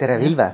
tere, 0.00 0.16
Vilve. 0.20 0.46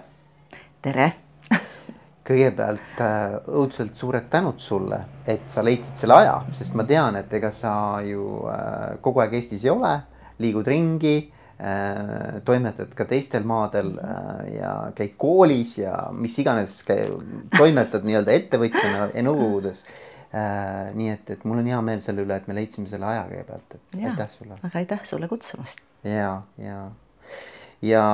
tere 0.83 1.07
kõigepealt 2.27 3.01
äh, 3.05 3.37
õudselt 3.55 3.95
suured 3.95 4.27
tänud 4.31 4.59
sulle, 4.63 4.99
et 5.29 5.47
sa 5.51 5.63
leidsid 5.63 5.99
selle 5.99 6.17
aja, 6.19 6.41
sest 6.57 6.75
ma 6.79 6.83
tean, 6.89 7.15
et 7.21 7.31
ega 7.39 7.53
sa 7.55 7.73
ju 8.03 8.41
äh, 8.51 8.97
kogu 9.05 9.23
aeg 9.23 9.37
Eestis 9.39 9.63
ei 9.67 9.71
ole, 9.71 9.93
liigud 10.43 10.67
ringi 10.67 11.15
äh,, 11.21 12.41
toimetad 12.45 12.91
ka 12.99 13.07
teistel 13.09 13.47
maadel 13.47 13.95
ja 14.53 14.73
käid 14.99 15.15
koolis 15.21 15.77
ja 15.79 15.95
mis 16.13 16.35
iganes, 16.43 16.81
toimetad 17.55 18.05
nii-öelda 18.05 18.35
ettevõtjana 18.35 19.13
ja 19.15 19.25
nõukogudes 19.25 19.85
nii 20.99 21.07
et, 21.09 21.31
et 21.33 21.45
mul 21.49 21.63
on 21.63 21.71
hea 21.71 21.79
meel 21.87 22.03
selle 22.05 22.27
üle, 22.27 22.37
et 22.37 22.51
me 22.51 22.57
leidsime 22.59 22.91
selle 22.91 23.07
aja 23.09 23.23
kõigepealt, 23.31 23.79
et 23.79 23.95
ja, 24.03 24.11
aitäh 24.11 24.29
sulle. 24.29 24.59
aga 24.59 24.83
aitäh 24.83 25.07
sulle 25.09 25.31
kutsumast. 25.31 25.81
ja, 26.05 26.43
ja, 26.61 26.81
ja 27.87 28.05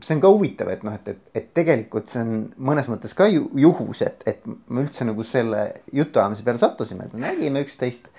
see 0.00 0.16
on 0.16 0.22
ka 0.22 0.30
huvitav, 0.32 0.70
et 0.72 0.82
noh, 0.86 0.94
et, 0.96 1.08
et, 1.12 1.20
et 1.40 1.46
tegelikult 1.56 2.10
see 2.10 2.22
on 2.22 2.32
mõnes 2.70 2.88
mõttes 2.90 3.14
ka 3.16 3.28
ju, 3.30 3.46
juhus, 3.58 4.02
et, 4.06 4.24
et 4.30 4.42
me 4.46 4.84
üldse 4.84 5.06
nagu 5.08 5.24
selle 5.26 5.62
jutuajamise 5.96 6.46
peale 6.46 6.62
sattusime, 6.62 7.06
et 7.06 7.14
me 7.16 7.24
nägime 7.26 7.64
üksteist. 7.66 8.10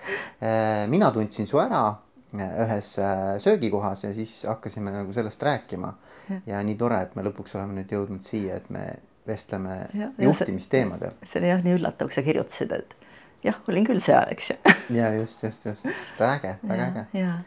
Äh, 0.44 0.88
mina 0.92 1.12
tundsin 1.16 1.50
su 1.50 1.62
ära 1.62 1.84
äh, 1.92 2.56
ühes 2.66 2.94
äh, 3.02 3.36
söögikohas 3.44 4.06
ja 4.06 4.14
siis 4.16 4.42
hakkasime 4.50 4.94
nagu 4.96 5.14
sellest 5.16 5.44
rääkima. 5.48 5.94
ja 6.48 6.62
nii 6.64 6.78
tore, 6.80 7.02
et 7.04 7.16
me 7.18 7.26
lõpuks 7.26 7.58
oleme 7.58 7.82
nüüd 7.82 7.92
jõudnud 7.92 8.24
siia, 8.24 8.62
et 8.62 8.70
me 8.72 8.86
vestleme 9.28 9.82
ja, 9.98 10.12
juhtimisteemadel. 10.22 11.18
see 11.24 11.42
oli 11.42 11.50
jah 11.52 11.64
nii 11.66 11.76
üllatav, 11.76 12.08
kui 12.08 12.16
sa 12.16 12.24
kirjutasid, 12.24 12.72
et 12.78 12.96
jah, 13.44 13.58
olin 13.68 13.88
küll 13.88 14.00
seal, 14.04 14.32
eks 14.32 14.54
ju. 14.54 14.58
ja 15.02 15.12
just, 15.18 15.44
just, 15.44 15.66
just, 15.66 15.88
väga 16.20 16.38
äge, 16.38 16.54
väga 16.70 16.92
äge 17.12 17.42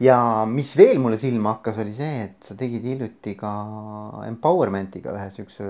ja 0.00 0.18
mis 0.50 0.74
veel 0.78 1.00
mulle 1.02 1.18
silma 1.20 1.56
hakkas, 1.56 1.80
oli 1.82 1.92
see, 1.94 2.24
et 2.28 2.48
sa 2.50 2.56
tegid 2.58 2.86
hiljuti 2.86 3.34
ka 3.38 3.52
empowerment'iga 4.28 5.14
ühe 5.16 5.30
siukse 5.34 5.68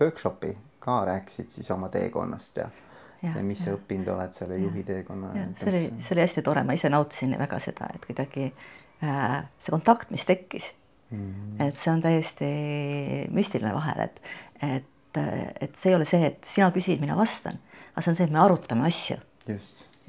workshopi 0.00 0.52
ka 0.86 1.00
rääkisid 1.08 1.50
siis 1.56 1.70
oma 1.74 1.88
teekonnast 1.92 2.60
ja, 2.60 2.68
ja, 3.22 3.32
ja 3.38 3.44
mis 3.44 3.64
sa 3.64 3.74
õppinud 3.74 4.10
oled 4.14 4.34
selle 4.36 4.58
juhi 4.60 4.84
teekonna. 4.86 5.32
see 5.58 5.70
oli, 5.72 5.84
see 5.98 6.16
oli 6.16 6.26
hästi 6.26 6.44
tore, 6.46 6.64
ma 6.68 6.76
ise 6.76 6.90
nautisin 6.92 7.36
väga 7.40 7.60
seda, 7.62 7.88
et 7.94 8.04
kuidagi 8.06 8.50
äh, 8.50 9.38
see 9.58 9.74
kontakt, 9.74 10.12
mis 10.14 10.26
tekkis 10.28 10.70
mm. 11.10 11.18
-hmm. 11.18 11.64
et 11.68 11.80
see 11.80 11.92
on 11.92 12.04
täiesti 12.04 12.50
müstiline 13.34 13.74
vahel, 13.74 14.04
et, 14.06 14.20
et, 14.62 15.22
et 15.60 15.76
see 15.76 15.94
ei 15.94 15.98
ole 15.98 16.08
see, 16.08 16.26
et 16.26 16.44
sina 16.44 16.70
küsid, 16.74 17.00
mina 17.00 17.16
vastan, 17.16 17.58
aga 17.94 18.04
see 18.04 18.12
on 18.12 18.20
see, 18.20 18.28
et 18.28 18.36
me 18.36 18.44
arutame 18.44 18.86
asju. 18.86 19.16
ja 19.48 19.58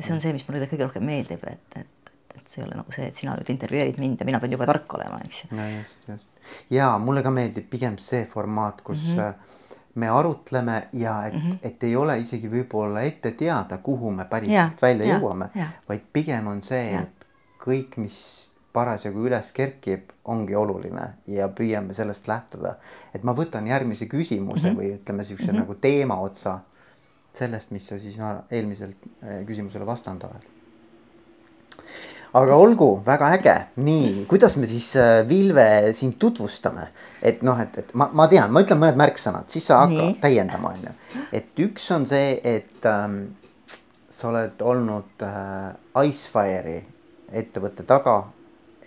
see 0.03 0.14
on 0.14 0.22
see, 0.22 0.34
mis 0.36 0.48
mulle 0.48 0.68
kõige 0.68 0.84
rohkem 0.84 1.06
meeldib, 1.08 1.48
et, 1.48 1.80
et 1.80 1.97
et 2.38 2.50
see 2.50 2.62
ei 2.62 2.68
ole 2.68 2.80
nagu 2.80 2.96
see, 2.96 3.08
et 3.10 3.20
sina 3.20 3.36
nüüd 3.38 3.52
intervjueerid 3.54 4.00
mind 4.02 4.22
ja 4.22 4.28
mina 4.30 4.42
pean 4.44 4.56
jube 4.56 4.68
tark 4.70 4.98
olema, 5.00 5.20
eks 5.26 5.44
ju. 5.44 5.52
no 5.58 5.68
just, 5.70 6.10
just. 6.10 6.28
ja 6.74 6.90
mulle 7.02 7.24
ka 7.26 7.34
meeldib 7.34 7.70
pigem 7.70 7.98
see 8.02 8.26
formaat, 8.26 8.82
kus 8.82 9.10
mm 9.14 9.22
-hmm. 9.22 9.56
me 9.96 10.10
arutleme 10.10 10.88
ja 10.94 11.26
et 11.28 11.34
mm, 11.34 11.40
-hmm. 11.40 11.58
et 11.62 11.84
ei 11.84 11.96
ole 11.96 12.20
isegi 12.20 12.52
võib-olla 12.52 13.02
ette 13.02 13.32
teada, 13.32 13.78
kuhu 13.78 14.12
me 14.12 14.26
päriselt 14.26 14.82
ja, 14.82 14.82
välja 14.82 15.08
ja, 15.08 15.18
jõuame, 15.20 15.50
vaid 15.90 16.02
pigem 16.14 16.48
on 16.48 16.62
see, 16.62 16.96
et 16.96 17.28
kõik, 17.66 17.98
mis 17.98 18.48
parasjagu 18.74 19.26
üles 19.26 19.52
kerkib, 19.52 20.12
ongi 20.26 20.56
oluline 20.56 21.08
ja 21.28 21.48
püüame 21.48 21.94
sellest 21.94 22.28
lähtuda. 22.28 22.76
et 23.14 23.24
ma 23.24 23.34
võtan 23.34 23.68
järgmise 23.68 24.06
küsimuse 24.06 24.70
mm 24.70 24.76
-hmm. 24.76 24.80
või 24.80 24.94
ütleme 25.00 25.24
siukse 25.24 25.46
mm 25.46 25.50
-hmm. 25.50 25.60
nagu 25.60 25.76
teema 25.76 26.20
otsa 26.20 26.60
sellest, 27.34 27.72
mis 27.72 27.88
sa 27.88 28.00
siis 28.00 28.18
no, 28.18 28.44
eelmisele 28.52 28.94
eh, 29.24 29.46
küsimusele 29.46 29.86
vastanud 29.86 30.24
oled 30.24 30.46
aga 32.38 32.58
olgu, 32.60 32.90
väga 33.06 33.32
äge, 33.38 33.56
nii, 33.82 34.26
kuidas 34.30 34.58
me 34.60 34.70
siis 34.70 34.92
äh, 35.00 35.22
Vilve 35.30 35.94
sind 35.98 36.18
tutvustame, 36.22 36.90
et 37.22 37.44
noh, 37.46 37.60
et, 37.62 37.78
et 37.82 37.94
ma, 37.98 38.10
ma 38.14 38.28
tean, 38.32 38.52
ma 38.54 38.64
ütlen 38.66 38.82
mõned 38.82 39.00
märksõnad, 39.00 39.50
siis 39.52 39.68
sa 39.70 39.82
hakka 39.86 40.10
täiendama, 40.24 40.74
on 40.76 40.88
ju. 40.90 41.24
et 41.40 41.64
üks 41.68 41.88
on 41.96 42.08
see, 42.10 42.36
et 42.44 42.88
ähm, 42.90 43.20
sa 44.10 44.30
oled 44.32 44.62
olnud 44.66 45.26
äh, 45.26 46.03
Icefire'i 46.08 46.81
ettevõtte 47.38 47.84
taga 47.88 48.20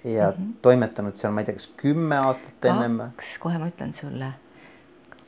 ja 0.04 0.30
mm 0.30 0.36
-hmm. 0.36 0.52
toimetanud 0.62 1.16
seal, 1.16 1.32
ma 1.32 1.42
ei 1.42 1.50
tea, 1.50 1.58
kas 1.58 1.70
kümme 1.76 2.16
aastat 2.16 2.70
ennem. 2.70 2.98
kaks, 3.16 3.34
kohe 3.38 3.58
ma 3.58 3.68
ütlen 3.68 3.92
sulle 3.94 4.32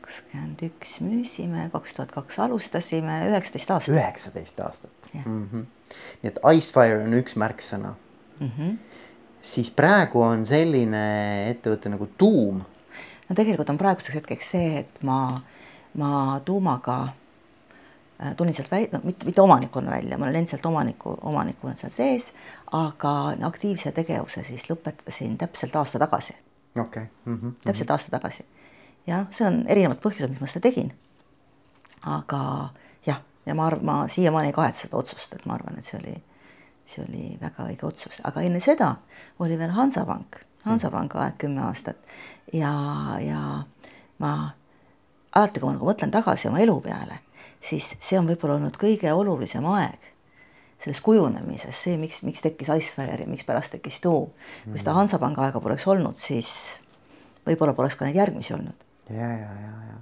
kakskümmend 0.03 0.63
üks 0.67 1.01
müüsime, 1.01 1.69
kaks 1.73 1.95
tuhat 1.95 2.13
kaks 2.13 2.39
alustasime, 2.39 3.21
üheksateist 3.31 3.71
aastat. 3.71 3.95
üheksateist 3.95 4.61
aastat. 4.61 4.91
Mm 5.15 5.49
-hmm. 5.53 5.67
nii 6.23 6.31
et 6.33 6.39
Icefire 6.57 7.05
on 7.05 7.15
üks 7.15 7.37
märksõna 7.37 7.95
mm. 8.43 8.51
-hmm. 8.59 8.79
siis 9.43 9.71
praegu 9.71 10.23
on 10.23 10.47
selline 10.47 11.05
ettevõte 11.51 11.89
nagu 11.89 12.07
Tuum. 12.19 12.63
no 13.29 13.35
tegelikult 13.37 13.71
on 13.71 13.79
praeguseks 13.79 14.15
hetkeks 14.15 14.51
see, 14.51 14.79
et 14.79 15.03
ma, 15.03 15.41
ma 15.95 16.41
Tuumaga 16.45 16.99
äh, 18.23 18.37
tulin 18.37 18.55
sealt 18.55 18.71
välja, 18.71 18.89
no 18.93 19.01
mitte, 19.05 19.27
mitte 19.27 19.41
omanikuna 19.41 19.91
välja, 19.91 20.19
ma 20.19 20.25
olen 20.25 20.43
endiselt 20.43 20.67
omaniku, 20.67 21.17
omanikuna 21.23 21.75
seal 21.75 21.93
sees, 21.93 22.33
aga 22.73 23.15
aktiivse 23.49 23.93
tegevuse 23.93 24.45
siis 24.45 24.71
lõpetasin 24.71 25.39
täpselt 25.39 25.77
aasta 25.77 25.99
tagasi. 25.99 26.37
okei 26.81 27.03
okay. 27.03 27.07
mm. 27.25 27.39
-hmm. 27.39 27.55
täpselt 27.65 27.91
aasta 27.91 28.11
tagasi. 28.11 28.45
ja 29.07 29.19
noh, 29.19 29.27
see 29.31 29.47
on 29.47 29.65
erinevad 29.69 30.03
põhjused, 30.03 30.29
miks 30.29 30.41
ma 30.41 30.47
seda 30.47 30.69
tegin. 30.69 30.93
aga 32.03 32.69
jah, 33.07 33.23
ja 33.47 33.55
ma 33.55 33.67
arvan, 33.67 33.85
ma 33.85 34.09
siiamaani 34.09 34.49
ei 34.49 34.53
kahetse 34.53 34.87
seda 34.87 34.97
otsust, 34.97 35.35
et 35.35 35.47
ma 35.47 35.55
arvan, 35.55 35.79
et 35.79 35.85
see 35.85 35.99
oli 36.01 36.23
see 36.93 37.05
oli 37.05 37.27
väga 37.41 37.67
õige 37.71 37.87
otsus, 37.89 38.21
aga 38.29 38.45
enne 38.45 38.61
seda 38.61 38.95
oli 39.43 39.59
veel 39.59 39.75
Hansapank, 39.77 40.43
Hansapanga 40.67 41.25
aeg 41.25 41.39
kümme 41.43 41.65
aastat 41.67 41.99
ja, 42.53 42.73
ja 43.23 43.43
ma 44.23 44.33
alati, 45.33 45.61
kui 45.61 45.69
ma 45.69 45.77
nagu 45.77 45.89
mõtlen 45.89 46.13
tagasi 46.15 46.51
oma 46.51 46.63
elu 46.63 46.79
peale, 46.85 47.19
siis 47.65 47.95
see 48.01 48.21
on 48.21 48.29
võib-olla 48.31 48.59
olnud 48.61 48.79
kõige 48.81 49.13
olulisem 49.13 49.67
aeg 49.73 50.13
selles 50.83 51.01
kujunemises, 51.05 51.79
see, 51.79 51.95
miks, 51.99 52.23
miks 52.27 52.43
tekkis 52.43 52.71
Icefire 52.75 53.23
ja 53.23 53.31
mikspärast 53.31 53.77
tekkis 53.77 54.01
Tuum. 54.03 54.33
kui 54.65 54.79
seda 54.79 54.91
mm. 54.91 54.99
Hansapanga 54.99 55.45
aega 55.47 55.61
poleks 55.63 55.87
olnud, 55.87 56.19
siis 56.19 56.51
võib-olla 57.47 57.75
poleks 57.79 57.95
ka 57.99 58.09
neid 58.09 58.19
järgmisi 58.19 58.57
olnud. 58.57 58.89
ja, 59.11 59.29
ja, 59.31 59.53
ja, 59.63 59.77
ja 59.91 60.01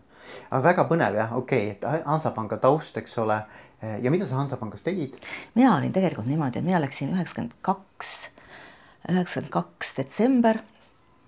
aga 0.51 0.63
väga 0.65 0.87
põnev 0.91 1.19
jah, 1.19 1.35
okei 1.37 1.71
okay,, 1.73 1.99
et 1.99 2.07
Hansapanga 2.07 2.59
taust, 2.63 2.97
eks 3.01 3.19
ole. 3.23 3.41
Ja 3.83 4.11
mida 4.13 4.27
sa 4.27 4.41
Hansapangas 4.41 4.85
tegid? 4.87 5.17
mina 5.55 5.77
olin 5.77 5.93
tegelikult 5.93 6.29
niimoodi, 6.29 6.61
et 6.61 6.67
mina 6.67 6.81
läksin 6.83 7.15
üheksakümmend 7.15 7.57
kaks, 7.67 8.15
üheksakümmend 9.09 9.53
kaks 9.53 9.97
detsember 9.97 10.61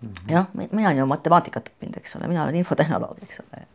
mm. 0.00 0.08
-hmm. 0.08 0.32
ja 0.32 0.42
noh, 0.42 0.68
mina 0.72 0.88
olen 0.88 0.98
ju 0.98 1.06
matemaatikat 1.06 1.72
õppinud, 1.72 1.96
eks 2.02 2.16
ole, 2.16 2.28
mina 2.28 2.44
olen 2.44 2.60
infotehnoloog, 2.60 3.22
eks 3.22 3.40
ole. 3.40 3.66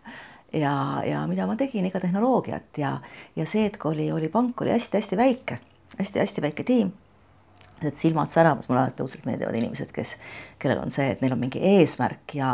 ja, 0.54 0.76
ja 1.06 1.26
mida 1.28 1.48
ma 1.48 1.56
tegin, 1.56 1.86
ikka 1.86 2.00
tehnoloogiat 2.00 2.78
ja, 2.78 3.00
ja 3.36 3.46
see 3.46 3.64
hetk 3.64 3.86
oli, 3.86 4.12
oli 4.12 4.30
pank 4.30 4.62
oli 4.62 4.72
hästi-hästi 4.72 5.18
väike 5.18 5.60
hästi,, 5.60 6.04
hästi-hästi 6.04 6.42
väike 6.42 6.64
tiim 6.64 6.94
et 7.86 7.98
silmad 7.98 8.30
säramas, 8.30 8.70
mulle 8.70 8.82
alati 8.82 9.04
õudselt 9.06 9.26
meeldivad 9.28 9.56
inimesed, 9.58 9.92
kes, 9.94 10.16
kellel 10.60 10.82
on 10.82 10.94
see, 10.94 11.12
et 11.14 11.22
neil 11.22 11.36
on 11.36 11.42
mingi 11.42 11.62
eesmärk 11.62 12.34
ja 12.38 12.52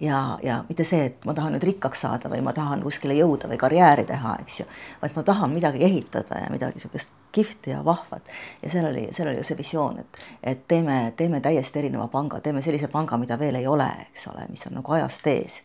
ja, 0.00 0.38
ja 0.42 0.64
mitte 0.68 0.84
see, 0.84 1.04
et 1.10 1.24
ma 1.24 1.34
tahan 1.34 1.54
nüüd 1.54 1.64
rikkaks 1.68 2.00
saada 2.04 2.30
või 2.30 2.40
ma 2.44 2.52
tahan 2.56 2.82
kuskile 2.82 3.14
jõuda 3.18 3.48
või 3.50 3.58
karjääri 3.60 4.04
teha, 4.08 4.36
eks 4.42 4.60
ju, 4.60 4.66
vaid 5.02 5.14
ma 5.16 5.22
tahan 5.26 5.52
midagi 5.54 5.84
ehitada 5.86 6.40
ja 6.44 6.50
midagi 6.50 6.78
niisugust 6.78 7.14
kihvti 7.34 7.70
ja 7.70 7.84
vahvat. 7.84 8.22
ja 8.62 8.70
seal 8.70 8.88
oli, 8.90 9.06
seal 9.12 9.30
oli 9.30 9.38
ju 9.38 9.46
see 9.46 9.58
visioon, 9.58 10.00
et, 10.02 10.20
et 10.42 10.66
teeme, 10.68 10.98
teeme 11.16 11.40
täiesti 11.40 11.78
erineva 11.78 12.08
panga, 12.08 12.40
teeme 12.40 12.62
sellise 12.62 12.88
panga, 12.88 13.18
mida 13.18 13.38
veel 13.38 13.60
ei 13.60 13.66
ole, 13.66 13.88
eks 14.10 14.28
ole, 14.34 14.46
mis 14.50 14.66
on 14.66 14.78
nagu 14.80 14.98
ajast 14.98 15.26
ees. 15.30 15.62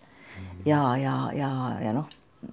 ja, 0.66 0.98
ja, 0.98 1.16
ja, 1.34 1.52
ja 1.84 1.94
noh, 1.94 2.10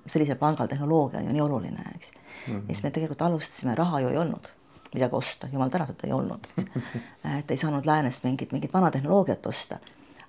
sellisel 0.07 0.37
pangal 0.37 0.67
tehnoloogia 0.67 1.21
on 1.21 1.27
ju 1.27 1.33
nii 1.33 1.45
oluline, 1.45 1.91
eks 1.95 2.13
mm. 2.13 2.55
-hmm. 2.55 2.63
ja 2.69 2.75
siis 2.75 2.83
me 2.83 2.91
tegelikult 2.91 3.23
alustasime, 3.23 3.75
raha 3.75 4.01
ju 4.01 4.09
ei 4.09 4.19
olnud 4.19 4.49
midagi 4.95 5.15
osta, 5.15 5.49
jumal 5.53 5.69
tänatud 5.69 6.05
ei 6.05 6.13
olnud. 6.13 6.47
et 7.39 7.51
ei 7.51 7.57
saanud 7.57 7.87
läänest 7.87 8.25
mingit, 8.25 8.53
mingit 8.53 8.73
vana 8.73 8.91
tehnoloogiat 8.91 9.47
osta 9.47 9.79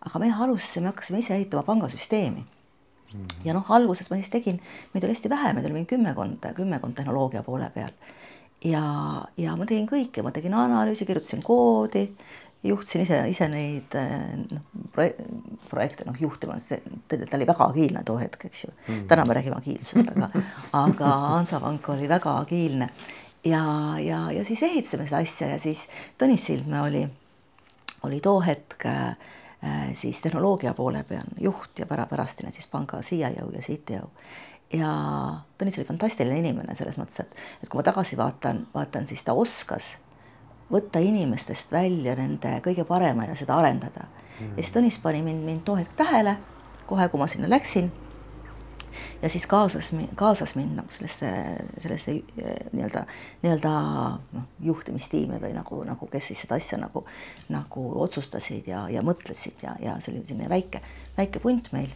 aga 0.08 0.22
me 0.24 0.32
alustasime, 0.32 0.92
hakkasime 0.92 1.20
ise 1.24 1.36
ehitama 1.36 1.64
pangasüsteemi 1.68 2.44
mm. 3.14 3.20
-hmm. 3.20 3.46
ja 3.46 3.54
noh, 3.54 3.72
alguses 3.72 4.10
ma 4.10 4.20
siis 4.20 4.32
tegin, 4.34 4.62
meid 4.94 5.04
oli 5.04 5.16
hästi 5.16 5.30
vähe, 5.30 5.54
meid 5.54 5.66
oli 5.66 5.80
mingi 5.80 5.96
kümmekond, 5.96 6.50
kümmekond 6.56 6.96
tehnoloogia 6.96 7.44
poole 7.44 7.70
peal. 7.74 7.94
ja, 8.66 8.84
ja 9.38 9.56
ma 9.56 9.66
tegin 9.66 9.88
kõike, 9.88 10.24
ma 10.24 10.32
tegin 10.32 10.54
analüüsi, 10.54 11.06
kirjutasin 11.06 11.44
koodi, 11.44 12.08
juhtisin 12.64 13.02
ise, 13.02 13.20
ise 13.30 13.48
neid 13.48 13.94
noh, 14.52 14.64
projekte 15.70 16.08
noh 16.08 16.18
juhtima, 16.20 16.58
see, 16.60 16.82
ta 17.08 17.38
oli 17.38 17.48
väga 17.48 17.70
agiilne 17.70 18.04
too 18.04 18.18
hetk, 18.18 18.46
eks 18.46 18.64
ju 18.64 18.72
mm. 18.72 18.94
-hmm. 18.94 19.08
täna 19.08 19.26
me 19.26 19.34
räägime 19.34 19.58
agiilsust, 19.58 20.10
aga, 20.16 20.30
aga 20.74 21.06
Hansapank 21.06 21.90
oli 21.90 22.10
väga 22.10 22.38
agiilne 22.38 22.90
ja, 23.44 23.64
ja, 24.00 24.32
ja 24.32 24.46
siis 24.46 24.64
ehitasime 24.64 25.06
seda 25.08 25.22
asja 25.22 25.48
ja 25.48 25.60
siis 25.60 25.88
Tõnis 26.20 26.46
Sildmäe 26.46 26.82
oli, 26.82 27.08
oli 28.04 28.20
too 28.20 28.42
hetk 28.42 28.86
äh, 28.86 29.16
siis 29.94 30.22
tehnoloogia 30.22 30.74
poole 30.74 31.04
peal 31.04 31.30
juht 31.42 31.80
ja 31.80 31.86
pärapärastine 31.86 32.52
siis 32.52 32.68
panga 32.68 33.00
CIO 33.02 33.50
ja 33.54 33.62
CTO. 33.62 34.10
ja 34.74 34.92
Tõnis 35.58 35.80
oli 35.80 35.88
fantastiline 35.88 36.40
inimene 36.40 36.76
selles 36.76 37.00
mõttes, 37.02 37.24
et, 37.24 37.36
et 37.64 37.70
kui 37.70 37.80
ma 37.80 37.84
tagasi 37.84 38.18
vaatan, 38.18 38.68
vaatan, 38.74 39.08
siis 39.10 39.24
ta 39.24 39.34
oskas 39.34 39.96
võtta 40.72 41.00
inimestest 41.00 41.72
välja 41.72 42.16
nende 42.16 42.60
kõige 42.64 42.86
parema 42.86 43.26
ja 43.26 43.36
seda 43.36 43.56
arendada. 43.58 44.06
Mm.. 44.40 44.58
ja 44.58 44.64
siis 44.64 44.74
Tõnis 44.76 45.00
pani 45.02 45.24
mind, 45.26 45.46
mind 45.46 45.66
too 45.66 45.80
hetk 45.80 45.96
tähele 45.98 46.38
kohe, 46.86 47.10
kui 47.10 47.20
ma 47.20 47.28
sinna 47.28 47.50
läksin 47.50 47.92
ja 49.22 49.30
siis 49.30 49.48
kaasas, 49.48 49.92
kaasas 50.16 50.56
mind 50.56 50.78
nagu 50.78 50.94
sellesse, 50.94 51.30
sellesse 51.78 52.12
eh, 52.12 52.58
nii-öelda, 52.72 53.04
nii-öelda 53.44 53.72
noh, 54.34 54.46
juhtimistiimi 54.64 55.40
või 55.42 55.54
nagu, 55.56 55.82
nagu 55.88 56.10
kes 56.12 56.32
siis 56.32 56.44
seda 56.46 56.60
asja 56.60 56.80
nagu, 56.82 57.06
nagu 57.54 57.88
otsustasid 58.04 58.70
ja, 58.70 58.86
ja 58.94 59.04
mõtlesid 59.06 59.66
ja, 59.66 59.78
ja 59.82 59.98
see 60.02 60.14
oli 60.14 60.26
selline 60.26 60.52
väike, 60.52 60.84
väike 61.18 61.42
punt 61.44 61.72
meil. 61.74 61.90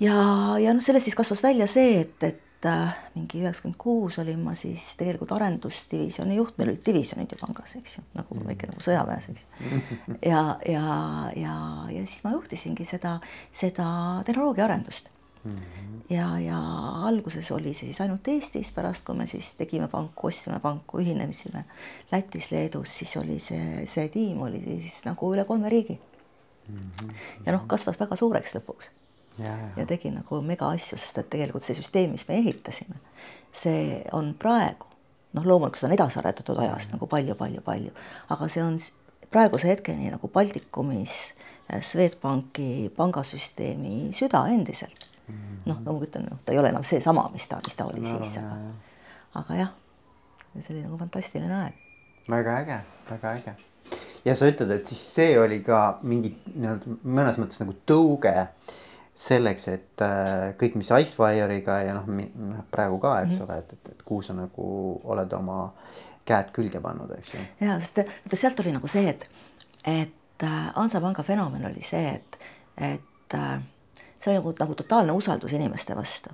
ja, 0.00 0.14
ja 0.62 0.76
noh, 0.76 0.84
sellest 0.84 1.10
siis 1.10 1.18
kasvas 1.18 1.42
välja 1.44 1.66
see, 1.70 2.00
et, 2.04 2.22
et 2.22 2.70
äh, 2.70 2.96
mingi 3.16 3.42
üheksakümmend 3.42 3.78
kuus 3.80 4.18
olin 4.22 4.42
ma 4.44 4.54
siis 4.58 4.92
tegelikult 5.00 5.34
arendusdivisjoni 5.34 6.38
juht, 6.38 6.58
meil 6.58 6.74
olid 6.74 6.84
divisjonid 6.86 7.34
ju 7.34 7.40
pangas, 7.42 7.74
eks 7.80 7.98
ju, 7.98 8.06
nagu 8.14 8.38
mm. 8.38 8.50
väike 8.52 8.70
nagu 8.70 8.86
sõjaväes, 8.86 9.30
eks 9.34 9.46
ja, 10.32 10.44
ja, 10.68 10.84
ja, 11.34 11.56
ja 11.90 12.04
siis 12.04 12.20
ma 12.26 12.36
juhtisingi 12.38 12.86
seda, 12.86 13.18
seda 13.50 13.88
tehnoloogiaarendust 14.28 15.10
Mm 15.44 15.50
-hmm. 15.50 16.14
ja, 16.14 16.38
ja 16.38 16.58
alguses 17.06 17.50
oli 17.50 17.74
see 17.74 17.88
siis 17.88 18.00
ainult 18.00 18.28
Eestis, 18.28 18.72
pärast 18.72 19.04
kui 19.04 19.14
me 19.14 19.26
siis 19.26 19.54
tegime 19.56 19.88
panku, 19.88 20.26
ostsime 20.26 20.60
panku, 20.60 20.98
ühinesime 20.98 21.64
Lätis, 22.12 22.50
Leedus, 22.50 22.98
siis 22.98 23.16
oli 23.16 23.38
see, 23.38 23.86
see 23.86 24.08
tiim 24.08 24.42
oli 24.42 24.60
siis 24.64 25.04
nagu 25.04 25.32
üle 25.34 25.44
kolme 25.44 25.68
riigi 25.68 26.00
mm. 26.68 26.90
-hmm. 27.02 27.14
ja 27.46 27.52
noh, 27.52 27.66
kasvas 27.66 28.00
väga 28.00 28.16
suureks 28.16 28.54
lõpuks. 28.54 28.90
Ja, 29.38 29.44
ja. 29.44 29.68
ja 29.76 29.86
tegi 29.86 30.10
nagu 30.10 30.42
mega 30.42 30.68
asju, 30.68 30.98
sest 30.98 31.18
et 31.18 31.30
tegelikult 31.30 31.62
see 31.64 31.74
süsteem, 31.74 32.10
mis 32.10 32.28
me 32.28 32.34
ehitasime, 32.34 32.94
see 33.52 34.04
on 34.12 34.34
praegu 34.38 34.86
noh, 35.32 35.46
loomulikult 35.46 35.80
seda 35.80 35.90
on 35.90 35.94
edasi 35.94 36.18
arendatud 36.18 36.58
ajast 36.58 36.92
nagu 36.94 37.06
palju-palju-palju, 37.06 37.92
aga 38.34 38.48
see 38.48 38.64
on 38.64 38.78
praeguse 39.30 39.70
hetkeni 39.70 40.10
nagu 40.10 40.28
Baltikumis 40.28 41.14
Swedbanki 41.86 42.90
pangasüsteemi 42.96 44.10
süda 44.16 44.42
endiselt 44.50 45.06
noh, 45.66 45.80
nagu 45.84 45.96
ma 45.98 46.06
ütlen, 46.06 46.26
noh, 46.30 46.40
ta 46.44 46.54
ei 46.54 46.60
ole 46.60 46.72
enam 46.72 46.84
seesama, 46.86 47.28
mis 47.32 47.46
ta, 47.48 47.60
mis 47.66 47.76
ta 47.76 47.86
oli 47.88 48.02
no, 48.04 48.18
siis, 48.18 48.36
aga, 48.40 48.58
aga 49.42 49.58
jah, 49.60 49.72
see 50.58 50.74
oli 50.74 50.84
nagu 50.84 50.98
fantastiline 51.00 51.56
aeg. 51.62 51.80
väga 52.30 52.58
äge, 52.64 52.78
väga 53.10 53.32
äge. 53.38 53.56
ja 54.24 54.36
sa 54.36 54.50
ütled, 54.50 54.76
et 54.76 54.86
siis 54.90 55.02
see 55.14 55.34
oli 55.40 55.60
ka 55.66 55.98
mingi 56.02 56.34
nii-öelda 56.54 56.98
mõnes 57.04 57.40
mõttes 57.40 57.62
nagu 57.62 57.76
tõuge 57.88 58.36
selleks, 59.20 59.66
et 59.68 60.04
äh, 60.04 60.52
kõik, 60.60 60.78
mis 60.80 60.88
Icewire'iga 60.88 61.80
ja 61.84 61.96
noh, 61.96 62.06
noh 62.08 62.62
praegu 62.72 63.00
ka, 63.02 63.18
eks 63.24 63.34
mm 63.34 63.40
-hmm. 63.40 63.50
ole, 63.50 63.58
et, 63.58 63.72
et, 63.72 63.92
et 63.92 64.02
kuhu 64.04 64.22
sa 64.22 64.36
nagu 64.36 65.00
oled 65.04 65.32
oma 65.36 65.72
käed 66.24 66.52
külge 66.56 66.80
pannud, 66.80 67.10
eks 67.18 67.34
ju. 67.34 67.42
ja, 67.60 67.80
sest 67.80 68.00
vaata 68.04 68.36
sealt 68.36 68.60
oli 68.60 68.72
nagu 68.72 68.88
see, 68.88 69.08
et, 69.08 69.28
et 69.84 70.42
äh, 70.46 70.72
Hansapanga 70.74 71.22
fenomen 71.22 71.66
oli 71.66 71.84
see, 71.84 72.14
et, 72.14 72.38
et 72.76 73.34
äh, 73.34 73.60
see 74.20 74.30
oli 74.30 74.38
nagu, 74.38 74.54
nagu 74.60 74.74
totaalne 74.74 75.12
usaldus 75.16 75.52
inimeste 75.56 75.96
vastu. 75.96 76.30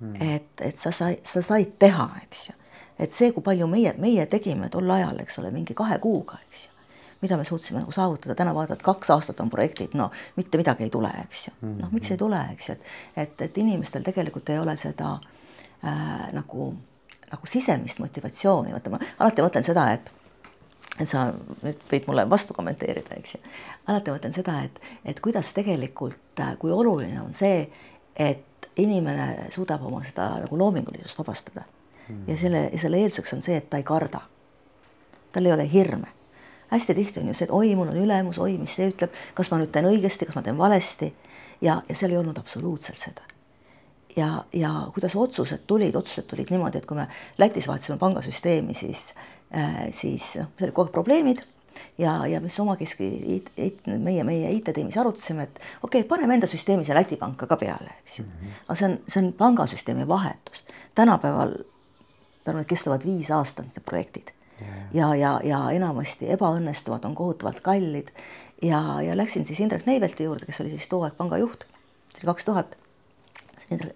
Mm.. 0.00 0.14
et, 0.22 0.60
et 0.62 0.78
sa 0.78 0.92
sai, 0.94 1.16
sa 1.26 1.42
said 1.42 1.72
teha, 1.78 2.04
eks 2.22 2.48
ju. 2.48 2.52
et 3.02 3.14
see, 3.14 3.32
kui 3.34 3.42
palju 3.42 3.66
meie, 3.66 3.94
meie 3.98 4.26
tegime 4.30 4.68
tol 4.70 4.90
ajal, 4.94 5.18
eks 5.24 5.40
ole, 5.42 5.50
mingi 5.50 5.74
kahe 5.74 5.98
kuuga, 6.02 6.38
eks 6.46 6.66
ju. 6.66 6.74
Mida 7.18 7.34
me 7.36 7.42
suutsime 7.44 7.80
nagu 7.80 7.90
saavutada, 7.90 8.36
täna 8.38 8.52
vaatad, 8.54 8.78
kaks 8.86 9.10
aastat 9.10 9.40
on 9.42 9.50
projektid, 9.50 9.96
no 9.98 10.06
mitte 10.36 10.60
midagi 10.60 10.86
ei 10.86 10.92
tule, 10.94 11.10
eks 11.24 11.48
ju. 11.48 11.54
noh, 11.80 11.90
miks 11.90 12.12
ei 12.14 12.20
tule, 12.20 12.38
eks 12.52 12.68
ju, 12.68 12.76
et, 12.76 12.92
et, 13.24 13.42
et 13.48 13.58
inimestel 13.58 14.06
tegelikult 14.06 14.54
ei 14.54 14.60
ole 14.62 14.76
seda 14.78 15.16
äh, 15.18 16.28
nagu, 16.36 16.70
nagu 17.32 17.50
sisemist 17.50 17.98
motivatsiooni, 17.98 18.76
vaata 18.76 18.94
ma 18.94 19.02
alati 19.18 19.42
mõtlen 19.42 19.66
seda, 19.66 19.90
et 19.98 20.12
et 20.14 20.17
sa 21.06 21.28
nüüd 21.62 21.80
võid 21.90 22.08
mulle 22.08 22.24
vastu 22.30 22.54
kommenteerida, 22.56 23.16
eks 23.18 23.36
ju. 23.36 23.40
alati 23.86 24.14
mõtlen 24.14 24.34
seda, 24.34 24.58
et, 24.66 24.80
et 25.04 25.20
kuidas 25.22 25.52
tegelikult, 25.56 26.42
kui 26.58 26.72
oluline 26.74 27.20
on 27.22 27.34
see, 27.36 27.68
et 28.18 28.68
inimene 28.78 29.48
suudab 29.54 29.84
oma 29.86 30.02
seda 30.06 30.30
nagu 30.42 30.58
loomingulisust 30.58 31.18
vabastada 31.20 31.64
mm. 31.64 32.24
ja 32.28 32.36
selle, 32.40 32.64
ja 32.72 32.82
selle 32.82 33.02
eelduseks 33.02 33.36
on 33.36 33.42
see, 33.46 33.58
et 33.58 33.70
ta 33.70 33.80
ei 33.80 33.86
karda. 33.86 34.20
tal 35.32 35.46
ei 35.46 35.52
ole 35.52 35.68
hirme. 35.72 36.08
hästi 36.70 36.94
tihti 36.94 37.20
on 37.20 37.30
ju 37.30 37.34
see, 37.34 37.48
et 37.48 37.54
oi, 37.54 37.74
mul 37.76 37.94
on 37.94 37.96
ülemus, 37.96 38.38
oi, 38.38 38.58
mis 38.58 38.74
see 38.74 38.90
ütleb, 38.90 39.14
kas 39.34 39.50
ma 39.50 39.62
nüüd 39.62 39.72
teen 39.72 39.88
õigesti, 39.88 40.26
kas 40.26 40.36
ma 40.36 40.42
teen 40.42 40.58
valesti 40.58 41.12
ja, 41.62 41.82
ja 41.88 41.94
seal 41.94 42.14
ei 42.14 42.20
olnud 42.20 42.38
absoluutselt 42.38 42.98
seda 42.98 43.22
ja, 44.16 44.44
ja 44.52 44.72
kuidas 44.94 45.14
otsused 45.16 45.66
tulid, 45.66 45.94
otsused 45.96 46.26
tulid 46.26 46.50
niimoodi, 46.50 46.82
et 46.82 46.86
kui 46.86 46.98
me 46.98 47.06
Lätis 47.38 47.68
vahetasime 47.70 47.98
pangasüsteemi, 48.02 48.74
siis 48.74 49.12
Äh, 49.14 49.37
siis 49.96 50.34
noh, 50.36 50.50
see 50.58 50.66
oli 50.66 50.74
aeg 50.76 50.92
probleemid 50.92 51.40
ja, 51.98 52.26
ja 52.26 52.40
mis 52.40 52.60
omakeskis 52.60 52.98
meie, 53.98 54.24
meie 54.24 54.50
IT-tiimis 54.56 54.98
arutasime, 55.00 55.48
et 55.48 55.60
okei 55.82 56.00
okay,, 56.00 56.08
paneme 56.08 56.36
enda 56.38 56.48
süsteemi 56.50 56.86
see 56.86 56.96
Läti 56.96 57.18
panka 57.20 57.46
ka 57.50 57.58
peale, 57.60 57.98
eks 58.02 58.18
ju 58.18 58.24
mm. 58.24 58.30
-hmm. 58.30 58.58
aga 58.66 58.78
see 58.78 58.88
on, 58.88 58.98
see 59.08 59.22
on 59.22 59.32
pangasüsteemi 59.32 60.08
vahetus. 60.08 60.64
tänapäeval, 60.94 61.54
et 62.60 62.66
kestavad 62.66 63.04
viis 63.04 63.30
aastat 63.30 63.66
need 63.66 63.84
projektid 63.84 64.32
yeah. 64.60 64.76
ja, 64.92 65.14
ja, 65.14 65.40
ja 65.44 65.70
enamasti 65.70 66.30
ebaõnnestuvad, 66.32 67.04
on 67.04 67.14
kohutavalt 67.14 67.60
kallid 67.60 68.10
ja, 68.62 69.02
ja 69.02 69.16
läksin 69.16 69.46
siis 69.46 69.60
Indrek 69.60 69.86
Neivelti 69.86 70.24
juurde, 70.24 70.46
kes 70.46 70.60
oli 70.60 70.70
siis 70.70 70.88
too 70.88 71.02
aeg 71.04 71.16
pangajuht, 71.16 71.64
see 72.12 72.22
oli 72.22 72.32
kaks 72.32 72.44
tuhat. 72.44 72.76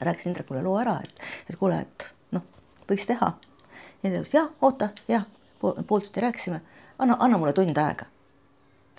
rääkisin 0.00 0.31
Indrekule 0.31 0.62
loo 0.62 0.78
ära, 0.78 1.00
et, 1.04 1.22
et 1.50 1.56
kuule, 1.56 1.81
et 1.81 2.06
noh, 2.31 2.43
võiks 2.88 3.06
teha. 3.06 3.32
ta 4.02 4.08
ütles 4.19 4.34
jah, 4.34 4.50
oota, 4.60 4.88
jah 5.08 5.25
pool 5.62 6.00
tundi 6.00 6.20
rääkisime, 6.20 6.61
anna, 6.99 7.17
anna 7.19 7.38
mulle 7.38 7.53
tund 7.53 7.76
aega. 7.76 8.06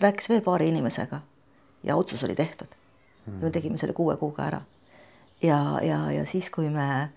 rääkis 0.01 0.30
veel 0.30 0.42
paari 0.42 0.68
inimesega 0.69 1.19
ja 1.83 1.95
otsus 1.95 2.24
oli 2.24 2.36
tehtud 2.36 2.68
hmm.. 3.25 3.42
me 3.42 3.51
tegime 3.51 3.77
selle 3.77 3.94
kuue 3.94 4.18
kuuga 4.18 4.45
ära. 4.45 4.62
ja, 5.42 5.80
ja, 5.81 6.12
ja 6.12 6.25
siis, 6.25 6.50
kui 6.50 6.69
me, 6.69 7.10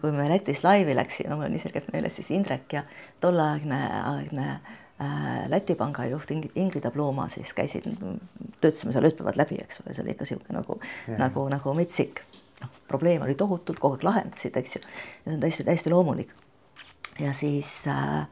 kui 0.00 0.12
me 0.12 0.28
Lätis 0.28 0.64
laivi 0.64 0.96
läksime, 0.96 1.34
mul 1.34 1.48
on 1.48 1.54
nii 1.56 1.62
selgelt 1.62 1.92
meeles 1.92 2.16
siis 2.16 2.30
Indrek 2.30 2.72
ja 2.72 2.84
tolleaegne, 3.20 3.80
aegne 4.02 4.48
äh, 4.50 5.46
Läti 5.48 5.74
panga 5.74 6.06
juht 6.06 6.30
Ingrid 6.54 6.84
Abloma 6.84 7.28
siis 7.28 7.54
käisid, 7.54 7.86
töötasime 8.60 8.92
seal 8.92 9.08
ööpäevad 9.10 9.38
läbi, 9.38 9.60
eks 9.62 9.82
ole, 9.84 9.94
see 9.94 10.04
oli 10.04 10.16
ikka 10.16 10.26
niisugune 10.26 10.58
nagu, 10.58 10.80
nagu, 11.18 11.48
nagu 11.52 11.74
metsik. 11.78 12.24
noh, 12.60 12.70
probleem 12.88 13.22
oli 13.22 13.34
tohutult, 13.38 13.78
kogu 13.78 13.98
aeg 13.98 14.04
lahendasid, 14.04 14.56
eks 14.56 14.76
ju. 14.76 14.82
ja 14.82 15.30
see 15.30 15.36
on 15.36 15.42
täiesti, 15.46 15.64
täiesti 15.64 15.94
loomulik. 15.94 16.34
ja 17.18 17.32
siis 17.32 17.82
Äh, 17.86 18.26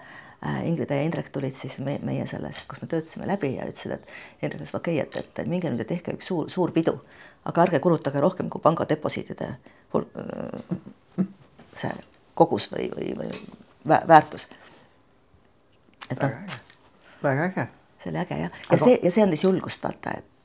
Ingrid 0.64 0.90
ja 0.92 1.00
Indrek 1.02 1.30
tulid 1.32 1.54
siis 1.56 1.78
me, 1.80 1.96
meie 2.04 2.26
sellest, 2.28 2.66
kus 2.68 2.82
me 2.82 2.88
töötasime 2.90 3.26
läbi 3.28 3.54
ja 3.54 3.64
ütlesid, 3.68 3.96
et 3.96 4.44
Indrek 4.44 4.60
ütles, 4.60 4.74
okei 4.76 5.00
okay,, 5.00 5.22
et, 5.22 5.32
et, 5.38 5.48
minge 5.48 5.70
nüüd 5.72 5.80
ja 5.80 5.88
tehke 5.88 6.16
üks 6.16 6.28
suur, 6.28 6.50
suur 6.52 6.74
pidu, 6.76 6.98
aga 7.48 7.64
ärge 7.64 7.80
kulutage 7.82 8.20
rohkem 8.20 8.50
kui 8.52 8.60
panga 8.62 8.86
deposiitide 8.88 9.48
äh, 9.96 11.26
see 11.76 11.92
kogus 12.36 12.68
või, 12.72 12.90
või, 12.92 13.14
või 13.16 13.98
väärtus. 14.08 14.48
et 16.10 16.22
noh. 16.22 16.60
väga 17.22 17.50
äge. 17.50 17.68
see 18.02 18.12
oli 18.12 18.24
äge 18.24 18.40
jah, 18.44 18.62
ja 18.70 18.78
see 18.84 18.98
ja 19.02 19.12
see 19.14 19.24
andis 19.24 19.44
julgust 19.44 19.82
vaata, 19.82 20.18
et 20.20 20.35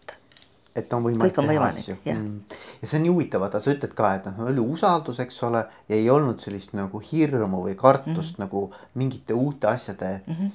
et 0.75 0.93
on 0.95 1.03
võimalik 1.03 1.35
teha 1.35 1.65
asju. 1.67 1.97
Mm. 2.05 2.57
ja 2.81 2.87
see 2.87 2.97
on 2.99 3.05
nii 3.05 3.11
huvitav, 3.11 3.43
vaata 3.43 3.59
sa 3.63 3.73
ütled 3.73 3.93
ka, 3.97 4.13
et 4.17 4.27
noh, 4.29 4.41
oli 4.47 4.63
usaldus, 4.63 5.19
eks 5.23 5.41
ole, 5.47 5.65
ja 5.89 5.97
ei 5.97 6.09
olnud 6.13 6.39
sellist 6.43 6.75
nagu 6.77 7.01
hirmu 7.11 7.65
või 7.67 7.75
kartust 7.79 8.37
mm 8.37 8.45
-hmm. 8.45 8.45
nagu 8.45 8.71
mingite 9.01 9.33
uute 9.33 9.67
asjade 9.67 10.21
mm 10.25 10.33
-hmm. 10.33 10.51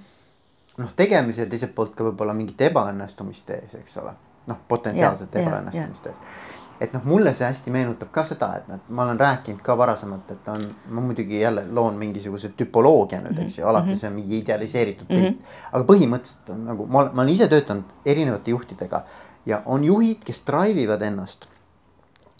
noh, 0.82 0.92
tegemisel, 0.96 1.48
teiselt 1.52 1.74
poolt 1.74 1.94
ka 1.94 2.08
võib-olla 2.08 2.34
mingite 2.34 2.70
ebaõnnestumiste 2.70 3.60
ees, 3.62 3.74
eks 3.74 3.96
ole. 3.96 4.12
noh, 4.46 4.56
potentsiaalsete 4.68 5.42
ebaõnnestumiste 5.42 6.08
ees. 6.08 6.18
et 6.80 6.92
noh, 6.92 7.04
mulle 7.04 7.34
see 7.34 7.46
hästi 7.46 7.70
meenutab 7.70 8.08
ka 8.12 8.24
seda, 8.24 8.54
et 8.56 8.68
noh, 8.68 8.80
ma 8.88 9.02
olen 9.02 9.20
rääkinud 9.20 9.60
ka 9.62 9.76
varasemalt, 9.76 10.30
et 10.30 10.48
on, 10.48 10.66
ma 10.88 11.00
muidugi 11.00 11.40
jälle 11.40 11.66
loon 11.70 11.94
mingisuguse 11.94 12.48
tüpoloogia 12.56 13.20
nüüd, 13.20 13.38
eks 13.38 13.58
ju, 13.58 13.64
mhm. 13.64 13.68
alati 13.68 13.86
mm 13.86 13.92
-hmm. 13.92 14.00
see 14.00 14.08
on 14.08 14.14
mingi 14.14 14.38
idealiseeritud 14.38 15.06
pilt 15.06 15.20
mm. 15.20 15.38
-hmm. 15.38 15.70
aga 15.72 15.84
põhimõtteliselt 15.92 16.50
on 16.56 16.64
nagu 16.64 16.86
ma, 16.86 17.10
ma 17.12 17.22
olen 17.22 17.34
ise 17.34 17.48
töötanud 17.48 17.84
erinevate 18.04 18.50
juhtidega 18.50 19.04
ja 19.46 19.62
on 19.64 19.84
juhid, 19.84 20.24
kes 20.24 20.42
drive 20.46 20.82
ivad 20.82 21.02
ennast 21.02 21.48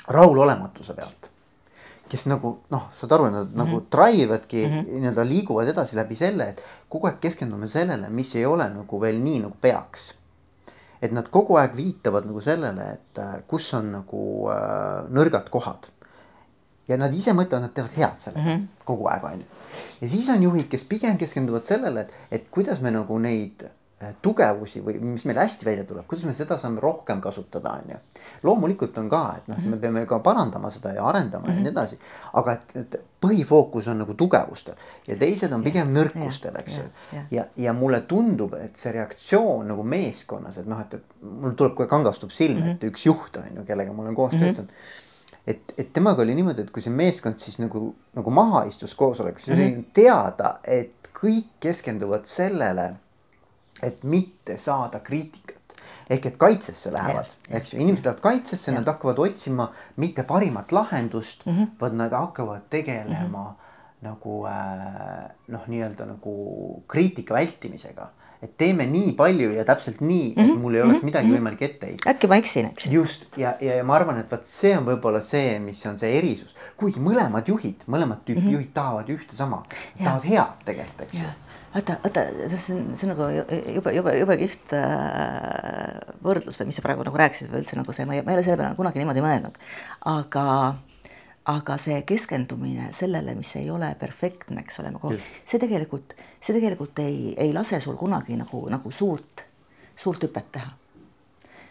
rahulolematuse 0.09 0.95
pealt. 0.95 1.31
kes 2.07 2.29
nagu 2.31 2.53
noh, 2.71 2.85
saad 2.95 3.13
aru, 3.17 3.25
nad 3.31 3.49
mm 3.49 3.53
-hmm. 3.53 3.59
nagu 3.59 3.81
drive 3.91 4.23
ivadki 4.23 4.67
mm 4.67 4.73
-hmm. 4.73 4.93
nii-öelda 5.01 5.25
liiguvad 5.29 5.69
edasi 5.69 5.97
läbi 5.97 6.17
selle, 6.17 6.49
et 6.49 6.63
kogu 6.89 7.07
aeg 7.07 7.19
keskendume 7.21 7.69
sellele, 7.69 8.09
mis 8.09 8.35
ei 8.37 8.47
ole 8.47 8.69
nagu 8.71 9.01
veel 9.01 9.19
nii 9.23 9.39
nagu 9.39 9.57
peaks. 9.61 10.15
et 11.03 11.13
nad 11.13 11.29
kogu 11.29 11.57
aeg 11.57 11.77
viitavad 11.77 12.25
nagu 12.25 12.41
sellele, 12.41 12.83
et 12.93 13.19
äh, 13.19 13.43
kus 13.47 13.75
on 13.75 13.93
nagu 13.93 14.49
äh, 14.51 15.11
nõrgad 15.11 15.51
kohad. 15.51 15.91
ja 16.89 16.97
nad 16.97 17.15
ise 17.15 17.33
mõtlevad, 17.33 17.61
nad 17.61 17.75
teevad 17.75 17.97
head 17.97 18.19
sellega 18.19 18.45
mm 18.45 18.57
-hmm. 18.57 18.85
kogu 18.85 19.09
aeg 19.09 19.25
on 19.25 19.41
ju. 19.41 19.47
ja 20.01 20.09
siis 20.09 20.29
on 20.29 20.43
juhid, 20.43 20.69
kes 20.69 20.85
pigem 20.85 21.19
keskenduvad 21.19 21.65
sellele, 21.65 22.01
et, 22.01 22.13
et 22.31 22.51
kuidas 22.51 22.81
me 22.81 22.91
nagu 22.91 23.19
neid 23.19 23.69
tugevusi 24.23 24.83
või 24.85 24.99
mis 25.01 25.25
meil 25.25 25.39
hästi 25.41 25.65
välja 25.65 25.85
tuleb, 25.89 26.05
kuidas 26.09 26.27
me 26.29 26.33
seda 26.37 26.59
saame 26.61 26.83
rohkem 26.85 27.21
kasutada, 27.25 27.79
on 27.81 27.95
ju. 27.95 28.01
loomulikult 28.45 28.99
on 29.01 29.09
ka, 29.09 29.21
et 29.39 29.47
noh, 29.49 29.63
me 29.73 29.79
peame 29.81 30.03
ka 30.07 30.19
parandama 30.25 30.69
seda 30.71 30.93
ja 30.93 31.07
arendama 31.09 31.47
mm 31.47 31.53
-hmm. 31.53 31.57
ja 31.57 31.63
nii 31.63 31.71
mhm. 31.71 31.79
edasi, 31.79 31.99
aga 32.33 32.53
et, 32.53 32.77
et 32.77 32.97
põhifookus 33.25 33.89
on 33.91 33.99
nagu 33.99 34.15
tugevustel 34.15 34.75
ja 35.07 35.17
teised 35.17 35.53
on 35.53 35.65
pigem 35.65 35.95
nõrkustel, 35.95 36.59
eks 36.61 36.77
ju. 36.77 36.85
ja, 37.13 37.23
ja, 37.31 37.47
ja 37.57 37.73
mulle 37.73 38.01
tundub, 38.01 38.55
et 38.55 38.77
see 38.77 38.93
reaktsioon 38.93 39.69
nagu 39.69 39.83
meeskonnas, 39.83 40.59
et 40.59 40.67
noh, 40.67 40.81
et, 40.81 41.01
mul 41.23 41.57
tuleb 41.57 41.75
kohe 41.75 41.89
kangastub 41.89 42.31
silme 42.31 42.61
mm, 42.61 42.67
-hmm. 42.67 42.75
et 42.75 42.85
üks 42.85 43.07
juht 43.07 43.37
on 43.37 43.57
ju, 43.57 43.65
kellega 43.65 43.93
ma 43.93 44.03
olen 44.03 44.15
koos 44.15 44.33
mm 44.33 44.39
-hmm. 44.39 44.45
töötanud 44.45 44.71
et, 45.47 45.75
et 45.79 45.93
temaga 45.93 46.23
oli 46.23 46.35
niimoodi, 46.35 46.63
et 46.63 46.71
kui 46.71 46.83
see 46.83 46.93
meeskond 46.93 47.39
siis 47.39 47.59
nagu, 47.59 47.95
nagu 48.15 48.31
maha 48.31 48.65
istus 48.65 48.95
koosolek, 48.95 49.39
siis 49.39 49.57
mm 49.57 49.63
-hmm. 49.63 49.73
oli 49.73 49.87
teada, 49.93 50.59
et 50.65 50.93
kõik 51.23 51.47
keskenduvad 51.61 52.25
sellele, 52.25 52.95
et 53.83 54.05
mitte 54.05 54.59
saada 54.59 55.01
kriitikat 55.01 55.57
ehk 56.11 56.27
et 56.31 56.37
kaitsesse 56.39 56.93
lähevad, 56.95 57.31
eks 57.51 57.75
ju, 57.75 57.81
inimesed 57.81 58.07
lähevad 58.07 58.23
kaitsesse, 58.23 58.73
nad 58.75 58.87
hakkavad 58.87 59.19
otsima 59.23 59.71
mitte 59.97 60.23
parimat 60.23 60.73
lahendust 60.73 61.47
mm, 61.47 61.53
-hmm. 61.53 61.71
vaid 61.81 61.97
nad 61.99 62.13
hakkavad 62.13 62.69
tegelema 62.71 63.45
mm 63.45 63.55
-hmm. 63.55 64.07
nagu 64.09 64.47
äh, 64.47 65.31
noh, 65.49 65.67
nii-öelda 65.67 66.07
nagu 66.07 66.85
kriitika 66.89 67.35
vältimisega 67.35 68.11
et 68.43 68.53
teeme 68.57 68.87
nii 68.87 69.13
palju 69.17 69.51
ja 69.55 69.65
täpselt 69.65 70.01
nii, 70.01 70.31
et 70.31 70.37
mm 70.37 70.51
-hmm. 70.51 70.59
mul 70.59 70.75
ei 70.75 70.83
oleks 70.83 70.99
mhm. 70.99 71.07
midagi 71.07 71.27
mm 71.27 71.33
-hmm. 71.33 71.39
võimalik 71.39 71.63
ette 71.63 71.87
heita. 71.87 72.11
äkki 72.11 72.29
ma 72.29 72.37
eksin, 72.37 72.67
eks. 72.67 72.87
just 72.87 73.25
ja, 73.37 73.55
ja, 73.61 73.77
ja 73.77 73.85
ma 73.85 73.95
arvan, 73.95 74.19
et 74.19 74.31
vot 74.31 74.45
see 74.45 74.79
on 74.79 74.85
võib-olla 74.87 75.21
see, 75.21 75.59
mis 75.59 75.87
on 75.87 75.99
see 75.99 76.19
erisus, 76.19 76.55
kuigi 76.77 77.01
mõlemad 77.01 77.49
juhid, 77.49 77.89
mõlemad 77.89 78.23
tüüpi 78.25 78.41
mm 78.41 78.47
-hmm. 78.47 78.53
juhid 78.53 78.73
tahavad 78.75 79.09
ühte 79.09 79.37
sama, 79.37 79.63
tahavad 80.05 80.25
head 80.25 80.65
tegelikult, 80.65 81.01
eks 81.01 81.19
ju 81.19 81.46
oota, 81.77 81.97
oota, 82.05 82.25
see 82.57 82.75
on, 82.77 82.91
see 82.97 83.07
on 83.07 83.13
nagu 83.13 83.29
jube, 83.75 83.93
jube, 83.95 84.15
jube 84.21 84.37
kihvt 84.41 84.75
äh, 84.79 86.17
võrdlus 86.25 86.59
või 86.61 86.71
mis 86.71 86.79
sa 86.79 86.85
praegu 86.85 87.05
nagu 87.07 87.21
rääkisid 87.21 87.51
või 87.53 87.63
üldse 87.63 87.79
nagu 87.79 87.95
see, 87.97 88.07
ma 88.09 88.17
ei, 88.17 88.25
ma 88.25 88.33
ei 88.33 88.39
ole 88.39 88.47
selle 88.47 88.59
peale 88.61 88.79
kunagi 88.79 89.03
niimoodi 89.03 89.25
mõelnud. 89.25 89.59
aga 90.13 90.47
aga 91.47 91.77
see 91.79 92.01
keskendumine 92.07 92.89
sellele, 92.97 93.37
mis 93.39 93.53
ei 93.59 93.69
ole 93.71 93.93
perfektne, 94.01 94.65
eks 94.65 94.81
ole, 94.83 94.91
nagu 94.97 95.13
see 95.19 95.61
tegelikult, 95.63 96.17
see 96.43 96.57
tegelikult 96.57 96.99
ei, 97.05 97.37
ei 97.39 97.53
lase 97.55 97.79
sul 97.85 97.99
kunagi 98.01 98.39
nagu, 98.41 98.65
nagu 98.73 98.91
suurt, 98.91 99.45
suurt 99.97 100.27
hüpet 100.27 100.51
teha. 100.57 100.73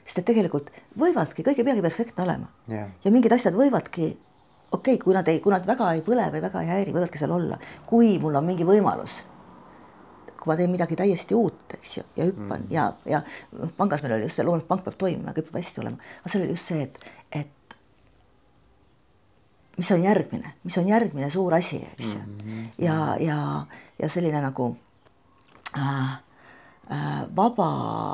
sest 0.06 0.22
et 0.22 0.30
tegelikult 0.30 0.72
võivadki, 1.02 1.44
kõik 1.44 1.60
ei 1.60 1.68
peagi 1.68 1.84
perfektne 1.84 2.24
olema 2.24 2.52
yeah. 2.70 2.92
ja 3.04 3.12
mingid 3.12 3.34
asjad 3.34 3.58
võivadki 3.58 4.12
okei 4.72 4.96
okay,, 4.96 4.98
kui 5.02 5.16
nad 5.18 5.28
ei, 5.28 5.40
kui 5.42 5.52
nad 5.52 5.66
väga 5.66 5.92
ei 5.96 6.04
põle 6.06 6.28
või 6.32 6.44
väga 6.44 6.62
ei 6.62 6.72
häiri, 6.72 6.94
võivadki 6.96 7.20
seal 7.20 7.34
olla, 7.36 7.58
kui 7.90 8.20
mul 8.22 8.38
on 8.38 8.46
mingi 8.46 8.68
võimalus 8.68 9.24
kui 10.46 10.54
ma 10.54 10.58
teen 10.60 10.72
midagi 10.72 10.96
täiesti 11.00 11.36
uut, 11.36 11.74
eks 11.74 11.98
ju, 11.98 12.04
ja 12.20 12.30
hüppan 12.30 12.68
mm. 12.68 12.72
ja, 12.74 12.86
ja 13.10 13.22
pangas 13.78 14.04
meil 14.06 14.14
oli 14.20 14.28
just 14.30 14.38
see, 14.38 14.46
loomulikult 14.46 14.70
pank 14.70 14.84
peab 14.86 14.98
toimima, 15.02 15.34
kõik 15.34 15.50
peab 15.50 15.58
hästi 15.64 15.82
olema, 15.82 16.12
aga 16.22 16.32
seal 16.32 16.46
oli 16.46 16.54
just 16.54 16.70
see, 16.70 16.86
et, 16.86 17.00
et 17.42 17.78
mis 19.80 19.90
on 19.96 20.04
järgmine, 20.06 20.54
mis 20.64 20.78
on 20.78 20.92
järgmine 20.94 21.30
suur 21.34 21.58
asi, 21.58 21.82
eks 21.94 22.14
ju 22.14 22.20
mm 22.20 22.38
-hmm. 22.44 22.68
ja, 22.86 23.16
ja, 23.20 23.66
ja 24.00 24.10
selline 24.10 24.42
nagu 24.42 24.78
äh, 25.78 26.14
äh, 26.92 27.26
vaba, 27.36 27.72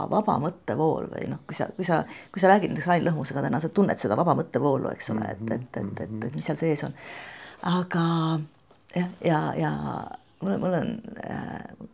vaba 0.10 0.40
mõttevool 0.40 1.12
või 1.12 1.28
noh, 1.30 1.44
kui 1.48 1.56
sa, 1.56 1.68
kui 1.76 1.86
sa, 1.86 2.04
kui 2.32 2.40
sa 2.40 2.48
räägid 2.48 2.72
näiteks 2.72 2.88
Rain 2.88 3.06
Lõhmusega 3.06 3.42
täna, 3.42 3.60
sa 3.60 3.70
tunned 3.70 3.98
seda 3.98 4.18
vaba 4.18 4.36
mõttevoolu, 4.36 4.92
eks 4.96 5.10
ole, 5.10 5.28
et, 5.32 5.52
et, 5.52 5.78
et, 5.78 6.00
et, 6.00 6.26
et 6.26 6.36
mis 6.36 6.46
seal 6.46 6.58
sees 6.58 6.84
on. 6.84 6.94
aga 7.62 8.40
jah, 8.96 9.10
ja, 9.26 9.54
ja, 9.56 9.58
ja 9.58 9.72
mul 10.42 10.52
on, 10.52 10.60
mul 10.60 10.74
on 10.74 11.02
äh, 11.30 11.88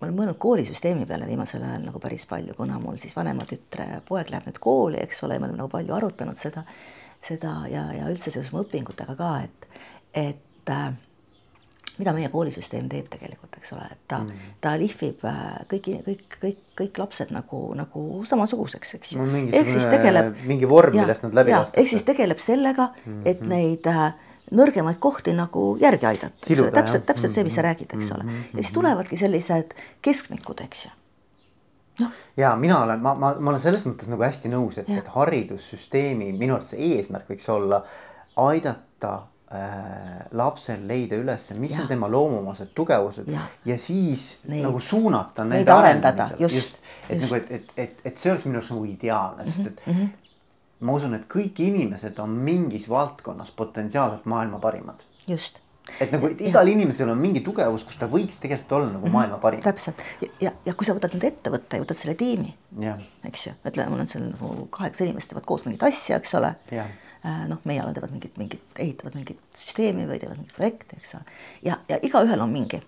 ma 0.00 0.06
olen 0.06 0.16
mõelnud 0.16 0.38
koolisüsteemi 0.40 1.06
peale 1.06 1.26
viimasel 1.28 1.62
ajal 1.62 1.84
nagu 1.84 2.00
päris 2.00 2.26
palju, 2.26 2.54
kuna 2.56 2.78
mul 2.80 2.96
siis 2.96 3.16
vanema 3.16 3.44
tütre 3.44 4.00
poeg 4.08 4.30
läheb 4.32 4.48
nüüd 4.48 4.58
kooli, 4.58 4.98
eks 5.02 5.24
ole, 5.26 5.38
me 5.38 5.46
oleme 5.46 5.60
nagu 5.60 5.68
palju 5.72 5.94
arutanud 5.94 6.40
seda 6.40 6.64
seda 7.24 7.60
ja, 7.70 7.84
ja 7.94 8.08
üldse 8.10 8.32
seoses 8.32 8.52
mu 8.54 8.64
õpingutega 8.64 9.14
ka, 9.18 9.30
et, 9.44 9.66
et 10.16 10.72
äh, 10.72 10.88
mida 12.00 12.14
meie 12.16 12.30
koolisüsteem 12.32 12.88
teeb 12.90 13.10
tegelikult, 13.12 13.58
eks 13.60 13.74
ole, 13.76 13.84
et 13.92 14.00
ta 14.08 14.22
mm., 14.24 14.54
ta 14.64 14.72
lihvib 14.80 15.24
äh, 15.28 15.42
kõiki, 15.70 15.98
kõik, 16.06 16.38
kõik, 16.40 16.62
kõik 16.80 17.02
lapsed 17.02 17.34
nagu, 17.34 17.62
nagu 17.76 18.04
samasuguseks, 18.28 18.96
eks 18.98 19.14
ju 19.14 19.26
no,. 19.26 19.44
ehk 19.52 19.72
siis 19.74 19.86
tegeleb. 19.92 20.32
mingi 20.48 20.68
vorm, 20.70 20.96
millest 20.96 21.26
nad 21.26 21.36
läbi 21.42 21.54
lastakse. 21.56 21.82
ehk 21.82 21.92
siis 21.92 22.08
tegeleb 22.08 22.40
sellega, 22.42 22.90
et 23.04 23.06
mm 23.06 23.24
-hmm. 23.24 23.52
neid 23.52 23.90
äh, 23.92 24.29
nõrgemaid 24.50 24.98
kohti 24.98 25.34
nagu 25.36 25.76
järgi 25.80 26.06
aidata, 26.06 26.34
eks 26.46 26.60
ole, 26.60 26.70
täpselt, 26.74 27.06
täpselt 27.06 27.34
see, 27.34 27.44
mis 27.46 27.54
sa 27.54 27.62
räägid, 27.66 27.92
eks 27.96 28.14
ole. 28.16 28.24
ja 28.52 28.62
siis 28.62 28.72
tulevadki 28.74 29.16
sellised 29.20 29.74
keskmikud, 30.02 30.64
eks 30.66 30.86
ju 30.86 30.90
no.. 32.00 32.10
ja 32.36 32.56
mina 32.56 32.82
olen, 32.82 33.00
ma, 33.00 33.14
ma, 33.14 33.34
ma 33.38 33.52
olen 33.52 33.62
selles 33.62 33.84
mõttes 33.88 34.10
nagu 34.10 34.24
hästi 34.24 34.52
nõus, 34.52 34.78
et, 34.82 34.88
et 35.00 35.10
haridussüsteemi 35.14 36.32
minu 36.36 36.56
arvates 36.56 36.76
eesmärk 36.78 37.30
võiks 37.30 37.48
olla 37.52 37.82
aidata 38.40 39.12
äh, 39.52 40.22
lapsel 40.38 40.86
leida 40.88 41.18
üles, 41.20 41.50
mis 41.60 41.76
ja. 41.76 41.84
on 41.84 41.90
tema 41.90 42.08
loomuomased 42.10 42.72
tugevused 42.76 43.28
ja, 43.30 43.44
ja 43.68 43.78
siis 43.80 44.32
neid, 44.48 44.64
nagu 44.66 44.80
suunata 44.84 45.44
neid 45.48 45.68
arendada, 45.74 46.30
just, 46.40 46.56
just. 46.56 46.80
et 47.08 47.22
nagu, 47.24 47.40
et, 47.40 47.52
et, 47.58 47.76
et, 47.76 48.02
et 48.12 48.18
see 48.18 48.32
oleks 48.32 48.48
minu 48.48 48.60
arust 48.62 48.74
nagu 48.74 48.88
ideaalne 48.88 49.44
mm, 49.44 49.50
-hmm. 49.50 49.56
sest 49.56 49.68
et 49.68 49.86
mm 49.86 50.00
-hmm. 50.00 50.19
Ma 50.80 50.92
usun, 50.96 51.14
et 51.14 51.26
kõik 51.30 51.60
inimesed 51.64 52.18
on 52.22 52.36
mingis 52.44 52.88
valdkonnas 52.88 53.50
potentsiaalselt 53.56 54.28
maailma 54.30 54.58
parimad. 54.58 55.04
just 55.28 55.60
et 55.98 56.12
nagu 56.12 56.28
et 56.30 56.40
igal 56.44 56.68
ja. 56.68 56.74
inimesel 56.74 57.10
on 57.10 57.18
mingi 57.18 57.42
tugevus, 57.44 57.84
kus 57.88 57.98
ta 57.98 58.08
võiks 58.10 58.38
tegelikult 58.42 58.72
olla 58.78 58.90
nagu 58.92 59.06
-hmm. 59.06 59.16
maailma 59.16 59.38
parim. 59.42 59.62
täpselt 59.64 60.02
ja, 60.20 60.28
ja, 60.40 60.52
ja 60.66 60.74
kui 60.74 60.86
sa 60.86 60.94
võtad 60.96 61.14
nüüd 61.16 61.26
ettevõtte 61.30 61.78
ja 61.78 61.84
võtad 61.84 61.98
selle 61.98 62.14
tiimi, 62.20 62.54
eks 63.26 63.46
ju, 63.46 63.54
ütleme, 63.66 63.90
mul 63.90 64.04
on 64.04 64.10
seal 64.10 64.26
nagu 64.28 64.68
kaheksa 64.76 65.04
inimest 65.04 65.32
teevad 65.32 65.48
koos 65.48 65.64
mingit 65.66 65.82
asja, 65.88 66.20
eks 66.20 66.34
ole. 66.38 66.54
Äh, 67.20 67.42
noh, 67.48 67.58
meie 67.68 67.82
all 67.82 67.92
teevad 67.92 68.14
mingit, 68.14 68.36
mingit, 68.40 68.62
ehitavad 68.78 69.14
mingit 69.18 69.40
süsteemi 69.52 70.06
või 70.08 70.20
teevad 70.22 70.38
mingit 70.38 70.56
projekti, 70.56 70.96
eks 71.02 71.18
ole. 71.18 71.36
ja, 71.62 71.76
ja 71.88 71.98
igaühel 72.02 72.40
on 72.40 72.52
mingi 72.52 72.80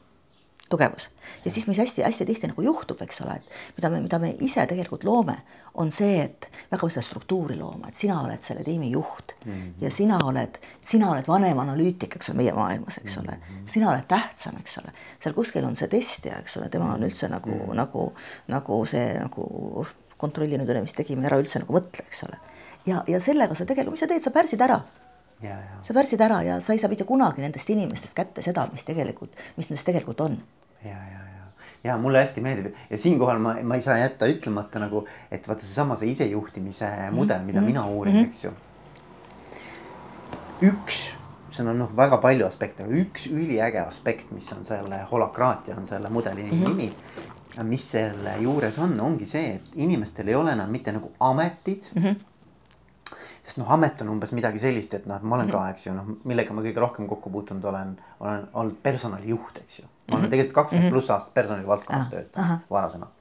tugevus. 0.72 1.08
ja 1.44 1.50
siis, 1.50 1.66
mis 1.66 1.78
hästi-hästi 1.78 2.26
tihti 2.26 2.48
nagu 2.50 2.62
juhtub, 2.62 3.00
eks 3.04 3.20
ole, 3.24 3.36
et 3.40 3.76
mida 3.76 3.90
me, 3.90 4.00
mida 4.04 4.18
me 4.22 4.32
ise 4.44 4.64
tegelikult 4.68 5.04
loome, 5.04 5.36
on 5.80 5.90
see, 5.94 6.20
et 6.24 6.46
me 6.52 6.76
hakkame 6.76 6.92
seda 6.92 7.04
struktuuri 7.06 7.56
looma, 7.58 7.88
et 7.88 7.98
sina 7.98 8.18
oled 8.22 8.44
selle 8.44 8.64
tiimi 8.66 8.90
juht 8.92 9.34
mm 9.44 9.52
-hmm. 9.52 9.72
ja 9.80 9.90
sina 9.90 10.18
oled, 10.24 10.58
sina 10.80 11.10
oled 11.10 11.28
vanem 11.28 11.58
analüütik, 11.58 12.16
eks 12.16 12.30
ole, 12.30 12.36
meie 12.42 12.52
maailmas, 12.52 12.98
eks 12.98 13.18
ole 13.18 13.36
mm. 13.36 13.42
-hmm. 13.42 13.72
sina 13.72 13.90
oled 13.90 14.06
tähtsam, 14.08 14.56
eks 14.60 14.78
ole, 14.78 14.92
seal 15.20 15.34
kuskil 15.34 15.64
on 15.64 15.76
see 15.76 15.88
testija, 15.88 16.38
eks 16.38 16.56
ole, 16.56 16.68
tema 16.68 16.94
on 16.94 17.02
üldse 17.02 17.28
nagu 17.28 17.50
mm, 17.50 17.60
-hmm. 17.60 17.76
nagu, 17.76 18.12
nagu 18.48 18.84
see 18.86 19.18
nagu 19.18 19.86
kontrolli 20.16 20.58
nüüd 20.58 20.70
üle, 20.70 20.80
mis 20.80 20.94
tegime, 20.94 21.26
ära 21.26 21.40
üldse 21.40 21.58
nagu 21.58 21.74
mõtle, 21.74 22.06
eks 22.06 22.24
ole. 22.28 22.38
ja, 22.86 23.04
ja 23.06 23.20
sellega 23.20 23.54
sa 23.54 23.64
tegelikult, 23.64 23.98
mis 23.98 24.00
sa 24.00 24.06
teed, 24.06 24.22
sa 24.22 24.30
pärsid 24.30 24.60
ära 24.60 24.82
sa 25.82 25.94
pärsid 25.94 26.20
ära 26.20 26.42
ja 26.46 26.60
sa 26.60 26.72
ei 26.72 26.78
saa 26.78 26.90
mitte 26.90 27.04
kunagi 27.04 27.42
nendest 27.42 27.70
inimestest 27.70 28.14
kätte 28.14 28.42
seda, 28.44 28.68
mis 28.72 28.84
tegelikult, 28.86 29.34
mis 29.56 29.70
nendest 29.70 29.88
tegelikult 29.88 30.20
on 30.20 30.38
ja, 30.84 30.90
ja, 31.12 31.22
ja, 31.36 31.46
ja 31.84 31.96
mulle 31.98 32.22
hästi 32.22 32.40
meeldib 32.40 32.74
ja 32.90 32.98
siinkohal 32.98 33.38
ma, 33.42 33.56
ma 33.62 33.78
ei 33.78 33.82
saa 33.82 33.98
jätta 33.98 34.28
ütlemata 34.30 34.82
nagu, 34.82 35.04
et 35.30 35.48
vaata 35.48 35.66
seesama 35.66 35.96
see 35.96 36.12
isejuhtimise 36.14 36.90
mudel, 37.10 37.42
mida 37.42 37.60
mm 37.60 37.66
-hmm. 37.66 37.70
mina 37.70 37.86
uurin 37.86 38.14
mm, 38.14 38.20
-hmm. 38.20 38.28
eks 38.28 38.44
ju. 38.44 38.50
üks, 40.62 41.16
seal 41.50 41.68
on 41.68 41.78
noh, 41.78 41.96
väga 41.96 42.18
palju 42.18 42.46
aspekte, 42.46 42.82
aga 42.82 42.92
üks 42.92 43.26
üliäge 43.26 43.80
aspekt, 43.80 44.30
mis 44.30 44.52
on 44.52 44.64
selle 44.64 45.02
holakraatia 45.10 45.76
on 45.76 45.86
selle 45.86 46.08
mudeli 46.08 46.42
mm 46.42 46.50
-hmm. 46.50 46.68
nimi. 46.68 46.92
mis 47.62 47.90
selle 47.90 48.36
juures 48.40 48.78
on, 48.78 49.00
ongi 49.00 49.26
see, 49.26 49.54
et 49.54 49.62
inimestel 49.74 50.28
ei 50.28 50.34
ole 50.34 50.52
enam 50.52 50.70
mitte 50.70 50.92
nagu 50.92 51.12
ametid 51.20 51.82
mm. 51.94 52.02
-hmm 52.02 52.31
sest 53.42 53.58
noh, 53.60 53.70
amet 53.74 54.00
on 54.04 54.12
umbes 54.14 54.34
midagi 54.36 54.60
sellist, 54.62 54.94
et 54.98 55.08
noh, 55.10 55.18
et 55.18 55.24
ma 55.26 55.38
olen 55.38 55.50
ka, 55.50 55.58
mhm. 55.58 55.76
eks 55.76 55.88
ju, 55.88 55.96
noh, 55.96 56.12
millega 56.28 56.54
ma 56.54 56.64
kõige 56.64 56.84
rohkem 56.84 57.08
kokku 57.10 57.32
puutunud 57.32 57.64
olen, 57.72 57.96
olen 58.20 58.46
olnud 58.52 58.78
personalijuht, 58.84 59.64
eks 59.64 59.82
ju 59.82 59.88
ma 60.12 60.16
olen 60.18 60.24
mhm. 60.26 60.30
tegelikult 60.30 60.54
kakskümmend 60.54 60.88
mhm. 60.88 60.94
pluss 60.94 61.10
aastat 61.10 61.34
personalivaldkonnas 61.34 62.08
töötanud 62.12 62.66
varasemalt. 62.70 63.12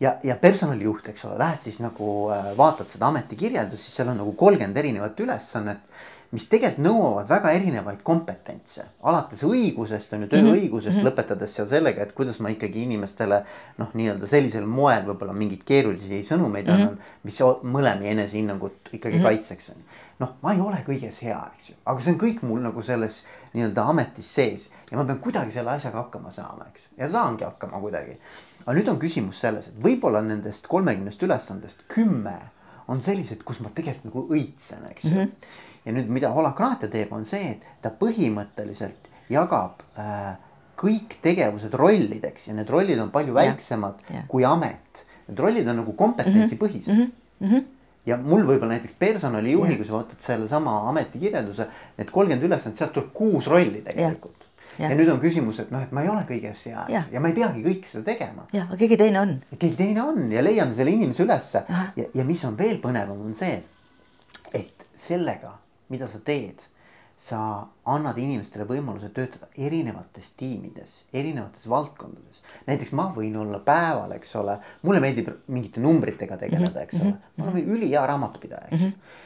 ja, 0.00 0.16
ja 0.24 0.36
personalijuht, 0.40 1.08
eks 1.12 1.24
ole, 1.28 1.38
lähed 1.38 1.60
siis 1.64 1.78
nagu 1.82 2.08
äh, 2.32 2.52
vaatad 2.58 2.90
seda 2.90 3.10
ametikirjeldust, 3.12 3.82
siis 3.82 4.00
seal 4.00 4.12
on 4.12 4.20
nagu 4.22 4.32
kolmkümmend 4.38 4.76
erinevat 4.82 5.20
ülesannet 5.20 5.84
mis 6.32 6.46
tegelikult 6.48 6.80
nõuavad 6.86 7.28
väga 7.28 7.50
erinevaid 7.52 8.00
kompetentse, 8.02 8.86
alates 9.08 9.42
õigusest 9.44 10.14
on 10.16 10.24
ju 10.24 10.28
tööõigusest 10.32 10.96
mm 10.96 11.02
-hmm. 11.02 11.10
lõpetades 11.10 11.56
seal 11.58 11.66
sellega, 11.68 12.02
et 12.02 12.14
kuidas 12.16 12.40
ma 12.40 12.48
ikkagi 12.48 12.86
inimestele 12.86 13.42
noh, 13.78 13.90
nii-öelda 13.94 14.26
sellisel 14.26 14.66
moel 14.66 15.04
võib-olla 15.06 15.36
mingeid 15.36 15.64
keerulisi 15.68 16.22
sõnumeid 16.22 16.66
mm 16.66 16.72
-hmm. 16.72 16.82
annan, 16.82 16.98
mis 17.22 17.40
mõlemi 17.62 18.08
enesehinnangut 18.14 18.88
ikkagi 18.92 19.16
mm 19.16 19.20
-hmm. 19.20 19.28
kaitseks 19.28 19.70
on 19.70 19.84
noh, 20.22 20.32
ma 20.42 20.54
ei 20.54 20.60
ole 20.60 20.78
kõiges 20.86 21.20
hea, 21.24 21.40
eks 21.56 21.70
ju, 21.70 21.76
aga 21.84 22.00
see 22.00 22.14
on 22.14 22.20
kõik 22.20 22.42
mul 22.46 22.62
nagu 22.64 22.82
selles 22.82 23.22
nii-öelda 23.52 23.84
ametis 23.92 24.34
sees 24.34 24.70
ja 24.90 24.96
ma 24.98 25.04
pean 25.08 25.20
kuidagi 25.24 25.52
selle 25.52 25.74
asjaga 25.74 26.04
hakkama 26.04 26.30
saama, 26.30 26.68
eks 26.72 26.86
ja 26.96 27.10
saangi 27.10 27.44
hakkama 27.44 27.80
kuidagi. 27.82 28.16
aga 28.66 28.76
nüüd 28.78 28.88
on 28.88 28.98
küsimus 29.02 29.40
selles, 29.40 29.68
et 29.68 29.82
võib-olla 29.84 30.22
nendest 30.22 30.66
kolmekümnest 30.66 31.22
ülesandest 31.22 31.84
kümme 31.88 32.38
on 32.88 33.00
sellised, 33.00 33.42
kus 33.44 33.60
ma 33.60 33.70
tegelikult 33.74 34.04
nagu 34.10 34.24
õitsen, 34.38 34.88
eks 34.90 35.04
ju 35.04 35.14
mm. 35.14 35.20
-hmm 35.20 35.60
ja 35.84 35.92
nüüd, 35.94 36.08
mida 36.12 36.30
holakraatia 36.34 36.90
teeb, 36.92 37.12
on 37.12 37.24
see, 37.28 37.56
et 37.56 37.82
ta 37.82 37.90
põhimõtteliselt 37.98 39.10
jagab 39.32 39.82
äh, 39.98 40.34
kõik 40.82 41.18
tegevused 41.22 41.74
rollideks 41.78 42.48
ja 42.48 42.56
need 42.56 42.70
rollid 42.72 43.00
on 43.02 43.12
palju 43.14 43.34
väiksemad 43.36 44.12
ja, 44.12 44.24
kui 44.30 44.46
amet. 44.46 45.04
Need 45.28 45.42
rollid 45.42 45.68
on 45.70 45.82
nagu 45.82 45.94
kompetentsipõhised 45.98 46.94
mm. 46.94 47.10
-hmm. 47.40 47.66
ja 48.06 48.18
mul 48.18 48.46
võib-olla 48.46 48.74
näiteks 48.76 48.96
personalijuhi, 48.98 49.76
kui 49.78 49.86
sa 49.86 49.98
vaatad 49.98 50.20
sellesama 50.20 50.78
ametikirjelduse, 50.90 51.68
need 51.98 52.10
kolmkümmend 52.10 52.48
ülesannet, 52.50 52.78
sealt 52.78 52.92
tuleb 52.96 53.12
kuus 53.14 53.46
rolli 53.46 53.82
tegelikult. 53.86 54.48
Ja. 54.78 54.88
ja 54.88 54.96
nüüd 54.96 55.10
on 55.12 55.18
küsimus, 55.20 55.58
et 55.60 55.70
noh, 55.70 55.82
et 55.84 55.90
ma 55.92 56.00
ei 56.00 56.08
ole 56.08 56.22
kõiges 56.24 56.62
heas 56.64 56.88
ja. 56.88 57.02
ja 57.12 57.20
ma 57.20 57.28
ei 57.28 57.34
peagi 57.36 57.60
kõike 57.60 57.90
seda 57.90 58.06
tegema. 58.06 58.46
jah, 58.56 58.70
aga 58.70 58.78
keegi 58.80 58.96
teine 58.96 59.20
on. 59.20 59.34
keegi 59.58 59.76
teine 59.76 60.02
on 60.02 60.30
ja 60.32 60.40
leiame 60.40 60.72
selle 60.72 60.94
inimese 60.96 61.26
ülesse 61.26 61.60
ja, 61.68 62.06
ja 62.14 62.24
mis 62.24 62.44
on 62.48 62.56
veel 62.56 62.78
põnevam, 62.80 63.20
on 63.20 63.34
see, 63.36 63.58
et 64.56 64.86
sellega, 64.96 65.52
mida 65.92 66.08
sa 66.10 66.20
teed. 66.24 66.64
Sa 67.22 67.38
annad 67.86 68.16
inimestele 68.18 68.64
võimaluse 68.66 69.12
töötada 69.14 69.46
erinevates 69.54 70.32
tiimides, 70.40 70.94
erinevates 71.14 71.68
valdkondades. 71.70 72.40
näiteks 72.66 72.90
ma 72.98 73.12
võin 73.14 73.36
olla 73.38 73.60
päeval, 73.62 74.16
eks 74.16 74.34
ole, 74.40 74.56
mulle 74.82 75.02
meeldib 75.04 75.28
mingite 75.46 75.80
numbritega 75.84 76.40
tegeleda, 76.40 76.82
eks 76.82 77.02
ole, 77.04 77.12
ma 77.36 77.46
olen 77.52 77.68
ülihea 77.76 78.02
raamatupidaja, 78.10 78.72
eks. 78.72 79.20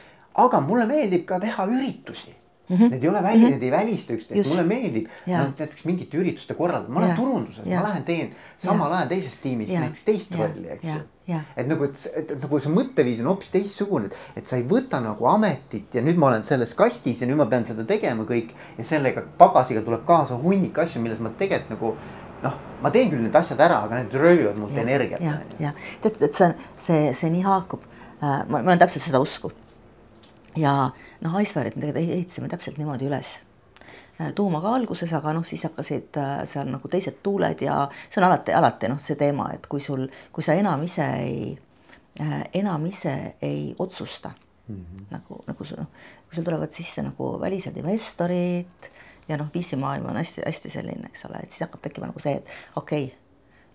aga 0.45 0.61
mulle 0.61 0.85
meeldib 0.85 1.25
ka 1.25 1.39
teha 1.41 1.65
üritusi 1.71 2.35
Mm 2.69 2.77
-hmm. 2.77 2.89
Need 2.91 3.03
ei 3.03 3.09
ole 3.09 3.23
väli 3.23 3.37
mm, 3.37 3.43
-hmm. 3.43 3.49
need 3.49 3.63
ei 3.63 3.71
välista 3.71 4.13
üksteist, 4.13 4.49
mulle 4.49 4.63
meeldib 4.63 5.05
no, 5.27 5.33
näiteks 5.59 5.85
mingite 5.85 6.17
ürituste 6.17 6.53
korraldamine, 6.53 6.99
ma 6.99 7.05
olen 7.05 7.15
turunduses, 7.15 7.65
ma 7.65 7.83
lähen 7.83 8.03
teen 8.03 8.31
samal 8.57 8.91
ajal 8.91 9.07
teises 9.07 9.37
tiimis 9.37 9.69
ja. 9.69 9.79
näiteks 9.79 10.03
teist 10.03 10.31
ja. 10.31 10.37
rolli, 10.37 10.69
eks 10.69 10.87
ju. 10.87 11.39
et 11.57 11.67
nagu, 11.67 11.83
et, 11.83 12.09
et, 12.15 12.31
et 12.31 12.43
nagu 12.43 12.59
see 12.59 12.73
mõtteviis 12.73 13.21
on 13.23 13.29
hoopis 13.31 13.49
teistsugune, 13.49 14.09
et 14.35 14.45
sa 14.47 14.59
ei 14.59 14.65
võta 14.67 14.99
nagu 14.99 15.25
ametit 15.25 15.95
ja 15.95 16.01
nüüd 16.01 16.19
ma 16.19 16.27
olen 16.27 16.43
selles 16.43 16.75
kastis 16.75 17.21
ja 17.21 17.27
nüüd 17.27 17.39
ma 17.39 17.45
pean 17.45 17.63
seda 17.65 17.85
tegema 17.87 18.23
kõik. 18.23 18.51
ja 18.77 18.83
sellega 18.83 19.23
pagasiga 19.37 19.81
tuleb 19.81 20.03
kaasa 20.05 20.35
hunnik 20.35 20.77
asju, 20.77 21.01
milles 21.01 21.19
ma 21.19 21.29
tegelikult 21.29 21.69
nagu 21.69 21.93
noh, 22.43 22.57
ma 22.81 22.91
teen 22.91 23.09
küll 23.13 23.23
need 23.23 23.35
asjad 23.35 23.63
ära, 23.63 23.79
aga 23.87 24.01
need 24.01 24.13
röövivad 24.13 24.59
mult 24.59 24.77
energiat. 24.77 25.21
ja, 25.21 25.37
ja 25.59 25.71
tead, 26.01 26.19
et 26.21 26.35
see 26.35 26.49
on, 26.49 26.53
see, 26.79 27.13
see 27.13 27.31
nii 27.31 27.47
haakub 27.47 27.87
äh,, 27.87 28.43
ma, 28.49 28.59
ma 28.59 28.65
olen 28.67 28.83
täpselt 28.83 29.07
seda 29.07 29.23
usku 29.23 29.53
ja 30.55 30.73
noh, 31.21 31.37
Icefire'it 31.41 31.75
me 31.75 31.85
tegelikult 31.85 32.15
ehitasime 32.15 32.49
täpselt 32.51 32.79
niimoodi 32.79 33.07
üles 33.09 33.33
äh, 34.19 34.33
tuumaga 34.35 34.73
alguses, 34.77 35.13
aga 35.13 35.33
noh, 35.37 35.45
siis 35.45 35.65
hakkasid 35.67 36.19
äh, 36.21 36.33
seal 36.49 36.69
nagu 36.71 36.91
teised 36.91 37.21
tuuled 37.23 37.61
ja 37.65 37.83
see 38.09 38.21
on 38.21 38.27
alati, 38.29 38.55
alati 38.57 38.91
noh, 38.91 39.01
see 39.01 39.19
teema, 39.19 39.51
et 39.53 39.67
kui 39.69 39.83
sul, 39.83 40.07
kui 40.31 40.45
sa 40.45 40.57
enam 40.57 40.83
ise 40.87 41.07
ei, 41.21 41.51
äh, 42.21 42.43
enam 42.61 42.85
ise 42.89 43.17
ei 43.41 43.75
otsusta 43.79 44.31
mm 44.67 44.75
-hmm. 44.75 45.05
nagu, 45.11 45.43
nagu 45.47 45.63
see 45.63 45.77
noh, 45.77 45.91
kui 46.27 46.35
sul 46.35 46.43
tulevad 46.43 46.71
sisse 46.71 47.01
nagu 47.01 47.39
välised 47.41 47.77
investorid 47.77 48.91
ja 49.27 49.37
noh, 49.37 49.47
VC-maailm 49.53 50.09
on 50.09 50.17
hästi-hästi 50.17 50.69
selline, 50.69 51.05
eks 51.05 51.25
ole, 51.25 51.39
et 51.43 51.51
siis 51.51 51.61
hakkab 51.61 51.81
tekkima 51.81 52.07
nagu 52.07 52.19
see, 52.19 52.35
et 52.35 52.45
okei 52.75 53.03
okay,, 53.05 53.26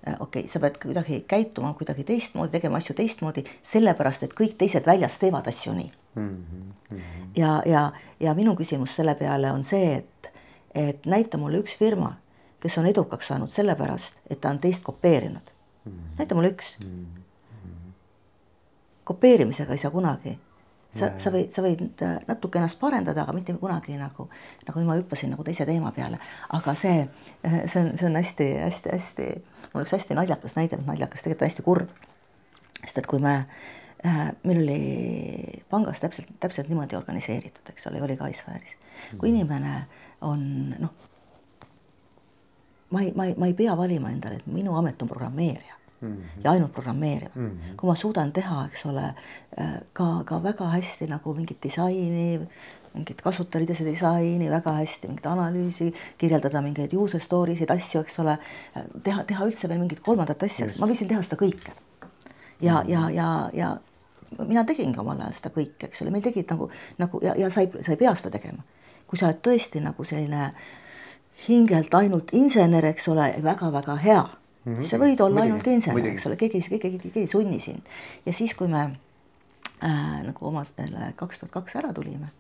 okei 0.06 0.42
okay,, 0.42 0.48
sa 0.50 0.60
pead 0.60 0.78
kuidagi 0.82 1.20
käituma 1.28 1.72
kuidagi 1.78 2.04
teistmoodi, 2.04 2.52
tegema 2.52 2.76
asju 2.76 2.94
teistmoodi, 2.98 3.44
sellepärast 3.62 4.26
et 4.26 4.34
kõik 4.38 4.56
teised 4.58 4.86
väljas 4.86 5.18
teevad 5.20 5.46
asju 5.48 5.74
nii 5.76 5.90
mm. 6.14 6.44
-hmm. 6.90 7.02
ja, 7.36 7.62
ja, 7.66 7.92
ja 8.20 8.34
minu 8.34 8.56
küsimus 8.56 8.94
selle 8.94 9.14
peale 9.14 9.52
on 9.52 9.64
see, 9.64 9.94
et, 9.94 10.32
et 10.74 11.06
näita 11.06 11.38
mulle 11.38 11.62
üks 11.62 11.78
firma, 11.78 12.14
kes 12.60 12.78
on 12.78 12.86
edukaks 12.86 13.26
saanud 13.26 13.50
sellepärast, 13.50 14.16
et 14.30 14.40
ta 14.40 14.50
on 14.50 14.58
teist 14.58 14.82
kopeerinud 14.84 15.52
mm. 15.84 15.92
-hmm. 15.92 16.18
näita 16.18 16.34
mulle 16.34 16.48
üks 16.48 16.78
mm. 16.84 17.06
-hmm. 17.06 17.92
kopeerimisega 19.04 19.72
ei 19.72 19.78
saa 19.78 19.90
kunagi 19.90 20.38
sa, 20.92 21.10
sa 21.20 21.32
võid, 21.32 21.50
sa 21.54 21.64
võid 21.64 22.02
äh, 22.04 22.16
natuke 22.28 22.60
ennast 22.60 22.78
parendada, 22.80 23.24
aga 23.24 23.34
mitte 23.36 23.54
kunagi 23.58 23.96
nagu, 24.00 24.28
nagu 24.68 24.84
ma 24.86 24.96
hüppasin 25.00 25.32
nagu 25.32 25.44
teise 25.46 25.66
teema 25.68 25.92
peale, 25.96 26.20
aga 26.56 26.74
see, 26.78 27.06
äh, 27.48 27.58
see 27.72 27.84
on, 27.84 27.92
see 27.98 28.08
on 28.08 28.18
hästi-hästi-hästi, 28.20 29.28
mul 29.72 29.86
üks 29.86 29.94
hästi 29.96 30.18
naljakas 30.18 30.56
näide, 30.58 30.80
naljakas, 30.84 31.24
tegelikult 31.24 31.48
hästi 31.48 31.66
kurb. 31.68 32.00
sest 32.82 32.98
et 32.98 33.06
kui 33.06 33.22
me 33.22 33.34
äh, 34.04 34.24
meil 34.42 34.62
oli 34.64 35.62
pangas 35.70 36.02
täpselt, 36.02 36.28
täpselt 36.42 36.68
niimoodi 36.68 36.98
organiseeritud, 36.98 37.72
eks 37.72 37.86
ole, 37.90 38.02
oli 38.02 38.18
ka 38.18 38.28
iSphere'is. 38.32 38.76
kui 39.16 39.30
mhm. 39.30 39.36
inimene 39.36 39.76
on 40.20 40.42
noh, 40.78 40.96
ma 42.90 43.02
ei, 43.06 43.14
ma 43.16 43.30
ei, 43.30 43.38
ma 43.38 43.48
ei 43.48 43.54
pea 43.54 43.76
valima 43.76 44.12
endale, 44.12 44.42
et 44.42 44.50
minu 44.50 44.76
amet 44.76 45.00
on 45.02 45.08
programmeerija 45.08 45.81
mm 46.02 46.12
-hmm. 46.12 46.44
ja 46.44 46.50
ainult 46.50 46.72
programmeerija 46.72 47.30
mm. 47.34 47.50
-hmm. 47.50 47.76
kui 47.76 47.86
ma 47.86 47.94
suudan 47.94 48.32
teha, 48.32 48.66
eks 48.66 48.86
ole, 48.86 49.04
äh, 49.60 49.66
ka, 49.92 50.22
ka 50.24 50.42
väga 50.42 50.64
hästi 50.64 51.06
nagu 51.06 51.34
mingit 51.34 51.62
disaini, 51.62 52.40
mingit 52.94 53.22
kasutajaliidese 53.22 53.84
disaini, 53.84 54.50
väga 54.50 54.72
hästi 54.72 55.08
mingit 55.08 55.26
analüüsi, 55.26 55.94
kirjeldada 56.18 56.62
mingeid 56.62 56.92
user 56.92 57.20
story 57.20 57.56
sid, 57.56 57.70
asju, 57.70 58.00
eks 58.00 58.18
ole, 58.18 58.38
äh, 58.76 58.82
teha, 59.02 59.24
teha 59.24 59.46
üldse 59.46 59.68
veel 59.68 59.78
mingit 59.78 60.00
kolmandat 60.00 60.42
asja, 60.42 60.66
ma 60.80 60.86
võisin 60.86 61.08
teha 61.08 61.22
seda 61.22 61.36
kõike. 61.36 61.72
ja 62.60 62.74
mm, 62.74 62.86
-hmm. 62.86 62.90
ja, 62.90 63.10
ja, 63.10 63.50
ja 63.52 63.76
mina 64.48 64.64
tegingi 64.64 64.98
omal 64.98 65.20
ajal 65.20 65.32
seda 65.32 65.50
kõike, 65.50 65.84
eks 65.88 66.02
ole, 66.02 66.10
meil 66.10 66.22
tegid 66.22 66.50
nagu, 66.50 66.70
nagu 66.98 67.18
ja, 67.22 67.34
ja 67.36 67.50
sa 67.50 67.60
ei, 67.60 67.70
sa 67.80 67.92
ei 67.92 67.96
pea 67.96 68.14
seda 68.14 68.30
tegema. 68.30 68.62
kui 69.06 69.18
sa 69.18 69.26
oled 69.26 69.40
tõesti 69.44 69.80
nagu 69.80 70.04
selline 70.04 70.52
hingelt 71.48 71.94
ainult 71.94 72.30
insener, 72.32 72.84
eks 72.84 73.08
ole 73.08 73.20
väga,, 73.20 73.42
väga-väga 73.42 73.96
hea 73.96 74.28
mm, 74.64 74.74
-hmm. 74.74 74.88
sa 74.88 74.98
võid 74.98 75.20
olla 75.20 75.40
Muidugi. 75.40 75.52
ainult 75.52 75.66
insener, 75.66 76.06
eks 76.12 76.26
ole, 76.26 76.36
keegi, 76.36 76.60
keegi, 76.60 76.78
keegi, 76.78 76.98
keegi 77.08 77.20
ei 77.20 77.28
sunni 77.30 77.60
sind. 77.60 77.88
ja 78.26 78.32
siis, 78.32 78.54
kui 78.54 78.68
me 78.68 78.82
äh, 79.82 80.22
nagu 80.26 80.46
oma 80.46 80.64
selle 80.64 81.12
kaks 81.16 81.38
tuhat 81.38 81.52
kaks 81.52 81.76
ära 81.76 81.92
tulime 81.92 82.30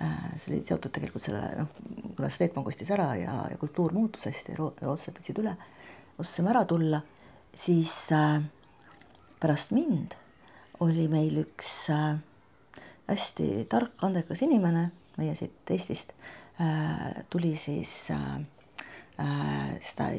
äh,, 0.00 0.36
see 0.36 0.54
oli 0.54 0.62
seotud 0.62 0.92
tegelikult 0.92 1.22
selle 1.22 1.42
noh, 1.58 1.72
kuna 2.16 2.30
Swedbank 2.30 2.68
ostis 2.68 2.90
ära 2.90 3.14
ja, 3.16 3.38
ja 3.50 3.56
kultuur 3.56 3.92
muutus 3.92 4.26
hästi, 4.26 4.56
rootslased 4.58 5.18
võtsid 5.18 5.42
üle, 5.42 5.56
otsustasime 6.18 6.52
ära 6.54 6.64
tulla, 6.64 7.02
siis 7.54 8.12
äh, 8.12 8.40
pärast 9.40 9.74
mind 9.76 10.14
oli 10.80 11.08
meil 11.08 11.40
üks 11.44 11.88
äh, 11.90 12.18
hästi 13.08 13.66
tark, 13.70 13.94
andekas 14.04 14.42
inimene 14.44 14.90
meie 15.16 15.34
siit 15.38 15.70
Eestist 15.70 16.12
äh,, 16.60 17.24
tuli 17.30 17.56
siis 17.56 18.10
äh, 18.10 18.36
äh 18.36 18.55
seda 19.16 20.10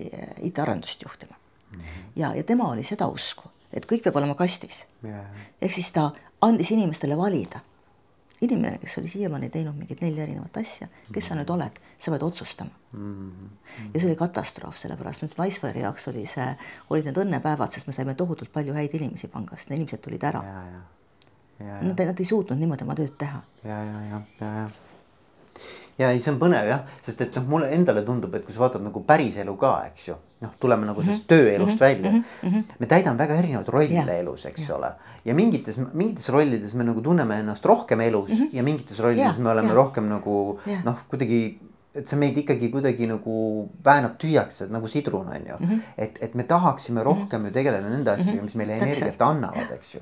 IT-arendust 0.41 1.03
juhtima 1.03 1.35
mm. 1.35 1.79
-hmm. 1.79 2.11
ja, 2.15 2.35
ja 2.35 2.43
tema 2.43 2.71
oli 2.71 2.83
seda 2.83 3.07
usku, 3.07 3.49
et 3.73 3.85
kõik 3.85 4.03
peab 4.03 4.15
olema 4.15 4.35
kastis 4.35 4.85
yeah.. 5.03 5.25
ehk 5.61 5.73
siis 5.73 5.91
ta 5.91 6.11
andis 6.41 6.71
inimestele 6.71 7.17
valida 7.17 7.59
inimene, 8.41 8.77
kes 8.77 8.97
oli 8.97 9.07
siiamaani 9.07 9.49
teinud 9.49 9.75
mingit 9.75 10.01
nelja 10.01 10.23
erinevat 10.23 10.57
asja, 10.57 10.87
kes 10.87 10.97
mm 11.07 11.13
-hmm. 11.19 11.27
sa 11.27 11.35
nüüd 11.35 11.49
oled, 11.53 11.79
sa 11.99 12.11
pead 12.11 12.21
otsustama 12.21 12.69
mm. 12.91 13.31
-hmm. 13.31 13.89
ja 13.93 13.99
see 13.99 14.09
oli 14.09 14.15
katastroof, 14.15 14.77
sellepärast 14.77 15.23
ütlesin, 15.23 15.45
Icefire'i 15.47 15.81
jaoks 15.81 16.07
oli 16.07 16.25
see, 16.25 16.55
olid 16.89 17.05
need 17.05 17.17
õnnepäevad, 17.17 17.71
sest 17.71 17.87
me 17.87 17.93
saime 17.93 18.13
tohutult 18.13 18.53
palju 18.53 18.73
häid 18.73 18.93
inimesi 18.93 19.27
pangast, 19.27 19.71
inimesed 19.71 19.97
tulid 19.97 20.23
ära. 20.23 20.43
Nad, 21.59 21.99
nad 22.05 22.19
ei 22.19 22.25
suutnud 22.25 22.59
niimoodi 22.59 22.83
oma 22.83 22.95
tööd 22.95 23.17
teha. 23.17 23.41
ja, 23.63 23.83
ja, 23.83 24.01
ja, 24.01 24.21
ja, 24.39 24.47
ja 24.47 24.69
ja 25.97 26.11
ei, 26.13 26.21
see 26.21 26.31
on 26.33 26.39
põnev 26.41 26.69
jah, 26.69 26.85
sest 27.05 27.21
et 27.25 27.35
noh, 27.39 27.45
mulle 27.51 27.69
endale 27.73 28.03
tundub, 28.05 28.33
et 28.37 28.45
kui 28.45 28.53
sa 28.53 28.65
vaatad 28.65 28.83
nagu 28.85 29.01
päriselu 29.07 29.55
ka, 29.59 29.73
eks 29.91 30.07
ju. 30.09 30.17
noh, 30.43 30.51
tuleme 30.61 30.85
nagu 30.85 31.01
sellest 31.01 31.23
mm 31.23 31.35
-hmm. 31.35 31.43
tööelust 31.43 31.79
mm 31.79 31.85
-hmm. 31.85 31.87
välja 31.87 32.11
mm. 32.11 32.23
-hmm. 32.43 32.63
me 32.79 32.85
täidame 32.85 33.17
väga 33.17 33.35
erinevaid 33.35 33.67
rolle 33.67 33.89
yeah. 33.89 34.19
elus, 34.19 34.45
eks 34.45 34.61
yeah. 34.61 34.77
ole. 34.77 34.91
ja 35.25 35.35
mingites, 35.35 35.79
mingites 35.93 36.29
rollides 36.29 36.73
me 36.73 36.83
nagu 36.83 37.01
tunneme 37.01 37.39
ennast 37.39 37.65
rohkem 37.65 38.01
elus 38.01 38.29
mm 38.29 38.35
-hmm. 38.35 38.49
ja 38.53 38.63
mingites 38.63 38.99
rollides 38.99 39.25
yeah. 39.25 39.39
me 39.39 39.49
oleme 39.49 39.67
yeah. 39.67 39.75
rohkem 39.75 40.09
nagu 40.09 40.59
yeah. 40.67 40.83
noh, 40.85 40.95
kuidagi 41.09 41.59
et 41.97 42.09
see 42.09 42.19
meid 42.19 42.37
ikkagi 42.37 42.69
kuidagi 42.73 43.07
nagu 43.09 43.35
väänab 43.85 44.17
tühjaks, 44.21 44.61
et 44.65 44.73
nagu 44.73 44.89
sidrun 44.91 45.29
on 45.33 45.47
ju 45.49 45.55
mm. 45.59 45.69
-hmm. 45.69 45.79
et, 45.97 46.17
et 46.21 46.35
me 46.35 46.43
tahaksime 46.43 46.99
mhm. 47.01 47.07
rohkem 47.09 47.41
mm 47.41 47.45
-hmm. 47.45 47.49
ju 47.49 47.53
tegeleda 47.53 47.89
nende 47.89 48.11
asjadega, 48.11 48.35
mhm. 48.35 48.45
mis 48.45 48.55
meile 48.55 48.77
energiat 48.77 49.21
annavad, 49.21 49.71
eks 49.71 49.95
ju. 49.95 50.01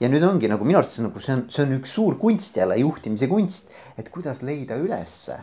ja 0.00 0.08
nüüd 0.08 0.24
ongi 0.30 0.48
nagu 0.48 0.64
minu 0.64 0.78
arust 0.78 0.98
nagu 0.98 1.20
see 1.20 1.34
on, 1.34 1.44
see 1.48 1.64
on 1.66 1.72
üks 1.78 1.92
suur 1.98 2.18
kunst 2.18 2.56
jälle, 2.56 2.76
juhtimise 2.76 3.26
kunst, 3.26 3.68
et 3.98 4.08
kuidas 4.08 4.42
leida 4.42 4.76
ülesse 4.76 5.38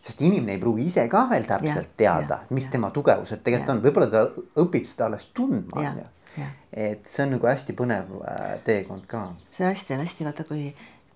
sest 0.00 0.20
inimene 0.20 0.52
ei 0.52 0.60
pruugi 0.60 0.86
ise 0.88 1.08
ka 1.08 1.26
veel 1.30 1.44
täpselt 1.44 1.90
ja, 1.90 1.96
teada, 1.96 2.40
mis 2.50 2.64
ja, 2.64 2.70
tema 2.70 2.90
tugevused 2.90 3.42
tegelikult 3.44 3.68
ja. 3.68 3.74
on, 3.74 3.82
võib-olla 3.84 4.08
ta 4.10 4.62
õpib 4.62 4.86
seda 4.88 5.10
alles 5.10 5.26
tundma, 5.36 5.82
on 5.82 6.00
ju. 6.00 6.46
et 6.72 7.04
see 7.06 7.26
on 7.26 7.34
nagu 7.36 7.46
hästi 7.50 7.76
põnev 7.76 8.14
äh, 8.22 8.54
teekond 8.64 9.04
ka. 9.10 9.26
see 9.52 9.66
on 9.66 9.74
hästi-hästi 9.74 10.24
vaata, 10.24 10.44
kui 10.48 10.70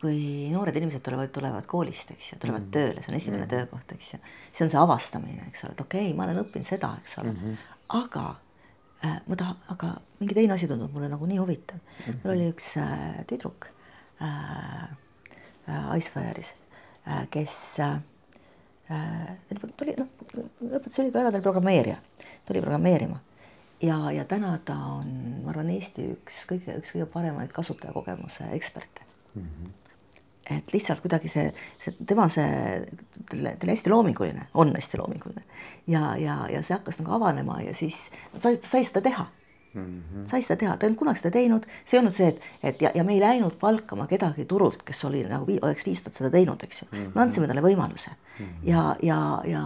kui 0.04 0.50
noored 0.52 0.76
inimesed 0.76 1.02
tulevad, 1.04 1.30
tulevad 1.32 1.66
koolist, 1.68 2.10
eks 2.12 2.32
ju, 2.32 2.38
tulevad 2.40 2.60
mm 2.60 2.68
-hmm. 2.68 2.76
tööle, 2.76 3.02
see 3.02 3.12
on 3.12 3.16
esimene 3.16 3.44
mm 3.44 3.46
-hmm. 3.46 3.54
töökoht, 3.56 3.92
eks 3.92 4.14
ju. 4.14 4.18
see 4.52 4.64
on 4.64 4.70
see 4.70 4.80
avastamine, 4.80 5.44
eks 5.48 5.64
ole, 5.64 5.72
et 5.72 5.80
okei 5.80 6.06
okay,, 6.06 6.16
ma 6.16 6.24
olen 6.24 6.40
õppinud 6.44 6.68
seda, 6.68 6.96
eks 7.02 7.18
ole 7.18 7.32
mm, 7.32 7.36
-hmm. 7.36 7.56
aga 7.88 8.24
äh, 9.04 9.20
ma 9.26 9.36
tahan, 9.36 9.56
aga 9.68 9.92
mingi 10.20 10.34
teine 10.34 10.54
asi 10.54 10.68
tundub 10.68 10.92
mulle 10.92 11.08
nagu 11.08 11.26
nii 11.26 11.38
huvitav 11.38 11.78
mm. 11.78 12.12
-hmm. 12.12 12.16
mul 12.24 12.32
oli 12.34 12.48
üks 12.52 12.76
äh, 12.76 13.24
tüdruk 13.26 13.68
äh, 14.22 14.82
äh, 15.68 15.98
Icefire'is 15.98 16.54
äh,, 17.08 17.28
kes 17.30 17.78
äh, 17.80 18.00
äh 18.90 19.36
tuli, 19.76 19.94
noh, 19.98 20.08
õpetas 20.60 20.98
ülikooli 21.00 21.24
ära, 21.24 21.30
ta 21.30 21.36
oli 21.36 21.48
programmeerija, 21.48 21.96
tuli 22.46 22.60
programmeerima 22.60 23.18
ja, 23.80 24.10
ja 24.12 24.24
täna 24.24 24.58
ta 24.64 24.74
on, 24.74 25.40
ma 25.44 25.50
arvan, 25.50 25.70
Eesti 25.70 26.10
üks 26.16 26.44
kõige, 26.50 26.76
üks 26.78 26.92
kõige 26.92 27.06
paremaid 27.06 27.52
kasutajakogemuse 27.52 28.50
eksperte 28.52 29.00
mm. 29.34 29.42
-hmm 29.42 29.83
et 30.50 30.72
lihtsalt 30.72 31.00
kuidagi 31.00 31.28
see, 31.32 31.46
see 31.84 31.94
tema 32.06 32.28
see, 32.32 32.48
ta 33.30 33.36
oli 33.36 33.72
hästi 33.72 33.90
loominguline, 33.90 34.48
on 34.54 34.74
hästi 34.76 35.00
loominguline 35.00 35.44
ja, 35.86 36.16
ja, 36.20 36.36
ja 36.52 36.62
see 36.62 36.76
hakkas 36.76 37.00
nagu 37.00 37.16
avanema 37.16 37.60
ja 37.64 37.74
siis 37.74 38.10
sai, 38.42 38.58
sai 38.62 38.84
seda 38.84 39.00
teha 39.04 39.26
mm. 39.74 40.02
-hmm. 40.02 40.26
sai 40.30 40.42
seda 40.42 40.56
teha, 40.56 40.76
ta 40.76 40.86
ei 40.86 40.90
olnud 40.90 40.98
kunagi 40.98 41.22
seda 41.22 41.32
teinud, 41.38 41.66
see 41.84 41.98
ei 41.98 42.02
olnud 42.02 42.16
see, 42.16 42.28
et, 42.28 42.40
et 42.62 42.82
ja, 42.82 42.92
ja 42.94 43.04
me 43.04 43.14
ei 43.16 43.20
läinud 43.20 43.58
palkama 43.60 44.06
kedagi 44.06 44.44
turult, 44.44 44.82
kes 44.84 45.04
oli 45.04 45.24
nagu 45.28 45.46
vii, 45.46 45.58
oleks 45.62 45.86
viis 45.86 46.02
aastat 46.02 46.20
seda 46.20 46.30
teinud, 46.30 46.62
eks 46.62 46.82
ju 46.82 46.88
mm. 46.90 46.98
-hmm. 46.98 47.12
me 47.14 47.22
andsime 47.22 47.46
talle 47.46 47.62
võimaluse 47.64 48.10
mm 48.10 48.46
-hmm. 48.46 48.68
ja, 48.68 48.96
ja, 49.02 49.40
ja 49.44 49.64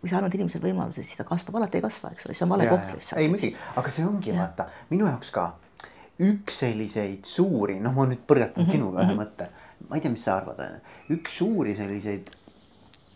kui 0.00 0.08
sa 0.08 0.16
annad 0.16 0.34
inimesele 0.34 0.64
võimaluse, 0.64 1.02
siis 1.04 1.16
ta 1.16 1.24
kasvab, 1.24 1.56
alati 1.60 1.78
ei 1.78 1.82
kasva, 1.84 2.10
eks 2.10 2.26
ole, 2.26 2.34
see 2.34 2.44
on 2.44 2.50
vale 2.50 2.66
koht 2.66 2.94
lihtsalt. 2.94 3.20
ei 3.20 3.28
muidugi, 3.28 3.56
aga 3.76 3.90
see 3.90 4.06
ongi 4.06 4.30
ja. 4.30 4.36
vaata 4.36 4.66
minu 4.90 5.06
jaoks 5.06 5.30
ka 5.30 5.50
üks 6.20 6.60
selliseid 6.64 7.24
suuri, 7.28 7.78
noh, 7.80 7.94
ma 7.96 8.06
nüüd 8.08 8.24
põrgatan 8.28 8.62
mm 8.62 8.66
-hmm. 8.66 8.72
sinuga 8.72 9.02
ühe 9.02 9.12
mm 9.14 9.18
-hmm. 9.18 9.22
mõtte, 9.22 9.48
ma 9.88 9.96
ei 9.96 10.04
tea, 10.04 10.12
mis 10.12 10.24
sa 10.24 10.36
arvad, 10.40 10.60
onju, 10.60 10.80
üks 11.16 11.40
suuri 11.40 11.74
selliseid 11.78 12.30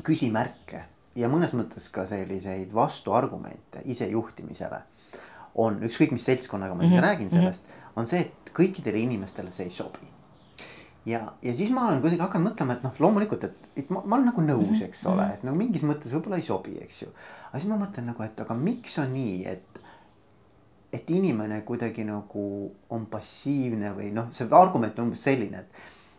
küsimärke 0.05 0.85
ja 1.18 1.31
mõnes 1.31 1.55
mõttes 1.57 1.87
ka 1.92 2.07
selliseid 2.09 2.72
vastuargumente 2.74 3.85
isejuhtimisele 3.85 4.83
on 5.55 5.79
ükskõik 5.87 6.14
mis 6.14 6.24
seltskonnaga 6.27 6.74
ma 6.74 6.83
siis 6.83 6.92
mm 6.92 6.98
-hmm. 6.98 7.07
räägin 7.07 7.31
sellest, 7.31 7.62
on 7.96 8.07
see, 8.07 8.20
et 8.20 8.50
kõikidele 8.55 8.98
inimestele 8.98 9.50
see 9.50 9.66
ei 9.66 9.70
sobi. 9.70 10.09
ja, 11.07 11.33
ja 11.42 11.55
siis 11.55 11.70
ma 11.70 11.87
olen 11.88 12.00
kuidagi 12.00 12.20
hakanud 12.20 12.50
mõtlema, 12.50 12.72
et 12.72 12.83
noh, 12.83 12.92
loomulikult, 12.98 13.44
et, 13.44 13.68
et 13.77 13.90
ma, 13.90 14.03
ma 14.05 14.16
olen 14.16 14.27
nagu 14.27 14.42
nõus, 14.42 14.83
eks 14.83 15.07
ole, 15.07 15.27
et 15.35 15.42
nagu 15.44 15.57
mingis 15.57 15.83
mõttes 15.83 16.12
võib-olla 16.12 16.37
ei 16.37 16.42
sobi, 16.42 16.79
eks 16.81 17.03
ju. 17.03 17.09
aga 17.48 17.61
siis 17.61 17.70
ma 17.70 17.77
mõtlen 17.77 18.09
nagu, 18.09 18.22
et 18.22 18.40
aga 18.40 18.55
miks 18.55 18.98
on 18.98 19.12
nii, 19.12 19.44
et 19.46 19.81
et 20.94 21.11
inimene 21.11 21.61
kuidagi 21.66 22.05
nagu 22.05 22.72
on 22.90 23.07
passiivne 23.07 23.90
või 23.96 24.12
noh, 24.14 24.29
see 24.33 24.46
argument 24.50 24.98
on 24.98 25.09
umbes 25.09 25.22
selline, 25.27 25.59
et 25.59 25.70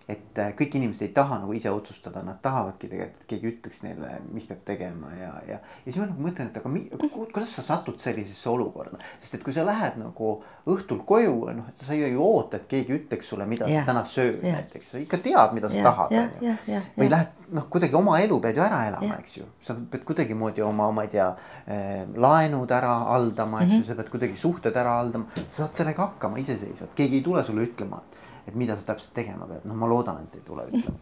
et 0.05 0.37
äh, 0.37 0.51
kõik 0.57 0.75
inimesed 0.77 1.07
ei 1.07 1.13
taha 1.15 1.39
nagu 1.41 1.53
ise 1.57 1.71
otsustada, 1.73 2.21
nad 2.25 2.37
tahavadki 2.43 2.89
tegelikult, 2.91 3.21
et 3.23 3.29
keegi 3.31 3.49
ütleks 3.49 3.81
neile, 3.81 4.11
mis 4.33 4.45
peab 4.45 4.61
tegema 4.67 5.09
ja, 5.17 5.31
ja. 5.47 5.57
ja 5.57 5.85
siis 5.87 5.97
ma 5.97 6.05
nagu 6.11 6.25
mõtlen, 6.27 6.51
et 6.51 6.59
aga 6.59 6.69
mi, 6.69 6.83
kuidas 7.09 7.55
sa 7.57 7.63
satud 7.65 7.97
sellisesse 8.01 8.49
olukorda, 8.51 8.99
sest 9.23 9.39
et 9.39 9.45
kui 9.45 9.55
sa 9.55 9.65
lähed 9.65 9.97
nagu 9.97 10.35
õhtul 10.69 11.01
koju, 11.09 11.33
noh, 11.57 11.71
sa 11.79 11.97
ju 11.97 12.21
oota, 12.21 12.59
et 12.61 12.67
keegi 12.69 12.93
ütleks 12.99 13.31
sulle, 13.33 13.47
mida 13.49 13.65
yeah. 13.69 13.81
sa 13.81 13.93
täna 13.93 14.03
sööd 14.09 14.45
yeah. 14.45 14.59
näiteks, 14.59 14.91
sa 14.93 15.01
ikka 15.01 15.19
tead, 15.25 15.55
mida 15.57 15.71
sa 15.73 15.79
yeah. 15.79 15.89
tahad, 15.89 16.13
on 16.21 16.51
ju. 16.69 16.83
või 16.99 17.09
lähed 17.15 17.33
noh, 17.57 17.65
kuidagi 17.73 17.97
oma 17.97 18.19
elu 18.21 18.37
pead 18.43 18.59
ju 18.59 18.65
ära 18.65 18.83
elama 18.91 19.09
yeah., 19.09 19.23
eks 19.23 19.39
ju, 19.39 19.47
sa 19.61 19.73
pead 19.77 20.05
kuidagimoodi 20.05 20.61
oma, 20.65 20.91
ma 20.93 21.05
ei 21.07 21.11
tea 21.15 21.31
eh,, 21.65 22.03
laenud 22.13 22.71
ära 22.77 22.93
haldama, 23.11 23.63
eks 23.63 23.71
mm 23.71 23.79
-hmm. 23.79 23.87
ju, 23.87 23.89
sa 23.89 23.97
pead 24.01 24.13
kuidagi 24.13 24.37
suhted 24.37 24.77
ära 24.77 24.99
haldama, 24.99 25.25
sa 25.47 25.63
saad 25.63 25.81
sellega 25.81 26.05
hakkama 26.05 26.41
iseseisvalt, 26.45 26.93
keegi 26.97 27.21
ei 27.21 27.25
tule 27.25 27.43
sulle 27.43 27.65
ütlema, 27.65 28.01
et 28.05 28.14
et 28.47 28.55
mida 28.55 28.77
sa 28.77 28.91
täpselt 28.91 29.13
tegema 29.17 29.47
pead, 29.49 29.65
noh, 29.65 29.77
ma 29.79 29.89
loodan, 29.89 30.23
et 30.25 30.35
ei 30.39 30.45
tule 30.45 30.67
ütlema. 30.69 30.97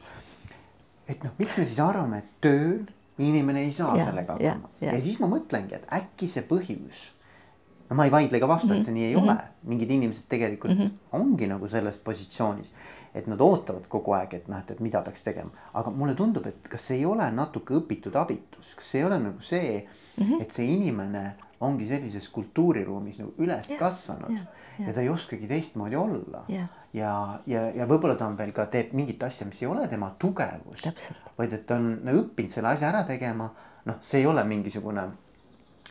et 1.08 1.24
noh, 1.24 1.36
miks 1.40 1.58
me 1.58 1.66
siis 1.66 1.80
arvame, 1.84 2.24
et 2.24 2.32
tööl 2.42 2.86
inimene 3.18 3.66
ei 3.68 3.74
saa 3.76 3.98
ja, 3.98 4.08
sellega 4.10 4.38
hakkama 4.38 4.72
ja, 4.80 4.88
ja. 4.88 4.96
ja 4.96 5.02
siis 5.04 5.20
ma 5.22 5.30
mõtlengi, 5.32 5.78
et 5.78 5.86
äkki 6.00 6.28
see 6.32 6.46
põhjus. 6.50 7.06
no 7.90 8.00
ma 8.00 8.08
ei 8.08 8.14
vaidle 8.14 8.40
ka 8.42 8.50
vastu, 8.50 8.74
et 8.74 8.88
see 8.88 8.96
nii 8.96 9.06
ei 9.12 9.16
mm 9.16 9.22
-hmm. 9.22 9.32
ole, 9.32 9.70
mingid 9.70 9.92
inimesed 9.92 10.30
tegelikult 10.30 10.78
mm 10.78 10.84
-hmm. 10.84 11.22
ongi 11.22 11.48
nagu 11.48 11.68
selles 11.68 11.98
positsioonis 11.98 12.74
et 13.14 13.28
nad 13.28 13.42
ootavad 13.42 13.86
kogu 13.90 14.16
aeg, 14.18 14.34
et 14.34 14.48
noh, 14.50 14.60
et, 14.60 14.72
et 14.72 14.80
mida 14.80 15.02
peaks 15.06 15.24
tegema, 15.26 15.52
aga 15.78 15.92
mulle 15.94 16.16
tundub, 16.18 16.48
et 16.50 16.68
kas 16.70 16.90
see 16.90 16.98
ei 16.98 17.06
ole 17.06 17.30
natuke 17.32 17.76
õpitud 17.78 18.16
abitus, 18.20 18.74
kas 18.80 18.90
see 18.90 19.02
ei 19.02 19.06
ole 19.06 19.20
nagu 19.22 19.42
see 19.42 19.68
mm, 19.84 20.24
-hmm. 20.24 20.42
et 20.42 20.52
see 20.52 20.66
inimene 20.74 21.24
ongi 21.64 21.88
sellises 21.88 22.30
kultuuriruumis 22.30 23.20
nagu 23.22 23.34
üles 23.44 23.72
ja, 23.72 23.80
kasvanud. 23.80 24.32
Ja, 24.38 24.46
ja. 24.80 24.88
ja 24.88 24.94
ta 24.94 25.02
ei 25.02 25.10
oskagi 25.10 25.48
teistmoodi 25.48 25.96
olla. 26.00 26.46
Ja 26.48 26.68
ja, 26.94 27.40
ja, 27.50 27.68
ja 27.74 27.88
võib-olla 27.90 28.16
ta 28.18 28.28
on 28.30 28.38
veel 28.38 28.54
ka 28.56 28.68
teeb 28.72 28.94
mingit 28.94 29.24
asja, 29.26 29.48
mis 29.50 29.62
ei 29.64 29.68
ole 29.70 29.88
tema 29.90 30.12
tugevus, 30.20 30.86
vaid 31.38 31.54
et 31.58 31.66
ta 31.66 31.80
on 31.82 31.96
nagu 32.06 32.24
õppinud 32.26 32.54
selle 32.54 32.74
asja 32.74 32.92
ära 32.92 33.04
tegema. 33.08 33.50
noh, 33.84 33.98
see 34.02 34.22
ei 34.22 34.26
ole 34.30 34.44
mingisugune 34.48 35.02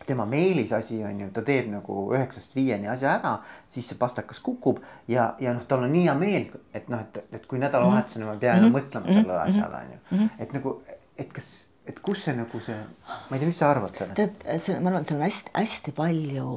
tema 0.07 0.25
meelisasi 0.27 1.03
on 1.05 1.21
ju, 1.21 1.27
ta 1.35 1.43
teeb 1.47 1.69
nagu 1.71 1.97
üheksast 2.15 2.55
viieni 2.57 2.89
asja 2.89 3.11
ära, 3.19 3.35
siis 3.69 3.91
see 3.91 3.99
pastakas 3.99 4.41
kukub. 4.41 4.81
Ja, 5.09 5.35
ja 5.41 5.53
noh, 5.55 5.67
tal 5.69 5.85
on 5.87 5.93
nii 5.93 6.07
hea 6.07 6.15
meel, 6.19 6.49
et 6.75 6.89
noh, 6.93 7.03
et, 7.05 7.21
et 7.37 7.45
kui 7.47 7.61
nädalavahetuseni 7.63 8.27
ma 8.27 8.37
ei 8.37 8.43
pea 8.43 8.57
enam 8.57 8.71
mm 8.71 8.75
-hmm. 8.75 8.89
mõtlema 8.89 9.13
sellele 9.13 9.33
mm 9.33 9.45
-hmm. 9.45 9.49
asjale 9.49 9.77
on 9.77 9.93
ju. 9.93 9.99
-hmm. 10.11 10.29
et 10.39 10.53
nagu, 10.53 10.83
et 11.19 11.33
kas, 11.33 11.67
et 11.87 11.99
kus 12.05 12.27
see 12.27 12.37
nagu 12.39 12.61
see, 12.63 12.79
ma 13.09 13.37
ei 13.37 13.43
tea, 13.43 13.51
mis 13.51 13.59
sa 13.59 13.71
arvad 13.73 13.97
sellest? 13.97 14.19
tead, 14.19 14.63
see, 14.63 14.79
ma 14.79 14.93
arvan, 14.93 15.07
seal 15.09 15.19
on 15.19 15.27
hästi-hästi 15.27 15.95
palju, 15.97 16.51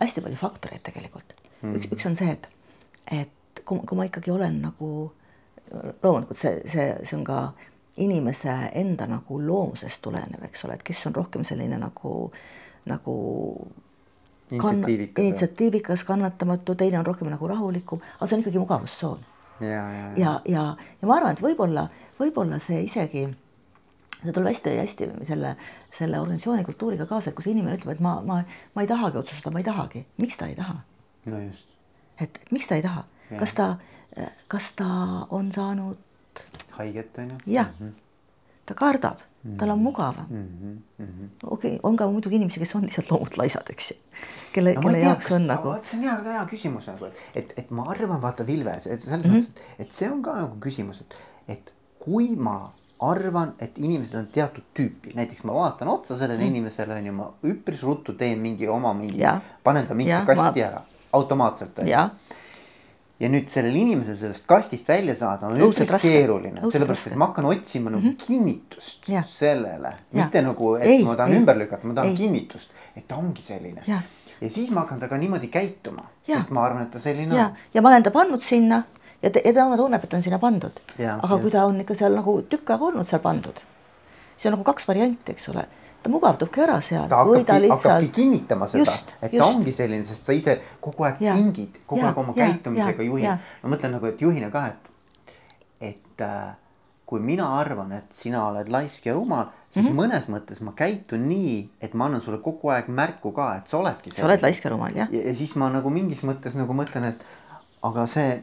hästi 0.00 0.24
palju 0.24 0.40
faktoreid 0.40 0.82
tegelikult 0.86 1.36
mm. 1.62 1.76
üks, 1.78 1.92
üks 1.94 2.08
on 2.10 2.18
see, 2.18 2.34
et, 2.34 2.48
et 3.22 3.62
kui, 3.62 3.82
kui 3.86 3.98
ma 3.98 4.08
ikkagi 4.08 4.34
olen 4.34 4.58
nagu 4.64 4.90
loomulikult 6.02 6.38
see, 6.38 6.58
see, 6.70 6.90
see 7.04 7.18
on 7.18 7.24
ka 7.26 7.38
inimese 8.02 8.54
enda 8.74 9.06
nagu 9.06 9.38
loomusest 9.38 10.02
tulenev, 10.02 10.42
eks 10.48 10.66
ole, 10.66 10.78
et 10.78 10.82
kes 10.86 11.04
on 11.08 11.14
rohkem 11.14 11.44
selline 11.46 11.78
nagu, 11.78 12.14
nagu 12.90 13.14
initsiatiivikas, 14.50 15.22
initsiatiivikas, 15.22 16.04
kannatamatu, 16.08 16.74
teine 16.74 16.98
on 16.98 17.06
rohkem 17.06 17.30
nagu 17.30 17.48
rahulikum, 17.48 18.02
aga 18.18 18.28
see 18.28 18.38
on 18.38 18.44
ikkagi 18.44 18.58
mugavustsoon. 18.58 19.22
ja, 19.60 19.68
ja, 19.68 19.86
ja, 19.86 20.10
ja, 20.16 20.34
ja, 20.44 20.64
ja 21.00 21.08
ma 21.08 21.20
arvan, 21.20 21.38
et 21.38 21.42
võib-olla, 21.44 21.86
võib-olla 22.18 22.58
see 22.62 22.82
isegi, 22.88 23.28
see 24.24 24.32
tuleb 24.32 24.50
hästi-hästi 24.52 25.10
selle, 25.28 25.56
selle 25.94 26.20
organisatsiooni 26.20 26.64
kultuuriga 26.64 27.06
kaasa, 27.10 27.30
et 27.30 27.36
kui 27.36 27.46
see 27.46 27.54
inimene 27.54 27.78
ütleb, 27.78 27.96
et 27.96 28.04
ma, 28.04 28.16
ma, 28.26 28.40
ma 28.74 28.84
ei 28.84 28.90
tahagi 28.90 29.20
otsustada, 29.20 29.52
ma 29.54 29.62
ei 29.62 29.66
tahagi, 29.68 30.04
miks 30.22 30.38
ta 30.40 30.48
ei 30.50 30.56
taha? 30.58 30.78
no 31.26 31.42
just. 31.44 31.74
et, 32.20 32.40
et 32.42 32.54
miks 32.54 32.68
ta 32.70 32.78
ei 32.78 32.84
taha? 32.84 33.04
kas 33.38 33.54
ta, 33.58 33.68
kas 34.48 34.72
ta 34.78 34.88
on 35.30 35.52
saanud. 35.52 36.00
haiget 36.78 37.18
on 37.18 37.30
ju. 37.30 37.38
jah 37.46 37.70
mm, 37.80 37.88
-hmm. 37.88 37.92
ta 38.66 38.74
kardab 38.74 39.18
mm, 39.18 39.52
-hmm. 39.52 39.58
tal 39.58 39.70
on 39.70 39.78
mugavam 39.78 40.26
mm 40.30 40.78
-hmm.. 40.98 41.28
okei 41.44 41.70
okay,, 41.70 41.80
on 41.82 41.96
ka 41.96 42.06
muidugi 42.06 42.36
inimesi, 42.36 42.60
kes 42.60 42.74
on 42.74 42.82
lihtsalt 42.82 43.10
loomult 43.10 43.36
laisad, 43.36 43.70
eks 43.70 43.90
ju. 43.90 43.96
kelle 44.52 44.74
no,, 44.74 44.80
kelle 44.80 44.98
jaoks 44.98 45.32
on 45.32 45.46
nagu. 45.46 45.74
see 45.82 45.98
on 45.98 46.04
hea, 46.04 46.32
hea 46.32 46.46
küsimus 46.50 46.86
nagu, 46.86 47.06
et, 47.34 47.52
et 47.56 47.70
ma 47.70 47.84
arvan, 47.90 48.22
vaata 48.22 48.46
Vilves, 48.46 48.86
et 48.86 49.00
selles 49.00 49.24
mm 49.24 49.30
-hmm. 49.30 49.36
mõttes, 49.36 49.62
et 49.78 49.92
see 49.92 50.10
on 50.10 50.22
ka 50.22 50.34
nagu 50.34 50.56
küsimus, 50.60 51.00
et, 51.00 51.14
et 51.48 51.74
kui 51.98 52.36
ma 52.36 52.72
arvan, 53.00 53.54
et 53.58 53.78
inimesed 53.78 54.18
on 54.18 54.26
teatud 54.32 54.64
tüüpi, 54.76 55.14
näiteks 55.18 55.44
ma 55.44 55.54
vaatan 55.54 55.88
otsa 55.88 56.16
sellele 56.16 56.40
mm. 56.40 56.54
inimesele 56.54 56.94
on 56.94 57.06
ju, 57.06 57.12
ma 57.12 57.28
üpris 57.50 57.82
ruttu 57.82 58.14
teen 58.18 58.38
mingi 58.40 58.68
oma 58.68 58.94
mingi, 58.94 59.24
panen 59.62 59.86
ta 59.86 59.94
mingisse 59.98 60.24
kasti 60.26 60.60
ma... 60.60 60.66
ära 60.66 60.82
automaatselt 61.14 61.78
on 61.78 61.88
ju 61.88 62.06
ja 63.20 63.30
nüüd 63.30 63.46
sellel 63.50 63.76
inimesel 63.78 64.16
sellest 64.18 64.46
kastist 64.48 64.88
välja 64.90 65.14
saada 65.18 65.46
on 65.48 65.60
üldse 65.60 65.86
keeruline, 66.02 66.64
sellepärast 66.70 67.12
et 67.12 67.18
ma 67.20 67.30
hakkan 67.30 67.46
otsima 67.52 67.92
nagu 67.92 68.02
mm 68.02 68.10
-hmm. 68.10 68.26
kinnitust 68.26 69.08
ja. 69.08 69.22
sellele, 69.22 69.92
mitte 70.12 70.42
nagu, 70.42 70.74
et 70.74 70.86
ei, 70.90 71.04
ma 71.04 71.16
tahan 71.16 71.32
ei, 71.32 71.38
ümber 71.38 71.58
lükata, 71.58 71.86
ma 71.86 71.94
tahan 71.94 72.10
ei. 72.10 72.16
kinnitust, 72.16 72.70
et 72.96 73.08
ta 73.08 73.16
ongi 73.16 73.42
selline. 73.42 73.82
ja 73.86 74.50
siis 74.50 74.70
ma 74.70 74.80
hakkan 74.80 75.00
temaga 75.00 75.18
niimoodi 75.18 75.48
käituma, 75.48 76.04
sest 76.26 76.50
ma 76.50 76.64
arvan, 76.64 76.82
et 76.82 76.90
ta 76.90 76.98
selline 76.98 77.36
ja. 77.36 77.46
on. 77.46 77.56
ja 77.74 77.82
ma 77.82 77.88
olen 77.88 78.02
ta 78.02 78.10
pannud 78.10 78.42
sinna 78.42 78.82
ja, 79.24 79.30
ja 79.44 79.52
tema 79.52 79.78
tunneb, 79.80 80.04
et 80.04 80.10
ta 80.10 80.20
on 80.20 80.26
sinna 80.26 80.40
pandud. 80.42 80.82
aga 80.98 81.38
kui 81.38 81.50
ta 81.50 81.64
on 81.68 81.80
ikka 81.80 81.96
seal 81.98 82.14
nagu 82.20 82.36
tükk 82.50 82.76
aega 82.76 82.90
olnud 82.90 83.08
seal 83.08 83.22
pandud, 83.24 83.64
siis 84.36 84.50
on 84.50 84.58
nagu 84.58 84.68
kaks 84.68 84.88
varianti, 84.90 85.34
eks 85.34 85.48
ole 85.54 85.66
ta 86.04 86.10
mugavdubki 86.12 86.60
ära 86.60 86.80
seal. 86.84 87.06
ta 87.08 87.22
hakkabki, 87.22 87.44
ta 87.48 87.60
lihtsalt... 87.60 87.84
hakkabki 87.84 88.10
kinnitama 88.12 88.68
seda, 88.68 88.82
et 89.22 89.32
just. 89.32 89.38
ta 89.38 89.46
ongi 89.46 89.72
selline, 89.72 90.04
sest 90.04 90.28
sa 90.28 90.36
ise 90.36 90.58
kogu 90.84 91.06
aeg 91.08 91.22
ja. 91.24 91.36
kingid, 91.38 91.80
kogu 91.86 92.02
ja. 92.02 92.10
aeg 92.10 92.20
oma 92.20 92.34
ja. 92.36 92.48
käitumisega 92.50 93.06
juhid. 93.06 93.46
ma 93.62 93.72
mõtlen 93.72 93.96
nagu, 93.96 94.10
et 94.10 94.20
juhina 94.20 94.50
ka, 94.52 94.66
et, 94.74 95.40
et 95.92 96.24
äh, 96.26 96.50
kui 97.08 97.24
mina 97.24 97.48
arvan, 97.56 97.92
et 97.96 98.16
sina 98.16 98.42
oled 98.50 98.68
laisk 98.72 99.06
ja 99.08 99.14
rumal, 99.16 99.48
siis 99.70 99.86
mm 99.86 99.90
-hmm. 99.90 100.02
mõnes 100.02 100.28
mõttes 100.32 100.60
ma 100.64 100.74
käitun 100.76 101.24
nii, 101.28 101.56
et 101.80 101.94
ma 101.94 102.10
annan 102.10 102.20
sulle 102.20 102.38
kogu 102.44 102.68
aeg 102.74 102.88
märku 102.88 103.32
ka, 103.32 103.54
et 103.56 103.68
sa 103.68 103.78
oledki. 103.78 104.10
sa 104.10 104.26
oled 104.28 104.42
laisk 104.42 104.64
ja 104.64 104.70
rumal, 104.70 104.92
jah. 104.94 105.08
ja 105.12 105.34
siis 105.34 105.56
ma 105.56 105.70
nagu 105.70 105.90
mingis 105.90 106.22
mõttes 106.22 106.56
nagu 106.56 106.72
mõtlen, 106.72 107.08
et 107.14 107.24
aga 107.82 108.06
see 108.06 108.42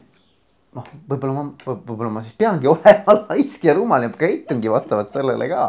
noh, 0.76 0.90
võib-olla 1.08 1.34
ma, 1.36 1.72
võib-olla 1.72 2.10
ma 2.16 2.22
siis 2.24 2.36
peangi 2.38 2.70
olema 2.74 3.16
laisk 3.28 3.64
ja 3.66 3.74
rumal 3.78 4.06
ja 4.06 4.12
käitungi 4.14 4.70
vastavalt 4.72 5.12
sellele 5.14 5.48
ka 5.50 5.64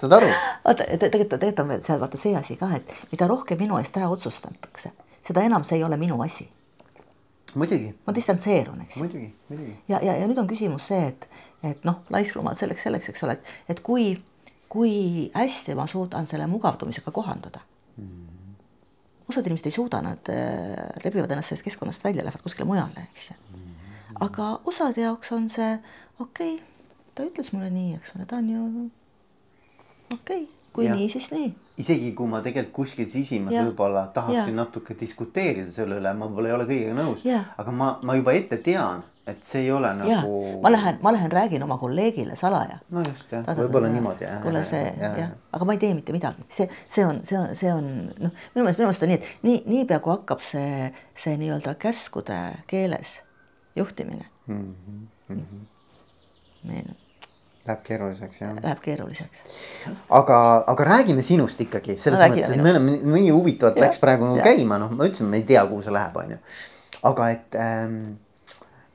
saad 0.00 0.16
aru? 0.16 0.30
vaata, 0.64 0.86
tegelikult, 0.86 1.36
tegelikult 1.36 1.64
on 1.64 1.74
veel 1.74 1.84
seal 1.86 2.00
vaata 2.02 2.20
see 2.20 2.32
asi 2.38 2.56
ka, 2.60 2.70
et 2.78 2.94
mida 3.12 3.28
rohkem 3.30 3.60
minu 3.60 3.78
eest 3.80 3.98
ära 4.00 4.08
otsustatakse, 4.12 4.94
seda 5.26 5.44
enam 5.46 5.66
see 5.66 5.80
ei 5.80 5.84
ole 5.86 5.98
minu 6.00 6.18
asi. 6.24 6.48
muidugi. 7.54 7.92
ma 8.06 8.16
distantseerun, 8.16 8.80
eks. 8.86 8.98
muidugi, 9.02 9.28
muidugi. 9.52 9.76
ja, 9.92 10.00
ja, 10.02 10.16
ja 10.22 10.26
nüüd 10.30 10.40
on 10.42 10.50
küsimus 10.50 10.90
see, 10.90 11.12
et, 11.12 11.28
et 11.74 11.86
noh, 11.88 12.02
laiskrumal 12.10 12.58
selleks, 12.58 12.88
selleks, 12.88 13.12
eks 13.12 13.26
ole, 13.28 13.38
et, 13.38 13.54
et 13.74 13.84
kui, 13.86 14.12
kui 14.70 15.30
hästi 15.34 15.78
ma 15.78 15.86
suudan 15.90 16.28
selle 16.30 16.50
mugavdumisega 16.50 17.14
kohanduda 17.14 17.62
mm 18.00 18.28
osad 19.30 19.46
inimesed 19.46 19.68
ei 19.70 19.74
suuda, 19.74 20.00
nad 20.02 20.30
äh, 20.32 20.72
rebivad 21.04 21.30
ennast 21.30 21.52
sellest 21.52 21.62
keskkonnast 21.68 22.02
välja, 22.04 22.24
lähevad 22.26 22.42
kuskile 22.42 22.66
mujale, 22.66 23.04
eks 23.12 23.28
ju. 23.30 23.36
Mhm. 23.52 23.79
Aga 24.20 24.60
osade 24.68 25.04
jaoks 25.04 25.32
on 25.32 25.48
see 25.48 25.74
okei 26.20 26.54
okay,, 26.54 26.64
ta 27.14 27.26
ütles 27.26 27.52
mulle 27.54 27.70
nii, 27.72 27.98
eks 27.98 28.16
ole, 28.16 28.26
ta 28.28 28.40
on 28.40 28.50
ju 28.50 28.64
okei 30.14 30.42
okay,, 30.42 30.48
kui 30.72 30.86
ja. 30.86 30.94
nii, 30.94 31.08
siis 31.12 31.30
nii. 31.34 31.52
isegi 31.80 32.10
kui 32.16 32.30
ma 32.30 32.42
tegelikult 32.44 32.74
kuskil 32.82 33.08
sisimas 33.10 33.54
võib-olla 33.56 34.06
tahaksin 34.14 34.52
ja. 34.52 34.58
natuke 34.62 34.96
diskuteerida 35.00 35.72
selle 35.74 36.00
üle, 36.00 36.12
ma 36.16 36.28
võib-olla 36.28 36.52
ei 36.52 36.58
ole 36.58 36.68
kõigega 36.68 36.98
nõus, 36.98 37.24
aga 37.30 37.74
ma, 37.74 37.94
ma 38.06 38.18
juba 38.18 38.34
ette 38.36 38.60
tean, 38.64 39.02
et 39.30 39.40
see 39.46 39.64
ei 39.64 39.72
ole 39.72 39.92
nagu. 39.94 40.36
ma 40.62 40.72
lähen, 40.72 41.00
ma 41.04 41.14
lähen 41.14 41.32
räägin 41.32 41.64
oma 41.64 41.78
kolleegile 41.80 42.36
salaja. 42.36 42.80
no 42.90 43.04
just 43.06 43.32
jah, 43.32 43.46
võib-olla 43.46 43.88
niimoodi 43.92 44.26
jah. 44.26 44.42
kuule 44.44 44.64
see 44.68 44.84
jah 45.00 45.18
ja., 45.24 45.30
aga 45.56 45.68
ma 45.68 45.76
ei 45.78 45.82
tee 45.82 45.94
mitte 45.96 46.14
midagi, 46.16 46.44
see, 46.52 46.68
see 46.88 47.06
on, 47.06 47.24
see 47.24 47.40
on, 47.40 47.56
see 47.56 47.72
on 47.72 47.90
noh, 48.18 48.36
minu 48.54 48.66
meelest, 48.66 48.82
minu 48.82 48.90
meelest 48.90 49.08
on 49.08 49.14
nii, 49.14 49.18
et 49.22 49.48
nii, 49.48 49.58
niipea 49.74 50.00
kui 50.04 50.14
hakkab 50.18 50.44
see, 50.44 50.92
see 51.18 51.40
nii-öelda 51.40 51.76
käskude 51.80 52.40
keeles 52.70 53.18
juhtimine 53.76 54.26
mm. 54.46 54.74
-hmm. 54.74 55.34
Mm 55.34 55.46
-hmm. 55.46 55.66
meil 56.62 56.90
Läheb 57.66 57.82
keeruliseks 57.84 58.40
jah. 58.40 58.54
Läheb 58.62 58.78
keeruliseks. 58.80 59.42
aga, 60.08 60.64
aga 60.66 60.84
räägime 60.84 61.22
sinust 61.22 61.60
ikkagi 61.60 61.96
selles 62.00 62.20
no, 62.20 62.28
mõttes, 62.32 62.54
et 62.54 62.62
me 62.62 62.70
oleme 62.70 62.96
nii 63.04 63.30
huvitavalt 63.30 63.78
läks 63.84 64.00
praegu 64.00 64.24
nagu 64.24 64.40
käima, 64.44 64.78
noh, 64.80 64.94
ma 64.96 65.04
ütlesin, 65.04 65.28
me 65.28 65.42
ei 65.42 65.44
tea, 65.44 65.66
kuhu 65.68 65.84
see 65.84 65.92
läheb, 65.92 66.16
on 66.16 66.30
ju. 66.30 66.38
aga 67.10 67.28
et 67.34 67.58
ähm, 67.60 68.00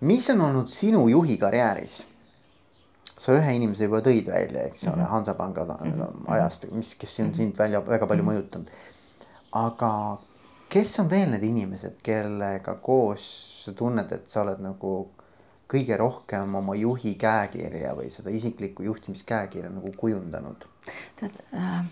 mis 0.01 0.29
on 0.33 0.41
olnud 0.41 0.73
sinu 0.73 1.05
juhi 1.09 1.37
karjääris? 1.37 2.03
sa 3.15 3.31
ühe 3.37 3.53
inimese 3.55 3.87
juba 3.87 4.01
tõid 4.03 4.27
välja, 4.27 4.65
eks 4.67 4.83
ole 4.83 4.95
mm 4.95 5.01
-hmm., 5.01 5.09
Hansapanga 5.09 5.63
mm 5.63 5.91
-hmm. 5.91 6.25
ajast, 6.33 6.65
mis, 6.71 6.95
kes 6.95 7.19
on 7.19 7.33
sind 7.33 7.57
välja 7.57 7.85
väga 7.85 8.07
palju 8.07 8.23
-hmm. 8.23 8.27
mõjutanud. 8.27 8.67
aga 9.51 10.17
kes 10.75 10.99
on 10.99 11.09
veel 11.11 11.29
need 11.31 11.43
inimesed, 11.47 11.99
kellega 12.03 12.75
koos 12.83 13.27
sa 13.65 13.73
tunned, 13.73 14.11
et 14.11 14.29
sa 14.31 14.43
oled 14.43 14.59
nagu 14.63 14.95
kõige 15.71 15.97
rohkem 15.97 16.57
oma 16.59 16.75
juhi 16.77 17.15
käekirja 17.19 17.95
või 17.97 18.11
seda 18.13 18.33
isiklikku 18.33 18.85
juhtimiskäekirja 18.85 19.71
nagu 19.73 19.93
kujundanud? 19.97 20.67
tead 21.19 21.39
äh 21.53 21.85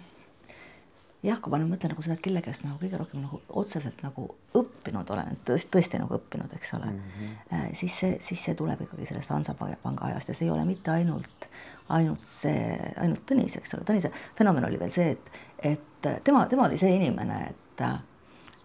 jah, 1.24 1.40
kui 1.40 1.52
ma 1.54 1.60
nüüd 1.60 1.72
mõtlen 1.72 1.94
nagu 1.94 2.04
seda, 2.04 2.18
et 2.18 2.24
kelle 2.24 2.42
käest 2.44 2.64
ma 2.64 2.74
nagu 2.74 2.82
kõige 2.84 3.00
rohkem 3.00 3.24
nagu 3.24 3.40
otseselt 3.62 4.02
nagu 4.04 4.26
õppinud 4.60 5.12
olen, 5.16 5.38
tõesti, 5.48 5.70
tõesti 5.72 6.02
nagu 6.02 6.18
õppinud, 6.18 6.56
eks 6.58 6.74
ole 6.78 6.90
mm, 6.92 7.12
-hmm. 7.20 7.76
siis 7.80 8.00
see, 8.00 8.18
siis 8.22 8.44
see 8.46 8.56
tuleb 8.60 8.82
ikkagi 8.84 9.08
sellest 9.10 9.32
Hansapanga 9.32 10.10
ajast 10.10 10.30
ja 10.30 10.36
see 10.36 10.50
ei 10.50 10.54
ole 10.54 10.66
mitte 10.68 10.92
ainult, 10.92 11.48
ainult 11.96 12.26
see, 12.28 12.76
ainult 13.00 13.24
Tõnis, 13.32 13.56
eks 13.58 13.76
ole, 13.78 13.88
Tõnise 13.88 14.12
fenomen 14.36 14.68
oli 14.68 14.80
veel 14.80 14.92
see, 14.92 15.16
et, 15.16 15.32
et 15.72 16.10
tema, 16.24 16.46
tema 16.52 16.68
oli 16.68 16.78
see 16.78 16.92
inimene, 16.98 17.40
et, 17.50 17.78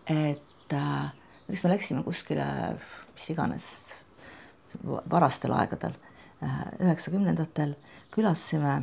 et 0.09 0.73
näiteks 0.73 1.65
me 1.65 1.71
läksime 1.71 2.03
kuskile, 2.05 2.47
mis 3.15 3.31
iganes, 3.33 3.67
varastel 5.11 5.55
aegadel, 5.57 5.97
äh, 6.45 6.61
üheksakümnendatel, 6.85 7.75
külastasime 8.15 8.83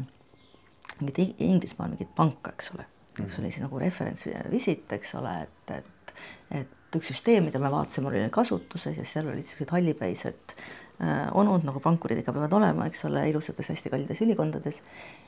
mingit 0.99 1.41
Inglismaal 1.41 1.93
mingit 1.93 2.15
panka, 2.15 2.53
eks 2.55 2.71
ole. 2.75 2.87
Eks 3.23 3.39
oli 3.39 3.51
see 3.51 3.63
nagu 3.63 3.79
reference 3.79 4.31
visit, 4.51 4.91
eks 4.91 5.13
ole, 5.15 5.35
et, 5.45 5.75
et, 5.77 6.15
et 6.61 6.97
üks 6.97 7.11
süsteem, 7.13 7.45
mida 7.47 7.59
me 7.61 7.71
vaatasime, 7.71 8.09
oli 8.11 8.25
kasutuses 8.33 8.97
ja 8.99 9.05
seal 9.07 9.29
olid 9.31 9.47
sellised 9.47 9.71
hallipäised 9.71 10.55
äh, 10.55 10.84
onud, 11.35 11.65
nagu 11.67 11.79
pankurid 11.83 12.21
ikka 12.21 12.31
peavad 12.31 12.53
olema, 12.55 12.85
eks 12.87 13.03
ole, 13.09 13.25
ilusates 13.27 13.67
hästi 13.67 13.91
kallides 13.91 14.21
ülikondades. 14.23 14.81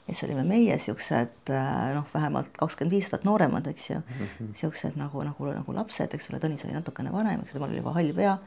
ja 0.08 0.13
siis 0.13 0.23
olime 0.23 0.45
meie 0.47 0.77
siuksed 0.80 1.51
äh, 1.51 1.71
noh, 1.95 2.06
vähemalt 2.13 2.53
kakskümmend 2.56 2.95
viis 2.95 3.08
aastat 3.08 3.25
nooremad, 3.27 3.67
eks 3.67 3.89
ju. 3.89 3.97
Mm 3.97 4.27
-hmm., 4.27 4.53
siuksed 4.56 4.95
nagu, 4.95 5.23
nagu, 5.23 5.49
nagu 5.51 5.75
lapsed, 5.75 6.13
eks 6.13 6.30
ole, 6.30 6.39
Tõnis 6.39 6.63
oli 6.65 6.73
natukene 6.73 7.12
vanem, 7.12 7.41
eks 7.43 7.51
temal 7.51 7.69
oli 7.69 7.82
juba 7.82 7.93
hall 7.93 8.13
pea, 8.15 8.38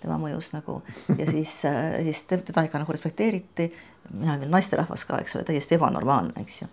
tema 0.00 0.16
mõjus 0.18 0.52
nagu. 0.56 0.82
Ja 1.18 1.26
siis 1.30 1.64
äh,, 1.64 2.00
siis 2.02 2.22
teda 2.22 2.64
ikka 2.64 2.78
nagu 2.78 2.92
respekteeriti. 2.92 3.74
mina 4.10 4.34
olin 4.34 4.50
naisterahvas 4.50 5.04
ka, 5.04 5.18
eks 5.18 5.36
ole, 5.36 5.44
täiesti 5.44 5.74
ebanormaalne, 5.74 6.32
eks 6.40 6.62
ju. 6.62 6.68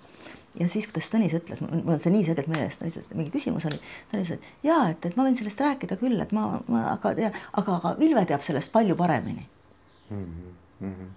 Ja 0.60 0.70
siis, 0.70 0.88
kuidas 0.88 1.10
Tõnis 1.10 1.36
ütles, 1.36 1.62
mul 1.62 1.94
on 1.94 2.00
see 2.00 2.12
nii 2.12 2.26
selgelt 2.26 2.48
meeles, 2.48 2.80
Tõnis 2.80 2.96
ütles, 2.96 3.14
mingi 3.14 3.32
küsimus 3.32 3.66
oli, 3.66 3.80
Tõnis 4.14 4.32
ütles, 4.32 4.56
jaa, 4.64 4.90
et, 4.90 5.06
et 5.06 5.16
ma 5.20 5.28
võin 5.28 5.36
sellest 5.36 5.60
rääkida 5.60 6.00
küll, 6.00 6.20
et 6.22 6.32
ma, 6.32 6.62
ma, 6.68 6.88
aga, 6.96 7.14
aga, 7.52 7.76
aga 7.76 7.96
Vilve 8.00 8.26
teab 8.26 8.42
sellest 8.42 8.72
palju 8.72 8.96
paremini 8.96 9.50
mm. 10.10 10.54
-hmm. 10.82 11.10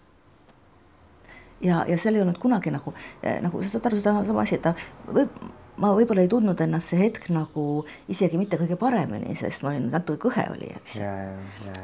ja, 1.60 1.84
ja 1.88 1.98
seal 1.98 2.14
ei 2.14 2.22
olnud 2.22 2.38
kunagi 2.38 2.70
nagu, 2.70 2.94
eh, 3.22 3.40
nagu 3.42 3.62
sa 3.62 3.68
saad 3.68 3.86
aru, 3.86 4.00
seda 4.00 4.24
sama 4.26 4.42
asi, 4.42 4.54
et 4.54 4.62
ta 4.62 4.74
võib, 5.06 5.28
ma 5.76 5.92
võib-olla 5.96 6.24
ei 6.24 6.28
tundnud 6.28 6.60
ennast 6.60 6.92
see 6.92 6.98
hetk 7.00 7.30
nagu 7.30 7.84
isegi 8.08 8.38
mitte 8.38 8.58
kõige 8.60 8.76
paremini, 8.76 9.36
sest 9.36 9.62
ma 9.62 9.72
olin 9.72 9.90
natuke 9.90 10.28
kõhe 10.28 10.48
oli, 10.56 10.72
eks 10.80 10.96
ju. 10.96 11.12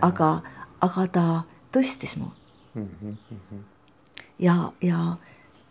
aga, 0.01 0.33
aga 0.81 1.07
ta 1.13 1.27
tõstis 1.73 2.19
mu 2.19 2.31
mm. 2.75 2.89
-hmm. 3.01 3.65
ja, 4.39 4.73
ja 4.81 5.17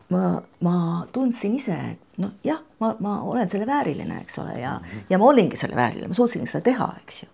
ma, 0.09 0.41
ma 0.61 1.05
tundsin 1.13 1.55
ise, 1.57 1.75
et 1.93 2.21
noh, 2.21 2.33
jah, 2.45 2.61
ma, 2.81 2.93
ma 2.99 3.19
olen 3.25 3.49
selle 3.49 3.67
vääriline, 3.69 4.21
eks 4.21 4.39
ole, 4.39 4.59
ja 4.59 4.77
mm, 4.77 4.85
-hmm. 4.85 5.05
ja 5.09 5.17
ma 5.17 5.25
olingi 5.25 5.57
selle 5.57 5.75
vääriline, 5.75 6.07
ma 6.07 6.13
suutsin 6.13 6.47
seda 6.47 6.63
teha, 6.69 6.89
eks 7.03 7.23
ju. 7.23 7.29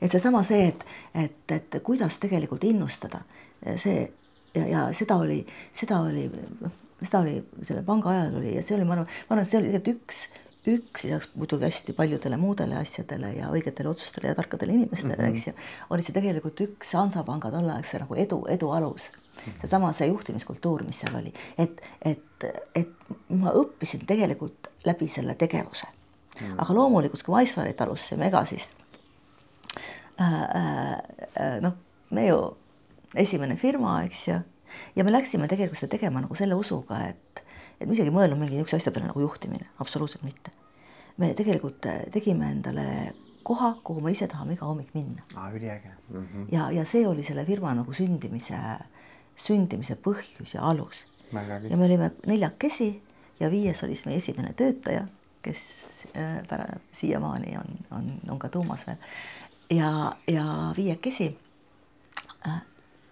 Et 0.00 0.10
seesama 0.10 0.42
see, 0.46 0.68
et, 0.68 0.84
et, 1.14 1.56
et 1.56 1.82
kuidas 1.84 2.18
tegelikult 2.22 2.64
innustada, 2.64 3.22
see 3.76 4.06
ja, 4.54 4.66
ja 4.66 4.84
seda 4.96 5.16
oli, 5.22 5.38
seda 5.76 6.00
oli, 6.06 6.26
noh, 6.62 6.74
seda 7.02 7.22
oli 7.22 7.38
selle 7.62 7.82
panga 7.86 8.12
ajal 8.14 8.38
oli 8.40 8.56
ja 8.56 8.62
see 8.64 8.76
oli, 8.78 8.86
ma 8.88 8.96
arvan, 8.96 9.08
ma 9.08 9.34
arvan, 9.34 9.44
et 9.44 9.50
see 9.50 9.60
oli 9.60 9.72
tegelikult 9.74 9.94
üks, 9.98 10.22
üks 10.68 11.06
lisaks 11.06 11.30
muidugi 11.38 11.68
hästi 11.68 11.94
paljudele 11.96 12.38
muudele 12.40 12.78
asjadele 12.80 13.32
ja 13.36 13.52
õigetele 13.54 13.90
otsustele 13.92 14.32
ja 14.32 14.38
tarkadele 14.38 14.74
inimestele 14.74 15.16
mm, 15.16 15.24
-hmm. 15.24 15.36
eks 15.36 15.46
ju, 15.46 15.54
oli 15.94 16.06
see 16.06 16.16
tegelikult 16.16 16.64
üks 16.66 16.92
Hansapanga 16.98 17.52
tolleaegse 17.54 18.02
nagu 18.04 18.18
edu, 18.26 18.44
edu 18.48 18.70
alus. 18.74 19.10
Seesama, 19.60 19.92
see 19.94 20.08
juhtimiskultuur, 20.08 20.82
mis 20.82 20.98
seal 20.98 21.14
oli, 21.14 21.30
et, 21.62 21.78
et, 22.02 22.46
et 22.74 23.12
ma 23.30 23.52
õppisin 23.54 24.02
tegelikult 24.06 24.66
läbi 24.84 25.06
selle 25.08 25.36
tegevuse. 25.38 25.86
Mm.. 26.40 26.58
aga 26.58 26.74
loomulikult, 26.74 27.22
kui 27.22 27.34
Maisvarit 27.34 27.80
alustasime, 27.80 28.26
ega 28.26 28.44
siis 28.46 28.68
noh, 31.64 31.76
me 32.10 32.26
ju 32.26 32.38
esimene 33.14 33.56
firma, 33.56 34.00
eks 34.06 34.24
ju, 34.28 34.38
ja 34.96 35.04
me 35.04 35.12
läksime 35.12 35.48
tegelikult 35.48 35.80
seda 35.80 35.94
tegema 35.96 36.22
nagu 36.24 36.34
selle 36.38 36.58
usuga, 36.58 37.00
et, 37.12 37.42
et 37.78 37.86
me 37.86 37.94
isegi 37.94 38.10
ei 38.10 38.14
mõelnud 38.14 38.40
mingi 38.40 38.58
niisuguse 38.58 38.80
asja 38.82 38.92
peale 38.94 39.08
nagu 39.10 39.22
juhtimine, 39.22 39.70
absoluutselt 39.84 40.26
mitte. 40.26 40.54
me 41.18 41.32
tegelikult 41.34 41.86
äh, 41.90 42.04
tegime 42.14 42.50
endale 42.52 43.14
koha, 43.42 43.72
kuhu 43.82 44.02
me 44.04 44.12
ise 44.12 44.28
tahame 44.30 44.54
iga 44.54 44.66
hommik 44.68 44.92
minna 44.94 45.24
ah,. 45.34 45.48
üliäge 45.54 45.90
mm. 46.08 46.26
-hmm. 46.26 46.44
ja, 46.52 46.70
ja 46.70 46.84
see 46.84 47.06
oli 47.08 47.22
selle 47.22 47.44
firma 47.44 47.74
nagu 47.74 47.92
sündimise 47.92 48.54
äh, 48.54 48.78
sündimise 49.38 49.96
põhjus 50.02 50.54
ja 50.56 50.66
alus. 50.66 51.04
ja 51.32 51.76
me 51.76 51.84
olime 51.84 52.10
neljakesi 52.26 52.90
ja 53.40 53.50
viies 53.50 53.82
oli 53.84 53.94
siis 53.96 54.06
meie 54.08 54.18
esimene 54.22 54.52
töötaja, 54.56 55.04
kes 55.42 55.62
äh, 56.16 56.38
pära-, 56.48 56.80
siiamaani 56.92 57.56
on, 57.60 57.76
on, 57.98 58.08
on 58.30 58.38
ka 58.38 58.48
tuumas 58.48 58.86
veel. 58.88 58.98
Ja, 59.70 60.16
ja 60.28 60.72
viiekesi 60.76 61.38
äh, 62.46 62.62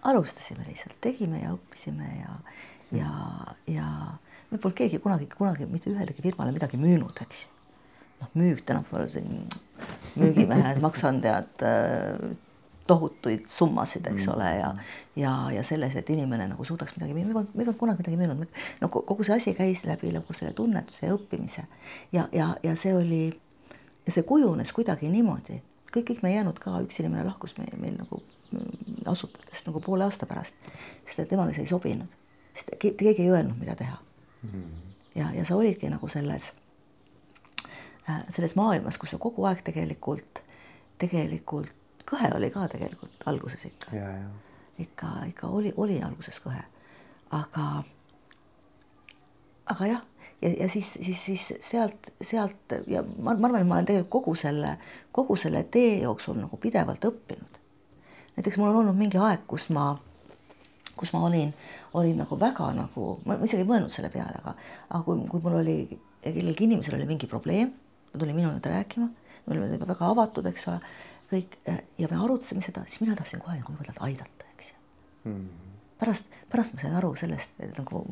alustasime 0.01 0.65
lihtsalt, 0.67 0.97
tegime 1.01 1.41
ja 1.41 1.53
õppisime 1.55 2.07
ja, 2.21 2.39
ja, 2.91 3.11
ja 3.67 3.91
me 4.51 4.57
polnud 4.57 4.77
keegi 4.77 4.99
kunagi, 5.03 5.29
kunagi 5.37 5.67
mitte 5.69 5.91
ühelegi 5.91 6.23
firmale 6.23 6.55
midagi 6.55 6.79
müünud, 6.81 7.21
eks 7.25 7.45
ju. 7.45 7.53
noh, 8.21 8.33
müük 8.33 8.63
tänapäeval 8.65 9.09
siin 9.13 9.45
müügimehed, 10.17 10.81
maksandajad 10.81 11.65
äh, 11.67 12.35
tohutuid 12.87 13.45
summasid, 13.51 14.07
eks 14.07 14.25
mm. 14.25 14.33
ole, 14.33 14.51
ja 14.57 14.75
ja, 15.15 15.33
ja 15.51 15.63
selles, 15.63 15.95
et 15.95 16.09
inimene 16.09 16.47
nagu 16.47 16.65
suudaks 16.65 16.95
midagi, 16.95 17.13
me 17.13 17.25
ei 17.25 17.33
polnud, 17.33 17.53
me 17.53 17.61
ei 17.61 17.65
polnud 17.65 17.79
kunagi 17.81 18.03
midagi 18.03 18.19
müünud, 18.21 18.61
no 18.81 18.89
kogu 18.93 19.27
see 19.27 19.37
asi 19.37 19.53
käis 19.57 19.83
läbi 19.85 20.13
nagu 20.15 20.33
selle 20.33 20.53
tunnetuse 20.57 21.09
ja 21.09 21.17
õppimise 21.17 21.65
ja, 22.15 22.27
ja, 22.31 22.53
ja 22.63 22.75
see 22.79 22.95
oli, 22.95 23.25
ja 24.07 24.15
see 24.15 24.25
kujunes 24.25 24.71
kuidagi 24.73 25.11
niimoodi, 25.11 25.59
kõik, 25.93 26.07
kõik 26.11 26.23
me 26.23 26.31
ei 26.31 26.37
jäänud 26.39 26.59
ka, 26.61 26.75
üks 26.85 26.99
inimene 27.01 27.25
lahkus 27.27 27.55
meil, 27.59 27.73
meil 27.81 27.95
nagu 27.99 28.21
mm, 28.51 29.07
asutades 29.11 29.63
nagu 29.67 29.81
poole 29.83 30.07
aasta 30.07 30.29
pärast, 30.29 30.69
sest 31.05 31.23
et 31.23 31.31
temale 31.31 31.55
see 31.55 31.65
ei 31.65 31.71
sobinud, 31.71 32.13
sest 32.53 32.73
keegi 32.81 33.25
ei 33.25 33.31
öelnud, 33.31 33.57
mida 33.59 33.75
teha. 33.79 33.97
Mm.. 34.45 34.93
ja, 35.15 35.31
ja 35.33 35.45
sa 35.47 35.55
olidki 35.57 35.89
nagu 35.89 36.07
selles, 36.11 36.51
äh, 38.09 38.21
selles 38.29 38.55
maailmas, 38.55 38.99
kus 39.01 39.15
sa 39.15 39.21
kogu 39.21 39.47
aeg 39.49 39.63
tegelikult, 39.65 40.43
tegelikult 41.01 41.73
kõhe 42.07 42.29
oli 42.35 42.49
ka 42.53 42.67
tegelikult 42.71 43.27
alguses 43.27 43.65
ikka. 43.67 43.91
ikka, 44.79 45.07
ikka 45.31 45.47
oli, 45.47 45.73
oli 45.77 45.97
alguses 46.03 46.39
kõhe, 46.43 46.61
aga, 47.35 47.83
aga 49.73 49.89
jah, 49.89 50.03
ja, 50.41 50.49
ja 50.59 50.69
siis, 50.69 50.93
siis, 50.93 51.25
siis 51.25 51.53
sealt, 51.59 52.11
sealt 52.21 52.75
ja 52.87 53.03
ma, 53.03 53.33
ma 53.33 53.49
arvan, 53.49 53.61
et 53.61 53.69
ma 53.69 53.77
olen 53.79 53.89
tegelikult 53.89 54.13
kogu 54.19 54.35
selle, 54.37 54.75
kogu 55.11 55.37
selle 55.39 55.63
tee 55.73 56.01
jooksul 56.03 56.37
nagu 56.39 56.59
pidevalt 56.61 57.05
õppinud. 57.09 57.59
näiteks 58.37 58.59
mul 58.61 58.69
on 58.69 58.83
olnud 58.83 58.97
mingi 58.97 59.17
aeg, 59.17 59.47
kus 59.49 59.69
ma, 59.73 59.89
kus 60.97 61.13
ma 61.13 61.23
olin, 61.25 61.53
olin 61.97 62.23
nagu 62.23 62.39
väga 62.39 62.71
nagu, 62.77 63.09
ma 63.25 63.39
isegi 63.41 63.63
ei 63.63 63.69
mõelnud 63.69 63.93
selle 63.93 64.11
peale, 64.13 64.41
aga, 64.43 64.55
aga 64.89 65.03
kui, 65.05 65.25
kui 65.31 65.43
mul 65.43 65.59
oli, 65.63 65.77
kellelgi 66.21 66.67
inimesel 66.69 66.99
oli 66.99 67.09
mingi 67.09 67.29
probleem, 67.29 67.73
ta 68.11 68.21
tuli 68.21 68.35
minu 68.37 68.51
juurde 68.51 68.73
rääkima, 68.73 69.09
me 69.45 69.55
olime 69.55 69.71
juba 69.73 69.89
väga 69.93 70.11
avatud, 70.13 70.49
eks 70.51 70.67
ole 70.69 70.81
kõik 71.31 71.57
ja 71.65 72.07
me 72.09 72.19
arutasime 72.23 72.63
seda, 72.63 72.85
siis 72.87 73.01
mina 73.03 73.15
tahtsin 73.17 73.41
kohe 73.43 73.57
nagu 73.57 73.73
jumala 73.73 74.05
aidata, 74.07 74.47
eks 74.53 74.69
ju 74.71 75.31
mm.. 75.31 75.47
pärast, 75.99 76.29
pärast 76.51 76.75
ma 76.75 76.83
sain 76.83 76.95
aru 76.95 77.13
sellest 77.19 77.57
nagu 77.79 78.03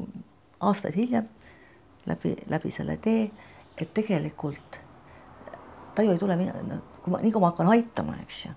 aastaid 0.65 0.97
hiljem 0.97 1.29
läbi, 2.05 2.35
läbi 2.47 2.71
selle 2.71 2.97
tee, 2.97 3.31
et 3.77 3.93
tegelikult 3.93 4.79
ta 5.95 6.03
ju 6.03 6.11
ei 6.11 6.19
tule, 6.19 6.35
no 6.35 6.77
kui 7.03 7.11
ma, 7.13 7.19
nii 7.23 7.31
kui 7.31 7.41
ma 7.41 7.51
hakkan 7.51 7.71
aitama, 7.71 8.17
eks 8.23 8.45
ju, 8.45 8.53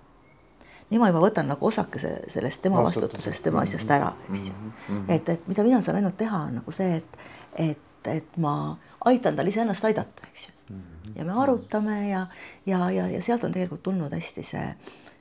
nii 0.91 1.01
ma 1.01 1.11
juba 1.11 1.23
võtan 1.23 1.51
nagu 1.51 1.67
osakese 1.67 2.15
sellest 2.33 2.63
tema 2.65 2.83
vastutusest, 2.85 3.43
tema 3.45 3.63
asjast 3.63 3.91
ära, 3.95 4.13
eks 4.29 4.49
ju 4.49 4.55
mm. 4.55 4.73
-hmm. 4.89 5.13
et, 5.15 5.29
et 5.29 5.49
mida 5.49 5.65
mina 5.65 5.83
saan 5.83 6.01
ainult 6.01 6.17
teha, 6.17 6.45
on 6.49 6.55
nagu 6.61 6.73
see, 6.73 6.97
et, 6.97 7.19
et, 7.55 8.11
et 8.15 8.37
ma 8.37 8.77
aitan 9.05 9.37
tal 9.37 9.47
iseennast 9.47 9.85
aidata, 9.85 10.27
eks 10.33 10.49
ju 10.49 10.55
mm. 10.75 10.81
-hmm. 10.81 11.19
ja 11.19 11.25
me 11.25 11.43
arutame 11.43 12.09
ja, 12.09 12.27
ja, 12.67 12.91
ja, 12.91 13.09
ja 13.09 13.23
sealt 13.23 13.45
on 13.45 13.53
tegelikult 13.53 13.83
tulnud 13.83 14.13
hästi 14.13 14.43
see, 14.43 14.75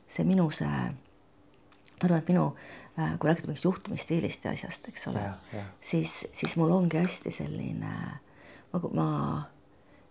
see 0.08 0.26
minu 0.26 0.50
see, 0.52 0.68
ma 0.68 2.04
arvan, 2.04 2.20
et 2.20 2.28
minu 2.28 2.46
äh, 2.46 2.87
kui 2.98 3.30
rääkida 3.30 3.48
mingist 3.48 3.66
juhtimisstiilist 3.68 4.46
ja 4.46 4.52
asjast, 4.52 4.88
eks 4.90 5.08
ole, 5.12 5.22
siis, 5.82 6.24
siis 6.34 6.56
mul 6.58 6.72
ongi 6.74 6.98
hästi 6.98 7.32
selline, 7.32 7.92
ma, 8.74 8.82
ma, 8.94 9.10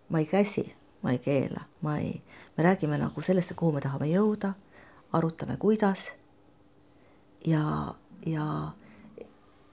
ma 0.09 0.23
ei 0.23 0.29
käsi, 0.31 0.69
ma 1.03 1.15
ei 1.15 1.19
keela, 1.19 1.65
ma 1.83 1.97
ei, 1.99 2.23
me 2.57 2.65
räägime 2.65 2.99
nagu 2.99 3.21
sellest, 3.21 3.51
et 3.51 3.59
kuhu 3.59 3.75
me 3.75 3.83
tahame 3.83 4.07
jõuda 4.13 4.53
arutame, 5.19 5.57
kuidas 5.57 6.13
ja, 7.47 7.95
ja 8.27 8.47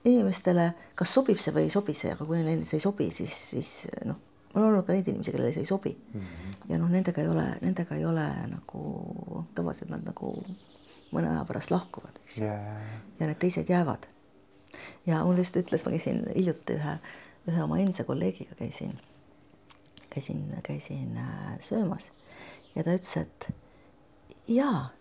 inimestele, 0.06 0.71
kas 0.95 1.13
sobib 1.13 1.39
see 1.41 1.54
või 1.56 1.67
ei 1.67 1.73
sobi 1.73 1.95
see, 1.97 2.12
aga 2.13 2.26
kui 2.26 2.41
neile 2.41 2.65
see 2.67 2.80
ei 2.82 2.86
sobi, 2.86 3.10
siis, 3.15 3.38
siis 3.54 3.71
noh, 4.10 4.19
on 4.54 4.67
olnud 4.67 4.86
ka 4.86 4.93
neid 4.95 5.08
inimesi, 5.10 5.34
kellele 5.34 5.54
see 5.54 5.65
ei 5.65 5.69
sobi 5.69 5.93
mm. 5.95 6.19
-hmm. 6.19 6.56
ja 6.69 6.78
noh, 6.82 6.89
nendega 6.89 7.21
ei 7.21 7.30
ole, 7.30 7.45
nendega 7.62 7.95
ei 7.95 8.06
ole 8.06 8.28
nagu 8.52 9.45
tavaliselt 9.56 9.89
nad 9.89 10.06
nagu 10.06 10.36
mõne 11.13 11.32
aja 11.32 11.45
pärast 11.49 11.71
lahkuvad, 11.73 12.17
eks 12.26 12.39
ju 12.41 12.47
yeah.. 12.47 12.82
ja 13.19 13.30
need 13.30 13.39
teised 13.41 13.69
jäävad. 13.69 14.08
ja 15.06 15.23
mul 15.23 15.41
just 15.41 15.58
ütles, 15.60 15.86
ma 15.86 15.93
käisin 15.93 16.23
hiljuti 16.36 16.78
ühe, 16.80 16.97
ühe 17.52 17.63
oma 17.63 17.80
endise 17.82 18.04
kolleegiga 18.08 18.56
käisin, 18.60 18.97
käisin, 20.10 20.43
käisin 20.63 21.17
äh, 21.17 21.54
söömas 21.62 22.12
ja 22.76 22.84
ta 22.84 22.97
ütles, 22.97 23.15
et 23.17 23.49
jaa 24.47 24.91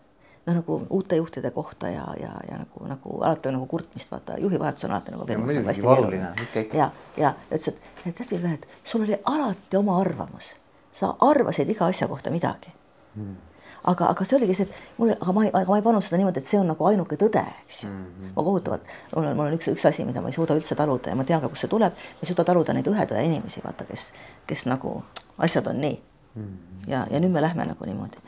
noh, 0.47 0.55
nagu 0.55 0.79
uute 0.91 1.17
juhtide 1.17 1.51
kohta 1.51 1.89
ja, 1.89 2.07
ja, 2.21 2.33
ja 2.51 2.59
nagu, 2.59 2.87
nagu 2.87 3.21
alati 3.23 3.49
on 3.49 3.59
nagu 3.59 3.67
kurtmist, 3.71 4.11
vaata 4.11 4.39
juhivahetus 4.43 4.85
on 4.85 4.97
alati 4.97 5.15
nagu 5.15 5.27
firmas 5.27 5.55
nagu 5.55 5.69
hästi 5.69 5.87
keeruline. 5.87 6.33
ja, 6.75 6.91
ja 7.17 7.35
ütles, 7.51 7.69
et, 7.69 7.81
et 8.07 8.17
tead 8.19 8.35
Vilve, 8.35 8.53
et 8.59 8.69
sul 8.85 9.07
oli 9.07 9.19
alati 9.25 9.79
oma 9.79 10.01
arvamus, 10.01 10.53
sa 10.93 11.15
arvasid 11.21 11.71
iga 11.71 11.87
asja 11.87 12.09
kohta 12.11 12.35
midagi 12.35 12.75
hmm. 13.15 13.37
Aga, 13.85 14.09
aga 14.13 14.25
see 14.25 14.37
oligi 14.39 14.55
see, 14.59 14.67
et 14.69 15.01
mul, 15.01 15.11
aga 15.15 15.33
ma 15.33 15.45
ei, 15.47 15.51
aga 15.51 15.71
ma 15.71 15.79
ei 15.81 15.85
pannud 15.87 16.05
seda 16.07 16.21
niimoodi, 16.21 16.43
et 16.43 16.51
see 16.51 16.61
on 16.61 16.71
nagu 16.71 16.87
ainuke 16.87 17.19
tõde, 17.21 17.43
eks 17.65 17.83
ju 17.85 17.91
mm 17.91 18.05
-hmm. 18.05 18.35
ma 18.37 18.43
kohutavalt, 18.43 18.95
mul 19.15 19.27
on, 19.27 19.37
mul 19.37 19.47
on 19.47 19.59
üks, 19.59 19.69
üks 19.73 19.89
asi, 19.89 20.05
mida 20.05 20.21
ma 20.21 20.29
ei 20.29 20.39
suuda 20.39 20.55
üldse 20.59 20.75
taluda 20.79 21.11
ja 21.11 21.17
ma 21.17 21.25
tean 21.25 21.41
ka, 21.41 21.49
kust 21.49 21.67
see 21.67 21.71
tuleb, 21.71 21.93
ma 21.93 22.23
ei 22.23 22.31
suuda 22.31 22.45
taluda 22.45 22.73
neid 22.73 22.87
ühe 22.87 23.07
tõe 23.07 23.25
inimesi, 23.25 23.61
vaata, 23.65 23.85
kes, 23.85 24.13
kes 24.47 24.67
nagu 24.67 25.03
asjad 25.39 25.67
on 25.67 25.81
nii 25.81 26.03
mm. 26.35 26.43
-hmm. 26.43 26.91
ja, 26.91 27.07
ja 27.11 27.21
nüüd 27.21 27.31
me 27.33 27.43
lähme 27.43 27.67
nagu 27.67 27.85
niimoodi 27.85 28.19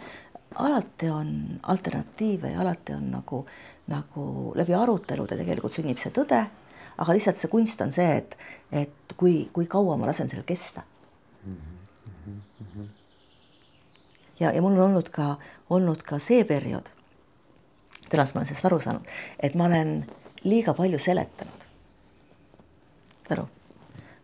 alati 0.55 1.11
on 1.11 1.61
alternatiive 1.63 2.51
ja 2.51 2.61
alati 2.61 2.93
on 2.93 3.11
nagu, 3.11 3.47
nagu 3.87 4.53
läbi 4.55 4.75
arutelude 4.75 5.37
tegelikult 5.37 5.73
sünnib 5.73 5.99
see 5.99 6.13
tõde, 6.15 6.45
aga 6.99 7.17
lihtsalt 7.17 7.37
see 7.37 7.51
kunst 7.51 7.81
on 7.81 7.93
see, 7.93 8.17
et, 8.17 8.37
et 8.73 9.17
kui, 9.17 9.49
kui 9.53 9.67
kaua 9.67 9.97
ma 9.97 10.07
lasen 10.07 10.31
sellel 10.31 10.47
kesta 10.47 10.83
mm. 11.47 11.57
-hmm. 11.57 13.04
Ja, 14.41 14.53
ja 14.53 14.63
mul 14.63 14.73
on 14.73 14.89
olnud 14.89 15.09
ka, 15.15 15.37
olnud 15.71 16.03
ka 16.03 16.19
see 16.19 16.45
periood, 16.45 16.91
tänast 18.09 18.35
ma 18.35 18.43
olen 18.43 18.51
sellest 18.51 18.69
aru 18.71 18.81
saanud, 18.81 19.15
et 19.41 19.55
ma 19.55 19.69
olen 19.71 19.97
liiga 20.45 20.75
palju 20.75 20.99
seletanud. 20.99 21.65
saad 23.25 23.39
aru? 23.39 23.49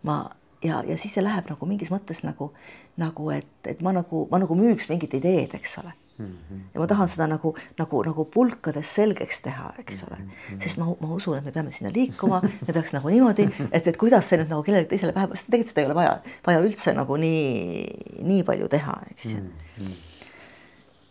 ma 0.03 0.31
ja, 0.65 0.83
ja 0.87 0.99
siis 0.99 1.15
see 1.15 1.25
läheb 1.25 1.49
nagu 1.51 1.67
mingis 1.67 1.91
mõttes 1.93 2.23
nagu, 2.25 2.53
nagu 3.01 3.31
et, 3.31 3.51
et 3.67 3.81
ma 3.83 3.93
nagu, 3.97 4.27
ma 4.31 4.41
nagu 4.43 4.57
müüks 4.57 4.89
mingit 4.93 5.15
ideed, 5.21 5.55
eks 5.57 5.79
ole 5.83 5.97
Mm 6.21 6.27
-hmm. 6.27 6.61
ja 6.75 6.81
ma 6.81 6.87
tahan 6.87 7.09
seda 7.09 7.27
nagu, 7.27 7.57
nagu, 7.79 8.03
nagu 8.05 8.25
pulkades 8.25 8.95
selgeks 8.95 9.41
teha, 9.41 9.73
eks 9.79 10.05
ole 10.05 10.17
mm, 10.19 10.29
-hmm. 10.29 10.63
sest 10.63 10.79
ma, 10.79 10.85
ma 11.01 11.15
usun, 11.15 11.39
et 11.39 11.45
me 11.45 11.53
peame 11.53 11.73
sinna 11.73 11.93
liikuma, 11.95 12.43
me 12.67 12.73
peaks 12.73 12.93
nagu 12.93 13.09
niimoodi, 13.09 13.49
et, 13.73 13.87
et 13.87 13.97
kuidas 13.97 14.29
see 14.29 14.39
nüüd 14.39 14.51
nagu 14.51 14.63
kellelegi 14.63 14.89
teisele 14.89 15.13
pähe, 15.13 15.29
sest 15.33 15.47
tegelikult 15.47 15.71
seda 15.71 15.81
ei 15.81 15.87
ole 15.87 15.95
vaja, 15.95 16.21
vaja 16.47 16.61
üldse 16.61 16.93
nagu 16.93 17.17
nii, 17.17 18.21
nii 18.23 18.43
palju 18.45 18.69
teha, 18.69 18.99
eks 19.11 19.25
ju 19.25 19.41
mm. 19.41 19.47
-hmm. 19.47 19.70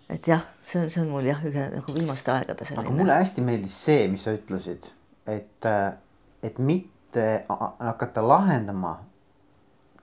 Et 0.09 0.27
jah, 0.27 0.45
see 0.63 0.81
on, 0.81 0.89
see 0.89 1.01
on 1.03 1.11
mul 1.13 1.27
jah, 1.29 1.41
ühe 1.45 1.67
nagu 1.75 1.95
viimaste 1.95 2.33
aegade 2.33 2.65
selline. 2.65 2.87
aga 2.87 2.97
mulle 2.97 3.19
hästi 3.21 3.45
meeldis 3.45 3.77
see, 3.85 4.07
mis 4.11 4.25
sa 4.27 4.33
ütlesid, 4.37 4.91
et, 5.29 5.69
et 6.43 6.59
mitte 6.59 7.29
hakata 7.49 8.25
lahendama 8.25 8.97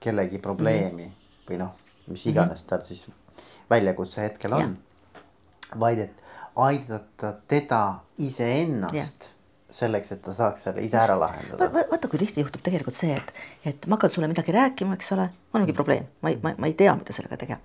kellegi 0.03 0.41
probleemi 0.43 1.07
mm 1.07 1.23
või 1.47 1.61
noh, 1.61 1.69
mis 2.11 2.25
iganes 2.27 2.65
tal 2.67 2.81
siis 2.83 3.05
väljakutse 3.71 4.19
hetkel 4.19 4.51
on 4.57 4.73
vaid 5.75 5.99
et 5.99 6.23
aidata 6.55 7.33
teda 7.47 7.99
iseennast. 8.17 9.31
Selleks, 9.69 10.11
et 10.15 10.21
ta 10.23 10.33
saaks 10.33 10.67
selle 10.67 10.83
ise 10.85 10.99
ära 10.99 11.17
lahendada. 11.19 11.69
Va. 11.73 11.83
vaata, 11.91 12.09
kui 12.11 12.19
tihti 12.21 12.43
juhtub 12.43 12.63
tegelikult 12.63 12.95
see, 12.95 13.15
et, 13.17 13.33
et 13.67 13.87
ma 13.87 13.97
hakkan 13.97 14.13
sulle 14.13 14.29
midagi 14.31 14.55
rääkima, 14.55 14.95
eks 14.95 15.11
ole, 15.15 15.27
mul 15.53 15.65
ongi 15.65 15.75
probleem, 15.75 16.07
ma 16.23 16.31
ei, 16.31 16.39
ma, 16.43 16.53
ma 16.57 16.69
ei 16.69 16.75
tea, 16.79 16.93
mida 16.99 17.15
sellega 17.15 17.39
teha. 17.41 17.57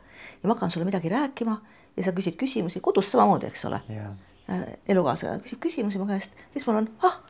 ja 0.42 0.48
ma 0.48 0.56
hakkan 0.56 0.72
sulle 0.74 0.86
midagi 0.88 1.12
rääkima 1.12 1.58
ja 1.96 2.06
sa 2.06 2.14
küsid 2.16 2.38
küsimusi, 2.40 2.82
kodus 2.82 3.10
samamoodi, 3.12 3.50
eks 3.52 3.64
ole. 3.70 3.82
Äh, 3.92 4.64
elukaaslane 4.90 5.44
küsib 5.44 5.60
küsimusi 5.62 6.00
mu 6.02 6.08
käest, 6.08 6.34
siis 6.54 6.66
mul 6.66 6.80
on, 6.80 6.88
ah, 7.06 7.20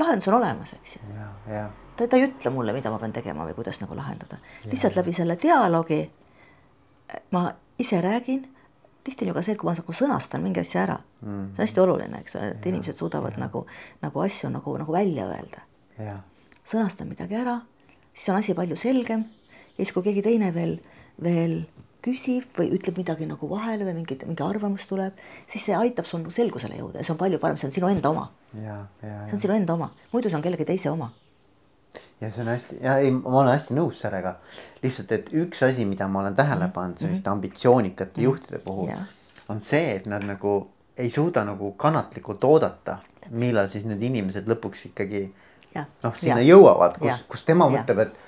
lahendus 0.00 0.26
on 0.32 0.40
olemas, 0.40 0.74
eks 0.80 0.96
ju. 0.96 1.04
Ta, 1.96 2.08
ta 2.08 2.18
ei 2.18 2.26
ütle 2.26 2.50
mulle, 2.50 2.74
mida 2.74 2.90
ma 2.90 2.98
pean 2.98 3.14
tegema 3.14 3.46
või 3.46 3.54
kuidas 3.54 3.78
nagu 3.82 3.94
lahendada, 3.94 4.40
lihtsalt 4.66 4.96
läbi 4.98 5.14
selle 5.14 5.36
dialoogi 5.38 6.02
ma 7.30 7.52
ise 7.78 8.00
räägin 8.00 8.48
tihti 9.04 9.24
on 9.24 9.32
ju 9.32 9.34
ka 9.34 9.42
see, 9.42 9.54
et 9.56 9.60
kui 9.60 9.68
ma 9.68 9.74
nagu 9.76 9.94
sõnastan 9.96 10.42
mingi 10.44 10.62
asja 10.62 10.82
ära 10.86 10.96
mm, 10.98 11.28
-hmm. 11.28 11.46
see 11.54 11.62
on 11.62 11.66
hästi 11.66 11.80
oluline, 11.84 12.20
eks 12.20 12.36
ole, 12.36 12.48
et 12.54 12.64
ja, 12.66 12.70
inimesed 12.70 12.98
suudavad 12.98 13.36
ja. 13.36 13.44
nagu, 13.44 13.66
nagu 14.02 14.20
asju 14.20 14.50
nagu, 14.50 14.76
nagu 14.78 14.92
välja 14.92 15.26
öelda. 15.26 15.62
sõnastan 16.72 17.08
midagi 17.08 17.34
ära, 17.34 17.60
siis 18.14 18.28
on 18.28 18.36
asi 18.36 18.54
palju 18.54 18.76
selgem 18.76 19.24
ja 19.78 19.84
siis, 19.84 19.92
kui 19.92 20.02
keegi 20.02 20.22
teine 20.22 20.54
veel, 20.54 20.78
veel 21.22 21.64
küsib 22.02 22.44
või 22.58 22.70
ütleb 22.74 22.98
midagi 22.98 23.26
nagu 23.26 23.48
vahele 23.48 23.84
või 23.84 23.94
mingi, 23.94 24.18
mingi 24.26 24.42
arvamus 24.42 24.86
tuleb, 24.86 25.18
siis 25.46 25.64
see 25.64 25.74
aitab 25.74 26.06
sul 26.06 26.30
selgusele 26.30 26.78
jõuda 26.78 26.98
ja 26.98 27.04
see 27.04 27.14
on 27.14 27.18
palju 27.18 27.38
parem, 27.38 27.56
see 27.56 27.66
on 27.66 27.72
sinu 27.72 27.88
enda 27.88 28.10
oma. 28.10 28.30
see 29.26 29.32
on 29.32 29.42
sinu 29.46 29.54
enda 29.54 29.74
oma, 29.74 29.92
muidu 30.12 30.30
see 30.30 30.36
on 30.36 30.42
kellegi 30.42 30.64
teise 30.64 30.90
oma 30.90 31.12
ja 32.22 32.30
see 32.30 32.44
on 32.44 32.52
hästi 32.52 32.78
ja 32.80 32.96
ei, 33.02 33.10
ma 33.10 33.40
olen 33.40 33.52
hästi 33.52 33.74
nõus 33.76 34.00
sellega. 34.04 34.36
lihtsalt, 34.82 35.12
et 35.12 35.32
üks 35.42 35.62
asi, 35.66 35.86
mida 35.88 36.08
ma 36.08 36.22
olen 36.22 36.36
tähele 36.38 36.68
mhm. 36.68 36.74
pannud 36.76 37.02
selliste 37.02 37.28
mhm. 37.28 37.36
ambitsioonikate 37.38 38.10
mm 38.10 38.16
-hmm. 38.20 38.24
juhtide 38.24 38.58
puhul 38.58 38.88
yeah. 38.88 39.06
on 39.48 39.60
see, 39.60 39.96
et 39.96 40.06
nad 40.06 40.24
nagu 40.24 40.70
ei 40.96 41.10
suuda 41.10 41.44
nagu 41.44 41.72
kannatlikult 41.72 42.44
oodata, 42.44 42.98
millal 43.30 43.68
siis 43.68 43.84
need 43.84 44.02
inimesed 44.02 44.48
lõpuks 44.48 44.86
ikkagi 44.90 45.22
noh, 45.74 46.14
sinna 46.14 46.40
ja. 46.40 46.54
jõuavad, 46.54 46.98
kus, 47.00 47.24
kus 47.28 47.44
tema 47.48 47.68
mõtleb, 47.68 48.06
et 48.06 48.20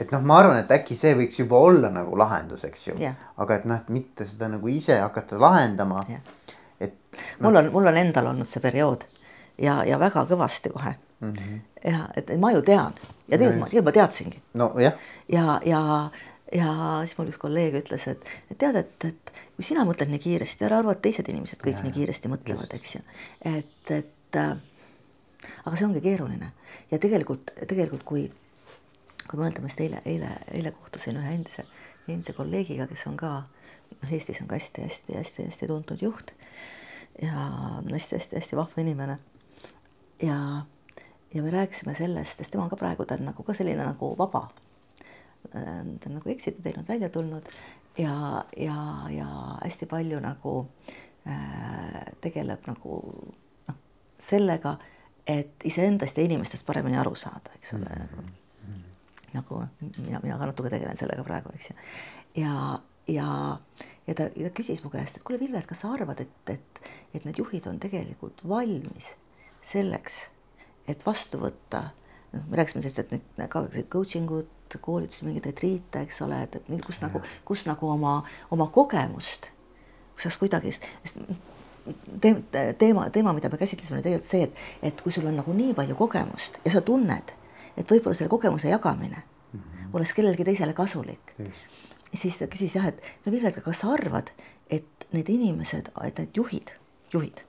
et 0.00 0.10
noh, 0.10 0.22
ma 0.26 0.38
arvan, 0.38 0.58
et 0.58 0.70
äkki 0.74 0.96
see 0.98 1.14
võiks 1.14 1.38
juba 1.38 1.58
olla 1.62 1.90
nagu 1.90 2.16
lahendus, 2.18 2.64
eks 2.64 2.88
ju 2.88 2.94
yeah., 2.98 3.14
aga 3.36 3.54
et 3.54 3.64
noh, 3.64 3.76
et 3.76 3.88
mitte 3.88 4.26
seda 4.26 4.48
nagu 4.48 4.68
ise 4.68 4.98
hakata 4.98 5.38
lahendama 5.40 6.04
yeah.. 6.08 6.20
et 6.80 6.94
no.. 7.38 7.48
mul 7.48 7.56
on, 7.56 7.72
mul 7.72 7.86
on 7.86 7.96
endal 7.96 8.26
olnud 8.32 8.50
see 8.50 8.60
periood 8.60 9.06
ja, 9.58 9.84
ja 9.86 9.98
väga 9.98 10.26
kõvasti 10.30 10.72
kohe 10.74 10.96
mm. 11.22 11.32
-hmm. 11.32 11.60
ja 11.92 12.08
et, 12.16 12.30
ma 12.38 12.52
ju 12.52 12.62
tean 12.62 12.94
ja 13.28 13.38
tegelikult 13.38 13.60
ma, 13.60 13.70
tegelikult 13.70 13.84
ma 13.84 13.92
teadsingi. 14.00 14.42
nojah. 14.54 14.98
ja, 15.28 15.60
ja, 15.66 15.82
ja 16.52 16.74
siis 17.04 17.18
mul 17.18 17.30
üks 17.32 17.40
kolleeg 17.42 17.78
ütles, 17.82 18.08
et, 18.10 18.26
et 18.50 18.58
tead, 18.58 18.76
et, 18.76 19.04
et 19.08 19.32
kui 19.56 19.64
sina 19.64 19.86
mõtled 19.88 20.10
nii 20.12 20.22
kiiresti, 20.26 20.66
ära 20.68 20.82
arva, 20.82 20.96
et 20.96 21.02
teised 21.04 21.28
inimesed 21.28 21.62
kõik 21.62 21.78
ja, 21.78 21.86
nii 21.86 21.96
kiiresti 22.00 22.32
mõtlevad, 22.32 22.74
eks 22.76 22.94
ju. 22.98 23.02
et, 23.54 23.90
et 23.90 24.40
äh, 24.40 24.56
aga 25.64 25.76
see 25.76 25.86
ongi 25.86 26.04
keeruline 26.04 26.52
ja 26.90 26.98
tegelikult, 26.98 27.54
tegelikult 27.68 28.04
kui, 28.08 28.26
kui 29.28 29.40
mõeldame, 29.40 29.70
sest 29.70 29.86
eile, 29.86 30.02
eile, 30.04 30.36
eile 30.52 30.74
kohtusin 30.76 31.18
ühe 31.22 31.34
endise, 31.38 31.66
endise 32.08 32.34
kolleegiga, 32.36 32.88
kes 32.90 33.06
on 33.10 33.16
ka 33.20 33.32
noh, 34.00 34.10
Eestis 34.10 34.40
on 34.42 34.50
ka 34.50 34.58
hästi-hästi-hästi-hästi 34.58 35.68
tuntud 35.70 36.02
juht 36.02 36.32
ja 37.22 37.48
hästi-hästi-hästi 37.90 38.56
vahva 38.58 38.82
inimene 38.82 39.18
ja, 40.22 40.38
ja 41.34 41.42
me 41.42 41.50
rääkisime 41.50 41.94
sellest, 41.94 42.38
sest 42.38 42.50
tema 42.52 42.64
on 42.64 42.70
ka 42.70 42.76
praegu, 42.76 43.04
ta 43.04 43.14
on 43.14 43.24
nagu 43.30 43.42
ka 43.42 43.54
selline 43.54 43.84
nagu 43.84 44.14
vaba. 44.18 44.48
ta 45.52 45.58
on 46.06 46.14
nagu 46.14 46.30
eksiti 46.30 46.62
teinud, 46.62 46.88
välja 46.88 47.08
tulnud 47.08 47.48
ja, 47.98 48.44
ja, 48.56 49.08
ja 49.10 49.58
hästi 49.64 49.86
palju 49.86 50.20
nagu 50.20 50.54
äh, 51.26 52.04
tegeleb 52.20 52.66
nagu 52.66 53.00
noh, 53.68 53.80
sellega, 54.18 54.76
et 55.26 55.64
iseendast 55.64 56.18
ja 56.18 56.24
inimestest 56.24 56.66
paremini 56.66 56.98
aru 56.98 57.14
saada, 57.14 57.52
eks 57.58 57.74
ole 57.74 57.90
mm, 57.90 58.06
-hmm. 58.22 58.80
nagu, 59.32 59.64
mina, 59.98 60.20
mina 60.22 60.38
ka 60.38 60.46
natuke 60.46 60.70
tegelen 60.70 60.96
sellega 60.96 61.24
praegu, 61.24 61.50
eks 61.54 61.70
ju. 61.70 61.76
ja, 62.42 62.78
ja, 63.08 63.58
ja 64.06 64.14
ta, 64.14 64.28
ta 64.28 64.50
küsis 64.54 64.84
mu 64.84 64.90
käest, 64.90 65.16
et 65.16 65.22
kuule, 65.22 65.40
Vilve, 65.40 65.58
et 65.58 65.66
kas 65.66 65.80
sa 65.80 65.92
arvad, 65.92 66.20
et, 66.20 66.50
et, 66.50 66.82
et 67.14 67.24
need 67.24 67.38
juhid 67.38 67.66
on 67.66 67.78
tegelikult 67.78 68.48
valmis 68.48 69.16
selleks, 69.62 70.28
et 70.88 71.06
vastu 71.06 71.40
võtta, 71.42 71.90
noh, 72.32 72.44
me 72.48 72.60
rääkisime 72.60 72.82
sellest, 72.82 72.98
et 72.98 73.10
need 73.38 73.48
ka 73.52 73.66
coaching 73.92 74.30
ud, 74.30 74.50
koolitusi, 74.80 75.26
mingeid 75.26 75.46
retriite, 75.50 76.00
eks 76.00 76.22
ole, 76.24 76.38
et, 76.46 76.54
et 76.56 76.84
kus 76.86 77.00
ja. 77.00 77.08
nagu, 77.08 77.20
kus 77.44 77.66
nagu 77.68 77.90
oma, 77.92 78.22
oma 78.54 78.70
kogemust, 78.72 79.50
kus 80.14 80.24
saaks 80.24 80.38
kuidagi, 80.40 80.72
sest 80.72 81.20
te 82.22 82.32
teema, 82.78 83.10
teema, 83.10 83.34
mida 83.36 83.50
me 83.52 83.58
käsitlesime, 83.60 83.98
oli 83.98 84.06
tegelikult 84.06 84.30
see, 84.30 84.46
et, 84.46 84.64
et 84.90 85.04
kui 85.04 85.12
sul 85.14 85.26
on 85.28 85.36
nagu 85.40 85.54
nii 85.56 85.74
palju 85.76 85.96
kogemust 85.98 86.58
ja 86.64 86.74
sa 86.74 86.82
tunned, 86.86 87.32
et 87.76 87.90
võib-olla 87.90 88.16
selle 88.16 88.32
kogemuse 88.32 88.70
jagamine 88.70 89.18
mm 89.18 89.60
-hmm. 89.60 89.94
oleks 89.98 90.12
kellelegi 90.12 90.44
teisele 90.44 90.72
kasulik. 90.72 91.34
siis 92.14 92.38
ta 92.38 92.46
küsis 92.46 92.74
jah, 92.76 92.86
et 92.86 93.02
no 93.26 93.32
Villet, 93.32 93.62
kas 93.64 93.78
sa 93.78 93.92
arvad, 93.92 94.30
et 94.70 95.06
need 95.12 95.28
inimesed, 95.28 95.90
et 96.04 96.18
need 96.18 96.36
juhid, 96.36 96.70
juhid, 97.12 97.42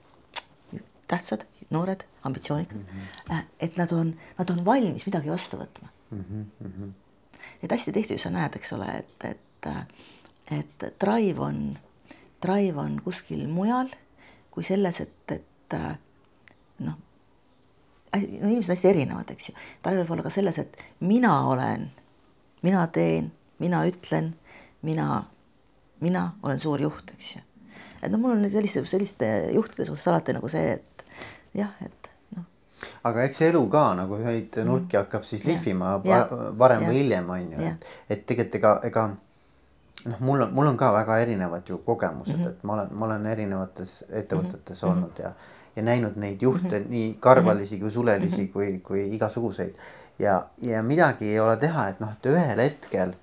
tähtsad, 1.08 1.46
noored, 1.70 2.04
ambitsioonikad 2.22 2.78
mm, 2.78 2.86
-hmm. 3.30 3.42
et 3.60 3.76
nad 3.76 3.92
on, 3.92 4.14
nad 4.38 4.50
on 4.50 4.64
valmis 4.64 5.06
midagi 5.06 5.30
vastu 5.30 5.56
võtma 5.56 5.88
mm. 6.10 6.46
-hmm. 6.62 6.92
et 7.62 7.70
hästi 7.70 7.92
tihti 7.92 8.18
sa 8.18 8.30
näed, 8.30 8.56
eks 8.56 8.72
ole, 8.72 8.86
et, 8.98 9.24
et, 9.24 9.68
et 10.50 10.84
drive 11.00 11.40
on, 11.40 11.78
drive 12.42 12.80
on 12.80 13.00
kuskil 13.04 13.48
mujal 13.48 13.88
kui 14.50 14.62
selles, 14.62 15.00
et, 15.00 15.32
et 15.32 15.76
noh, 16.78 16.94
no 16.94 16.96
inimesed 18.14 18.70
on 18.70 18.76
hästi 18.76 18.88
erinevad, 18.88 19.30
eks 19.34 19.48
ju. 19.48 19.54
drive 19.84 20.04
võib 20.04 20.12
olla 20.14 20.26
ka 20.26 20.30
selles, 20.30 20.58
et 20.62 20.76
mina 21.00 21.32
olen, 21.50 21.88
mina 22.62 22.86
teen, 22.94 23.32
mina 23.58 23.82
ütlen, 23.88 24.34
mina, 24.82 25.24
mina 26.00 26.28
olen 26.42 26.62
suur 26.62 26.80
juht, 26.80 27.10
eks 27.16 27.34
ju. 27.34 27.42
et 28.02 28.12
noh, 28.12 28.20
mul 28.20 28.36
on 28.36 28.50
selliste, 28.50 28.84
selliste 28.86 29.30
juhtide 29.56 29.88
suhtes 29.88 30.06
alati 30.12 30.36
nagu 30.36 30.50
see, 30.52 30.76
et 30.78 30.93
jah, 31.54 31.74
et 31.80 32.10
noh. 32.36 32.44
aga 33.10 33.24
eks 33.28 33.40
elu 33.50 33.66
ka 33.68 33.84
nagu 33.94 34.18
neid 34.18 34.56
mhm. 34.56 34.66
nurki 34.68 34.96
hakkab 34.96 35.24
siis 35.24 35.44
lihvima 35.44 36.00
ja. 36.04 36.24
varem 36.58 36.82
ja. 36.82 36.88
või 36.88 37.02
hiljem 37.02 37.30
on 37.30 37.52
ju, 37.52 37.68
et, 37.68 37.86
et 38.08 38.26
tegelikult 38.26 38.60
ega, 38.60 38.80
ega 38.90 39.08
noh, 40.04 40.20
mul 40.20 40.44
on, 40.44 40.54
mul 40.54 40.70
on 40.72 40.76
ka 40.76 40.92
väga 40.94 41.18
erinevad 41.24 41.68
ju 41.68 41.78
kogemused 41.86 42.36
mm, 42.36 42.44
-hmm. 42.44 42.50
et 42.50 42.64
ma 42.64 42.72
olen, 42.72 42.88
ma 42.92 43.06
olen 43.06 43.26
erinevates 43.26 44.04
ettevõtetes 44.10 44.82
mm 44.82 44.88
-hmm. 44.88 44.92
olnud 44.92 45.18
ja, 45.18 45.32
ja 45.76 45.82
näinud 45.82 46.16
neid 46.16 46.42
juhte 46.42 46.78
mm 46.78 46.84
-hmm. 46.84 46.90
nii 46.90 47.16
karvalisi 47.20 47.78
kui 47.80 47.90
sulelisi 47.90 48.40
mm 48.40 48.48
-hmm. 48.48 48.52
kui, 48.52 48.78
kui 48.78 49.14
igasuguseid. 49.14 49.74
ja, 50.18 50.46
ja 50.62 50.82
midagi 50.82 51.28
ei 51.28 51.40
ole 51.40 51.56
teha, 51.56 51.88
et 51.88 52.00
noh, 52.00 52.12
et 52.12 52.26
ühel 52.26 52.58
hetkel. 52.58 53.14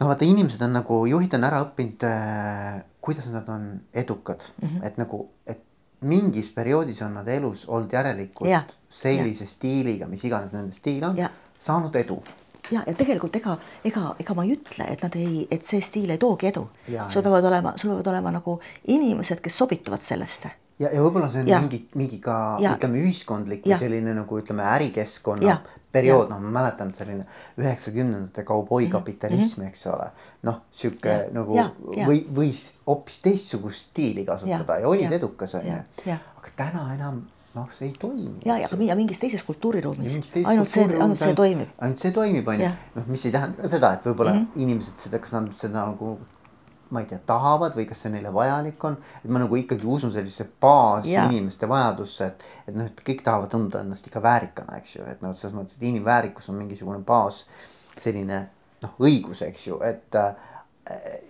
no 0.00 0.06
vaata, 0.06 0.24
inimesed 0.24 0.62
on 0.62 0.72
nagu, 0.72 1.06
juhid 1.06 1.34
on 1.34 1.44
ära 1.44 1.62
õppinud 1.64 2.04
äh,, 2.04 2.82
kuidas 3.00 3.26
nad 3.26 3.48
on 3.48 3.80
edukad 3.94 4.40
mm, 4.62 4.68
-hmm. 4.68 4.86
et 4.86 4.96
nagu, 4.98 5.30
et 5.46 5.60
mingis 6.02 6.50
perioodis 6.54 7.02
on 7.02 7.14
nad 7.20 7.28
elus 7.28 7.64
olnud 7.68 7.92
järelikult 7.92 8.50
ja, 8.50 8.62
sellise 8.88 9.44
ja. 9.44 9.50
stiiliga, 9.50 10.08
mis 10.10 10.24
iganes 10.24 10.54
nende 10.56 10.74
stiil 10.74 11.04
on, 11.08 11.20
saanud 11.62 11.96
edu. 11.96 12.18
ja, 12.70 12.82
ja 12.86 12.94
tegelikult 12.94 13.36
ega, 13.36 13.58
ega, 13.84 14.14
ega 14.20 14.34
ma 14.38 14.46
ei 14.46 14.56
ütle, 14.56 14.88
et 14.88 15.04
nad 15.04 15.16
ei, 15.18 15.46
et 15.50 15.66
see 15.68 15.82
stiil 15.84 16.10
ei 16.10 16.22
toogi 16.22 16.50
edu. 16.52 16.66
sul 17.08 17.22
peavad 17.22 17.50
olema, 17.52 17.76
sul 17.76 17.94
peavad 17.94 18.12
olema 18.14 18.34
nagu 18.38 18.58
inimesed, 18.94 19.40
kes 19.44 19.62
sobituvad 19.64 20.02
sellesse 20.02 20.61
ja, 20.78 20.88
ja 20.88 21.02
võib-olla 21.02 21.28
see 21.32 21.44
on 21.44 21.50
ja. 21.50 21.60
mingi, 21.62 21.82
mingi 21.98 22.18
ka 22.22 22.36
ja. 22.62 22.74
ütleme 22.76 23.02
ühiskondlik 23.02 23.66
või 23.66 23.78
selline 23.80 24.14
nagu 24.16 24.38
ütleme 24.38 24.64
ärikeskkonna 24.74 25.48
ja. 25.48 25.58
periood, 25.92 26.30
noh, 26.32 26.40
ma 26.42 26.54
mäletan 26.60 26.92
selline 26.96 27.26
üheksakümnendate 27.60 28.44
kauboikapitalism 28.48 29.60
mm, 29.60 29.66
-hmm. 29.66 29.70
eks 29.70 29.86
ole. 29.92 30.08
noh, 30.48 30.62
sihuke 30.70 31.18
nagu 31.36 31.58
ja. 31.58 31.68
või 32.08 32.24
võis 32.40 32.70
hoopis 32.86 33.20
teistsugust 33.24 33.92
stiili 33.92 34.24
kasutada 34.28 34.78
ja, 34.78 34.86
ja 34.86 34.88
olid 34.88 35.08
ja. 35.08 35.14
edukas 35.20 35.54
on 35.60 35.68
ju. 35.68 35.78
aga 36.12 36.56
täna 36.56 36.88
enam 36.94 37.22
noh, 37.54 37.72
see 37.72 37.90
ei 37.90 37.96
toimi. 38.00 38.40
ja, 38.44 38.58
ja, 38.58 38.68
ja 38.88 38.96
mingis 38.96 39.18
teises 39.20 39.44
kultuuriruumis. 39.44 40.12
ainult 40.12 40.28
see, 40.72 40.86
ainult 40.88 41.20
see 41.20 41.34
toimib. 41.36 41.72
ainult 41.78 42.04
see 42.04 42.12
toimib, 42.12 42.48
on 42.48 42.60
ju. 42.60 42.70
noh, 42.96 43.08
mis 43.12 43.26
ei 43.28 43.34
tähenda 43.34 43.62
ka 43.62 43.72
seda, 43.72 43.92
et 43.98 44.06
võib-olla 44.08 44.34
mm 44.34 44.46
-hmm. 44.46 44.62
inimesed 44.66 45.04
seda, 45.06 45.20
kas 45.22 45.34
nad 45.36 45.50
seda 45.56 45.86
nagu 45.90 46.16
ma 46.92 47.00
ei 47.00 47.08
tea, 47.08 47.18
tahavad 47.26 47.76
või 47.76 47.86
kas 47.88 48.04
see 48.04 48.12
neile 48.12 48.32
vajalik 48.34 48.84
on. 48.84 48.96
et 49.24 49.30
ma 49.32 49.40
nagu 49.42 49.56
ikkagi 49.56 49.86
usun 49.88 50.12
sellisesse 50.12 50.48
baasinimeste 50.60 51.68
vajadusse, 51.68 52.28
et, 52.28 52.46
et 52.68 52.76
noh, 52.76 52.88
et 52.90 53.04
kõik 53.06 53.22
tahavad 53.24 53.52
tunda 53.52 53.80
ennast 53.80 54.08
ikka 54.08 54.22
väärikana, 54.22 54.76
eks 54.82 54.96
ju, 54.98 55.06
et 55.08 55.22
noh, 55.24 55.34
selles 55.38 55.56
mõttes, 55.56 55.78
et 55.78 55.86
inimväärikus 55.88 56.50
on 56.52 56.58
mingisugune 56.60 57.00
baas, 57.06 57.44
selline 57.96 58.42
noh, 58.84 58.96
õigus, 59.00 59.40
eks 59.46 59.66
ju, 59.70 59.80
et 59.86 60.20
äh, 60.20 60.34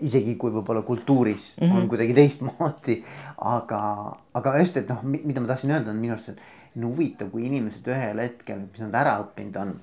isegi 0.02 0.34
kui 0.40 0.50
võib-olla 0.54 0.82
kultuuris 0.82 1.52
mm 1.60 1.68
-hmm. 1.68 1.78
on 1.78 1.88
kuidagi 1.88 2.14
teistmoodi, 2.18 2.98
aga, 3.54 3.82
aga 4.34 4.58
just, 4.58 4.76
et 4.76 4.88
noh, 4.88 5.02
mida 5.04 5.40
ma 5.40 5.52
tahtsin 5.54 5.70
öelda, 5.70 5.90
on 5.90 6.02
minu 6.02 6.16
arust 6.16 6.32
see, 6.32 6.36
et 6.66 6.76
no 6.82 6.90
huvitav, 6.90 7.30
kui 7.30 7.46
inimesed 7.46 7.86
ühel 7.86 8.18
hetkel, 8.18 8.66
mis 8.66 8.80
nad 8.82 8.94
ära 9.04 9.18
õppinud 9.22 9.58
on, 9.62 9.74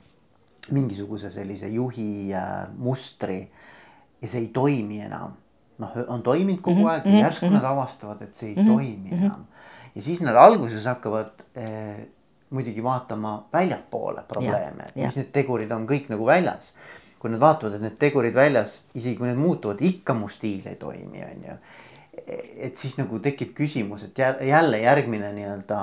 mingisuguse 0.72 1.32
sellise 1.32 1.68
juhi 1.68 2.34
äh, 2.34 2.68
mustri 2.78 3.40
ja 4.22 4.28
see 4.28 4.42
ei 4.42 4.50
toimi 4.54 5.00
enam 5.02 5.38
noh, 5.80 5.98
on 6.08 6.22
toiminud 6.24 6.62
kogu 6.62 6.82
-hmm. 6.82 6.92
aeg 6.92 7.06
ja 7.06 7.12
mhm, 7.12 7.20
järsku 7.24 7.50
nad 7.50 7.64
avastavad, 7.64 8.22
et 8.22 8.36
see 8.36 8.50
ei 8.50 8.56
toimi 8.56 9.12
mhm. 9.12 9.26
enam. 9.26 9.46
ja 9.96 10.02
siis 10.02 10.22
nad 10.22 10.36
alguses 10.36 10.86
hakkavad 10.86 11.44
eh, 11.56 12.08
muidugi 12.50 12.84
vaatama 12.84 13.44
väljapoole 13.54 14.24
probleeme, 14.28 14.84
et 14.88 14.96
mis 14.96 15.16
need 15.16 15.32
tegurid 15.32 15.72
on 15.72 15.88
kõik 15.88 16.10
nagu 16.10 16.26
väljas. 16.26 16.74
kui 17.20 17.30
nad 17.30 17.40
vaatavad, 17.40 17.74
et 17.76 17.82
need 17.82 17.98
tegurid 18.00 18.36
väljas, 18.36 18.82
isegi 18.96 19.18
kui 19.18 19.28
need 19.28 19.38
muutuvad, 19.38 19.82
ikka 19.84 20.14
mu 20.14 20.30
stiil 20.32 20.68
ei 20.68 20.76
toimi, 20.76 21.24
on 21.24 21.42
ju 21.48 21.56
et 22.28 22.78
siis 22.78 22.96
nagu 23.00 23.20
tekib 23.24 23.52
küsimus, 23.58 24.04
et 24.08 24.22
jälle 24.48 24.80
järgmine 24.82 25.32
nii-öelda 25.36 25.80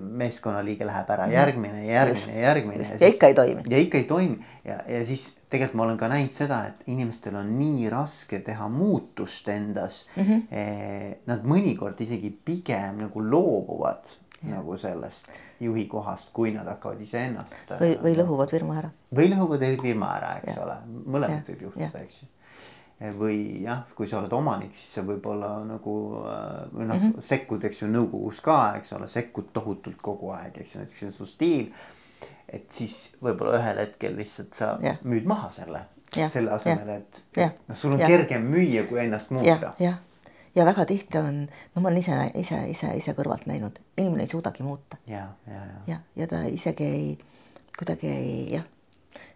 meeskonnaliige 0.00 0.86
läheb 0.86 1.10
ära, 1.14 1.26
mhm. 1.26 1.34
järgmine 1.36 1.82
ja 1.84 1.92
järgmine 1.92 2.34
ja 2.34 2.46
järgmine. 2.48 2.84
ja, 2.84 3.00
ja 3.00 3.10
ikka 3.14 3.26
ei 3.26 3.34
toimi. 3.34 3.62
ja 3.70 3.82
ikka 3.82 3.98
ei 3.98 4.04
toimi 4.04 4.38
ja, 4.64 4.78
ja 4.88 5.02
siis 5.06 5.26
tegelikult 5.48 5.78
ma 5.80 5.86
olen 5.88 5.98
ka 6.00 6.08
näinud 6.12 6.36
seda, 6.36 6.60
et 6.70 6.86
inimestel 6.90 7.36
on 7.40 7.50
nii 7.58 7.88
raske 7.92 8.40
teha 8.44 8.68
muutust 8.68 9.48
endas 9.48 10.06
mm. 10.16 10.22
-hmm. 10.22 11.18
Nad 11.26 11.44
mõnikord 11.44 12.00
isegi 12.00 12.30
pigem 12.44 13.04
nagu 13.04 13.22
loobuvad 13.30 14.10
ja. 14.42 14.56
nagu 14.56 14.76
sellest 14.76 15.28
juhi 15.60 15.86
kohast, 15.86 16.32
kui 16.32 16.52
nad 16.54 16.66
hakkavad 16.66 17.00
iseennast. 17.00 17.56
või, 17.80 17.94
või 18.02 18.16
lõhuvad 18.18 18.50
firma 18.50 18.78
ära. 18.78 18.90
või 19.14 19.30
lõhuvad 19.32 19.64
firma 19.82 20.16
ära, 20.16 20.34
eks 20.42 20.56
ja. 20.56 20.64
ole, 20.64 20.76
mõlemat 21.06 21.48
võib 21.48 21.62
juhtuda, 21.68 22.02
eks 22.02 22.22
ju 22.22 22.28
või 23.18 23.62
jah, 23.62 23.84
kui 23.94 24.08
sa 24.10 24.18
oled 24.18 24.32
omanik, 24.34 24.74
siis 24.74 24.96
sa 24.98 25.04
võib-olla 25.06 25.52
nagu 25.64 25.92
äh, 26.24 26.64
või 26.72 26.88
noh 26.88 26.96
mm 26.96 27.12
-hmm. 27.12 27.20
sekkud, 27.22 27.64
eks 27.64 27.82
ju, 27.82 27.90
nõukogus 27.92 28.40
ka, 28.42 28.74
eks 28.80 28.92
ole, 28.92 29.06
sekkud 29.06 29.52
tohutult 29.52 30.02
kogu 30.02 30.32
aeg, 30.34 30.58
eks 30.58 30.74
ju, 30.74 30.80
näiteks 30.82 30.98
see 30.98 31.12
on 31.12 31.16
su 31.20 31.26
stiil 31.26 31.70
et 32.52 32.66
siis 32.72 32.96
võib-olla 33.22 33.58
ühel 33.60 33.80
hetkel 33.82 34.16
lihtsalt 34.18 34.56
sa 34.56 34.72
yeah. 34.82 35.00
müüd 35.06 35.28
maha 35.28 35.50
selle, 35.52 35.84
selle 36.14 36.54
asemel, 36.56 36.94
et 36.96 37.22
yeah. 37.36 37.52
noh, 37.68 37.76
sul 37.76 37.94
on 37.94 38.02
yeah. 38.02 38.10
kergem 38.10 38.46
müüa, 38.48 38.84
kui 38.88 39.02
ennast 39.02 39.32
muuta. 39.34 39.74
jah, 39.82 40.00
ja 40.56 40.66
väga 40.68 40.86
tihti 40.88 41.20
on, 41.20 41.42
no 41.74 41.82
ma 41.82 41.90
olen 41.90 42.00
ise, 42.00 42.16
ise, 42.40 42.62
ise, 42.72 42.94
ise 42.98 43.14
kõrvalt 43.18 43.46
näinud, 43.50 43.80
inimene 44.00 44.24
ei 44.24 44.32
suudagi 44.32 44.64
muuta. 44.66 45.00
ja, 45.06 45.26
ja, 45.46 45.60
ja. 45.60 45.82
ja, 45.92 46.00
ja 46.16 46.30
ta 46.30 46.42
isegi 46.48 46.88
ei, 46.88 47.12
kuidagi 47.78 48.12
ei 48.14 48.32
jah, 48.56 48.66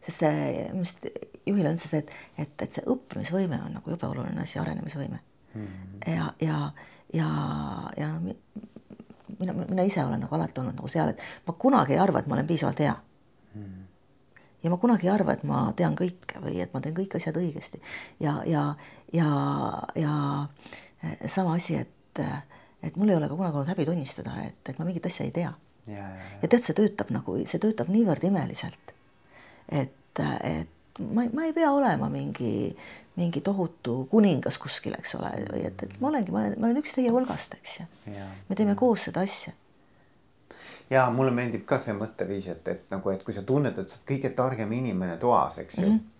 sest 0.06 0.24
see 0.24 0.66
arust 0.70 1.08
juhil 1.46 1.66
on 1.66 1.78
see, 1.78 1.98
et, 1.98 2.10
et, 2.38 2.54
et 2.62 2.72
see 2.78 2.84
õppimisvõime 2.86 3.58
on 3.66 3.76
nagu 3.78 3.90
jube 3.90 4.08
oluline 4.08 4.42
asi, 4.42 4.58
arenemisvõime 4.62 5.18
mm. 5.18 5.66
-hmm. 5.66 6.12
ja, 6.14 6.32
ja, 6.40 6.58
ja, 7.12 7.28
ja 7.96 8.10
mina, 9.38 9.52
mina 9.52 9.82
ise 9.82 10.04
olen 10.04 10.20
nagu 10.20 10.34
alati 10.34 10.60
olnud 10.60 10.76
nagu 10.78 10.88
seal, 10.88 11.12
et 11.12 11.22
ma 11.46 11.54
kunagi 11.58 11.96
ei 11.96 12.02
arva, 12.02 12.20
et 12.22 12.26
ma 12.26 12.38
olen 12.38 12.46
piisavalt 12.46 12.82
hea 12.84 12.94
mm.. 13.54 13.84
ja 14.62 14.70
ma 14.70 14.78
kunagi 14.82 15.08
ei 15.08 15.14
arva, 15.14 15.36
et 15.36 15.44
ma 15.48 15.64
tean 15.76 15.96
kõike 15.98 16.42
või 16.44 16.60
et 16.62 16.74
ma 16.74 16.80
teen 16.80 16.96
kõik 16.96 17.16
asjad 17.18 17.38
õigesti 17.40 17.82
ja, 18.20 18.38
ja, 18.46 18.66
ja, 19.12 19.30
ja 19.98 20.14
eh, 21.02 21.26
sama 21.26 21.56
asi, 21.58 21.80
et, 21.82 22.22
et 22.82 22.96
mul 22.96 23.10
ei 23.10 23.18
ole 23.18 23.28
ka 23.28 23.36
kunagi 23.36 23.58
olnud 23.58 23.74
häbi 23.74 23.88
tunnistada, 23.88 24.36
et, 24.46 24.62
et 24.68 24.78
ma 24.78 24.88
mingit 24.88 25.06
asja 25.06 25.26
ei 25.26 25.34
tea. 25.34 25.54
ja, 25.86 25.96
ja, 25.96 26.12
ja. 26.14 26.30
ja 26.42 26.48
tead, 26.48 26.62
see 26.68 26.78
töötab 26.78 27.10
nagu, 27.14 27.36
see 27.46 27.62
töötab 27.62 27.90
niivõrd 27.90 28.30
imeliselt, 28.30 28.94
et, 29.68 30.22
et 30.22 30.78
ma, 30.98 31.24
ma 31.32 31.44
ei 31.44 31.52
pea 31.56 31.72
olema 31.72 32.08
mingi 32.12 32.76
mingi 33.16 33.40
tohutu 33.44 34.06
kuningas 34.10 34.56
kuskil, 34.58 34.94
eks 34.96 35.16
ole, 35.18 35.32
või 35.50 35.66
et, 35.68 35.82
et 35.84 35.98
ma 36.00 36.08
olengi, 36.08 36.32
ma 36.32 36.40
olen, 36.40 36.54
ma 36.60 36.68
olen 36.68 36.80
üks 36.80 36.94
teie 36.96 37.10
hulgast, 37.12 37.58
eks 37.58 37.74
ju. 37.80 37.84
me 38.48 38.56
teeme 38.56 38.72
ja. 38.72 38.78
koos 38.78 39.04
seda 39.08 39.24
asja. 39.26 39.52
ja 40.90 41.04
mulle 41.12 41.34
meeldib 41.36 41.66
ka 41.68 41.76
see 41.82 41.92
mõtteviis, 41.96 42.48
et, 42.54 42.68
et 42.72 42.94
nagu, 42.94 43.12
et 43.12 43.20
kui 43.26 43.36
sa 43.36 43.44
tunned, 43.44 43.76
et 43.76 43.92
sa 43.92 43.98
oled 43.98 44.08
kõige 44.08 44.32
targem 44.36 44.72
inimene 44.72 45.18
toas, 45.20 45.60
eks 45.60 45.78
ju 45.78 45.86
mm. 45.86 45.98
-hmm 45.98 46.11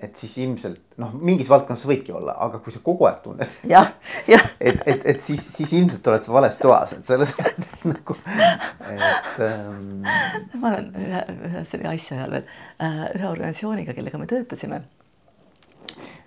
et 0.00 0.18
siis 0.18 0.34
ilmselt 0.44 0.98
noh, 1.00 1.14
mingis 1.16 1.48
valdkonnas 1.48 1.86
võidki 1.88 2.12
olla, 2.16 2.34
aga 2.44 2.60
kui 2.64 2.74
sa 2.74 2.82
kogu 2.84 3.06
aeg 3.08 3.22
tunned. 3.24 3.54
jah, 3.74 3.94
jah. 4.28 4.44
et, 4.60 4.82
et, 4.84 5.06
et 5.14 5.22
siis, 5.24 5.40
siis 5.54 5.72
ilmselt 5.78 6.10
oled 6.12 6.26
sa 6.26 6.34
vales 6.36 6.58
toas, 6.60 6.92
et 6.96 7.08
selles 7.08 7.32
mõttes 7.38 7.86
nagu, 7.88 8.18
et 8.92 9.40
ähm.... 9.46 10.04
ma 10.60 10.74
olen 10.74 10.92
ühe, 11.00 11.24
ühe 11.48 11.64
selle 11.70 11.90
asja 11.94 12.20
ajal 12.20 12.36
veel 12.36 12.44
äh, 12.44 13.02
ühe 13.16 13.30
organisatsiooniga, 13.30 13.96
kellega 13.96 14.20
me 14.20 14.28
töötasime 14.30 14.84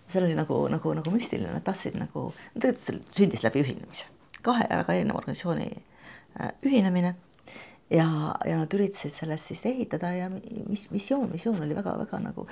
seal 0.10 0.26
oli 0.26 0.34
nagu, 0.34 0.64
nagu, 0.74 0.94
nagu 0.98 1.14
müstiline, 1.14 1.52
nad 1.54 1.66
tahtsid 1.66 1.98
nagu, 2.00 2.32
tegelikult 2.56 2.86
see 2.88 3.02
sündis 3.22 3.46
läbi 3.46 3.62
ühinemise, 3.62 4.10
kahe 4.42 4.66
väga 4.66 4.98
erineva 4.98 5.22
organisatsiooni 5.22 5.70
äh, 5.70 6.54
ühinemine 6.66 7.14
ja, 7.90 8.08
ja 8.46 8.58
nad 8.60 8.74
üritasid 8.74 9.14
sellest 9.14 9.52
siis 9.52 9.66
ehitada 9.70 10.12
ja 10.14 10.30
mis 10.30 10.88
missioon, 10.94 11.30
missioon 11.32 11.62
oli 11.66 11.78
väga-väga 11.78 12.22
nagu, 12.24 12.46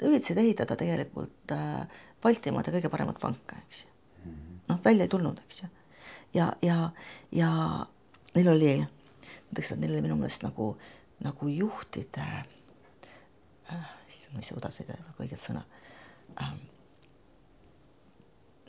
üritasid 0.00 0.40
ehitada 0.40 0.76
tegelikult 0.78 1.52
äh, 1.54 1.84
Baltimaade 2.22 2.70
kõige 2.76 2.90
paremat 2.90 3.18
panka, 3.18 3.58
eks 3.66 3.84
ju. 3.84 3.88
noh, 4.68 4.78
välja 4.84 5.06
ei 5.06 5.10
tulnud, 5.10 5.40
eks 5.46 5.62
ju. 5.62 5.70
ja, 6.38 6.52
ja, 6.62 6.90
ja 7.34 7.52
neil 8.36 8.50
oli, 8.52 8.74
ma 8.82 9.54
ütleks, 9.54 9.72
et 9.74 9.80
neil 9.82 9.96
oli 9.96 10.04
minu 10.06 10.18
meelest 10.20 10.44
nagu, 10.46 10.72
nagu 11.24 11.48
juhtide 11.50 12.26
äh,, 13.72 13.88
issand, 14.10 14.36
ma 14.36 14.44
ei 14.44 14.50
suuda 14.50 14.70
seda 14.74 14.98
nagu 15.00 15.26
õiget 15.26 15.42
sõna 15.42 15.64
äh,. 16.38 16.52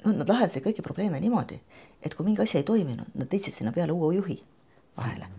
no 0.04 0.16
nad 0.18 0.34
lahendasid 0.34 0.66
kõiki 0.66 0.86
probleeme 0.86 1.22
niimoodi, 1.22 1.60
et 2.02 2.18
kui 2.18 2.26
mingi 2.26 2.42
asi 2.44 2.60
ei 2.62 2.68
toiminud, 2.68 3.14
nad 3.14 3.30
leidsid 3.30 3.56
sinna 3.60 3.76
peale 3.76 3.94
uue 3.94 4.16
juhi 4.18 4.42
vahele. 4.98 5.30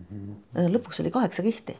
lõpuks 0.55 1.03
oli 1.03 1.11
kaheksa 1.11 1.43
kihti 1.43 1.75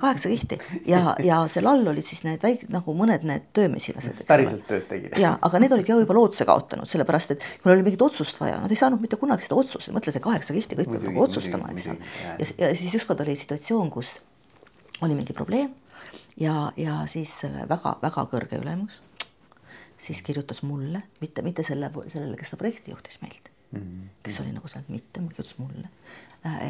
kaheksa 0.00 0.28
kihti 0.28 0.58
ja, 0.86 1.14
ja 1.24 1.40
seal 1.52 1.66
all 1.68 1.86
olid 1.90 2.06
siis 2.06 2.22
need 2.26 2.42
väik-, 2.44 2.66
nagu 2.72 2.94
mõned 2.96 3.24
need 3.28 3.48
töömesilased. 3.56 4.22
päriselt 4.28 4.64
tööd 4.68 4.86
tegid. 4.90 5.16
ja, 5.20 5.34
aga 5.44 5.60
need 5.62 5.74
olid 5.76 5.88
ka 5.88 5.98
juba 6.00 6.16
lootuse 6.16 6.46
kaotanud, 6.48 6.88
sellepärast 6.88 7.34
et 7.34 7.42
kui 7.42 7.70
neil 7.70 7.78
oli 7.78 7.88
mingit 7.90 8.04
otsust 8.04 8.40
vaja, 8.40 8.60
nad 8.62 8.72
ei 8.72 8.80
saanud 8.80 9.02
mitte 9.04 9.18
kunagi 9.20 9.46
seda 9.46 9.58
otsust, 9.60 9.92
mõtle 9.94 10.14
see 10.14 10.24
kaheksa 10.24 10.56
kihti, 10.56 10.78
kõik 10.80 10.94
peab 10.94 11.08
nagu 11.10 11.26
otsustama, 11.26 11.72
eks 11.74 11.90
ole. 11.92 12.14
ja, 12.40 12.48
ja 12.64 12.72
siis 12.78 12.96
ükskord 13.00 13.20
oli 13.24 13.36
situatsioon, 13.38 13.92
kus 13.92 14.18
oli 15.04 15.18
mingi 15.18 15.36
probleem 15.36 15.74
ja, 16.40 16.70
ja 16.80 17.02
siis 17.10 17.34
väga-väga 17.44 18.26
kõrge 18.32 18.62
ülemus 18.62 19.02
siis 19.98 20.22
kirjutas 20.22 20.62
mulle, 20.62 21.02
mitte, 21.20 21.42
mitte 21.42 21.64
selle, 21.66 21.90
sellele, 22.06 22.36
kes 22.38 22.52
seda 22.52 22.60
projekti 22.60 22.92
juhtis 22.94 23.20
meilt 23.22 23.50
mm, 23.72 23.80
-hmm. 23.80 24.10
kes 24.22 24.40
oli 24.40 24.52
nagu 24.54 24.68
sealt 24.70 24.88
mitte, 24.88 25.20
kirjutas 25.20 25.58
mulle, 25.58 25.90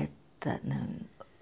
et 0.03 0.49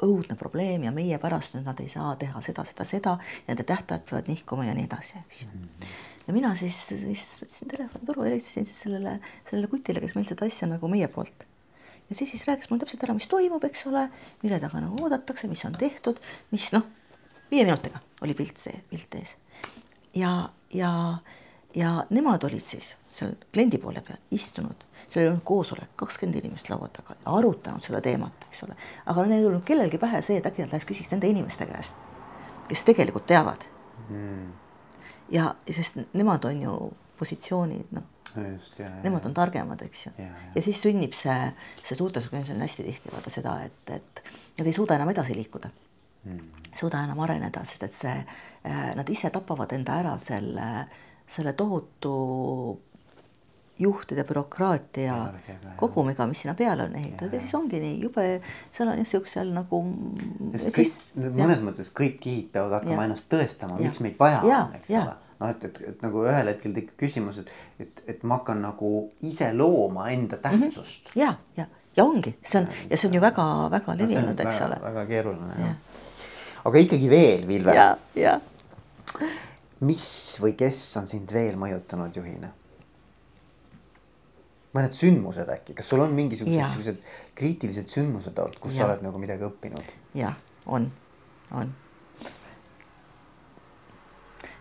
õudne 0.03 0.37
probleem 0.37 0.85
ja 0.85 0.93
meie 0.93 1.19
pärast 1.19 1.55
nüüd 1.57 1.65
nad 1.65 1.79
ei 1.81 1.89
saa 1.89 2.17
teha 2.21 2.43
seda, 2.45 2.67
seda, 2.69 2.85
seda, 2.85 3.17
nende 3.49 3.65
tähtajad 3.65 4.05
peavad 4.09 4.29
nihkuma 4.29 4.67
ja 4.67 4.75
nii 4.77 4.85
edasi, 4.89 5.23
eks 5.25 5.47
ju 5.47 5.67
ja 6.27 6.35
mina 6.35 6.53
siis, 6.59 6.79
siis 6.91 7.25
võtsin 7.43 7.71
telefonituru, 7.71 8.25
helistasin 8.27 8.67
siis 8.67 8.81
sellele, 8.87 9.17
sellele 9.49 9.71
kutile, 9.71 10.03
kes 10.03 10.17
meil 10.19 10.27
seda 10.29 10.49
asja 10.49 10.69
nagu 10.71 10.91
meie 10.91 11.09
poolt. 11.13 11.47
ja 12.11 12.15
siis, 12.19 12.31
siis 12.31 12.45
rääkis 12.49 12.71
mulle 12.71 12.85
täpselt 12.85 13.07
ära, 13.07 13.15
mis 13.17 13.29
toimub, 13.31 13.65
eks 13.67 13.87
ole, 13.91 14.07
mille 14.43 14.61
taga 14.63 14.83
nagu 14.83 14.99
oodatakse, 15.05 15.49
mis 15.51 15.65
on 15.69 15.79
tehtud, 15.79 16.21
mis 16.53 16.69
noh, 16.75 16.87
viie 17.51 17.65
minutiga 17.67 18.03
oli 18.23 18.35
pilt 18.35 18.59
see, 18.63 18.83
pilt 18.91 19.19
ees. 19.21 19.37
ja, 20.15 20.49
ja 20.75 20.93
ja 21.77 22.07
nemad 22.11 22.45
olid 22.45 22.65
siis 22.65 22.95
seal 23.13 23.35
kliendi 23.53 23.79
poole 23.79 24.01
peal 24.05 24.19
istunud, 24.35 24.85
seal 25.09 25.23
oli 25.23 25.31
olnud 25.31 25.45
koosolek, 25.45 25.93
kakskümmend 26.01 26.41
inimest 26.41 26.71
laua 26.73 26.89
taga, 26.93 27.17
arutanud 27.37 27.85
seda 27.85 28.01
teemat, 28.05 28.49
eks 28.49 28.65
ole, 28.67 28.77
aga 29.07 29.25
neil 29.27 29.43
ei 29.43 29.47
tulnud 29.47 29.65
kellelgi 29.69 30.01
pähe 30.01 30.23
see, 30.25 30.41
et 30.41 30.49
äkki 30.49 30.65
nad 30.65 30.73
läheks 30.73 30.89
küsiks 30.89 31.13
nende 31.13 31.29
inimeste 31.29 31.69
käest, 31.69 31.99
kes 32.71 32.85
tegelikult 32.89 33.29
teavad. 33.29 33.65
Mm.. 34.09 34.53
ja 35.33 35.51
sest 35.71 35.99
nemad 36.15 36.45
on 36.49 36.63
ju 36.63 36.77
positsioonid, 37.19 37.97
noh. 37.97 38.13
Nemad 39.03 39.25
on 39.25 39.33
targemad, 39.33 39.81
eks 39.87 40.07
ju. 40.07 40.11
ja 40.55 40.63
siis 40.63 40.81
sünnib 40.85 41.15
see, 41.17 41.39
see 41.81 41.97
suurtes 41.97 42.27
organisatsioonides 42.29 42.71
hästi 42.71 42.85
tihti 42.85 43.13
vaata 43.15 43.33
seda, 43.33 43.55
et, 43.65 43.93
et 43.97 44.23
nad 44.59 44.69
ei 44.69 44.77
suuda 44.77 44.99
enam 44.99 45.13
edasi 45.13 45.37
liikuda. 45.37 45.71
Mm.. 46.27 46.65
suuda 46.77 47.05
enam 47.07 47.21
areneda, 47.25 47.63
sest 47.65 47.85
et 47.87 47.97
see, 47.97 48.15
äh, 48.69 48.89
nad 48.99 49.09
ise 49.09 49.31
tapavad 49.33 49.73
enda 49.73 50.01
ära 50.03 50.17
selle 50.21 50.67
selle 51.27 51.53
tohutu 51.53 52.17
juhtide 53.79 54.25
bürokraatia 54.25 55.17
kogumiga, 55.77 56.27
mis 56.27 56.41
sinna 56.41 56.55
peale 56.57 56.87
on 56.87 56.95
ehitatud 56.97 57.33
ja. 57.33 57.37
ja 57.37 57.45
siis 57.45 57.55
ongi 57.55 57.81
nii 57.81 58.01
jube, 58.01 58.25
seal 58.73 58.89
on 58.89 59.01
jah 59.03 59.09
siuksel 59.09 59.53
nagu. 59.53 59.83
Mõnes 60.47 61.59
ja. 61.59 61.63
mõttes 61.67 61.93
kõik 61.97 62.19
kihid 62.23 62.51
peavad 62.55 62.79
hakkama 62.79 63.03
ja. 63.03 63.09
ennast 63.11 63.29
tõestama, 63.33 63.79
miks 63.83 64.01
meid 64.05 64.17
vaja 64.21 64.41
ja. 64.49 64.63
on, 64.65 64.77
eks 64.81 64.93
ja. 64.95 65.05
ole. 65.05 65.17
noh, 65.43 65.53
et, 65.53 65.69
et, 65.69 65.81
et 65.93 66.05
nagu 66.07 66.25
ühel 66.25 66.53
hetkel 66.53 66.77
tekib 66.79 66.97
küsimus, 67.05 67.43
et, 67.43 67.53
et, 67.85 68.05
et 68.15 68.25
ma 68.25 68.41
hakkan 68.41 68.65
nagu 68.65 68.93
ise 69.29 69.53
looma 69.53 70.09
enda 70.15 70.41
mhm. 70.41 70.47
tähtsust 70.47 71.11
mm. 71.11 71.13
-hmm. 71.13 71.21
ja, 71.21 71.35
ja, 71.57 71.67
ja 71.97 72.05
ongi, 72.05 72.37
see 72.45 72.63
on 72.63 72.69
ja 72.91 72.97
see 72.97 73.11
on 73.11 73.21
ju 73.21 73.25
väga-väga 73.29 73.99
levinud, 73.99 74.41
eks 74.41 74.55
väga, 74.55 74.67
ole. 74.67 74.83
väga 74.89 75.07
keeruline 75.13 75.61
jah. 75.61 75.77
aga 76.65 76.79
ikkagi 76.79 77.11
veel, 77.11 77.49
Vilver. 77.49 77.75
ja, 77.75 77.97
ja 78.15 78.41
mis 79.85 80.11
või 80.41 80.55
kes 80.59 80.79
on 81.01 81.09
sind 81.11 81.33
veel 81.33 81.59
mõjutanud 81.61 82.17
juhina? 82.17 82.53
mõned 84.77 84.93
sündmused 84.93 85.49
äkki, 85.49 85.73
kas 85.77 85.89
sul 85.89 86.03
on 86.05 86.13
mingisugused 86.13 86.75
sellised 86.75 86.99
kriitilised 87.39 87.89
sündmused 87.89 88.37
olnud, 88.37 88.59
kus 88.61 88.77
ja. 88.77 88.83
sa 88.83 88.91
oled 88.91 89.05
nagu 89.07 89.21
midagi 89.23 89.47
õppinud? 89.47 89.93
jah, 90.19 90.37
on, 90.69 90.91
on. 91.57 91.73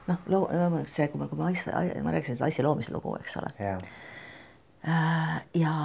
noh, 0.07 0.22
loo-, 0.32 0.47
see, 0.88 1.09
kui 1.11 1.20
ma, 1.20 1.28
kui 1.28 1.39
ma 1.39 1.49
asja, 1.51 1.84
ma 2.05 2.16
rääkisin 2.16 2.39
seda 2.39 2.47
asja 2.47 2.63
loomise 2.63 2.95
lugu, 2.95 3.11
eks 3.20 3.36
ole. 3.41 3.51
Äh, 4.86 5.36
ja 5.57 5.76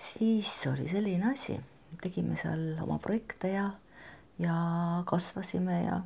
siis 0.00 0.56
oli 0.72 0.88
selline 0.88 1.34
asi, 1.34 1.58
tegime 2.00 2.38
seal 2.40 2.78
oma 2.80 2.96
projekte 3.02 3.52
ja, 3.52 3.70
ja 4.40 4.56
kasvasime 5.08 5.82
ja 5.84 6.00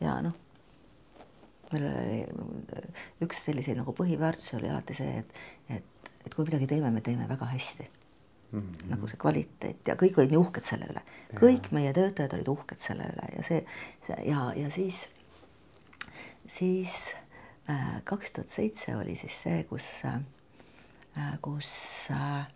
ja 0.00 0.18
noh, 0.24 0.34
meil 1.72 1.86
oli 1.88 2.18
üks 3.24 3.44
selliseid 3.44 3.78
nagu 3.80 3.94
põhiväärtusi 3.96 4.56
oli 4.58 4.70
alati 4.72 4.96
see, 4.96 5.22
et, 5.22 5.38
et, 5.78 6.10
et 6.24 6.34
kui 6.34 6.46
midagi 6.48 6.68
teeme, 6.70 6.90
me 6.94 7.04
teeme 7.04 7.28
väga 7.28 7.48
hästi. 7.52 7.88
Mm. 8.52 8.60
-hmm. 8.60 8.88
nagu 8.88 9.08
see 9.08 9.20
kvaliteet. 9.20 9.88
Ja 9.88 9.94
kõik 10.00 10.18
olid 10.18 10.30
nii 10.32 10.40
uhked 10.40 10.64
selle 10.64 10.86
üle, 10.88 11.02
kõik 11.36 11.68
meie 11.76 11.92
töötajad 11.92 12.32
olid 12.32 12.48
uhked 12.48 12.80
selle 12.80 13.04
üle. 13.04 13.26
Ja 13.36 13.42
see, 13.44 13.58
see 14.06 14.16
ja, 14.24 14.52
ja 14.56 14.70
siis, 14.72 15.02
siis 16.46 16.94
äh, 17.68 18.00
kaks 18.04 18.32
tuhat 18.32 18.48
seitse 18.48 18.96
oli 18.96 19.16
siis 19.20 19.36
see, 19.42 19.64
kus 19.68 19.90
äh,, 20.08 21.36
kus 21.42 21.68
äh, 22.10 22.46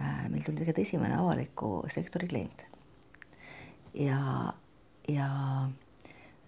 äh, 0.00 0.28
meil 0.28 0.42
tuli 0.42 0.58
tegelikult 0.58 0.82
esimene 0.82 1.14
avaliku 1.14 1.84
sektori 1.94 2.28
klient. 2.28 2.66
Ja, 3.94 4.52
ja 5.08 5.30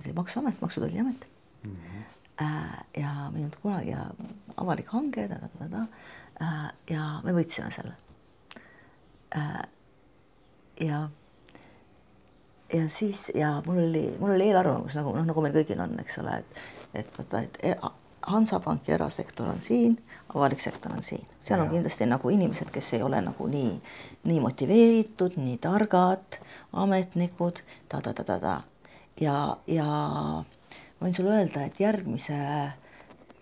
see 0.00 0.10
oli 0.10 0.16
Maksuamet, 0.16 0.60
Maksu- 0.60 0.80
ja 0.80 0.86
Tolliamet 0.86 1.26
mm. 1.64 1.76
-hmm. 1.76 3.00
ja 3.00 3.30
me 3.30 3.38
ei 3.38 3.44
olnud 3.44 3.56
kunagi 3.62 3.90
ja 3.90 4.06
avalik 4.56 4.88
hange, 4.88 5.28
äh, 6.42 6.72
ja 6.90 7.20
me 7.24 7.32
võitsime 7.32 7.70
selle. 7.70 7.94
Äh, 9.36 9.62
ja, 10.80 11.08
ja 12.72 12.88
siis 12.88 13.32
ja 13.34 13.62
mul 13.66 13.78
oli, 13.78 14.16
mul 14.18 14.30
oli 14.30 14.48
eelarvamus 14.48 14.94
nagu 14.94 15.12
noh, 15.16 15.24
nagu 15.24 15.42
meil 15.42 15.54
kõigil 15.54 15.80
on, 15.80 15.98
eks 16.00 16.18
ole, 16.22 16.38
et, 16.38 16.60
et 16.94 17.18
vaata, 17.18 17.42
et 17.42 17.58
e, 17.62 17.74
Hansapank 18.30 18.88
ja 18.88 18.94
erasektor 18.94 19.48
on 19.48 19.62
siin, 19.64 19.96
avalik 20.34 20.60
sektor 20.60 20.92
on 20.92 21.02
siin, 21.02 21.24
seal 21.40 21.60
on 21.60 21.70
kindlasti 21.70 22.06
nagu 22.06 22.30
inimesed, 22.30 22.68
kes 22.72 22.92
ei 22.98 23.02
ole 23.02 23.20
nagu 23.24 23.46
nii, 23.48 23.78
nii 24.28 24.40
motiveeritud, 24.44 25.38
nii 25.40 25.56
targad, 25.62 26.36
ametnikud 26.72 27.62
ta,, 27.88 28.00
ta-ta-ta-ta 28.00 28.58
ja, 29.20 29.56
ja 29.66 29.86
võin 31.00 31.14
sulle 31.16 31.36
öelda, 31.38 31.64
et 31.66 31.80
järgmise 31.80 32.36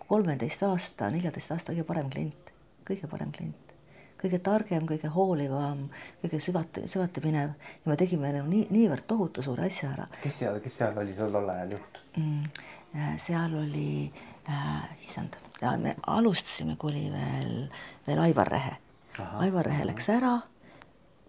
kolmeteist 0.09 0.63
aasta, 0.65 1.09
neljateist 1.13 1.53
aasta 1.53 1.73
kõige 1.73 1.85
parem 1.87 2.09
klient, 2.13 2.53
kõige 2.87 3.09
parem 3.11 3.31
klient, 3.35 3.73
kõige 4.19 4.39
targem, 4.43 4.87
kõige 4.89 5.11
hoolivam, 5.13 5.85
kõige 6.23 6.41
süvati, 6.43 6.87
süvati 6.89 7.23
minev 7.25 7.53
ja 7.53 7.91
me 7.91 7.97
tegime 7.99 8.33
nagu 8.35 8.49
nii, 8.49 8.65
niivõrd 8.73 9.05
tohutu 9.09 9.45
suure 9.45 9.67
asja 9.67 9.91
ära. 9.93 10.09
kes 10.23 10.41
seal, 10.43 10.59
kes 10.63 10.79
seal 10.81 10.97
oli 10.97 11.15
sul 11.17 11.31
tol 11.35 11.55
ajal 11.55 11.77
juht 11.77 12.03
mm,? 12.17 12.67
Äh, 12.89 13.17
seal 13.21 13.53
oli 13.53 14.09
äh,, 14.49 14.85
issand, 15.05 15.35
me 15.77 15.93
alustasime, 16.09 16.73
kui 16.81 16.89
oli 16.89 17.11
veel, 17.13 17.51
veel 18.07 18.21
Aivar 18.23 18.49
Rehe. 18.49 18.71
Aivar 19.43 19.67
Rehe 19.69 19.85
läks 19.85 20.09
ära 20.09 20.39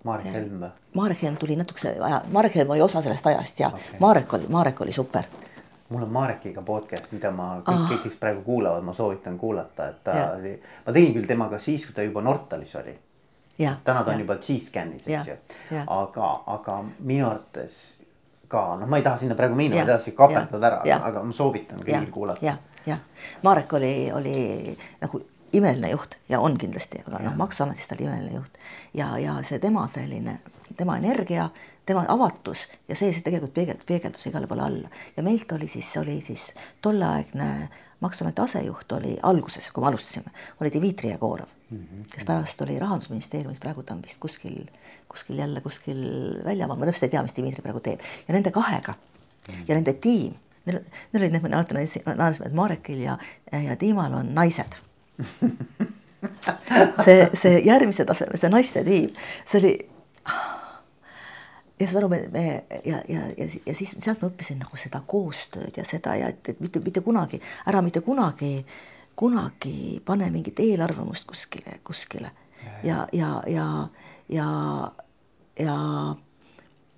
Marek 0.05 0.33
Helm 0.33 0.61
või? 0.63 0.71
Marek 0.95 1.23
Helm 1.23 1.37
tuli 1.37 1.57
natukese 1.57 1.95
aja, 2.01 2.23
Marek 2.33 2.55
Helm 2.55 2.71
oli 2.71 2.83
osa 2.83 3.03
sellest 3.03 3.27
ajast 3.27 3.61
ja 3.61 3.69
okay. 3.69 4.01
Marek 4.01 4.33
oli, 4.35 4.49
Marek 4.49 4.81
oli 4.81 4.93
super. 4.93 5.25
mul 5.89 6.03
on 6.03 6.11
Marekiga 6.15 6.63
podcast, 6.63 7.13
mida 7.13 7.31
ma 7.35 7.57
kõik 7.67 7.75
ah., 7.75 7.87
kõik, 7.91 8.03
kes 8.05 8.17
praegu 8.17 8.43
kuulavad, 8.47 8.85
ma 8.87 8.93
soovitan 8.95 9.39
kuulata, 9.39 9.89
et 9.91 10.05
ta 10.05 10.17
ja. 10.17 10.27
oli, 10.39 10.53
ma 10.87 10.93
tegin 10.93 11.15
küll 11.17 11.27
temaga 11.27 11.59
siis, 11.59 11.87
kui 11.87 11.95
ta 11.95 12.03
juba 12.07 12.23
Nortalis 12.23 12.77
oli. 12.79 12.95
täna 13.59 14.05
ta 14.05 14.05
on 14.05 14.15
ja. 14.15 14.21
juba 14.21 14.37
G-Scanis, 14.37 15.09
eks 15.09 15.29
ju. 15.29 15.35
aga, 15.87 16.31
aga 16.47 16.79
minu 16.99 17.27
arvates 17.27 17.99
ka, 18.49 18.77
noh, 18.81 18.87
ma 18.87 18.99
ei 18.99 19.07
taha 19.07 19.19
sinna 19.19 19.35
praegu 19.39 19.59
minna, 19.59 19.77
ma 19.77 19.83
ei 19.83 19.91
taha 19.93 20.05
sind 20.07 20.17
kaperdada 20.19 20.71
ära, 20.71 21.01
aga 21.11 21.23
ma 21.27 21.35
soovitan 21.35 21.83
kõigil 21.83 22.09
kuulata. 22.15 22.47
jah, 22.47 22.63
jah, 22.87 23.03
Marek 23.43 23.75
oli, 23.79 23.93
oli 24.15 24.39
nagu 25.03 25.23
imeline 25.53 25.91
juht 25.91 26.17
ja 26.29 26.41
on 26.41 26.59
kindlasti, 26.59 27.03
aga 27.07 27.23
noh, 27.25 27.37
Maksuametis 27.37 27.89
ta 27.89 27.97
oli 27.99 28.07
imeline 28.07 28.35
juht 28.39 28.59
ja, 28.95 29.11
ja 29.19 29.37
see 29.47 29.59
tema 29.59 29.87
selline, 29.91 30.39
tema 30.77 30.97
energia, 31.01 31.49
tema 31.87 32.05
avatus 32.09 32.67
ja 32.89 32.97
see, 32.97 33.13
see 33.13 33.25
tegelikult 33.27 33.55
peegeldus, 33.55 33.87
peegeldus 33.87 34.27
igale 34.31 34.51
poole 34.51 34.67
alla 34.67 34.91
ja 35.17 35.25
meilt 35.27 35.53
oli 35.53 35.69
siis, 35.69 35.93
oli 36.01 36.21
siis 36.25 36.51
tolleaegne 36.83 37.53
Maksuameti 38.01 38.41
asejuht 38.41 38.93
oli 38.97 39.19
alguses, 39.29 39.67
kui 39.77 39.83
me 39.85 39.91
alustasime, 39.91 40.31
oli 40.61 40.71
Dmitri 40.73 41.11
Jegorov 41.11 41.51
mm, 41.71 41.79
-hmm. 41.79 42.05
kes 42.15 42.25
pärast 42.25 42.61
oli 42.65 42.79
rahandusministeeriumis, 42.79 43.61
praegu 43.61 43.83
ta 43.83 43.95
on 43.95 44.03
vist 44.03 44.17
kuskil, 44.21 44.65
kuskil 45.09 45.39
jälle 45.39 45.61
kuskil 45.61 46.01
väljamaal, 46.45 46.79
ma 46.79 46.87
täpselt 46.89 47.03
ei 47.03 47.09
tea, 47.09 47.23
mis 47.23 47.37
Dmitri 47.37 47.63
praegu 47.63 47.81
teeb 47.81 48.01
ja 48.29 48.35
nende 48.35 48.51
kahega 48.51 48.93
mm 48.93 49.55
-hmm. 49.55 49.65
ja 49.69 49.75
nende 49.75 49.93
tiim, 49.93 50.35
neil, 50.65 50.81
neil 51.13 51.25
olid 51.25 51.33
need, 51.33 51.75
naised, 52.17 52.47
et 52.47 52.53
Marekil 52.53 53.01
ja, 53.01 53.19
ja 53.53 53.77
Diimal 53.81 54.15
on 54.15 54.35
naised 54.35 54.81
see, 57.05 57.31
see 57.35 57.62
järgmise 57.66 58.05
taseme, 58.09 58.39
see 58.41 58.53
naiste 58.53 58.85
tiim, 58.87 59.11
see 59.49 59.61
oli. 59.61 59.73
ja 61.81 61.89
saad 61.89 62.01
aru, 62.03 62.11
me, 62.12 62.21
me 62.33 62.45
ja, 62.85 63.01
ja, 63.09 63.27
ja, 63.39 63.49
ja 63.66 63.75
siis 63.75 63.95
sealt 63.97 64.23
ma 64.23 64.31
õppisin 64.31 64.61
nagu 64.61 64.81
seda 64.81 65.03
koostööd 65.07 65.81
ja 65.81 65.85
seda 65.89 66.16
ja 66.21 66.31
et, 66.33 66.53
et 66.53 66.61
mitte, 66.61 66.83
mitte 66.85 67.03
kunagi 67.05 67.41
ära 67.71 67.81
mitte 67.85 68.03
kunagi, 68.05 68.59
kunagi 69.16 70.01
pane 70.05 70.31
mingit 70.33 70.61
eelarvamust 70.61 71.29
kuskile, 71.29 71.79
kuskile 71.85 72.33
ja, 72.85 73.07
ja, 73.12 73.31
ja, 73.49 73.68
ja, 74.29 74.49
ja, 75.59 75.77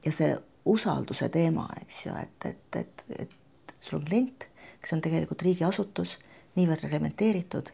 ja 0.05 0.13
see 0.13 0.35
usalduse 0.65 1.29
teema, 1.35 1.67
eks 1.83 2.07
ju, 2.07 2.17
et, 2.23 2.47
et, 2.47 2.77
et, 2.77 3.05
et 3.19 3.73
sul 3.83 3.99
on 3.99 4.05
klient, 4.07 4.47
kes 4.83 4.95
on 4.95 5.03
tegelikult 5.03 5.43
riigiasutus, 5.43 6.19
niivõrd 6.59 6.85
reglementeeritud 6.87 7.73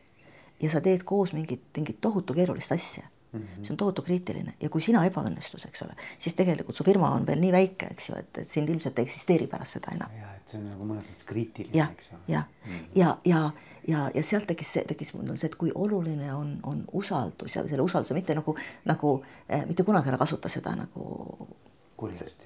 ja 0.62 0.70
sa 0.70 0.80
teed 0.80 1.04
koos 1.04 1.32
mingit, 1.32 1.62
mingit 1.76 2.00
tohutu 2.00 2.34
keerulist 2.34 2.72
asja 2.72 3.02
mm. 3.32 3.40
-hmm. 3.40 3.64
see 3.64 3.70
on 3.70 3.76
tohutu 3.76 4.02
kriitiline 4.02 4.54
ja 4.60 4.68
kui 4.68 4.80
sina 4.80 5.04
ebaõnnestus, 5.06 5.66
eks 5.68 5.82
ole, 5.82 5.94
siis 6.18 6.34
tegelikult 6.34 6.76
su 6.76 6.84
firma 6.84 7.10
on 7.10 7.26
veel 7.26 7.40
nii 7.40 7.52
väike, 7.52 7.90
eks 7.90 8.08
ju, 8.08 8.16
et, 8.18 8.38
et 8.38 8.48
sind 8.48 8.68
ilmselt 8.68 8.98
ei 8.98 9.08
eksisteeri 9.08 9.46
pärast 9.46 9.78
seda 9.78 9.94
enam. 9.94 10.10
ja, 10.20 10.34
et 10.36 10.48
see 10.48 10.60
on 10.60 10.68
nagu 10.70 10.88
mõnes 10.88 11.08
mõttes 11.10 11.28
kriitiline, 11.28 11.88
eks 11.92 12.10
ju. 12.12 12.18
ja, 12.28 12.42
ja, 12.64 12.70
mm. 12.70 12.84
ja, 12.94 13.16
ja, 13.24 13.42
ja, 13.88 14.10
ja 14.14 14.22
sealt 14.22 14.46
tekkis 14.46 14.72
see, 14.72 14.84
tekkis 14.88 15.14
mul 15.14 15.36
see, 15.36 15.46
et 15.52 15.56
kui 15.60 15.72
oluline 15.74 16.34
on, 16.34 16.58
on 16.62 16.84
usaldus 16.92 17.56
ja 17.56 17.66
selle 17.68 17.82
usalduse 17.82 18.14
mitte 18.14 18.34
nagu, 18.34 18.56
nagu 18.84 19.14
eh, 19.48 19.66
mitte 19.66 19.84
kunagi 19.84 20.14
ära 20.14 20.18
kasuta 20.18 20.48
seda 20.52 20.76
nagu 20.76 21.48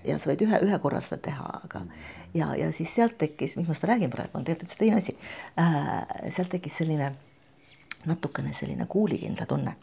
ja 0.05 0.17
sa 0.19 0.31
võid 0.31 0.47
ühe, 0.47 0.59
ühe 0.65 0.79
korra 0.81 1.01
seda 1.05 1.21
teha, 1.29 1.51
aga 1.65 1.81
mm 1.81 1.89
-hmm. 1.89 2.31
ja, 2.35 2.55
ja 2.57 2.73
siis 2.73 2.95
sealt 2.95 3.19
tekkis, 3.19 3.57
miks 3.57 3.69
ma 3.69 3.75
seda 3.75 3.93
räägin 3.93 4.11
praegu, 4.11 4.39
on 4.39 4.45
tegelikult 4.45 4.71
üks 4.71 4.79
teine 4.79 4.97
asi 4.97 5.17
äh,. 5.59 6.33
sealt 6.33 6.49
tekkis 6.49 6.77
selline 6.77 7.13
natukene 8.07 8.53
selline 8.53 8.87
kuulikindla 8.87 9.47
tunne. 9.47 9.77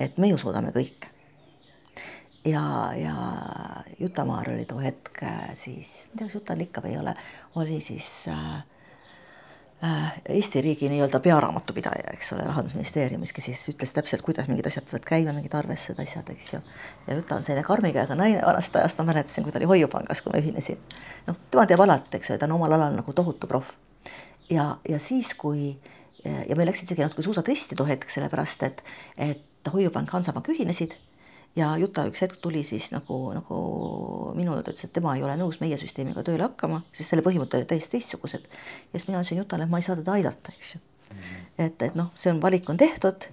et 0.00 0.18
me 0.18 0.28
ju 0.28 0.38
suudame 0.38 0.72
kõike. 0.74 1.08
ja, 2.44 2.92
ja 2.96 3.14
Jutamaar 4.00 4.50
oli 4.50 4.64
too 4.64 4.80
hetk 4.80 5.22
siis, 5.54 6.06
ma 6.06 6.12
ei 6.12 6.18
tea, 6.18 6.26
kas 6.26 6.34
Juta 6.34 6.52
on 6.52 6.60
ikka 6.60 6.82
või 6.84 6.94
ei 6.94 6.98
ole, 6.98 7.14
oli 7.54 7.80
siis 7.80 8.08
äh, 8.28 8.64
äh, 9.84 10.16
Eesti 10.28 10.60
riigi 10.60 10.88
nii-öelda 10.88 11.20
pearaamatupidaja, 11.20 12.10
eks 12.16 12.32
ole, 12.32 12.44
rahandusministeeriumis, 12.48 13.32
kes 13.32 13.50
siis 13.50 13.64
ütles 13.74 13.94
täpselt, 13.94 14.22
kuidas 14.26 14.48
mingid 14.50 14.66
asjad 14.66 14.88
peavad 14.90 15.08
käima, 15.08 15.36
mingid 15.36 15.54
arvestused, 15.54 16.00
asjad, 16.02 16.30
eks 16.34 16.52
ju. 16.56 16.60
ja 17.06 17.20
Juta 17.20 17.38
on 17.38 17.46
selline 17.46 17.64
karmi 17.66 17.92
käega 17.92 18.18
naine 18.18 18.42
vanast 18.46 18.76
ajast, 18.76 18.98
ma 18.98 19.12
mäletasin, 19.12 19.46
kui 19.46 19.52
ta 19.52 19.62
oli 19.62 19.70
Hoiupangas, 19.72 20.22
kui 20.22 20.34
ma 20.34 20.42
ühinesin. 20.42 20.80
noh, 21.28 21.40
tema 21.50 21.66
teab 21.70 21.86
alati, 21.86 22.18
eks 22.18 22.34
ju, 22.34 22.38
ta 22.38 22.50
on 22.50 22.58
omal 22.58 22.78
alal 22.78 22.96
nagu 22.98 23.12
tohutu 23.12 23.46
proff. 23.46 23.76
ja, 24.50 24.76
ja 24.88 24.98
siis, 24.98 25.34
kui 25.38 25.70
äh, 25.70 25.93
ja 26.24 26.56
meil 26.56 26.70
läksid 26.70 26.88
isegi 26.88 27.04
natuke 27.04 27.22
suusad 27.22 27.48
risti 27.48 27.76
too 27.76 27.86
hetk, 27.88 28.08
sellepärast 28.12 28.62
et, 28.68 28.84
et 29.18 29.72
Hoiupank, 29.72 30.10
Hansapank 30.12 30.48
ühinesid 30.52 30.94
ja 31.56 31.74
Juta 31.78 32.04
üks 32.08 32.22
hetk 32.24 32.38
tuli 32.42 32.64
siis 32.66 32.90
nagu, 32.94 33.18
nagu 33.36 33.58
minu 34.36 34.54
juurde, 34.54 34.74
ütles, 34.74 34.86
et 34.88 34.94
tema 34.94 35.14
ei 35.16 35.24
ole 35.26 35.36
nõus 35.40 35.60
meie 35.62 35.78
süsteemiga 35.80 36.24
tööle 36.26 36.46
hakkama, 36.46 36.82
sest 36.92 37.12
selle 37.12 37.24
põhimõtted 37.26 37.62
olid 37.62 37.70
täiesti 37.70 37.96
teistsugused. 37.96 38.48
ja 38.48 38.98
siis 38.98 39.08
mina 39.08 39.20
ütlesin 39.20 39.42
Jutale, 39.42 39.68
et 39.68 39.72
ma 39.72 39.80
ei 39.80 39.86
saa 39.86 39.98
teda 40.00 40.16
aidata, 40.18 40.54
eks 40.56 40.74
ju 40.74 40.80
mm. 40.80 41.20
-hmm. 41.20 41.44
et, 41.66 41.82
et 41.82 41.94
noh, 41.94 42.10
see 42.16 42.32
on, 42.32 42.42
valik 42.42 42.68
on 42.70 42.80
tehtud, 42.80 43.28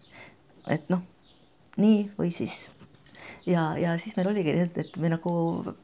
et 0.67 0.89
noh, 0.89 1.01
nii 1.77 2.11
või 2.19 2.31
siis 2.35 2.67
ja, 3.45 3.77
ja 3.77 3.97
siis 3.97 4.15
meil 4.17 4.29
oligi 4.29 4.53
et 4.59 4.97
me 4.97 5.09
nagu 5.09 5.31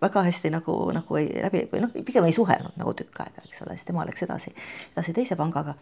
väga 0.01 0.23
hästi 0.27 0.51
nagu, 0.53 0.75
nagu 0.93 1.15
ei 1.17 1.31
läbi 1.43 1.65
või 1.71 1.81
noh, 1.85 1.95
pigem 2.05 2.25
ei 2.25 2.33
suhelnud 2.33 2.77
nagu 2.77 2.93
tükk 2.93 3.23
aega, 3.25 3.45
eks 3.45 3.61
ole, 3.65 3.77
siis 3.77 3.87
tema 3.89 4.05
läks 4.05 4.23
edasi, 4.27 4.53
edasi 4.93 5.13
teise 5.13 5.35
pangaga 5.35 5.73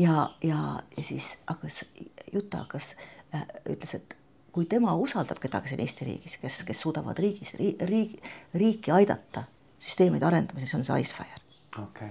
ja, 0.00 0.30
ja, 0.42 0.82
ja 0.96 1.04
siis 1.04 1.36
hakkas, 1.46 1.84
Juta 2.32 2.64
hakkas 2.64 2.94
äh,, 3.34 3.46
ütles, 3.70 3.94
et 3.94 4.16
kui 4.52 4.66
tema 4.66 4.94
usaldab 4.98 5.38
kedagi 5.42 5.72
siin 5.72 5.84
Eesti 5.84 6.08
riigis, 6.08 6.36
kes, 6.42 6.62
kes 6.66 6.82
suudavad 6.82 7.18
riigis 7.22 7.54
ri,, 7.58 7.74
riigi, 7.86 8.20
riiki 8.54 8.94
aidata 8.94 9.44
süsteemide 9.80 10.26
arendamises, 10.26 10.74
on 10.74 10.84
see 10.84 11.00
Icefire. 11.04 11.40
Okay.. 11.78 12.08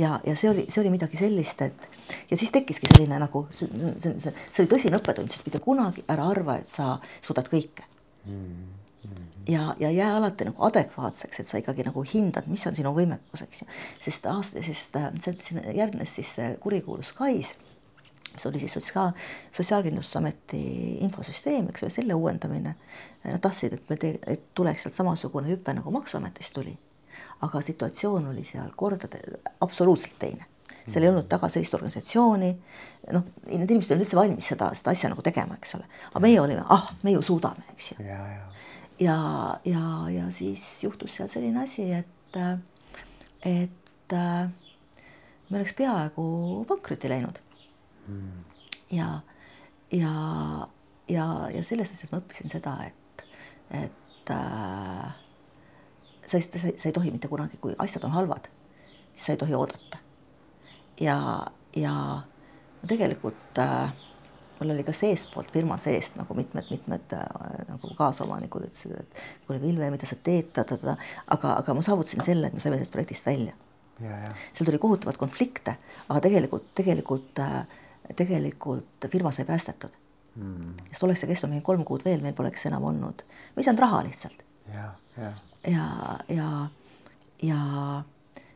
ja, 0.00 0.16
ja 0.24 0.36
see 0.36 0.50
oli, 0.50 0.66
see 0.72 0.80
oli 0.80 0.92
midagi 0.94 1.20
sellist, 1.20 1.60
et 1.62 1.88
ja 2.30 2.36
siis 2.36 2.50
tekkiski 2.54 2.88
selline 2.94 3.18
nagu 3.20 3.46
see, 3.50 3.68
see, 3.76 4.14
see, 4.16 4.20
see, 4.32 4.62
oli 4.64 4.70
tõsine 4.70 5.00
õppetund, 5.00 5.34
sest 5.34 5.48
mitte 5.48 5.60
kunagi 5.64 6.06
ära 6.12 6.30
arva, 6.32 6.56
et 6.62 6.70
sa 6.72 6.94
suudad 7.20 7.50
kõike. 7.52 7.88
Mm 8.24 8.81
ja, 9.48 9.74
ja 9.80 9.90
jää 9.90 10.16
alati 10.16 10.44
nagu 10.44 10.64
adekvaatseks, 10.64 11.40
et 11.40 11.48
sa 11.48 11.58
ikkagi 11.58 11.84
nagu 11.86 12.04
hindad, 12.14 12.46
mis 12.50 12.66
on 12.66 12.76
sinu 12.76 12.92
võimekus, 12.96 13.44
eks 13.46 13.62
ju. 13.62 13.68
sest 14.04 14.26
aasta, 14.30 14.62
sest 14.64 14.96
äh, 15.00 15.10
see 15.22 15.62
järgnes 15.76 16.14
siis 16.18 16.34
kurikuulus 16.60 17.12
Skys, 17.14 17.54
mis 18.32 18.46
oli 18.48 18.62
siis 18.62 18.76
sotsiaal, 18.78 19.12
Sotsiaalkindlustusameti 19.52 20.62
infosüsteem, 21.06 21.68
eks 21.72 21.84
ole, 21.84 21.90
selle 21.92 22.14
uuendamine. 22.14 22.76
Nad 23.24 23.42
tahtsid, 23.44 23.76
et 23.76 23.90
me 23.90 23.98
tee-, 24.00 24.18
et 24.26 24.48
tuleks 24.54 24.86
sealt 24.86 24.96
samasugune 24.96 25.52
hüpe 25.52 25.74
nagu 25.76 25.90
Maksuametist 25.90 26.54
tuli. 26.54 26.78
aga 27.42 27.60
situatsioon 27.60 28.26
oli 28.30 28.44
seal 28.46 28.68
kordade 28.76 29.18
absoluutselt 29.60 30.14
teine 30.18 30.46
seal 30.86 31.04
ei 31.04 31.10
olnud 31.10 31.26
taga 31.30 31.48
sellist 31.50 31.74
organisatsiooni, 31.74 32.50
noh, 33.14 33.26
need 33.46 33.70
inimesed 33.70 33.92
ei 33.92 33.96
olnud 33.96 34.06
üldse 34.06 34.18
valmis 34.18 34.48
seda, 34.52 34.70
seda 34.78 34.94
asja 34.94 35.10
nagu 35.12 35.22
tegema, 35.22 35.58
eks 35.58 35.76
ole, 35.78 35.86
aga 36.10 36.22
meie 36.24 36.40
olime, 36.42 36.64
ah, 36.74 36.88
me 37.02 37.14
ju 37.14 37.22
suudame, 37.22 37.66
eks 37.74 37.92
ju 37.92 37.98
ja, 39.02 39.18
ja, 39.64 39.84
ja 40.10 40.30
siis 40.30 40.62
juhtus 40.82 41.16
seal 41.16 41.30
selline 41.32 41.62
asi, 41.64 41.88
et, 41.92 42.38
et 43.48 44.16
me 45.50 45.58
oleks 45.58 45.74
peaaegu 45.78 46.24
pankrotti 46.68 47.10
läinud 47.10 47.40
mm.. 48.06 48.44
ja, 48.90 49.08
ja, 49.92 50.12
ja, 51.08 51.26
ja 51.54 51.64
sellest 51.64 51.96
asjast 51.96 52.14
ma 52.14 52.20
õppisin 52.22 52.52
seda, 52.52 52.76
et, 52.86 53.26
et 53.82 54.32
äh, 54.34 55.10
sa 56.26 56.38
ei, 56.38 56.46
sa 56.52 56.88
ei 56.88 56.94
tohi 56.94 57.12
mitte 57.14 57.30
kunagi, 57.32 57.60
kui 57.60 57.74
asjad 57.82 58.06
on 58.08 58.14
halvad, 58.16 58.48
siis 59.12 59.26
sa 59.26 59.34
ei 59.36 59.42
tohi 59.42 59.56
oodata. 59.58 60.00
ja, 61.00 61.18
ja 61.76 61.94
tegelikult 62.88 63.58
äh, 63.62 63.92
mul 64.62 64.74
oli 64.74 64.84
ka 64.86 64.94
seestpoolt 64.94 65.50
firma 65.52 65.76
seest 65.82 66.16
nagu 66.18 66.34
mitmed-mitmed 66.38 67.14
äh, 67.18 67.26
nagu 67.68 67.90
kaasomanikud 67.98 68.68
ütlesid, 68.68 68.94
et 69.00 69.22
kuule 69.46 69.60
Vilve, 69.62 69.90
mida 69.90 70.06
sa 70.08 70.16
teed, 70.22 70.52
ta-ta-ta, 70.54 70.94
aga, 71.34 71.56
aga 71.58 71.74
ma 71.74 71.82
saavutasin 71.84 72.22
selle, 72.24 72.48
et 72.48 72.56
me 72.56 72.62
saime 72.62 72.78
sellest 72.78 72.94
projektist 72.94 73.26
välja. 73.26 73.56
seal 74.02 74.66
tuli 74.66 74.78
kohutavalt 74.82 75.18
konflikte, 75.20 75.76
aga 76.08 76.22
tegelikult, 76.24 76.70
tegelikult, 76.78 77.42
äh, 77.42 77.66
tegelikult 78.18 79.10
firma 79.10 79.34
sai 79.34 79.48
päästetud. 79.48 79.98
Mm.. 80.32 80.78
sest 80.88 81.02
oleks 81.04 81.20
see 81.20 81.28
kestnud 81.28 81.50
mingi 81.52 81.64
kolm 81.66 81.82
kuud 81.84 82.06
veel, 82.06 82.22
meil 82.24 82.32
poleks 82.32 82.62
enam 82.64 82.86
olnud, 82.88 83.20
me 83.52 83.60
ei 83.60 83.66
saanud 83.66 83.82
raha 83.84 83.98
lihtsalt. 84.06 84.38
ja, 84.72 84.86
ja, 85.18 85.32
ja, 85.68 85.88
ja, 86.32 86.46
ja, 87.42 87.58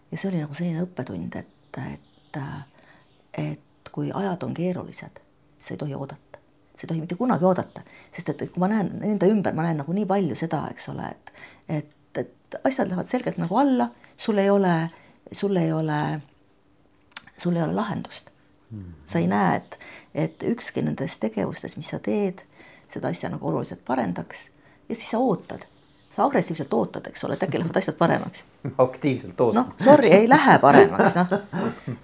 ja 0.09 0.17
see 0.17 0.31
oli 0.31 0.41
nagu 0.41 0.57
selline 0.57 0.87
õppetund, 0.87 1.37
et, 1.37 1.81
et, 1.85 2.41
et 3.45 3.93
kui 3.93 4.09
ajad 4.09 4.49
on 4.49 4.57
keerulised 4.57 5.21
sa 5.67 5.75
ei 5.75 5.81
tohi 5.81 5.95
oodata, 5.95 6.39
sa 6.77 6.85
ei 6.85 6.89
tohi 6.93 7.03
mitte 7.03 7.19
kunagi 7.19 7.45
oodata, 7.45 7.83
sest 8.15 8.31
et 8.31 8.47
kui 8.53 8.63
ma 8.63 8.71
näen 8.71 8.93
enda 9.03 9.27
ümber, 9.31 9.55
ma 9.57 9.67
näen 9.67 9.83
nagu 9.83 9.95
nii 9.97 10.07
palju 10.07 10.39
seda, 10.39 10.63
eks 10.71 10.89
ole, 10.93 11.11
et, 11.11 11.33
et, 11.79 12.23
et 12.23 12.59
asjad 12.63 12.91
lähevad 12.93 13.11
selgelt 13.11 13.41
nagu 13.43 13.59
alla, 13.59 13.91
sul 14.17 14.39
ei 14.39 14.51
ole, 14.51 14.75
sul 15.33 15.59
ei 15.59 15.73
ole, 15.75 16.01
sul 17.37 17.57
ei 17.59 17.67
ole 17.67 17.75
lahendust 17.75 18.31
mm. 18.71 18.79
-hmm. 18.79 18.93
sa 19.05 19.19
ei 19.19 19.27
näe, 19.27 19.57
et, 19.57 19.79
et 20.15 20.43
ükski 20.55 20.83
nendest 20.83 21.21
tegevustest, 21.21 21.77
mis 21.77 21.91
sa 21.91 21.99
teed, 21.99 22.45
seda 22.89 23.09
asja 23.09 23.29
nagu 23.33 23.49
oluliselt 23.49 23.85
parendaks 23.85 24.49
ja 24.89 24.95
siis 24.95 25.11
sa 25.11 25.19
ootad 25.19 25.67
sa 26.17 26.25
agressiivselt 26.25 26.73
ootad, 26.75 27.07
eks 27.07 27.25
ole, 27.25 27.35
et 27.35 27.43
äkki 27.43 27.59
lähevad 27.59 27.77
asjad 27.77 27.97
paremaks. 27.97 28.45
aktiivselt 28.79 29.41
ootad. 29.41 29.61
noh, 29.61 29.75
sorry, 29.85 30.09
ei 30.09 30.29
lähe 30.29 30.59
paremaks, 30.59 31.15
noh. 31.15 31.41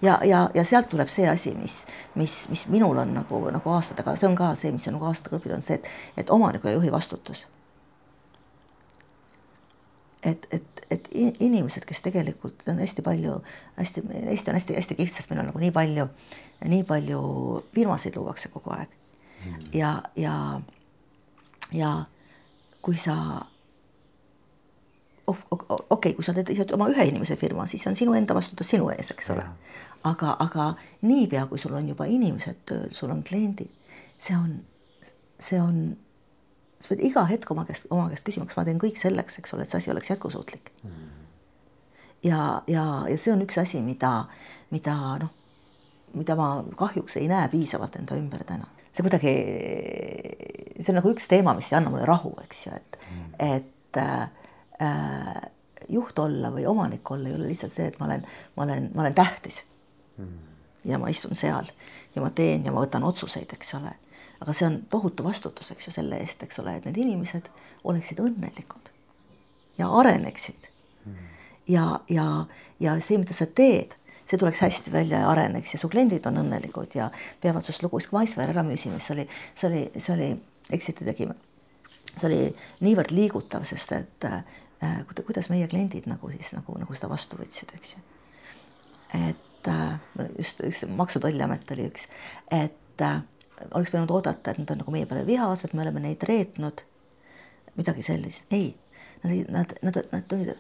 ja, 0.03 0.19
ja, 0.25 0.51
ja 0.55 0.65
sealt 0.65 0.89
tuleb 0.89 1.09
see 1.09 1.29
asi, 1.29 1.55
mis, 1.57 1.87
mis, 2.15 2.49
mis 2.49 2.67
minul 2.69 2.99
on 2.99 3.15
nagu, 3.15 3.41
nagu 3.51 3.71
aastatega, 3.73 4.17
see 4.21 4.29
on 4.29 4.37
ka 4.37 4.53
see, 4.61 4.73
mis 4.73 4.89
on 4.91 4.99
nagu 4.99 5.09
aastatega 5.09 5.39
õppinud, 5.39 5.57
on 5.57 5.65
see, 5.65 5.79
et, 5.81 5.89
et 6.21 6.31
omaniku 6.31 6.69
ja 6.69 6.75
juhi 6.77 6.93
vastutus. 6.93 7.47
et, 10.23 10.47
et, 10.51 10.83
et 10.91 11.09
inimesed, 11.41 11.85
kes 11.89 12.05
tegelikult 12.05 12.69
on 12.69 12.79
hästi 12.85 13.03
palju, 13.03 13.39
hästi, 13.79 14.03
Eesti 14.27 14.51
on 14.51 14.59
hästi-hästi 14.61 14.95
kihvt, 14.95 15.15
sest 15.17 15.31
meil 15.31 15.41
on 15.41 15.49
nagu 15.51 15.63
nii 15.63 15.73
palju, 15.73 16.05
nii 16.69 16.85
palju 16.85 17.23
firmasid 17.75 18.17
luuakse 18.17 18.53
kogu 18.53 18.77
aeg. 18.77 18.93
Mm. 19.43 19.65
ja, 19.75 20.03
ja, 20.17 20.61
ja 21.73 22.05
kui 22.83 22.95
sa 22.97 23.17
okei 25.27 25.77
okay,, 25.91 26.13
kui 26.17 26.25
sa 26.25 26.35
teed 26.35 26.51
ise 26.53 26.67
oma 26.75 26.89
ühe 26.91 27.07
inimese 27.09 27.37
firma, 27.41 27.67
siis 27.71 27.85
on 27.87 27.97
sinu 27.99 28.15
enda 28.19 28.35
vastutus 28.35 28.73
sinu 28.73 28.91
ees, 28.95 29.13
eks 29.15 29.31
ole. 29.35 29.45
aga, 30.09 30.37
aga 30.43 30.73
niipea, 31.07 31.47
kui 31.51 31.61
sul 31.63 31.75
on 31.79 31.89
juba 31.89 32.09
inimesed 32.11 32.65
tööl, 32.67 32.89
sul 32.97 33.13
on 33.15 33.23
kliendid, 33.27 33.71
see 34.23 34.37
on, 34.37 34.57
see 35.39 35.61
on, 35.63 35.85
sa 36.83 36.93
pead 36.93 37.05
iga 37.07 37.27
hetk 37.31 37.51
oma 37.55 37.67
käest, 37.69 37.87
oma 37.91 38.09
käest 38.11 38.27
küsima, 38.27 38.49
kas 38.51 38.59
ma 38.59 38.67
teen 38.67 38.83
kõik 38.83 38.99
selleks, 38.99 39.39
eks 39.39 39.55
ole, 39.55 39.67
et 39.67 39.73
see 39.73 39.83
asi 39.83 39.95
oleks 39.95 40.11
jätkusuutlik 40.11 40.73
mm.. 40.83 41.07
ja, 42.27 42.43
ja, 42.67 42.87
ja 43.07 43.17
see 43.19 43.35
on 43.35 43.47
üks 43.47 43.61
asi, 43.63 43.83
mida, 43.87 44.25
mida 44.75 44.99
noh, 45.23 45.33
mida 46.19 46.37
ma 46.37 46.53
kahjuks 46.77 47.17
ei 47.23 47.31
näe 47.31 47.47
piisavalt 47.53 47.95
enda 47.97 48.19
ümber 48.19 48.43
täna. 48.49 48.67
see 48.93 49.07
kuidagi, 49.07 49.39
see 50.83 50.91
on 50.91 50.99
nagu 50.99 51.15
üks 51.15 51.31
teema, 51.31 51.55
mis 51.57 51.71
ei 51.71 51.79
anna 51.79 51.95
mulle 51.95 52.11
rahu, 52.11 52.35
eks 52.43 52.67
ju, 52.67 52.77
et 52.77 52.99
mm., 53.07 53.35
et 53.53 54.01
äh, 54.03 54.42
juht 55.89 56.19
olla 56.19 56.51
või 56.55 56.67
omanik 56.67 57.11
olla 57.11 57.29
ei 57.29 57.35
ole 57.35 57.51
lihtsalt 57.51 57.75
see, 57.75 57.89
et 57.91 57.99
ma 58.01 58.07
olen, 58.07 58.25
ma 58.57 58.67
olen, 58.67 58.91
ma 58.95 59.05
olen 59.05 59.15
tähtis 59.15 59.63
mm. 60.17 60.39
ja 60.85 60.99
ma 60.99 61.11
istun 61.13 61.35
seal 61.39 61.69
ja 62.15 62.23
ma 62.23 62.31
teen 62.31 62.67
ja 62.67 62.73
ma 62.73 62.85
võtan 62.85 63.05
otsuseid, 63.07 63.53
eks 63.53 63.75
ole. 63.79 63.95
aga 64.41 64.55
see 64.57 64.67
on 64.67 64.81
tohutu 64.91 65.25
vastutus, 65.25 65.71
eks 65.71 65.89
ju, 65.89 65.95
selle 65.95 66.19
eest, 66.23 66.43
eks 66.43 66.59
ole, 66.63 66.77
et 66.77 66.87
need 66.89 66.99
inimesed 67.03 67.49
oleksid 67.85 68.23
õnnelikud 68.23 68.93
ja 69.79 69.91
areneksid 70.01 70.69
mm. 71.05 71.19
ja, 71.75 71.87
ja, 72.09 72.29
ja 72.81 72.97
see, 73.01 73.21
mida 73.23 73.37
sa 73.37 73.47
teed, 73.47 73.97
see 74.27 74.41
tuleks 74.41 74.63
hästi 74.63 74.93
välja 74.93 75.25
ja 75.25 75.31
areneks 75.31 75.75
ja 75.75 75.81
su 75.81 75.91
kliendid 75.93 76.27
on 76.31 76.43
õnnelikud 76.45 76.99
ja 76.99 77.11
peavad 77.43 77.65
sinust 77.67 77.85
lugu, 77.85 78.01
siis 78.01 78.11
kui 78.11 78.21
Maisveer 78.21 78.53
ära 78.55 78.67
müüsime, 78.67 79.01
siis 79.01 79.17
oli, 79.17 79.29
see 79.55 79.71
oli, 79.71 79.87
see 79.99 80.17
oli, 80.17 80.33
Exiti 80.73 81.05
tegime, 81.05 81.35
see 82.15 82.29
oli 82.29 82.43
niivõrd 82.87 83.11
liigutav, 83.13 83.65
sest 83.67 83.91
et 83.97 84.25
äh, 84.29 84.45
kuidas 85.27 85.51
meie 85.53 85.69
kliendid 85.71 86.09
nagu 86.11 86.31
siis 86.33 86.53
nagu, 86.57 86.77
nagu 86.79 86.95
seda 86.97 87.11
vastu 87.13 87.39
võtsid, 87.39 87.75
eks 87.77 87.97
ju. 87.97 88.03
et 89.29 89.69
äh, 89.71 90.01
just 90.39 90.63
üks 90.67 90.85
Maksu- 90.89 91.21
ja 91.21 91.27
Tolliamet 91.27 91.71
oli 91.75 91.87
üks, 91.91 92.09
et 92.51 93.05
äh, 93.05 93.21
oleks 93.71 93.93
võinud 93.95 94.11
oodata, 94.11 94.51
et 94.51 94.63
nad 94.63 94.73
on 94.75 94.83
nagu 94.83 94.95
meie 94.95 95.07
peale 95.07 95.27
vihased, 95.27 95.75
me 95.75 95.85
oleme 95.85 96.03
neid 96.03 96.25
reetnud, 96.29 96.83
midagi 97.77 98.03
sellist, 98.03 98.49
ei, 98.51 98.73
nad, 99.23 99.37
nad, 99.55 99.77
nad, 99.83 100.03
nad 100.13 100.27
tulid, 100.29 100.57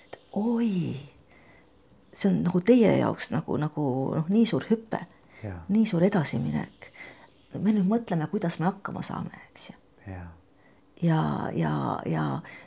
et 0.00 0.18
oi 0.32 0.72
see 2.16 2.30
on 2.30 2.40
nagu 2.46 2.60
teie 2.64 2.96
jaoks 2.98 3.30
nagu, 3.34 3.58
nagu 3.60 3.84
noh, 4.16 4.32
nii 4.32 4.46
suur 4.48 4.64
hüpe, 4.70 5.02
nii 5.68 5.84
suur 5.88 6.06
edasiminek. 6.06 6.90
me 7.56 7.72
nüüd 7.72 7.86
mõtleme, 7.88 8.26
kuidas 8.28 8.58
me 8.60 8.66
hakkama 8.68 9.02
saame, 9.04 9.32
eks 9.50 9.70
ju. 9.70 9.76
Ja, 11.02 11.50
ja, 11.52 11.72
ja, 12.06 12.24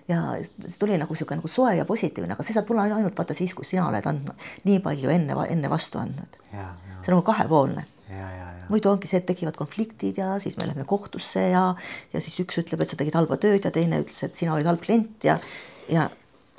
ja, 0.07 0.19
see 0.65 0.79
tuli 0.79 0.97
nagu 1.01 1.13
niisugune 1.13 1.39
nagu 1.41 1.51
soe 1.51 1.75
ja 1.77 1.85
positiivne, 1.89 2.35
aga 2.35 2.45
see 2.45 2.57
saab 2.57 2.67
tulla 2.69 2.85
ainult 2.85 3.17
vaata 3.17 3.37
siis, 3.37 3.55
kui 3.57 3.67
sina 3.67 3.87
oled 3.89 4.05
andnud 4.09 4.49
nii 4.69 4.81
palju 4.85 5.13
enne, 5.13 5.37
enne 5.49 5.71
vastu 5.71 6.01
andnud. 6.01 6.37
see 6.51 7.09
on 7.09 7.15
nagu 7.15 7.25
kahepoolne. 7.31 7.87
Muidu 8.69 8.89
ongi 8.91 9.09
see, 9.09 9.17
et 9.21 9.25
tekivad 9.25 9.57
konfliktid 9.57 10.17
ja 10.21 10.35
siis 10.41 10.57
me 10.57 10.67
läheme 10.67 10.85
kohtusse 10.85 11.41
ja, 11.49 11.73
ja 12.13 12.21
siis 12.21 12.37
üks 12.43 12.57
ütleb, 12.61 12.81
et 12.81 12.89
sa 12.89 12.97
tegid 12.97 13.17
halba 13.17 13.37
tööd 13.41 13.65
ja 13.65 13.73
teine 13.73 14.01
ütles, 14.03 14.21
et 14.25 14.37
sina 14.37 14.53
olid 14.53 14.69
halb 14.69 14.81
klient 14.85 15.25
ja, 15.25 15.37
ja 15.89 16.09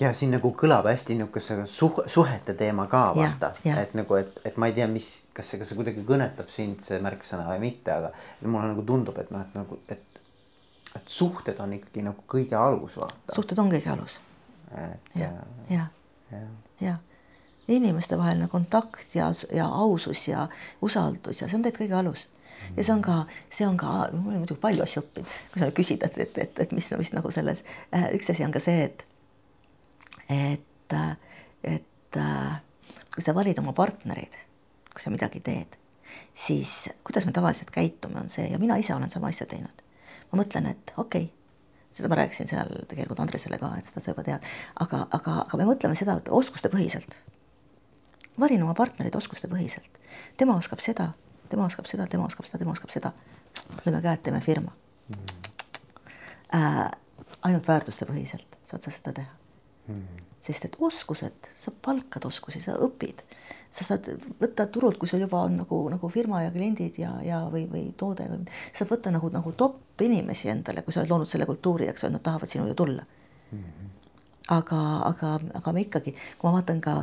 ja 0.00 0.10
siin 0.16 0.32
nagu 0.32 0.52
kõlab 0.56 0.86
hästi 0.88 1.14
niisuguse 1.18 1.56
suh-, 1.68 2.04
suhete 2.08 2.54
teema 2.58 2.86
ka 2.90 3.10
vaata, 3.16 3.52
et 3.74 3.92
nagu, 3.98 4.16
et, 4.16 4.38
et 4.48 4.56
ma 4.56 4.70
ei 4.70 4.76
tea, 4.76 4.86
mis, 4.90 5.10
kas 5.36 5.50
see, 5.52 5.60
kas 5.60 5.70
see 5.70 5.78
kuidagi 5.78 6.04
kõnetab 6.08 6.48
sind, 6.52 6.80
see 6.84 7.00
märksõna 7.04 7.44
või 7.50 7.66
mitte, 7.66 7.92
aga 7.92 8.12
mulle 8.46 8.70
nagu 8.72 8.84
tundub, 8.86 9.18
et 9.20 9.28
noh, 9.34 9.44
et 9.44 9.58
nagu, 9.58 9.80
et, 9.92 10.00
et 10.96 11.08
suhted 11.08 11.60
on 11.62 11.72
ikkagi 11.76 12.02
nagu 12.06 12.24
kõige 12.30 12.56
alus 12.58 12.96
vaata. 12.98 13.34
suhted 13.34 13.58
on 13.58 13.70
kõige 13.72 13.92
alus. 13.92 14.18
ja, 15.14 15.30
ja, 15.70 15.86
ja, 16.30 16.42
ja 16.80 16.96
inimestevaheline 17.70 18.48
kontakt 18.48 19.14
ja, 19.14 19.32
ja 19.54 19.66
ausus 19.66 20.28
ja 20.28 20.48
usaldus 20.82 21.40
ja 21.40 21.48
see 21.48 21.58
on 21.58 21.62
tegelikult 21.62 21.86
kõige 21.86 21.98
alus 21.98 22.26
ja 22.76 22.84
see 22.84 22.94
on 22.94 23.02
ka, 23.02 23.20
see 23.50 23.66
on 23.66 23.76
ka, 23.80 23.92
mul 24.12 24.34
on 24.34 24.42
muidugi 24.42 24.60
palju 24.62 24.82
asju 24.84 25.02
õppinud, 25.02 25.36
kui 25.52 25.62
sa 25.62 25.70
küsid, 25.74 26.02
et, 26.06 26.18
et, 26.18 26.38
et, 26.38 26.60
et 26.66 26.74
mis, 26.76 26.90
mis 26.98 27.12
nagu 27.16 27.30
selles, 27.34 27.62
äh, 27.94 28.10
üks 28.16 28.30
asi 28.30 28.44
on 28.46 28.54
ka 28.54 28.62
see, 28.62 28.90
et 28.90 29.06
et, 30.30 30.94
et 31.66 32.18
kui 33.14 33.24
sa 33.24 33.34
valid 33.34 33.58
oma 33.58 33.74
partnereid, 33.76 34.34
kui 34.92 35.02
sa 35.02 35.12
midagi 35.12 35.42
teed, 35.44 35.76
siis 36.46 36.90
kuidas 37.06 37.26
me 37.26 37.34
tavaliselt 37.34 37.72
käitume, 37.74 38.20
on 38.20 38.30
see 38.32 38.46
ja 38.50 38.58
mina 38.58 38.78
ise 38.80 38.94
olen 38.94 39.10
sama 39.10 39.30
asja 39.30 39.46
teinud. 39.50 39.82
Ma 40.30 40.42
mõtlen, 40.42 40.70
et 40.70 40.92
okei 40.96 41.26
okay,, 41.28 41.36
seda 41.94 42.10
ma 42.10 42.20
rääkisin 42.20 42.48
seal 42.50 42.70
tegelikult 42.90 43.20
Andresele 43.22 43.58
ka, 43.58 43.72
et 43.78 43.88
seda 43.88 44.02
sa 44.02 44.14
juba 44.14 44.24
tead, 44.26 44.46
aga, 44.84 45.02
aga, 45.16 45.36
aga 45.46 45.60
me 45.60 45.66
mõtleme 45.72 45.98
seda 45.98 46.20
oskustepõhiselt. 46.40 47.16
valin 48.40 48.62
oma 48.62 48.74
partnerid 48.74 49.16
oskustepõhiselt, 49.16 49.98
tema 50.36 50.56
oskab 50.56 50.80
seda, 50.80 51.10
tema 51.48 51.66
oskab 51.66 51.90
seda, 51.90 52.06
tema 52.06 52.24
oskab 52.30 52.46
seda, 52.46 52.58
tema 52.62 52.72
oskab 52.76 52.94
seda. 52.94 53.12
lööme 53.84 54.00
käed, 54.02 54.22
teeme 54.22 54.40
firma 54.40 54.72
äh,. 56.54 56.90
ainult 57.42 57.68
väärtustepõhiselt 57.68 58.58
saad 58.64 58.82
sa 58.82 58.90
seda 58.90 59.12
teha 59.12 59.32
mm.. 59.88 60.29
Sest 60.40 60.64
et 60.64 60.76
oskused, 60.80 61.48
sa 61.60 61.72
palkad 61.84 62.24
oskusi, 62.24 62.62
sa 62.64 62.74
õpid, 62.80 63.20
sa 63.70 63.84
saad 63.84 64.08
võtta 64.40 64.66
turult, 64.72 64.96
kui 65.00 65.08
sul 65.08 65.20
juba 65.20 65.42
on 65.44 65.58
nagu, 65.60 65.80
nagu 65.92 66.10
firma 66.12 66.42
ja 66.46 66.52
kliendid 66.54 66.96
ja, 67.00 67.12
ja 67.24 67.42
või, 67.52 67.66
või 67.70 67.90
toode 67.96 68.26
või 68.30 68.46
saad 68.72 68.88
võtta 68.90 69.12
nagu, 69.12 69.30
nagu 69.34 69.52
top 69.52 70.00
inimesi 70.00 70.48
endale, 70.52 70.82
kui 70.82 70.96
sa 70.96 71.02
oled 71.02 71.12
loonud 71.12 71.28
selle 71.28 71.46
kultuuri, 71.48 71.90
eks 71.92 72.06
ole, 72.06 72.16
nad 72.16 72.24
tahavad 72.24 72.50
sinu 72.50 72.66
ju 72.70 72.76
tulla 72.78 73.04
mm. 73.04 73.58
-hmm. 73.58 73.90
aga, 74.56 74.80
aga, 75.10 75.34
aga 75.60 75.72
me 75.76 75.84
ikkagi, 75.84 76.16
kui 76.38 76.48
ma 76.48 76.56
vaatan 76.56 76.80
ka 76.80 76.96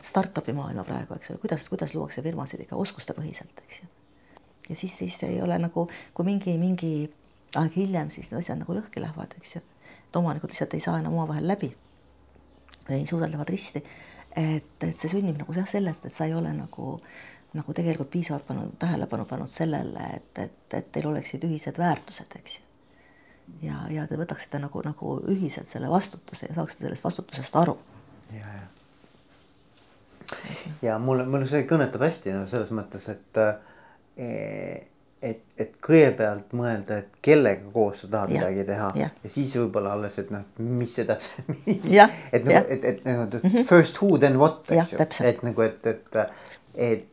startup'i 0.00 0.56
maailma 0.56 0.84
praegu, 0.88 1.14
eks 1.14 1.30
ole, 1.30 1.42
kuidas, 1.44 1.68
kuidas 1.68 1.94
luuakse 1.94 2.22
firmasid 2.22 2.64
ikka 2.64 2.76
oskustepõhiselt, 2.76 3.62
eks 3.66 3.82
ju. 3.82 3.88
ja 4.70 4.76
siis, 4.76 4.98
siis 4.98 5.22
ei 5.22 5.42
ole 5.42 5.58
nagu, 5.58 5.88
kui 6.14 6.24
mingi, 6.24 6.56
mingi 6.58 7.12
aeg 7.56 7.76
hiljem 7.76 8.10
siis 8.10 8.30
need 8.30 8.40
asjad 8.40 8.58
nagu 8.58 8.72
lõhki 8.72 9.04
lähevad, 9.04 9.36
eks 9.36 9.56
ju. 9.56 9.62
et 10.08 10.16
omanikud 10.16 10.48
lihtsalt 10.48 10.74
ei 10.74 10.80
saa 10.80 10.98
enam 10.98 11.12
omavahel 11.12 11.48
läbi 11.48 11.74
või 12.90 13.06
suudeldavad 13.08 13.50
risti. 13.50 13.82
et, 14.36 14.82
et 14.86 14.98
see 14.98 15.10
sünnib 15.10 15.38
nagu 15.40 15.54
jah, 15.54 15.68
sellest, 15.68 16.04
et 16.06 16.14
sa 16.14 16.26
ei 16.28 16.34
ole 16.34 16.52
nagu, 16.54 16.96
nagu 17.58 17.74
tegelikult 17.74 18.10
piisavalt 18.12 18.46
pannud 18.46 18.76
tähelepanu 18.78 19.24
pannud 19.26 19.50
sellele, 19.50 20.10
et, 20.16 20.38
et, 20.38 20.74
et 20.78 20.92
teil 20.92 21.08
oleksid 21.10 21.44
ühised 21.48 21.78
väärtused, 21.78 22.36
eks 22.38 22.58
ju. 22.58 22.66
ja, 23.66 23.80
ja 23.90 24.06
te 24.06 24.18
võtaksite 24.20 24.60
nagu, 24.62 24.82
nagu 24.86 25.16
ühiselt 25.32 25.68
selle 25.70 25.90
vastutuse 25.90 26.46
ja 26.50 26.58
saaksite 26.58 26.86
sellest 26.86 27.08
vastutusest 27.08 27.58
aru. 27.62 27.78
ja, 28.36 28.54
ja. 28.60 28.68
ja 30.82 30.98
mulle, 31.02 31.26
mulle 31.26 31.50
see 31.50 31.66
kõnetab 31.66 32.06
hästi 32.06 32.36
no 32.36 32.46
selles 32.50 32.70
mõttes, 32.76 33.08
et 33.10 33.42
äh, 33.42 34.86
et, 35.22 35.42
et 35.60 35.72
kõigepealt 35.84 36.54
mõelda, 36.56 37.00
et 37.02 37.20
kellega 37.24 37.68
koos 37.74 38.04
sa 38.04 38.08
tahad 38.08 38.32
ja, 38.32 38.40
midagi 38.40 38.64
teha 38.70 38.88
ja, 38.96 39.10
ja 39.22 39.32
siis 39.32 39.52
võib-olla 39.58 39.92
alles, 39.96 40.16
et 40.22 40.32
noh, 40.32 40.46
mis 40.64 40.94
see 40.96 41.06
täpselt, 41.10 41.52
et 42.32 42.48
nagu, 42.48 42.64
et, 42.64 42.84
et 42.84 43.04
nagu 43.04 43.26
mm 43.26 43.44
-hmm. 43.44 43.68
first 43.68 44.00
who 44.00 44.18
then 44.18 44.38
what, 44.40 44.64
eks 44.70 44.92
ju, 44.92 44.98
et 45.28 45.42
nagu, 45.44 45.62
et, 45.62 45.86
et, 45.86 46.20
et 46.74 47.06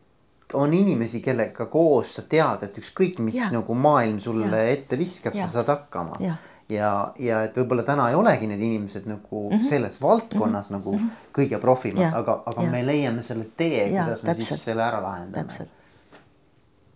on 0.53 0.73
inimesi, 0.73 1.19
kellega 1.19 1.65
koos 1.65 2.15
sa 2.15 2.21
tead, 2.23 2.63
et 2.63 2.77
ükskõik, 2.79 3.19
mis 3.19 3.35
ja. 3.35 3.49
nagu 3.51 3.75
maailm 3.75 4.19
sulle 4.19 4.47
ja. 4.47 4.69
ette 4.71 4.97
viskab, 4.97 5.35
sa 5.35 5.49
saad 5.51 5.67
hakkama. 5.67 6.15
ja, 6.23 6.35
ja, 6.69 6.91
ja 7.19 7.41
et 7.43 7.57
võib-olla 7.57 7.83
täna 7.83 8.09
ei 8.09 8.15
olegi 8.15 8.47
need 8.47 8.61
inimesed 8.61 9.05
nagu 9.05 9.49
mm 9.49 9.57
-hmm. 9.57 9.69
selles 9.69 10.01
valdkonnas 10.01 10.69
mm 10.69 10.75
-hmm. 10.75 10.79
nagu 10.79 10.97
-hmm. 10.97 11.09
kõige 11.39 11.59
profimad, 11.59 12.13
aga, 12.13 12.43
aga 12.45 12.63
ja. 12.63 12.69
me 12.69 12.85
leiame 12.85 13.23
selle 13.23 13.47
tee, 13.57 13.89
kuidas 13.89 14.23
me 14.23 14.29
täpselt. 14.29 14.47
siis 14.47 14.63
selle 14.63 14.83
ära 14.83 15.01
lahendame 15.01 15.67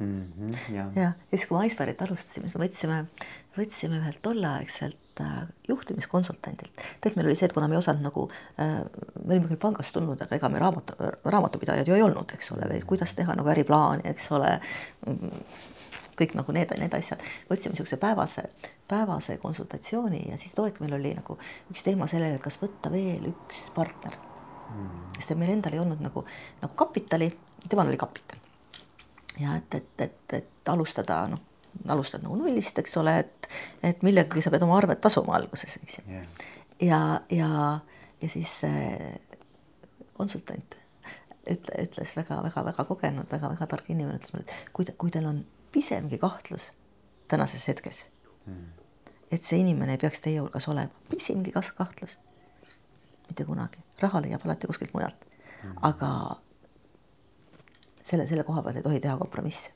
mm. 0.02 0.34
-hmm, 0.40 0.76
ja, 0.76 0.86
ja 0.96 1.12
siis, 1.30 1.46
kui 1.48 1.58
me 1.58 1.68
Icebergit 1.68 2.02
alustasime, 2.02 2.50
siis 2.50 2.58
me 2.58 2.66
võtsime, 2.66 3.00
võtsime 3.58 4.00
ühelt 4.02 4.22
tolleaegselt 4.22 5.22
äh, 5.22 5.42
juhtimiskonsultandilt. 5.68 6.72
tegelikult 6.76 7.16
meil 7.16 7.32
oli 7.32 7.40
see, 7.40 7.50
et 7.50 7.54
kuna 7.58 7.68
me 7.68 7.78
ei 7.78 7.82
osanud 7.84 8.06
nagu 8.08 8.28
äh,, 8.60 8.78
me 9.24 9.36
olime 9.36 9.52
küll 9.52 9.62
pangast 9.62 9.94
tulnud, 9.94 10.22
aga 10.22 10.36
ega 10.36 10.50
me 10.50 10.62
raamatu, 10.64 10.98
raamatupidajad 11.26 11.88
ju 11.88 11.98
ei 11.98 12.06
olnud, 12.08 12.34
eks 12.38 12.52
ole, 12.56 12.70
või 12.74 12.82
kuidas 12.94 13.14
teha 13.18 13.36
nagu 13.38 13.54
äriplaani, 13.54 14.08
eks 14.14 14.32
ole 14.38 14.58
kõik 16.22 16.36
nagu 16.38 16.54
need, 16.56 16.74
need 16.80 16.94
asjad, 16.94 17.22
võtsime 17.50 17.76
niisuguse 17.76 17.98
päevase, 18.02 18.50
päevase 18.90 19.38
konsultatsiooni 19.42 20.26
ja 20.30 20.38
siis 20.42 20.54
too 20.58 20.68
hetk 20.68 20.82
meil 20.84 20.98
oli 20.98 21.16
nagu 21.18 21.38
üks 21.72 21.86
teema 21.86 22.08
sellele, 22.12 22.38
et 22.38 22.46
kas 22.46 22.60
võtta 22.62 22.92
veel 22.94 23.32
üks 23.32 23.64
partner 23.76 24.18
mm.. 24.18 25.18
sest 25.18 25.34
et 25.34 25.42
meil 25.42 25.56
endal 25.56 25.78
ei 25.78 25.84
olnud 25.84 26.04
nagu, 26.04 26.26
nagu 26.62 26.78
kapitali, 26.78 27.32
temal 27.70 27.90
oli 27.90 28.00
kapital 28.02 28.41
ja 29.40 29.56
et, 29.58 29.76
et, 29.76 30.02
et, 30.08 30.34
et 30.34 30.70
alustada 30.74 31.24
noh, 31.32 31.42
alustad 31.88 32.24
nagu 32.24 32.36
nullist, 32.40 32.78
eks 32.80 32.98
ole, 33.00 33.16
et, 33.24 33.50
et 33.84 34.04
millegagi 34.06 34.44
sa 34.44 34.52
pead 34.54 34.66
oma 34.66 34.78
arved 34.80 35.00
tasuma 35.02 35.38
alguses, 35.38 35.78
eks 35.82 35.98
ju. 36.00 36.06
Yeah.. 36.10 36.28
ja, 36.82 37.02
ja, 37.32 37.80
ja 38.22 38.30
siis 38.30 38.60
konsultant 40.18 40.78
ütle, 41.50 41.80
ütles 41.82 42.14
väga-väga-väga 42.18 42.86
kogenud 42.86 43.26
väga,, 43.32 43.48
väga-väga 43.48 43.70
tark 43.72 43.90
inimene 43.90 44.20
ütles 44.20 44.36
mulle, 44.36 44.46
et 44.46 44.76
kui, 44.76 44.86
kui 44.98 45.14
teil 45.14 45.28
on 45.30 45.42
pisemgi 45.74 46.20
kahtlus 46.22 46.70
tänases 47.32 47.66
hetkes 47.72 48.06
mm., 48.46 48.70
et 49.32 49.48
see 49.48 49.62
inimene 49.64 49.96
ei 49.96 50.02
peaks 50.02 50.20
teie 50.20 50.42
hulgas 50.42 50.68
olema, 50.68 50.92
pisimgi 51.10 51.54
kahtlus, 51.56 52.18
mitte 53.30 53.46
kunagi, 53.48 53.80
raha 54.02 54.20
leiab 54.26 54.44
alati 54.46 54.68
kuskilt 54.68 54.92
mujalt. 54.94 55.28
Mm., 55.64 55.78
aga 55.88 56.10
selle, 58.04 58.28
selle 58.28 58.44
koha 58.48 58.64
pealt 58.66 58.82
ei 58.82 58.84
tohi 58.86 59.00
teha 59.00 59.18
kompromisse. 59.18 59.72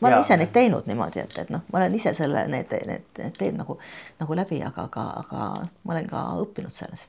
ma 0.00 0.08
olen 0.08 0.18
ja, 0.18 0.24
ise 0.24 0.36
neid 0.36 0.52
teinud 0.52 0.86
niimoodi, 0.88 1.20
et, 1.20 1.38
et 1.38 1.50
noh, 1.52 1.64
ma 1.72 1.80
olen 1.80 1.94
ise 1.94 2.14
selle, 2.16 2.46
need, 2.52 2.72
need, 2.88 3.04
need 3.18 3.36
teed 3.38 3.56
nagu, 3.58 3.78
nagu 4.20 4.38
läbi, 4.38 4.62
aga, 4.64 4.88
aga, 4.90 5.04
aga 5.24 5.48
ma 5.84 5.96
olen 5.96 6.08
ka 6.10 6.24
õppinud 6.44 6.74
sellest. 6.76 7.08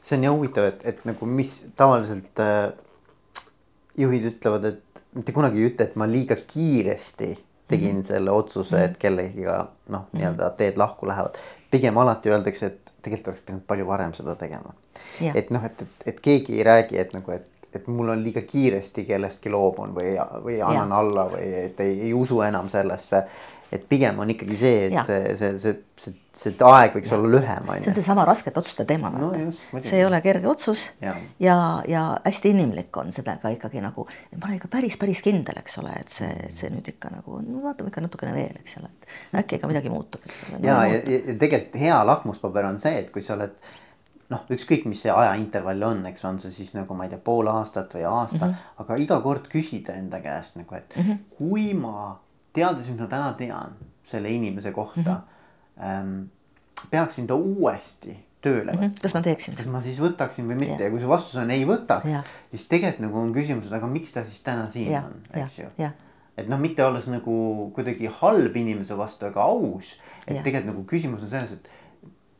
see 0.00 0.16
on 0.16 0.24
nii 0.24 0.32
huvitav, 0.32 0.70
et, 0.72 0.84
et 0.92 1.04
nagu 1.08 1.28
mis 1.28 1.58
tavaliselt 1.76 2.42
äh, 2.42 2.72
juhid 3.98 4.28
ütlevad, 4.32 4.68
et, 4.72 5.02
mitte 5.12 5.34
kunagi 5.36 5.60
ei 5.60 5.70
ütle, 5.70 5.88
et 5.88 5.96
ma 6.00 6.08
liiga 6.08 6.36
kiiresti 6.36 7.34
tegin 7.68 7.96
mm 7.96 8.00
-hmm. 8.00 8.06
selle 8.06 8.30
otsuse, 8.30 8.84
et 8.84 8.96
kellegiga 8.98 9.66
noh, 9.88 10.06
nii-öelda 10.12 10.50
teed 10.56 10.76
lahku 10.76 11.06
lähevad. 11.06 11.36
pigem 11.70 11.96
alati 11.98 12.30
öeldakse, 12.30 12.66
et 12.66 12.92
tegelikult 13.02 13.28
oleks 13.28 13.40
pidanud 13.40 13.64
palju 13.66 13.86
varem 13.86 14.14
seda 14.14 14.34
tegema. 14.34 14.74
et 15.34 15.50
noh, 15.50 15.64
et, 15.64 15.82
et, 15.82 15.88
et 16.06 16.20
keegi 16.20 16.58
ei 16.58 16.64
räägi, 16.64 16.98
et 16.98 17.12
nagu, 17.12 17.30
et, 17.32 17.48
et 17.76 17.88
mul 17.88 18.12
on 18.14 18.22
liiga 18.22 18.42
kiiresti 18.46 19.06
kellestki 19.08 19.50
loobun 19.52 19.94
või, 19.96 20.14
või 20.44 20.60
annan 20.60 20.94
ja. 20.94 21.00
alla 21.00 21.26
või 21.32 21.48
et 21.66 21.80
ei, 21.84 21.98
ei 22.08 22.14
usu 22.16 22.40
enam 22.44 22.68
sellesse 22.72 23.24
et 23.72 23.84
pigem 23.88 24.18
on 24.20 24.30
ikkagi 24.32 24.56
see, 24.56 24.80
et 24.88 24.94
ja. 24.98 25.02
see, 25.06 25.32
see, 25.40 25.52
see, 25.60 25.72
see, 26.04 26.14
see 26.36 26.66
aeg 26.68 26.92
võiks 26.96 27.08
ja. 27.08 27.16
olla 27.16 27.30
lühem, 27.32 27.70
on 27.70 27.78
ju. 27.78 27.84
see 27.86 27.92
on 27.92 27.96
seesama 27.96 28.26
raskete 28.28 28.60
otsuste 28.60 28.84
teema 28.88 29.08
no,. 29.14 29.30
see 29.78 29.96
ei 29.96 30.04
ole 30.04 30.20
kerge 30.24 30.48
otsus 30.50 30.84
ja, 31.00 31.14
ja, 31.40 31.56
ja 31.88 32.02
hästi 32.26 32.52
inimlik 32.52 32.96
on 33.00 33.14
sellega 33.16 33.54
ikkagi 33.56 33.80
nagu, 33.84 34.04
ma 34.36 34.50
olen 34.50 34.58
ikka 34.58 34.68
päris, 34.72 34.98
päris 35.00 35.24
kindel, 35.24 35.56
eks 35.62 35.78
ole, 35.80 35.94
et 36.02 36.12
see, 36.12 36.32
see 36.52 36.72
nüüd 36.74 36.92
ikka 36.92 37.14
nagu, 37.14 37.40
no 37.46 37.64
vaatame 37.64 37.92
ikka 37.92 38.04
natukene 38.04 38.34
veel, 38.36 38.60
eks 38.60 38.76
ole, 38.82 38.92
et 38.92 39.40
äkki 39.40 39.60
ikka 39.60 39.72
midagi 39.72 39.92
muutub, 39.92 40.24
eks 40.28 40.42
ole. 40.50 40.60
ja, 40.68 40.82
ja, 40.90 41.00
ja, 41.00 41.22
ja 41.32 41.38
tegelikult 41.40 41.80
hea 41.80 42.02
lakmuspaber 42.12 42.68
on 42.68 42.80
see, 42.82 43.00
et 43.06 43.08
kui 43.14 43.24
sa 43.24 43.38
oled 43.38 43.56
noh, 44.32 44.42
ükskõik, 44.52 44.86
mis 44.90 45.04
see 45.04 45.12
ajaintervall 45.12 45.86
on, 45.86 46.02
eks 46.10 46.24
on 46.28 46.40
see 46.42 46.52
siis 46.54 46.72
nagu 46.76 46.96
ma 46.96 47.06
ei 47.06 47.12
tea, 47.12 47.20
pool 47.22 47.50
aastat 47.52 47.94
või 47.96 48.04
aasta 48.08 48.40
mm, 48.40 48.50
-hmm. 48.50 48.82
aga 48.84 48.98
iga 49.04 49.20
kord 49.24 49.48
küsida 49.52 49.96
enda 49.98 50.20
käest 50.24 50.58
nagu, 50.60 50.74
et 50.78 50.96
mm 50.96 51.02
-hmm. 51.02 51.24
kui 51.38 51.72
ma 51.78 52.18
teades, 52.52 52.88
mis 52.88 53.00
ma 53.00 53.08
täna 53.10 53.32
tean 53.38 53.76
selle 54.04 54.30
inimese 54.30 54.72
kohta 54.72 55.00
mm, 55.00 55.16
-hmm. 55.16 55.88
ähm, 55.88 56.20
peaksin 56.90 57.26
ta 57.26 57.34
uuesti 57.34 58.16
tööle 58.42 58.72
võtma 58.72 58.86
mm. 58.86 58.88
-hmm. 58.88 59.02
kas 59.02 59.14
ma 59.14 59.22
teeksin 59.22 59.58
kas 59.58 59.66
ma 59.66 59.82
siis 59.82 60.00
võtaksin 60.02 60.48
või 60.48 60.58
mitte 60.64 60.80
ja, 60.80 60.88
ja 60.88 60.94
kui 60.94 61.00
su 61.00 61.10
vastus 61.10 61.36
on 61.40 61.50
ei 61.50 61.66
võtaks, 61.68 62.16
siis 62.50 62.66
tegelikult 62.70 63.06
nagu 63.06 63.20
on 63.20 63.34
küsimus, 63.34 63.66
et 63.66 63.76
aga 63.78 63.90
miks 63.90 64.12
ta 64.14 64.24
siis 64.24 64.40
täna 64.40 64.70
siin 64.70 64.90
ja, 64.92 65.04
on, 65.06 65.20
eks 65.42 65.58
ju. 65.58 65.68
et 66.36 66.48
noh, 66.48 66.58
mitte 66.58 66.84
olles 66.84 67.06
nagu 67.12 67.36
kuidagi 67.76 68.10
halb 68.20 68.56
inimese 68.56 68.96
vastu, 68.98 69.28
aga 69.28 69.44
aus. 69.44 69.96
et 70.26 70.36
ja. 70.36 70.42
tegelikult 70.42 70.72
nagu 70.72 70.84
küsimus 70.88 71.22
on 71.22 71.32
selles, 71.32 71.52
et 71.52 71.68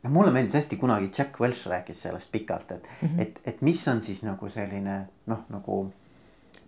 mulle 0.09 0.31
meeldis 0.31 0.53
hästi 0.59 0.77
kunagi 0.77 1.11
Jack 1.17 1.39
Welch 1.41 1.67
rääkis 1.67 2.01
sellest 2.01 2.31
pikalt, 2.31 2.71
et 2.71 2.87
mm, 3.01 3.07
-hmm. 3.07 3.21
et, 3.21 3.41
et 3.45 3.61
mis 3.61 3.87
on 3.87 4.01
siis 4.01 4.23
nagu 4.23 4.49
selline 4.49 5.05
noh, 5.25 5.45
nagu 5.49 5.93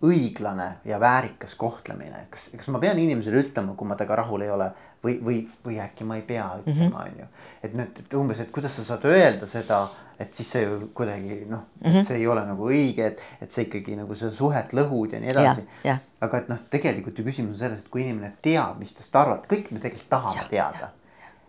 õiglane 0.03 0.67
ja 0.85 0.99
väärikas 0.99 1.55
kohtlemine, 1.55 2.25
kas, 2.29 2.49
kas 2.57 2.67
ma 2.67 2.79
pean 2.79 2.99
inimesele 2.99 3.45
ütlema, 3.45 3.75
kui 3.75 3.87
ma 3.87 3.95
temaga 3.95 4.15
rahul 4.21 4.41
ei 4.41 4.49
ole 4.51 4.71
või, 5.03 5.19
või, 5.23 5.37
või 5.65 5.77
äkki 5.81 6.07
ma 6.07 6.17
ei 6.19 6.25
pea 6.27 6.47
ütlema, 6.61 6.89
mhm. 6.89 6.95
on 6.95 7.19
ju. 7.19 7.27
et 7.63 7.77
nüüd, 7.77 8.01
et 8.03 8.17
umbes, 8.19 8.41
et 8.43 8.51
kuidas 8.51 8.75
sa 8.75 8.83
saad 8.83 9.05
öelda 9.09 9.47
seda, 9.49 9.85
et 10.19 10.33
siis 10.33 10.51
see 10.51 10.63
ju 10.63 10.89
kuidagi 10.95 11.45
noh 11.49 11.59
mm, 11.59 11.79
-hmm. 11.81 11.87
et 11.87 11.93
mhm. 11.93 12.07
see 12.07 12.17
ei 12.17 12.27
ole 12.27 12.45
nagu 12.45 12.67
õige, 12.69 13.07
et, 13.13 13.23
et 13.41 13.51
see 13.51 13.67
ikkagi 13.67 13.95
nagu 13.95 14.15
seda 14.15 14.31
suhet 14.31 14.73
lõhud 14.73 15.13
ja 15.13 15.19
nii 15.19 15.31
edasi. 15.33 15.65
aga 16.21 16.37
et 16.37 16.49
noh, 16.49 16.59
tegelikult 16.69 17.19
ju 17.19 17.25
küsimus 17.25 17.55
on 17.55 17.63
selles, 17.63 17.79
et 17.79 17.89
kui 17.89 18.03
inimene 18.03 18.33
teab, 18.41 18.79
mis 18.79 18.93
tast 18.93 19.15
arvata, 19.15 19.47
kõik 19.55 19.71
me 19.71 19.79
tegelikult 19.79 20.09
tahame 20.09 20.41
ja, 20.41 20.47
teada. 20.49 20.91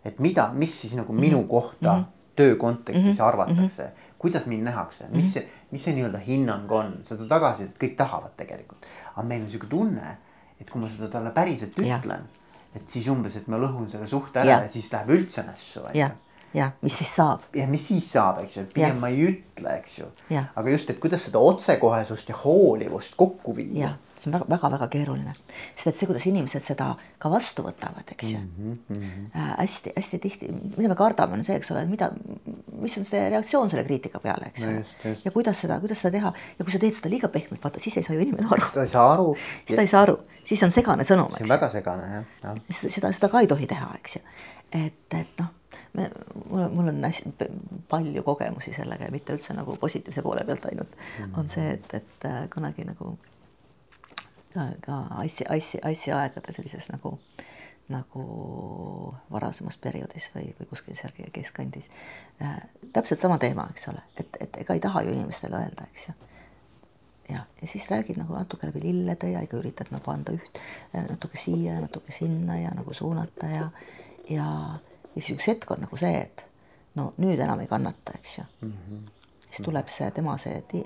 Et 0.06 0.18
mida, 0.22 0.50
mis 0.54 0.80
siis 0.80 0.94
nagu 0.94 1.12
-hmm. 1.12 1.20
minu 1.20 1.42
kohta 1.50 1.92
mm 1.92 2.02
-hmm. 2.02 2.34
töö 2.36 2.56
kontekstis 2.56 3.18
-hmm. 3.18 3.24
arvatakse 3.24 3.82
mm, 3.82 3.88
-hmm. 3.88 4.18
kuidas 4.18 4.46
mind 4.46 4.62
nähakse, 4.62 5.04
mis 5.10 5.32
see 5.32 5.42
mm 5.42 5.48
-hmm 5.48 5.66
mis 5.70 5.84
see 5.84 5.94
nii-öelda 5.96 6.20
hinnang 6.22 6.72
on, 6.72 6.92
seda 7.06 7.26
tagasisidet 7.30 7.78
kõik 7.80 7.96
tahavad 7.98 8.34
tegelikult. 8.38 8.86
aga 9.14 9.26
meil 9.26 9.44
on 9.44 9.50
sihuke 9.50 9.70
tunne, 9.70 10.16
et 10.60 10.70
kui 10.70 10.80
ma 10.80 10.90
seda 10.90 11.08
talle 11.12 11.32
päriselt 11.36 11.78
ütlen, 11.80 12.28
et 12.76 12.88
siis 12.88 13.08
umbes, 13.12 13.36
et 13.40 13.48
ma 13.50 13.58
lõhun 13.60 13.88
selle 13.90 14.06
suhte 14.10 14.42
ära 14.42 14.50
ja, 14.50 14.60
ja 14.66 14.70
siis 14.70 14.90
läheb 14.92 15.12
üldse 15.16 15.44
nässu. 15.46 15.86
ja, 15.94 16.10
ja 16.54 16.70
mis 16.82 16.98
siis 16.98 17.14
saab. 17.14 17.46
ja 17.54 17.66
mis 17.66 17.86
siis 17.88 18.10
saab, 18.12 18.40
eks 18.44 18.56
ju, 18.56 18.66
et 18.66 18.74
pigem 18.74 18.98
ma 19.02 19.10
ei 19.12 19.28
ütle, 19.30 19.76
eks 19.78 19.98
ju. 19.98 20.10
aga 20.32 20.70
just, 20.70 20.90
et 20.90 21.00
kuidas 21.02 21.26
seda 21.28 21.42
otsekohesust 21.42 22.28
ja 22.32 22.38
hoolivust 22.44 23.16
kokku 23.16 23.56
viia 23.56 23.94
see 24.16 24.30
on 24.30 24.36
väga-väga-väga 24.38 24.88
keeruline, 24.92 25.32
sest 25.76 25.90
et 25.90 25.98
see, 25.98 26.08
kuidas 26.08 26.26
inimesed 26.28 26.64
seda 26.64 26.88
ka 27.22 27.30
vastu 27.32 27.64
võtavad, 27.66 28.08
eks 28.14 28.30
ju 28.32 28.38
mm 28.38 28.78
-hmm. 28.88 29.26
äh,. 29.36 29.50
hästi-hästi 29.58 30.18
tihti, 30.18 30.48
mida 30.76 30.88
me 30.88 30.96
kardame, 30.96 31.36
on 31.36 31.44
see, 31.44 31.56
eks 31.56 31.70
ole, 31.70 31.84
mida, 31.86 32.10
mis 32.80 32.96
on 32.98 33.04
see 33.04 33.28
reaktsioon 33.30 33.70
selle 33.70 33.84
kriitika 33.84 34.20
peale, 34.20 34.46
eks 34.46 34.64
ole 34.64 34.78
no. 34.78 35.14
ja 35.24 35.30
kuidas 35.30 35.60
seda, 35.60 35.80
kuidas 35.80 36.00
seda 36.00 36.12
teha 36.18 36.32
ja 36.58 36.64
kui 36.64 36.72
sa 36.72 36.78
teed 36.78 36.96
seda 36.96 37.12
liiga 37.12 37.28
pehmelt, 37.28 37.64
vaata, 37.64 37.80
siis 37.80 37.96
ei 37.96 38.02
saa 38.02 38.16
ju 38.16 38.22
inimene 38.22 38.48
aru. 38.50 38.70
ta 38.74 38.82
ei 38.82 38.88
saa 38.88 39.12
aru. 39.12 39.36
siis 39.66 39.76
ta 39.76 39.82
ei 39.82 39.92
saa 39.92 40.02
aru, 40.02 40.18
siis 40.44 40.62
on 40.62 40.70
segane 40.70 41.04
sõnum. 41.04 41.30
see 41.36 41.44
on 41.44 41.54
väga 41.54 41.68
segane 41.68 42.08
jah 42.14 42.24
ja.. 42.42 42.56
seda, 42.72 43.12
seda 43.12 43.28
ka 43.28 43.44
ei 43.44 43.46
tohi 43.46 43.66
teha, 43.66 43.92
eks 44.00 44.16
ju. 44.16 44.22
et, 44.72 45.20
et 45.20 45.38
noh 45.38 45.52
me, 45.96 46.10
mul, 46.50 46.68
mul 46.74 46.90
on 46.92 47.04
hästi 47.04 47.48
palju 47.88 48.22
kogemusi 48.26 48.74
sellega 48.76 49.08
ja 49.08 49.14
mitte 49.14 49.34
üldse 49.36 49.56
nagu 49.56 49.76
positiivse 49.80 50.22
poole 50.22 50.44
pealt 50.44 50.68
ainult 50.70 50.92
mm, 50.96 51.24
-hmm. 51.24 51.38
on 51.40 51.48
see, 51.48 51.70
et, 51.78 51.94
et 51.94 52.28
äh, 52.30 52.44
kunagi 52.52 52.84
nagu 52.84 53.16
ka 54.80 55.06
Aissi, 55.10 55.44
Aissi, 55.48 55.78
Aissi 55.82 56.12
aegade 56.12 56.52
sellises 56.52 56.88
nagu, 56.92 57.18
nagu 57.92 58.22
varasemas 59.32 59.76
perioodis 59.76 60.30
või, 60.34 60.48
või 60.60 60.70
kuskil 60.70 60.96
seal 60.98 61.12
keskkandis 61.32 61.90
äh,. 62.42 62.56
täpselt 62.92 63.20
sama 63.20 63.38
teema, 63.38 63.68
eks 63.70 63.88
ole, 63.92 64.02
et, 64.16 64.40
et 64.40 64.56
ega 64.64 64.74
ei 64.74 64.80
taha 64.80 65.02
ju 65.06 65.12
inimestele 65.12 65.60
öelda, 65.60 65.86
eks 65.92 66.08
ju. 66.08 66.14
ja, 67.34 67.44
ja 67.60 67.68
siis 67.68 67.90
räägid 67.90 68.18
nagu 68.20 68.34
natuke 68.34 68.70
läbi 68.70 68.82
lillede 68.88 69.30
ja 69.30 69.44
ikka 69.44 69.60
üritad 69.60 69.92
nagu 69.94 70.10
anda 70.10 70.34
üht 70.36 70.60
äh, 70.94 71.04
natuke 71.04 71.38
siia 71.40 71.76
ja 71.76 71.84
natuke 71.84 72.12
sinna 72.12 72.58
ja 72.60 72.72
nagu 72.74 72.94
suunata 72.94 73.52
ja, 73.52 73.70
ja, 74.30 74.50
ja 75.16 75.22
siis 75.22 75.34
üks 75.38 75.48
hetk 75.48 75.70
on 75.74 75.84
nagu 75.86 75.96
see, 76.00 76.14
et 76.20 76.44
no 76.96 77.12
nüüd 77.22 77.40
enam 77.40 77.60
ei 77.60 77.70
kannata, 77.70 78.16
eks 78.20 78.38
ju 78.38 78.44
mm. 78.60 78.72
-hmm 78.72 79.04
siis 79.56 79.64
tuleb 79.64 79.88
see 79.88 80.10
tema 80.10 80.36
see 80.38 80.56
ti, 80.68 80.82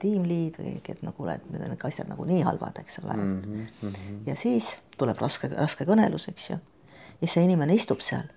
tiimliid 0.00 0.58
või 0.58 0.70
keegi, 0.80 0.94
et 0.96 1.02
no 1.04 1.12
kuule, 1.12 1.34
et 1.36 1.48
need 1.52 1.64
on 1.66 1.74
ikka 1.74 1.88
asjad 1.90 2.08
nagu 2.08 2.24
nii 2.24 2.42
halvad, 2.46 2.78
eks 2.80 3.00
ole 3.02 3.16
mm. 3.16 3.66
-hmm. 3.82 4.20
ja 4.26 4.36
siis 4.36 4.78
tuleb 4.96 5.20
raske, 5.20 5.50
raske 5.52 5.84
kõnelus, 5.84 6.28
eks 6.28 6.50
ju. 6.50 6.58
ja 7.20 7.28
see 7.28 7.44
inimene 7.44 7.74
istub 7.74 8.00
seal 8.00 8.30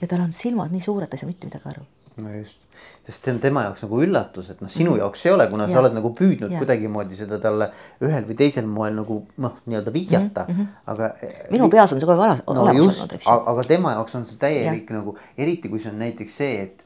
ja 0.00 0.08
tal 0.08 0.24
on 0.24 0.32
silmad 0.32 0.72
nii 0.72 0.80
suured, 0.80 1.08
ta 1.08 1.16
ei 1.16 1.20
saa 1.20 1.28
mitte 1.28 1.46
midagi 1.46 1.68
aru 1.68 1.84
no 2.16 2.30
just, 2.30 2.60
sest 3.06 3.24
see 3.24 3.32
on 3.34 3.40
tema 3.42 3.64
jaoks 3.64 3.82
nagu 3.82 3.98
üllatus, 4.04 4.50
et 4.52 4.60
noh, 4.62 4.70
sinu 4.70 4.90
mm 4.90 4.94
-hmm. 4.94 5.00
jaoks 5.02 5.26
ei 5.26 5.32
ole, 5.32 5.46
kuna 5.50 5.66
ja. 5.66 5.72
sa 5.72 5.80
oled 5.80 5.96
nagu 5.96 6.12
püüdnud 6.20 6.52
ja. 6.52 6.60
kuidagimoodi 6.62 7.18
seda 7.18 7.38
talle 7.42 7.70
ühel 8.00 8.28
või 8.28 8.36
teisel 8.38 8.66
moel 8.70 8.94
nagu 8.94 9.18
noh, 9.36 9.58
nii-öelda 9.66 9.92
vihjata 9.92 10.46
mm, 10.48 10.54
-hmm. 10.54 10.66
aga. 10.86 11.10
minu 11.50 11.68
peas 11.70 11.92
on 11.92 12.00
see 12.00 12.06
kogu 12.06 12.22
aeg 12.22 12.42
no, 12.46 12.62
olemas 12.62 12.80
olnud, 12.80 13.12
eks 13.18 13.26
ju. 13.26 13.36
aga 13.54 13.66
tema 13.74 13.92
jaoks 13.98 14.14
on 14.14 14.26
see 14.26 14.38
täielik 14.38 14.90
ja. 14.90 14.96
nagu, 14.98 15.16
eriti 15.36 15.68
kui 15.68 15.78
see 15.82 15.92
on 15.92 15.98
näiteks 15.98 16.36
see, 16.42 16.62
et 16.62 16.84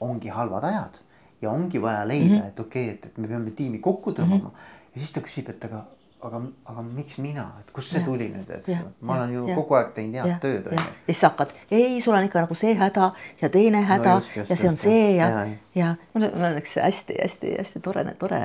ongi 0.00 0.28
halvad 0.28 0.64
ajad 0.64 1.00
ja 1.42 1.50
ongi 1.50 1.82
vaja 1.82 2.08
leida 2.08 2.34
mm, 2.34 2.40
-hmm. 2.40 2.48
et 2.48 2.60
okei 2.60 2.84
okay,, 2.84 2.94
et, 2.94 3.06
et 3.06 3.18
me 3.18 3.28
peame 3.28 3.50
tiimi 3.50 3.78
kokku 3.78 4.10
tõmbama 4.10 4.50
mm. 4.50 4.50
-hmm. 4.50 4.94
ja 4.94 5.00
siis 5.00 5.12
ta 5.12 5.20
küsib, 5.20 5.50
et 5.50 5.64
aga, 5.64 5.84
aga, 6.24 6.40
aga 6.72 6.84
miks 6.86 7.18
mina, 7.22 7.44
et 7.60 7.70
kust 7.76 7.92
see 7.92 8.00
ja. 8.00 8.06
tuli 8.06 8.28
nüüd, 8.32 8.50
et 8.56 8.68
ja. 8.70 8.80
ma 9.00 9.18
olen 9.18 9.34
ju 9.34 9.44
ja. 9.50 9.58
kogu 9.58 9.78
aeg 9.78 9.92
teinud 9.96 10.20
head 10.20 10.40
tööd. 10.42 10.70
ja 10.72 10.86
siis 11.06 11.22
hakkad, 11.28 11.54
ei, 11.70 12.00
sul 12.04 12.16
on 12.16 12.28
ikka 12.28 12.44
nagu 12.46 12.58
see 12.58 12.74
häda 12.78 13.10
ja 13.42 13.52
teine 13.52 13.84
häda 13.84 14.16
no 14.16 14.16
just, 14.22 14.36
just, 14.40 14.50
ja 14.50 14.58
see 14.60 14.70
on 14.70 14.78
just, 14.78 14.88
see 14.88 15.06
ja, 15.18 15.30
ja, 15.76 15.94
mul 16.14 16.28
on 16.30 16.58
üks 16.62 16.76
hästi-hästi-hästi 16.80 17.84
tore, 17.84 18.06
tore, 18.18 18.42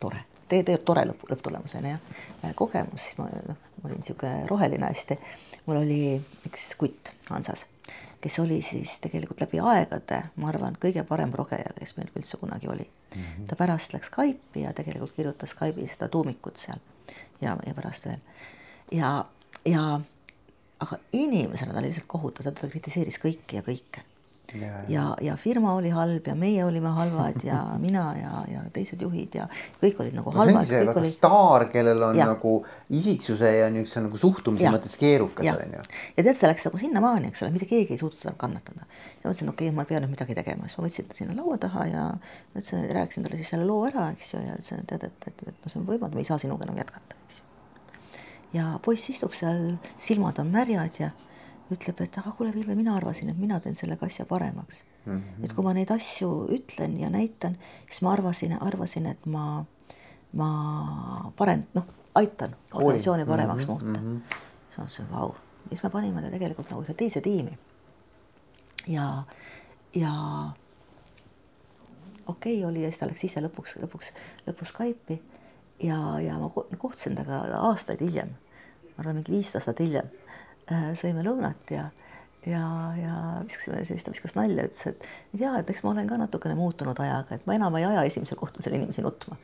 tore 0.00 0.24
tee 0.48 0.62
teeb 0.66 0.84
tore 0.86 1.06
lõpp, 1.08 1.26
lõpptulemusena 1.30 1.96
jah. 1.96 2.18
kogemus, 2.58 3.08
ma, 3.18 3.28
noh, 3.48 3.62
ma 3.80 3.88
olin 3.88 4.02
niisugune 4.02 4.46
roheline 4.50 4.90
hästi. 4.90 5.18
mul 5.66 5.82
oli 5.82 6.02
üks 6.46 6.70
kutt 6.78 7.10
Hansas 7.30 7.66
kes 8.20 8.38
oli 8.42 8.62
siis 8.62 8.96
tegelikult 9.00 9.40
läbi 9.44 9.60
aegade, 9.62 10.22
ma 10.40 10.48
arvan, 10.50 10.74
kõige 10.82 11.04
parem 11.06 11.30
progeja, 11.30 11.70
kes 11.78 11.94
meil 11.98 12.10
üldse 12.16 12.38
kunagi 12.40 12.68
oli 12.68 12.86
mm. 12.86 13.22
-hmm. 13.22 13.46
ta 13.46 13.56
pärast 13.56 13.94
läks 13.94 14.10
Skype'i 14.10 14.62
ja 14.62 14.72
tegelikult 14.72 15.12
kirjutas 15.12 15.50
Skype'i 15.50 15.86
seda 15.86 16.08
tuumikut 16.08 16.56
seal 16.56 16.82
ja, 17.40 17.56
ja 17.66 17.74
pärast 17.74 18.06
veel. 18.08 18.20
ja, 18.92 19.12
ja 19.64 19.86
aga 20.80 20.98
inimesena 21.12 21.72
ta 21.72 21.80
oli 21.80 21.90
lihtsalt 21.92 22.10
kohutav, 22.10 22.52
ta 22.52 22.68
kritiseeris 22.68 23.20
kõiki 23.22 23.60
ja 23.60 23.64
kõike 23.66 24.04
ja, 24.54 24.82
ja, 24.88 25.04
ja 25.20 25.36
firma 25.36 25.74
oli 25.74 25.90
halb 25.90 26.26
ja 26.26 26.34
meie 26.38 26.64
olime 26.64 26.90
halvad 26.94 27.42
ja 27.44 27.62
mina 27.82 28.04
ja, 28.18 28.42
ja 28.52 28.62
teised 28.72 29.00
juhid 29.02 29.34
ja 29.34 29.48
kõik 29.82 30.00
olid 30.04 30.14
nagu 30.16 30.30
no, 30.30 30.38
halvad. 30.38 30.68
see 30.68 30.80
ongi 30.80 30.92
see 30.92 31.02
oli... 31.02 31.10
staar, 31.10 31.66
kellel 31.72 32.04
on 32.10 32.18
ja. 32.18 32.28
nagu 32.30 32.52
isiksuse 33.00 33.50
ja 33.58 33.68
niisuguse 33.72 34.04
nagu 34.06 34.20
suhtumise 34.22 34.70
mõttes 34.72 34.96
keerukas 35.00 35.50
on 35.50 35.74
ju. 35.78 35.82
ja 36.16 36.22
tead, 36.22 36.38
see 36.38 36.50
läks 36.50 36.68
nagu 36.68 36.80
sinnamaani, 36.82 37.32
eks 37.32 37.42
ole, 37.42 37.52
mitte 37.56 37.68
keegi 37.70 37.96
ei 37.96 38.02
suutnud 38.02 38.22
seda 38.22 38.36
kannatada. 38.38 38.86
ja 38.86 39.26
mõtlesin, 39.26 39.50
okei 39.52 39.70
okay,, 39.70 39.76
ma 39.80 39.86
pean 39.88 40.06
nüüd 40.06 40.14
midagi 40.14 40.38
tegema, 40.38 40.70
siis 40.70 40.78
ma 40.78 40.86
võtsin 40.86 41.10
ta 41.10 41.18
sinna 41.18 41.36
laua 41.40 41.58
taha 41.62 41.88
ja 41.90 42.06
ütlesin, 42.54 42.86
rääkisin 43.00 43.26
talle 43.26 43.42
siis 43.42 43.52
selle 43.54 43.68
loo 43.68 43.82
ära, 43.88 44.10
eks 44.14 44.34
ju, 44.34 44.42
ja 44.46 44.56
ütlesin, 44.56 44.82
et 44.84 44.90
tead, 44.94 45.10
et, 45.10 45.30
et, 45.32 45.46
et 45.50 45.54
noh, 45.58 45.72
see 45.72 45.82
on 45.82 45.90
võimatu, 45.90 46.14
me 46.14 46.24
ei 46.24 46.30
saa 46.30 46.40
sinuga 46.42 46.68
enam 46.68 46.78
jätkata, 46.84 47.20
eks 47.26 47.42
ju. 47.42 48.18
ja 48.60 48.72
poiss 48.84 49.10
istub 49.10 49.34
seal, 49.36 49.72
silmad 49.98 50.38
on 50.42 50.54
märjad 50.54 51.02
ja 51.02 51.14
ütleb, 51.74 52.00
et 52.04 52.18
aga 52.20 52.32
kuule, 52.38 52.52
Vilve, 52.54 52.74
mina 52.78 52.96
arvasin, 52.96 53.30
et 53.32 53.38
mina 53.38 53.58
teen 53.60 53.74
sellega 53.78 54.06
asja 54.06 54.26
paremaks 54.26 54.84
mm. 55.04 55.12
-hmm. 55.12 55.44
et 55.44 55.52
kui 55.52 55.64
ma 55.64 55.72
neid 55.74 55.90
asju 55.90 56.30
ütlen 56.58 56.98
ja 57.00 57.10
näitan, 57.10 57.56
siis 57.90 58.02
ma 58.02 58.12
arvasin, 58.12 58.56
arvasin, 58.62 59.06
et 59.06 59.26
ma, 59.26 59.64
ma 60.32 60.50
parem-, 61.38 61.66
noh, 61.74 61.86
aitan 62.14 62.56
organisatsiooni 62.72 63.26
paremaks 63.26 63.66
mm 63.66 63.74
-hmm. 63.74 63.86
muuta 63.86 64.00
mm. 64.00 64.22
-hmm. 64.22 64.36
siis 64.68 64.78
ma 64.78 64.84
mõtlesin, 64.84 65.10
vau, 65.10 65.34
siis 65.68 65.82
me 65.82 65.90
panime 65.90 66.22
ta 66.22 66.30
tegelikult 66.30 66.70
nagu 66.70 66.84
teise 66.96 67.20
tiimi. 67.20 67.58
ja, 68.86 69.22
ja 69.94 70.12
okei 72.26 72.58
okay 72.58 72.70
oli 72.70 72.82
ja 72.82 72.90
siis 72.90 72.98
ta 72.98 73.06
läks 73.06 73.24
ise 73.24 73.40
lõpuks, 73.40 73.76
lõpuks, 73.82 74.12
lõpuks 74.46 74.72
Skype'i 74.72 75.22
ja, 75.82 76.20
ja 76.20 76.38
ma 76.38 76.50
kohtusin 76.78 77.16
temaga 77.16 77.60
aastaid 77.68 78.00
hiljem, 78.00 78.34
ma 78.94 79.02
arvan, 79.04 79.20
mingi 79.20 79.32
viis 79.32 79.54
aastat 79.54 79.80
hiljem. 79.80 80.08
Sõime 80.98 81.22
lõunat 81.26 81.70
ja, 81.70 81.88
ja, 82.46 82.62
ja 82.98 83.16
viskasime 83.44 83.84
sellist, 83.84 84.06
ta 84.06 84.14
viskas 84.14 84.34
nalja, 84.38 84.68
ütles, 84.68 84.86
et 84.90 85.04
ja, 85.38 85.56
et 85.60 85.70
eks 85.70 85.84
ma 85.86 85.92
olen 85.92 86.08
ka 86.10 86.18
natukene 86.20 86.56
muutunud 86.58 86.98
ajaga, 87.02 87.38
et 87.38 87.46
ma 87.46 87.58
enam 87.58 87.76
ei 87.78 87.86
aja 87.88 88.06
esimesel 88.08 88.40
kohtumisel 88.40 88.78
inimesi 88.78 89.04
nutma 89.06 89.38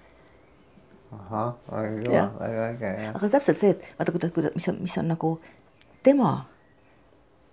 ahah, 1.12 1.52
väga 1.68 1.98
kõva, 2.06 2.22
väga 2.40 2.64
äge 2.70 2.94
jah. 3.04 3.12
aga 3.16 3.28
täpselt 3.34 3.60
see, 3.60 3.74
et 3.74 3.84
vaata, 3.98 4.14
kuidas, 4.14 4.32
kuidas, 4.34 4.56
mis 4.56 4.68
on, 4.72 4.80
mis 4.86 4.96
on 5.00 5.12
nagu 5.12 5.32
tema 6.04 6.32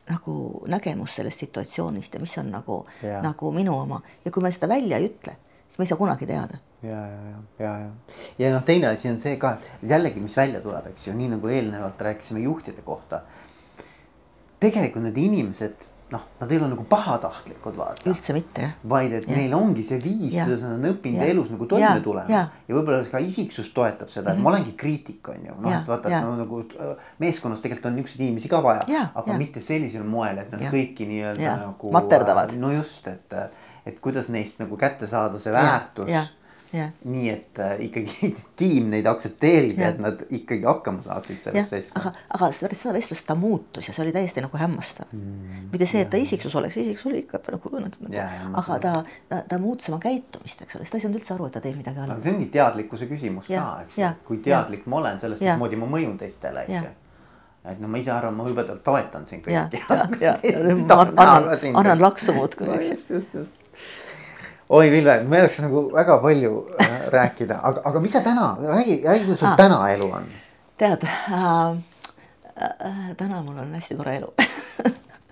nagu 0.10 0.36
nägemus 0.72 1.20
sellest 1.20 1.44
situatsioonist 1.44 2.16
ja 2.16 2.22
mis 2.24 2.34
on 2.42 2.50
nagu, 2.54 2.80
nagu 3.24 3.52
minu 3.54 3.76
oma 3.78 4.02
ja 4.26 4.32
kui 4.34 4.44
me 4.44 4.52
seda 4.54 4.70
välja 4.72 4.98
ei 4.98 5.10
ütle, 5.12 5.36
siis 5.68 5.78
me 5.78 5.86
ei 5.86 5.92
saa 5.92 6.00
kunagi 6.00 6.30
teada. 6.30 6.62
ja, 6.82 7.02
ja, 7.12 7.20
ja, 7.30 7.42
ja, 7.60 7.74
ja, 7.84 7.92
ja 8.40 8.54
noh, 8.56 8.64
teine 8.66 8.90
asi 8.94 9.12
on 9.12 9.20
see 9.22 9.36
ka, 9.42 9.58
et 9.60 9.92
jällegi, 9.92 10.24
mis 10.24 10.38
välja 10.38 10.64
tuleb, 10.64 10.90
eks 10.94 11.10
ju, 11.10 11.14
nii 11.18 11.36
nagu 11.36 11.52
eelnevalt 11.52 12.02
rääkisime 12.10 12.42
juhtide 12.46 12.82
kohta. 12.86 13.22
Tegelikult 14.60 15.06
need 15.08 15.18
inimesed 15.18 15.88
noh, 16.10 16.24
nad 16.40 16.52
ei 16.52 16.58
ole 16.58 16.70
nagu 16.72 16.84
pahatahtlikud 16.90 17.76
vaata. 17.78 18.06
üldse 18.10 18.34
mitte 18.34 18.64
jah. 18.64 18.72
vaid 18.90 19.14
et 19.14 19.28
ja. 19.30 19.36
neil 19.38 19.54
ongi 19.54 19.84
see 19.86 20.00
viis, 20.02 20.34
kuidas 20.34 20.64
nad 20.66 20.78
on 20.80 20.88
õppinud 20.90 21.26
elus 21.26 21.52
nagu 21.54 21.68
toime 21.70 22.02
tulema 22.06 22.34
ja, 22.34 22.42
ja 22.66 22.78
võib-olla 22.78 23.04
ka 23.12 23.22
isiksus 23.22 23.70
toetab 23.76 24.10
seda, 24.10 24.32
et 24.32 24.38
mm 24.38 24.40
-hmm. 24.40 24.48
ma 24.48 24.54
olengi 24.54 24.74
kriitik 24.80 25.30
on 25.30 25.46
ju, 25.46 25.58
noh 25.62 25.76
et 25.76 25.92
vaata, 25.92 26.10
et 26.10 26.26
no 26.26 26.34
nagu 26.40 26.64
äh, 26.66 27.06
meeskonnas 27.22 27.62
tegelikult 27.62 27.92
on 27.92 27.96
niisuguseid 28.00 28.26
inimesi 28.26 28.50
ka 28.50 28.64
vaja, 28.64 29.06
aga 29.14 29.32
ja. 29.32 29.38
mitte 29.38 29.62
sellisel 29.62 30.04
moel, 30.04 30.42
et 30.46 30.52
nad 30.52 30.66
ja. 30.66 30.74
kõiki 30.74 31.08
nii-öelda 31.14 31.56
nagu. 31.66 31.92
materdavad. 31.94 32.58
no 32.58 32.72
just, 32.74 33.08
et, 33.08 33.38
et 33.86 34.00
kuidas 34.00 34.30
neist 34.30 34.60
nagu 34.60 34.78
kätte 34.78 35.08
saada 35.08 35.38
see 35.38 35.54
väärtus 35.54 36.10
Yeah. 36.74 36.92
nii 37.02 37.30
et 37.32 37.60
äh, 37.60 37.80
ikkagi 37.82 38.28
tiim 38.60 38.92
neid 38.92 39.08
aktsepteerib 39.10 39.80
ja 39.82 39.88
et 39.90 40.02
nad 40.04 40.20
ikkagi 40.30 40.68
hakkama 40.68 41.02
saaksid 41.02 41.40
selles 41.42 41.66
seltskonnas. 41.72 42.14
aga, 42.14 42.28
aga 42.38 42.50
pärast 42.60 42.84
seda 42.84 42.94
vestlust 42.94 43.26
ta 43.26 43.34
muutus 43.40 43.88
ja 43.90 43.96
see 43.96 44.04
oli 44.04 44.14
täiesti 44.14 44.44
nagu 44.46 44.60
hämmastav 44.62 45.10
mm,. 45.10 45.64
mitte 45.72 45.88
see, 45.90 46.04
et 46.06 46.12
ta 46.14 46.22
isiksus 46.22 46.54
oleks, 46.60 46.78
isiksus 46.78 47.10
oli 47.10 47.24
ikka 47.24 47.42
nagu, 47.56 47.74
nagu, 47.74 48.12
aga 48.62 48.80
ta, 48.84 48.94
ta, 49.32 49.42
ta 49.50 49.58
muutus 49.62 49.90
oma 49.90 49.98
käitumist, 50.04 50.62
eks 50.62 50.78
ole, 50.78 50.86
sest 50.86 50.94
ta 50.94 51.02
ei 51.02 51.06
saanud 51.08 51.18
üldse 51.24 51.34
aru, 51.34 51.50
et 51.50 51.58
ta 51.58 51.64
teeb 51.64 51.80
midagi 51.80 52.04
halba. 52.04 52.22
see 52.22 52.36
ongi 52.36 52.50
teadlikkuse 52.54 53.10
küsimus 53.10 53.50
ja, 53.50 53.64
ka, 53.66 53.88
eks 53.88 53.98
ju, 54.04 54.12
kui 54.28 54.42
teadlik 54.46 54.86
ja. 54.86 54.94
ma 54.94 55.02
olen 55.02 55.22
sellest, 55.24 55.42
mismoodi 55.42 55.80
ma 55.82 55.90
mõjun 55.98 56.20
teistele, 56.22 56.68
eks 56.68 56.84
ju 56.84 56.92
et 57.70 57.82
no 57.82 57.90
ma 57.92 58.00
ise 58.00 58.14
arvan, 58.14 58.38
ma 58.38 58.46
hõbedalt 58.48 58.86
toetan 58.86 59.26
siin 59.30 59.42
kõiki. 59.46 59.82
annan, 59.92 61.50
annan 61.76 62.02
laksu 62.02 62.34
muudkui, 62.34 62.70
eks. 62.78 62.94
just, 62.94 63.10
just, 63.18 63.36
just 63.36 63.69
oi 64.70 64.92
Vilve, 64.92 65.16
meil 65.26 65.46
oleks 65.46 65.58
nagu 65.64 65.84
väga 65.94 66.20
palju 66.22 66.54
äh, 66.78 66.98
rääkida, 67.14 67.58
aga, 67.66 67.82
aga 67.90 68.02
mis 68.04 68.14
sa 68.14 68.22
täna, 68.26 68.52
räägi, 68.62 69.00
räägi, 69.06 69.26
kuidas 69.26 69.40
sul 69.42 69.50
ah, 69.50 69.56
täna 69.58 69.80
elu 69.96 70.10
on? 70.20 70.28
tead 70.78 71.06
äh,, 71.06 71.72
äh, 72.62 73.00
täna 73.18 73.42
mul 73.46 73.58
on 73.58 73.74
hästi 73.74 73.98
tore 73.98 74.14
elu 74.20 74.30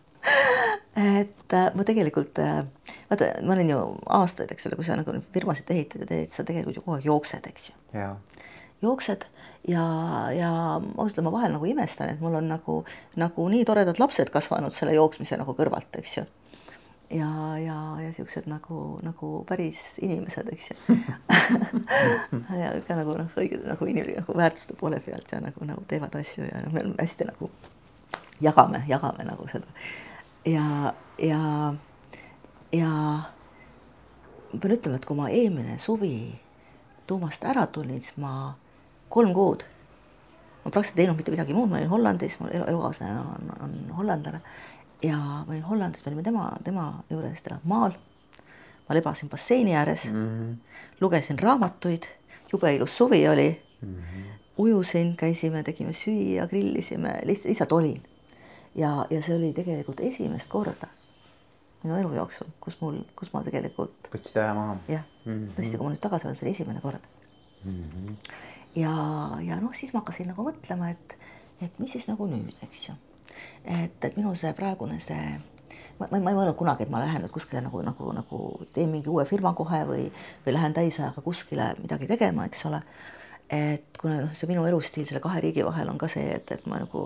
et 1.20 1.54
äh, 1.54 1.70
ma 1.78 1.86
tegelikult 1.86 2.42
äh,, 2.42 2.64
vaata, 3.12 3.30
ma 3.46 3.54
olen 3.54 3.70
ju 3.76 3.84
aastaid, 4.20 4.56
eks 4.56 4.70
ole, 4.70 4.80
kui 4.80 4.88
sa 4.88 4.98
nagu 4.98 5.14
firmasid 5.36 5.70
ehitad 5.76 6.08
ja 6.08 6.10
teed, 6.16 6.34
sa 6.34 6.46
tegelikult 6.48 6.80
ju 6.80 6.86
kogu 6.88 6.98
aeg 6.98 7.06
jooksed, 7.12 7.52
eks 7.52 7.70
ju. 7.70 8.10
jooksed 8.88 9.28
ja, 9.70 9.86
ja 10.34 10.50
ausalt 10.80 11.20
öelda 11.20 11.28
ma 11.30 11.36
vahel 11.38 11.54
nagu 11.60 11.70
imestan, 11.70 12.10
et 12.16 12.26
mul 12.26 12.42
on 12.42 12.50
nagu, 12.50 12.80
nagu 13.22 13.48
nii 13.54 13.70
toredad 13.70 14.02
lapsed 14.02 14.34
kasvanud 14.34 14.74
selle 14.74 14.98
jooksmise 14.98 15.38
nagu 15.38 15.54
kõrvalt, 15.54 15.94
eks 16.02 16.18
ju 16.18 16.26
ja, 17.10 17.58
ja, 17.58 18.02
ja 18.02 18.14
siuksed 18.14 18.48
nagu, 18.52 19.00
nagu 19.04 19.30
päris 19.48 19.98
inimesed, 20.04 20.50
eks 20.52 20.72
ju 20.72 20.98
ja 22.62 22.74
ka 22.88 22.98
nagu 23.00 23.16
noh, 23.16 23.32
õige 23.40 23.62
nagu 23.64 23.88
inimene 23.88 24.20
nagu 24.20 24.36
väärtuste 24.38 24.76
poole 24.80 25.00
pealt 25.06 25.32
ja 25.32 25.40
nagu, 25.44 25.66
nagu 25.68 25.86
teevad 25.88 26.16
asju 26.20 26.44
ja 26.48 26.66
noh, 26.66 26.74
me 26.74 26.84
oleme 26.84 27.00
hästi 27.00 27.30
nagu 27.30 27.52
jagame, 28.44 28.84
jagame 28.90 29.28
nagu 29.28 29.48
seda. 29.48 29.68
ja, 30.46 30.94
ja, 31.22 31.40
ja 32.76 32.92
ma 34.52 34.60
pean 34.60 34.76
ütlema, 34.76 35.00
et 35.00 35.08
kui 35.08 35.18
ma 35.18 35.32
eelmine 35.32 35.80
suvi 35.80 36.18
Tuumast 37.08 37.44
ära 37.48 37.64
tulin, 37.72 38.02
siis 38.04 38.18
ma 38.20 38.52
kolm 39.08 39.32
kuud, 39.32 39.62
ma 40.66 40.72
praktiliselt 40.72 40.98
ei 40.98 41.06
teinud 41.06 41.16
mitte 41.16 41.32
midagi 41.32 41.56
muud, 41.56 41.70
ma 41.72 41.78
olin 41.80 41.92
Hollandis, 41.94 42.36
mu 42.42 42.50
elukaaslane 42.52 43.22
on, 43.22 43.54
on 43.64 43.78
hollandlane 43.96 44.42
ja 45.04 45.18
olin 45.48 45.64
Hollandis, 45.64 46.06
me 46.06 46.10
olime 46.10 46.24
tema, 46.24 46.52
tema 46.64 47.04
juures, 47.10 47.42
ta 47.42 47.52
elab 47.54 47.66
maal. 47.66 47.96
ma 48.88 48.96
lebasin 48.96 49.30
basseini 49.30 49.76
ääres 49.76 50.06
mm, 50.12 50.28
-hmm. 50.28 50.56
lugesin 51.02 51.40
raamatuid, 51.40 52.04
jube 52.52 52.76
ilus 52.76 52.98
suvi 52.98 53.28
oli 53.28 53.62
mm. 53.82 53.96
-hmm. 53.96 54.24
ujusin, 54.58 55.18
käisime, 55.18 55.64
tegime 55.64 55.94
süüa, 55.94 56.48
grillisime, 56.48 57.20
lihtsalt, 57.24 57.50
lihtsalt 57.50 57.72
olin. 57.72 58.04
ja, 58.76 59.06
ja 59.10 59.22
see 59.24 59.36
oli 59.36 59.54
tegelikult 59.54 60.00
esimest 60.00 60.50
korda 60.50 60.88
minu 61.84 61.96
elu 61.96 62.14
jooksul, 62.14 62.48
kus 62.60 62.82
mul, 62.82 63.02
kus 63.16 63.34
ma 63.34 63.44
tegelikult. 63.44 64.10
võtsid 64.16 64.42
aja 64.42 64.54
maha? 64.54 64.78
jah 64.88 65.04
mm 65.26 65.34
-hmm., 65.34 65.52
tõesti, 65.56 65.78
kui 65.78 65.86
ma 65.86 65.94
nüüd 65.94 66.02
tagasi 66.02 66.28
olen, 66.28 66.36
see 66.36 66.48
oli 66.48 66.56
esimene 66.56 66.82
kord 66.82 67.04
mm. 67.64 67.84
-hmm. 67.84 68.16
ja, 68.76 68.94
ja 69.42 69.60
noh, 69.62 69.76
siis 69.76 69.94
ma 69.94 70.00
hakkasin 70.00 70.28
nagu 70.28 70.44
mõtlema, 70.50 70.90
et, 70.90 71.18
et 71.62 71.80
mis 71.80 71.92
siis 71.92 72.08
nagu 72.08 72.28
nüüd, 72.28 72.56
eks 72.64 72.90
ju 72.90 72.94
et, 73.66 73.98
et 74.02 74.18
minu 74.18 74.36
see 74.36 74.54
praegune 74.58 75.00
see 75.04 75.38
ma, 76.00 76.08
ma, 76.12 76.20
ma 76.20 76.32
ei 76.32 76.38
mõelnud 76.38 76.58
kunagi, 76.58 76.86
et 76.86 76.94
ma 76.94 77.02
lähen 77.04 77.24
nüüd 77.26 77.34
kuskile 77.34 77.62
nagu, 77.66 77.82
nagu, 77.86 78.10
nagu 78.16 78.42
teen 78.76 78.92
mingi 78.94 79.12
uue 79.12 79.26
firma 79.30 79.54
kohe 79.58 79.84
või, 79.90 80.08
või 80.46 80.56
lähen 80.56 80.76
täisajaga 80.78 81.24
kuskile 81.26 81.72
midagi 81.82 82.10
tegema, 82.10 82.48
eks 82.50 82.66
ole. 82.70 82.82
et 83.54 83.96
kuna 84.02 84.18
noh, 84.26 84.32
see 84.36 84.50
minu 84.50 84.66
elustiil 84.68 85.06
selle 85.08 85.22
kahe 85.24 85.40
riigi 85.40 85.64
vahel 85.64 85.88
on 85.88 86.00
ka 86.02 86.10
see, 86.12 86.26
et, 86.36 86.50
et 86.52 86.66
ma 86.68 86.82
nagu 86.82 87.04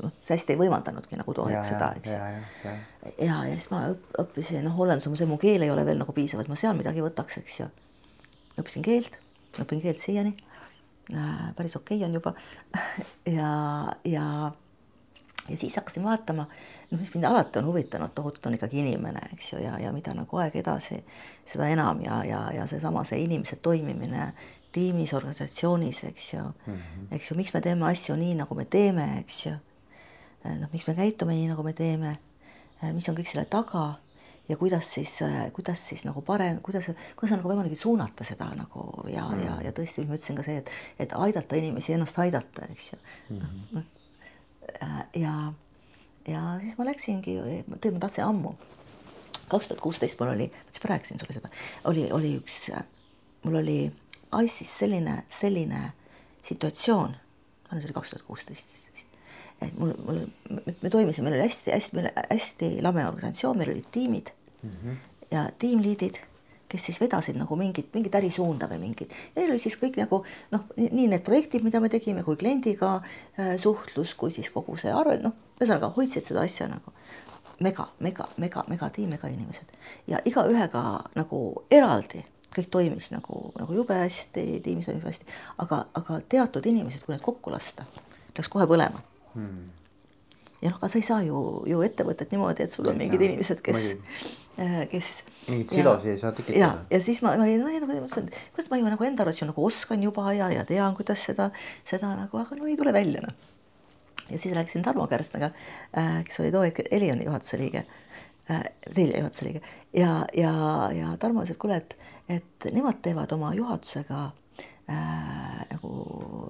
noh, 0.00 0.14
see 0.24 0.32
hästi 0.32 0.54
ei 0.54 0.60
võimaldanudki 0.62 1.18
nagu 1.20 1.34
too 1.36 1.44
hetk 1.50 1.68
seda, 1.68 1.90
eks. 1.98 2.14
ja, 2.14 2.30
ja, 2.32 2.46
ja. 2.64 2.72
ja, 3.12 3.36
ja 3.50 3.58
siis 3.58 3.68
ma 3.72 3.82
õppisin, 4.22 4.64
noh, 4.64 4.76
Hollandis 4.78 5.10
on 5.10 5.18
see, 5.20 5.28
mu 5.28 5.36
keel 5.40 5.66
ei 5.66 5.72
ole 5.74 5.84
veel 5.84 6.00
nagu 6.00 6.16
piisav, 6.16 6.40
et 6.40 6.48
ma 6.48 6.56
seal 6.56 6.76
midagi 6.78 7.04
võtaks, 7.04 7.38
eks 7.42 7.60
ju. 7.60 7.68
õppisin 8.56 8.86
keelt, 8.86 9.20
õpin 9.60 9.84
keelt 9.84 10.00
siiani 10.00 10.32
äh,. 11.12 11.50
päris 11.56 11.76
okei 11.76 12.00
okay 12.00 12.08
on 12.08 12.16
juba 12.16 12.32
ja, 13.36 13.52
ja 14.08 14.26
ja 15.48 15.56
siis 15.56 15.76
hakkasin 15.76 16.04
vaatama, 16.04 16.46
noh, 16.90 17.00
mis 17.00 17.14
mind 17.14 17.24
alati 17.24 17.58
on 17.58 17.66
huvitanud 17.66 18.14
tohutult, 18.14 18.46
on 18.46 18.54
ikkagi 18.54 18.80
inimene, 18.80 19.20
eks 19.32 19.52
ju, 19.52 19.60
ja, 19.62 19.78
ja 19.78 19.92
mida 19.92 20.14
nagu 20.16 20.40
aeg 20.40 20.56
edasi, 20.56 21.00
seda 21.48 21.68
enam 21.72 22.00
ja, 22.04 22.22
ja, 22.24 22.42
ja 22.54 22.66
seesama, 22.70 23.04
see 23.08 23.24
inimese 23.24 23.56
toimimine 23.56 24.32
tiimis, 24.74 25.14
organisatsioonis, 25.14 26.04
eks 26.04 26.32
ju 26.34 26.42
mm, 26.42 26.74
-hmm. 26.74 27.10
eks 27.16 27.30
ju, 27.30 27.36
miks 27.36 27.54
me 27.54 27.60
teeme 27.60 27.86
asju 27.90 28.16
nii, 28.16 28.34
nagu 28.34 28.54
me 28.54 28.64
teeme, 28.64 29.18
eks 29.18 29.46
ju. 29.46 29.52
noh, 30.44 30.68
miks 30.72 30.86
me 30.86 30.94
käitume 30.94 31.32
nii, 31.32 31.48
nagu 31.48 31.62
me 31.62 31.72
teeme, 31.72 32.16
mis 32.92 33.08
on 33.08 33.16
kõik 33.16 33.28
selle 33.30 33.44
taga 33.44 33.94
ja 34.48 34.56
kuidas 34.56 34.92
siis, 34.94 35.18
kuidas 35.52 35.88
siis 35.88 36.04
nagu 36.04 36.20
parem, 36.20 36.60
kuidas, 36.60 36.84
kuidas 37.16 37.32
on 37.32 37.38
nagu 37.38 37.48
võimalik 37.48 37.78
suunata 37.78 38.24
seda 38.24 38.50
nagu 38.54 39.08
ja 39.08 39.28
mm, 39.28 39.34
-hmm. 39.34 39.46
ja, 39.46 39.60
ja 39.64 39.72
tõesti, 39.72 40.06
ma 40.08 40.14
ütlesin 40.14 40.36
ka 40.36 40.42
see, 40.42 40.56
et, 40.56 40.70
et 40.98 41.12
aidata 41.12 41.56
inimesi 41.56 41.92
ennast 41.92 42.18
aidata, 42.18 42.66
eks 42.70 42.92
ju 42.92 42.98
mm. 43.30 43.38
-hmm. 43.38 43.72
noh, 43.72 43.82
Äh, 43.82 43.93
ja, 45.14 45.34
ja 46.28 46.44
siis 46.60 46.78
ma 46.78 46.86
läksingi, 46.88 47.36
tegelikult 47.40 47.98
ma 47.98 48.04
tahtsin 48.06 48.24
ammu, 48.24 48.54
kaks 49.48 49.68
tuhat 49.70 49.82
kuusteist 49.84 50.20
mul 50.20 50.32
oli, 50.34 50.48
ma 50.52 50.72
siis 50.72 50.88
rääkisin 50.90 51.20
sulle 51.20 51.36
seda, 51.36 51.50
oli, 51.90 52.06
oli 52.12 52.34
üks, 52.40 52.58
mul 53.44 53.60
oli 53.60 53.78
ICE-s 54.42 54.78
selline, 54.78 55.22
selline 55.30 55.82
situatsioon, 56.44 57.16
see 57.70 57.82
oli 57.84 57.96
kaks 57.96 58.14
tuhat 58.14 58.26
kuusteist 58.28 58.76
siis, 58.76 59.06
et 59.62 59.78
mul, 59.78 59.94
mul, 60.04 60.22
me 60.82 60.90
toimisime, 60.90 61.28
meil 61.28 61.40
oli 61.40 61.48
hästi-hästi, 61.48 62.06
hästi 62.30 62.70
lame 62.84 63.06
organisatsioon, 63.08 63.58
meil 63.58 63.74
olid 63.76 63.90
tiimid. 63.92 64.32
Mm 64.62 64.70
-hmm. 64.70 64.96
ja 65.30 65.50
tiimliidid 65.58 66.16
kes 66.74 66.88
siis 66.90 66.98
vedasid 66.98 67.38
nagu 67.38 67.56
mingit, 67.58 67.92
mingit 67.94 68.14
ärisuunda 68.18 68.66
või 68.70 68.80
mingit. 68.88 69.14
ja 69.34 69.40
neil 69.40 69.54
oli 69.54 69.62
siis 69.62 69.78
kõik 69.78 69.98
nagu 70.00 70.24
noh, 70.50 70.66
nii 70.80 71.06
need 71.12 71.22
projektid, 71.26 71.62
mida 71.62 71.80
me 71.80 71.90
tegime, 71.92 72.26
kui 72.26 72.38
kliendiga 72.40 72.96
äh, 72.98 73.54
suhtlus, 73.62 74.16
kui 74.18 74.34
siis 74.34 74.50
kogu 74.50 74.74
see 74.80 74.92
arve, 74.92 75.20
noh, 75.22 75.36
ühesõnaga 75.60 75.92
hoidsid 75.94 76.26
seda 76.26 76.42
asja 76.42 76.66
nagu 76.70 76.94
mega, 77.62 77.86
mega, 78.02 78.26
mega, 78.42 78.64
mega 78.68 78.90
tiim, 78.90 79.14
mega 79.14 79.30
inimesed. 79.30 79.70
Ja 80.10 80.18
igaühega 80.26 80.82
nagu 81.14 81.40
eraldi 81.70 82.24
kõik 82.54 82.70
toimis 82.70 83.10
nagu, 83.10 83.48
nagu 83.58 83.74
jube 83.74 83.96
hästi, 83.98 84.44
tiimis 84.62 84.86
toimis 84.86 85.06
hästi, 85.08 85.26
aga, 85.62 85.84
aga 85.98 86.20
teatud 86.30 86.66
inimesed, 86.70 87.02
kui 87.02 87.14
need 87.14 87.24
kokku 87.24 87.50
lasta, 87.50 87.86
läks 88.36 88.50
kohe 88.52 88.66
põlema. 88.70 89.02
Hmm. 89.32 89.72
Ja 90.62 90.70
noh, 90.70 90.78
aga 90.78 90.88
sa 90.92 91.00
ei 91.00 91.06
saa 91.06 91.22
ju, 91.26 91.38
ju 91.68 91.82
ettevõtet 91.84 92.30
niimoodi, 92.32 92.64
et 92.64 92.74
sul 92.74 92.88
on 92.88 93.00
mingid 93.00 93.24
inimesed, 93.26 93.58
kes, 93.64 93.96
kes. 94.90 95.10
mingeid 95.48 95.70
silosi 95.70 96.12
ei 96.12 96.18
saa 96.18 96.32
tekitada. 96.32 96.58
ja, 96.58 96.68
ja 96.90 97.00
siis 97.02 97.22
ma, 97.22 97.34
ma 97.38 97.46
olin, 97.46 97.62
ma 97.62 97.70
olin 97.72 97.82
nagu, 97.84 97.96
mõtlesin, 98.04 98.30
kuidas 98.54 98.70
ma 98.70 98.78
ju 98.78 98.92
nagu 98.92 99.08
enda 99.08 99.24
arvates 99.24 99.42
ju 99.42 99.48
nagu 99.48 99.66
oskan 99.66 100.02
juba 100.06 100.32
ja, 100.36 100.50
ja 100.54 100.62
tean, 100.68 100.94
kuidas 100.98 101.24
seda, 101.26 101.50
seda 101.88 102.12
nagu, 102.18 102.38
aga 102.40 102.58
no 102.58 102.70
ei 102.70 102.76
tule 102.78 102.92
välja 102.94 103.24
noh. 103.24 103.34
ja 104.28 104.38
siis 104.38 104.54
rääkisin 104.54 104.86
Tarmo 104.86 105.06
Kärstnaga 105.10 105.50
äh,, 105.98 106.22
kes 106.28 106.40
oli 106.40 106.52
too 106.54 106.62
hetk 106.62 106.86
Elioni 106.90 107.26
juhatuse 107.26 107.58
liige 107.58 107.84
äh,, 108.50 108.64
Telia 108.94 109.24
juhatuse 109.24 109.48
liige 109.50 109.64
ja, 109.92 110.22
ja, 110.36 110.54
ja 110.94 111.16
Tarmo 111.18 111.42
ütles, 111.42 111.58
et 111.58 111.62
kuule, 111.66 111.82
et, 111.82 111.98
et 112.28 112.70
nemad 112.72 113.02
teevad 113.02 113.34
oma 113.34 113.54
juhatusega 113.58 114.22
äh, 114.28 114.32
nagu 114.88 115.90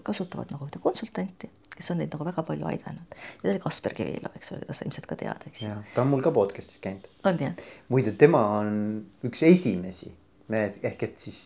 kasutavad 0.04 0.50
nagu 0.50 0.66
ühte 0.66 0.80
konsultanti, 0.82 1.50
kes 1.74 1.90
on 1.92 2.00
neid 2.02 2.12
nagu 2.14 2.26
väga 2.26 2.42
palju 2.46 2.66
aidanud. 2.66 3.14
ja 3.14 3.42
ta 3.42 3.52
oli 3.52 3.62
Kasper 3.62 3.94
Kivilo, 3.94 4.30
eks 4.34 4.52
ole, 4.52 4.62
keda 4.64 4.76
sa 4.76 4.86
ilmselt 4.86 5.06
ka 5.10 5.18
tead, 5.20 5.46
eks. 5.50 5.66
ta 5.94 6.02
on 6.02 6.10
mul 6.10 6.22
ka 6.24 6.32
podcast'is 6.34 6.80
käinud. 6.82 7.06
on 7.24 7.38
jah? 7.40 7.54
muide, 7.88 8.12
tema 8.18 8.42
on 8.58 8.72
üks 9.26 9.44
esimesi, 9.46 10.12
ehk 10.50 11.06
et 11.08 11.18
siis 11.18 11.44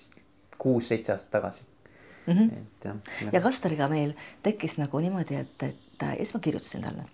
kuus-seitse 0.58 1.12
aastat 1.14 1.30
tagasi 1.36 1.64
mm. 2.26 2.34
-hmm. 2.34 2.52
et 2.52 2.84
jah 2.84 2.96
ja.. 3.22 3.30
ja 3.32 3.40
Kaspariga 3.40 3.88
meil 3.88 4.14
tekkis 4.42 4.78
nagu 4.78 5.00
niimoodi, 5.00 5.34
et, 5.34 5.62
et 5.62 6.02
äh, 6.02 6.16
siis 6.16 6.34
ma 6.34 6.40
kirjutasin 6.40 6.82
talle. 6.82 7.04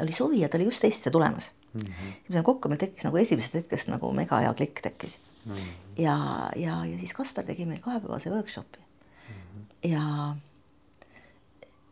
oli 0.00 0.12
suvi 0.12 0.40
ja 0.40 0.48
ta 0.48 0.58
oli 0.58 0.64
just 0.64 0.84
Eestisse 0.84 1.10
tulemas 1.10 1.52
mm. 1.74 1.80
-hmm. 1.80 2.12
siis 2.12 2.38
me 2.38 2.42
kokku, 2.42 2.68
meil 2.68 2.78
tekkis 2.78 3.04
nagu 3.04 3.16
esimesest 3.16 3.54
hetkest 3.54 3.88
nagu 3.88 4.12
mega 4.12 4.40
hea 4.40 4.54
klikk 4.54 4.80
tekkis 4.82 5.18
mm. 5.44 5.52
-hmm. 5.52 5.85
Ja, 5.98 6.16
ja, 6.56 6.80
ja 6.84 6.98
siis 6.98 7.14
Kaspar 7.16 7.46
tegi 7.46 7.66
meil 7.66 7.80
kahepäevase 7.84 8.30
workshopi 8.30 8.78
mm. 8.78 9.34
-hmm. 9.34 9.90
ja 9.90 10.36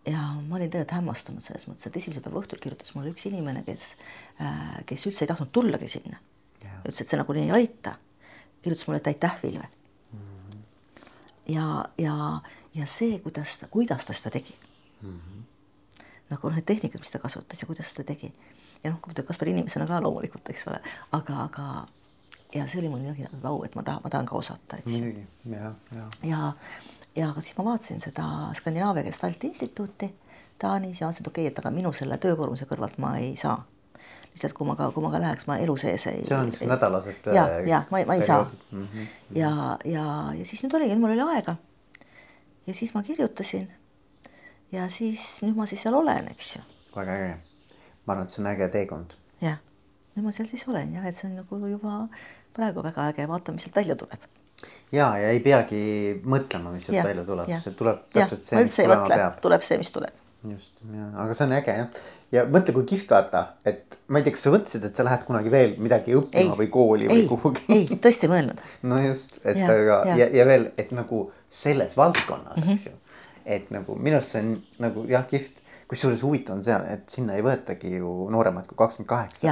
ja 0.06 0.20
ma 0.48 0.56
olin 0.56 0.70
tegelikult 0.70 0.96
hämmastunud 0.98 1.40
selles 1.40 1.68
mõttes, 1.68 1.86
et 1.86 1.96
esimese 1.96 2.20
päeva 2.20 2.42
õhtul 2.42 2.60
kirjutas 2.60 2.94
mulle 2.94 3.14
üks 3.14 3.24
inimene, 3.26 3.62
kes, 3.64 3.94
äh, 4.40 4.84
kes 4.86 5.06
üldse 5.06 5.24
ei 5.24 5.30
tahtnud 5.32 5.52
tullagi 5.52 5.88
sinna. 5.88 6.18
ütles, 6.84 7.00
et 7.00 7.08
see 7.08 7.16
nagunii 7.18 7.48
ei 7.48 7.50
aita. 7.50 7.96
kirjutas 8.62 8.86
mulle, 8.86 8.98
et 9.00 9.06
aitäh, 9.06 9.42
Vilve 9.42 9.68
ja, 11.48 11.84
ja, 11.98 12.40
ja 12.74 12.86
see, 12.86 13.18
kuidas, 13.18 13.58
kuidas 13.70 14.04
ta 14.04 14.12
seda 14.12 14.30
tegi 14.30 14.54
mm. 15.02 15.20
-hmm. 15.20 15.42
nagu 16.30 16.50
need 16.50 16.64
tehnikad, 16.64 17.00
mis 17.00 17.10
ta 17.10 17.18
kasutas 17.18 17.60
ja 17.60 17.66
kuidas 17.66 17.94
ta 17.94 18.04
tegi. 18.04 18.32
ja 18.84 18.90
noh, 18.90 19.24
Kaspar 19.24 19.48
inimesena 19.48 19.86
ka 19.86 20.02
loomulikult, 20.02 20.48
eks 20.48 20.68
ole, 20.68 20.80
aga, 21.12 21.42
aga 21.42 21.86
ja 22.54 22.66
see 22.68 22.80
oli 22.80 22.88
mul 22.88 23.02
midagi 23.02 23.26
au, 23.42 23.62
et 23.64 23.74
ma 23.74 23.82
tahan, 23.82 24.02
ma 24.04 24.10
tahan 24.10 24.26
ka 24.26 24.36
osata, 24.38 24.78
eks. 24.78 24.90
muidugi, 24.92 25.26
ja, 25.50 25.72
ja. 25.94 26.08
ja, 26.22 26.52
ja 27.16 27.32
siis 27.40 27.56
ma 27.58 27.64
vaatasin 27.70 28.00
seda 28.04 28.28
Skandinaavia 28.54 29.06
Gestalti 29.06 29.50
Instituuti 29.52 30.10
Taanis 30.58 31.00
ja 31.00 31.08
mõtlesin, 31.08 31.24
et 31.24 31.30
okei 31.32 31.46
okay,, 31.46 31.52
et 31.52 31.62
aga 31.62 31.70
minu 31.74 31.92
selle 31.92 32.18
töökoormuse 32.22 32.68
kõrvalt 32.70 32.98
ma 33.02 33.16
ei 33.18 33.34
saa 33.36 33.58
lihtsalt 34.34 34.54
kui 34.56 34.66
ma 34.66 34.74
ka, 34.78 34.88
kui 34.90 35.02
ma 35.04 35.12
ka 35.12 35.20
läheks, 35.22 35.46
ma 35.46 35.56
elu 35.62 35.76
sees 35.78 36.06
ei. 36.10 36.24
see 36.26 36.36
on 36.36 36.50
vist 36.50 36.66
nädalased. 36.66 37.28
ja, 37.34 37.44
ja 37.62 37.82
ma, 37.90 38.02
ma 38.06 38.16
ei 38.18 38.26
saa 38.26 38.42
mm. 38.44 38.86
-hmm. 38.86 39.06
ja, 39.38 39.78
ja, 39.84 40.06
ja 40.38 40.46
siis 40.46 40.62
nüüd 40.64 40.74
oligi, 40.74 40.96
mul 40.98 41.14
oli 41.14 41.26
aega. 41.36 41.56
ja 42.66 42.74
siis 42.74 42.94
ma 42.94 43.02
kirjutasin. 43.02 43.68
ja 44.72 44.88
siis 44.88 45.20
nüüd 45.42 45.54
ma 45.56 45.66
siis 45.66 45.82
seal 45.82 45.94
olen, 45.94 46.28
eks 46.28 46.56
ju. 46.56 46.62
väga 46.96 47.12
äge. 47.12 47.36
ma 48.06 48.12
arvan, 48.12 48.26
et 48.26 48.30
see 48.30 48.42
on 48.42 48.50
äge 48.50 48.68
teekond. 48.68 49.14
jah, 49.40 49.58
nüüd 50.16 50.26
ma 50.26 50.32
seal 50.32 50.48
siis 50.50 50.68
olen 50.68 50.94
jah, 50.94 51.06
et 51.06 51.16
see 51.16 51.30
on 51.30 51.36
nagu 51.36 51.66
juba 51.66 52.08
praegu 52.56 52.82
väga 52.84 53.10
äge, 53.12 53.28
vaatame, 53.28 53.58
mis 53.58 53.68
sealt 53.68 53.82
välja 53.82 53.98
tuleb 54.00 54.28
ja, 54.94 55.08
ja 55.20 55.30
ei 55.34 55.40
peagi 55.44 55.80
mõtlema, 56.24 56.74
mis 56.74 56.86
sealt 56.88 57.06
välja 57.06 57.24
tuleb, 57.28 57.50
see 57.62 57.78
tuleb 57.78 58.04
täpselt 58.14 58.46
see, 58.46 58.66
mis 58.66 58.76
tulema 58.78 59.08
peab. 59.10 59.40
tuleb 59.44 59.66
see, 59.66 59.80
mis 59.80 59.92
tuleb 59.94 60.22
just, 60.50 60.72
ja, 60.92 61.08
aga 61.24 61.36
see 61.36 61.46
on 61.46 61.54
äge 61.56 61.76
jah. 61.78 62.02
ja 62.34 62.44
mõtle, 62.50 62.74
kui 62.76 62.86
kihvt 62.92 63.14
vaata, 63.14 63.44
et 63.66 63.98
ma 64.12 64.20
ei 64.20 64.26
tea, 64.26 64.36
kas 64.36 64.44
sa 64.46 64.52
mõtlesid, 64.54 64.86
et 64.88 65.00
sa 65.00 65.06
lähed 65.06 65.24
kunagi 65.28 65.52
veel 65.52 65.74
midagi 65.82 66.16
õppima 66.18 66.54
ei, 66.54 66.60
või 66.60 66.70
kooli 66.76 67.08
ei, 67.08 67.12
või 67.14 67.28
kuhugi? 67.32 67.64
ei, 67.72 67.86
tõesti 67.94 68.28
ei 68.28 68.34
mõelnud. 68.34 68.62
no 68.90 69.00
just, 69.04 69.38
et 69.42 69.60
ja, 69.60 69.70
aga 69.72 70.00
ja, 70.10 70.16
ja, 70.24 70.30
ja 70.40 70.48
veel, 70.48 70.70
et 70.80 70.94
nagu 70.96 71.26
selles 71.54 71.96
valdkonnas 71.98 72.56
mm, 72.56 72.62
-hmm. 72.62 72.78
eks 72.78 72.86
ju. 72.90 73.20
et 73.58 73.70
nagu 73.74 73.98
minu 73.98 74.20
arust 74.20 74.34
see 74.36 74.44
on 74.44 74.56
nagu 74.86 75.06
jah, 75.10 75.26
kihvt. 75.30 75.62
kusjuures 75.88 76.22
huvitav 76.24 76.56
on 76.56 76.64
seal, 76.64 76.84
et 76.88 77.08
sinna 77.12 77.36
ei 77.36 77.44
võetagi 77.44 77.96
ju 77.98 78.28
nooremat 78.32 78.66
kui 78.66 78.76
kakskümmend 78.76 79.08
kaheksa. 79.08 79.46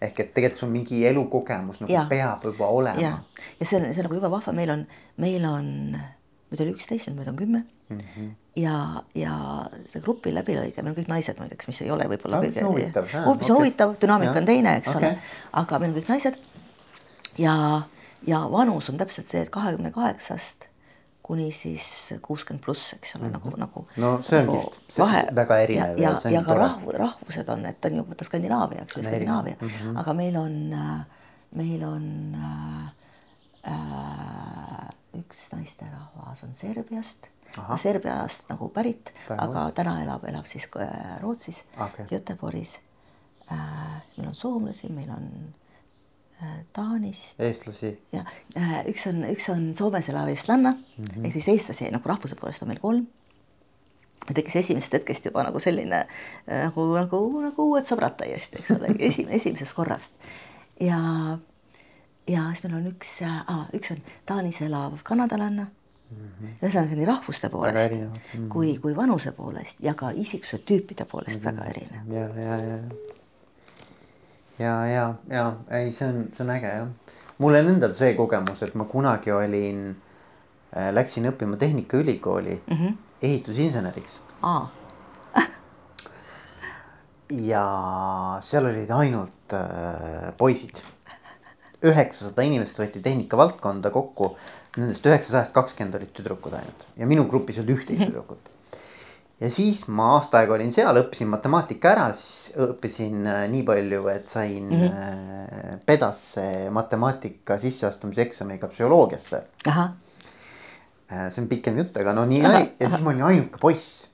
Ehk 0.00 0.20
et 0.20 0.32
tegelikult 0.36 0.60
sul 0.60 0.72
mingi 0.72 1.02
elukogemus 1.08 1.82
nagu 1.82 1.92
ja. 1.92 2.06
peab 2.10 2.44
juba 2.46 2.70
olema. 2.70 3.00
ja 3.60 3.66
see 3.66 3.80
on, 3.80 3.90
see 3.90 4.00
on 4.00 4.08
nagu 4.08 4.20
jube 4.20 4.30
vahva, 4.30 4.54
meil 4.56 4.70
on, 4.74 4.86
meil 5.16 5.44
on, 5.48 5.68
meid 6.50 6.64
oli 6.64 6.74
üksteist, 6.76 7.10
nüüd 7.10 7.22
meid 7.22 7.32
on 7.32 7.38
kümme 7.42 7.64
mm. 7.64 8.00
-hmm 8.00 8.32
ja, 8.56 9.02
ja 9.18 9.36
see 9.90 10.02
grupi 10.02 10.30
läbilõige, 10.34 10.82
meil 10.82 10.92
on 10.92 10.98
kõik 10.98 11.10
naised 11.10 11.38
muideks, 11.40 11.68
mis 11.70 11.80
ei 11.82 11.90
ole 11.90 12.06
võib-olla 12.10 12.38
kõige. 12.44 12.62
huvitav, 12.62 13.08
hoopis 13.26 13.50
okay. 13.50 13.56
huvitav, 13.56 13.96
dünaamika 14.02 14.38
on 14.38 14.46
teine, 14.46 14.76
eks 14.78 14.92
okay. 14.92 15.08
ole, 15.08 15.32
aga 15.62 15.80
meil 15.82 15.90
on 15.90 15.96
kõik 15.98 16.12
naised. 16.12 16.38
ja, 17.38 17.56
ja 18.26 18.44
vanus 18.52 18.90
on 18.92 19.00
täpselt 19.00 19.26
see, 19.30 19.42
et 19.42 19.50
kahekümne 19.54 19.90
kaheksast 19.94 20.68
kuni 21.24 21.48
siis 21.56 21.84
kuuskümmend 22.22 22.64
pluss, 22.64 22.92
eks 22.92 23.14
ole 23.16 23.28
mm, 23.28 23.30
-hmm. 23.30 23.32
nagu, 23.32 23.56
nagu. 23.56 23.86
no 23.96 24.22
see 24.22 24.40
on 24.40 24.46
nagu 24.46 24.58
kihvt, 24.58 24.80
see 24.92 25.04
on 25.04 25.36
väga 25.36 25.58
erinev. 25.64 25.98
ja, 25.98 26.10
ja, 26.24 26.30
ja 26.30 26.42
ka 26.44 26.56
rahvu, 26.58 26.92
rahvused 26.92 27.48
on, 27.48 27.64
et 27.66 27.84
on 27.84 27.96
ju 27.96 28.04
vaata 28.08 28.24
Skandinaavia, 28.28 28.82
eks 28.82 28.96
ole, 28.96 29.04
Skandinaavia 29.08 29.56
mm, 29.60 29.68
-hmm. 29.68 29.98
aga 30.02 30.14
meil 30.14 30.36
on, 30.36 30.58
meil 31.60 31.84
on 31.88 32.04
äh, 32.34 33.72
äh, 33.72 34.88
üks 35.20 35.48
naisterahvas 35.52 36.44
on 36.44 36.54
Serbiast 36.60 37.30
Serbiast 37.82 38.48
nagu 38.50 38.68
pärit, 38.68 39.12
aga 39.30 39.70
täna 39.74 40.00
elab, 40.02 40.24
elab 40.28 40.46
siis 40.50 40.68
äh, 40.76 41.20
Rootsis 41.22 41.64
okay., 41.78 42.06
Göteborgis 42.10 42.80
äh,. 43.52 43.58
meil 44.16 44.28
on 44.28 44.34
soomlasi, 44.34 44.88
meil 44.92 45.10
on 45.10 45.28
äh, 45.48 45.63
Taanist. 46.72 47.40
eestlasi. 47.40 47.98
ja 48.12 48.24
äh, 48.58 48.80
üks 48.90 49.06
on, 49.06 49.22
üks 49.30 49.48
on 49.52 49.68
Soomes 49.74 50.08
elav 50.08 50.28
eestlanna 50.28 50.72
mm 50.72 51.04
-hmm. 51.04 51.26
ehk 51.26 51.32
siis 51.32 51.48
eestlasi 51.48 51.90
nagu 51.90 52.08
rahvuse 52.08 52.36
poolest 52.40 52.62
on 52.62 52.68
meil 52.68 52.80
kolm. 52.80 53.06
tekkis 54.34 54.56
esimesest 54.56 54.92
hetkest 54.92 55.24
juba 55.24 55.42
nagu 55.42 55.58
selline 55.58 56.00
äh, 56.48 56.64
nagu, 56.64 56.86
nagu, 56.94 57.22
nagu 57.40 57.68
uued 57.70 57.86
sõbrad 57.86 58.16
täiesti, 58.16 58.58
eks 58.58 58.70
ole, 58.70 58.94
esim-, 59.08 59.30
esimesest 59.30 59.74
korrast 59.74 60.14
ja 60.80 60.98
ja 62.28 62.50
siis 62.52 62.64
meil 62.64 62.76
on 62.80 62.92
üks 62.92 63.22
äh,, 63.22 63.64
üks 63.72 63.90
on 63.92 64.02
Taanis 64.26 64.60
elav 64.62 64.98
kanadalanna 65.02 65.66
mm 66.10 66.16
-hmm. 66.16 66.54
ühesõnaga 66.62 66.96
nii 66.96 67.06
rahvuste 67.08 67.48
poolest 67.48 67.92
mm 67.92 68.12
-hmm. 68.12 68.48
kui, 68.48 68.78
kui 68.78 68.96
vanuse 68.96 69.32
poolest 69.32 69.80
ja 69.80 69.94
ka 69.94 70.10
isiksuse 70.10 70.62
tüüpide 70.70 71.04
poolest 71.04 71.44
mm 71.44 71.50
-hmm. 71.50 71.56
väga 71.56 71.70
erinev. 71.70 72.12
ja, 72.12 72.42
ja, 72.42 72.56
ja, 72.56 72.78
ja, 74.58 74.86
ja, 74.86 75.04
ja 75.30 75.44
ei, 75.70 75.92
see 75.92 76.08
on, 76.08 76.24
see 76.32 76.44
on 76.44 76.54
äge 76.54 76.70
jah. 76.70 76.88
mul 77.38 77.58
on 77.58 77.72
endal 77.74 77.94
see 77.96 78.14
kogemus, 78.18 78.62
et 78.62 78.74
ma 78.78 78.86
kunagi 78.90 79.32
olin 79.34 79.84
äh,, 80.76 80.90
läksin 80.94 81.30
õppima 81.32 81.58
Tehnikaülikooli 81.60 82.60
mm 82.66 82.76
-hmm. 82.76 82.96
ehitusinseneriks 83.22 84.20
ja 87.52 87.66
seal 88.42 88.66
olid 88.72 88.90
ainult 88.90 89.52
äh, 89.52 90.32
poisid 90.38 90.82
üheksasada 91.84 92.42
inimest 92.42 92.78
võeti 92.78 93.02
tehnikavaldkonda 93.04 93.90
kokku 93.90 94.36
nendest 94.76 95.06
üheksasajast 95.06 95.52
kakskümmend 95.54 95.98
olid 95.98 96.12
tüdrukud 96.16 96.56
ainult 96.56 96.86
ja 96.96 97.06
minu 97.06 97.26
grupis 97.30 97.58
ei 97.58 97.64
olnud 97.64 97.76
ühtegi 97.76 98.00
mhm. 98.00 98.10
tüdrukut. 98.10 98.53
Ja 99.44 99.50
siis 99.52 99.82
ma 99.92 100.14
aasta 100.16 100.40
aega 100.40 100.56
olin 100.56 100.72
seal, 100.72 100.96
õppisin 101.02 101.28
matemaatika 101.28 101.90
ära, 101.92 102.06
siis 102.16 102.54
õppisin 102.64 103.26
äh, 103.28 103.42
nii 103.52 103.62
palju, 103.66 104.06
et 104.12 104.30
sain 104.30 104.70
mm 104.70 104.80
-hmm. 104.80 105.84
pedasse 105.86 106.46
matemaatika 106.70 107.58
sisseastumise 107.58 108.22
eksamiga 108.22 108.68
psühholoogiasse. 108.72 109.42
Äh, 109.68 111.28
see 111.30 111.42
on 111.42 111.48
pikem 111.48 111.78
jutt, 111.78 111.96
aga 112.00 112.12
no 112.16 112.24
nii 112.24 112.44
oli 112.46 112.64
ja 112.80 112.88
siis 112.88 113.02
ma 113.04 113.10
olin 113.10 113.22
ainuke 113.22 113.60
poiss 113.60 114.08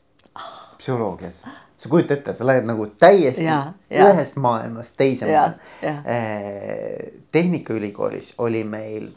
psühholoogias 0.78 1.42
sa 1.76 1.88
kujuta 1.88 2.14
ette, 2.14 2.34
sa 2.34 2.46
lähed 2.46 2.66
nagu 2.68 2.86
täiesti 2.86 3.44
ja, 3.44 3.72
ja. 3.90 4.10
ühest 4.10 4.36
maailmast 4.36 4.96
teise 4.96 5.26
maailma. 5.26 5.56
tehnikaülikoolis 7.32 8.34
oli 8.38 8.64
meil 8.64 9.08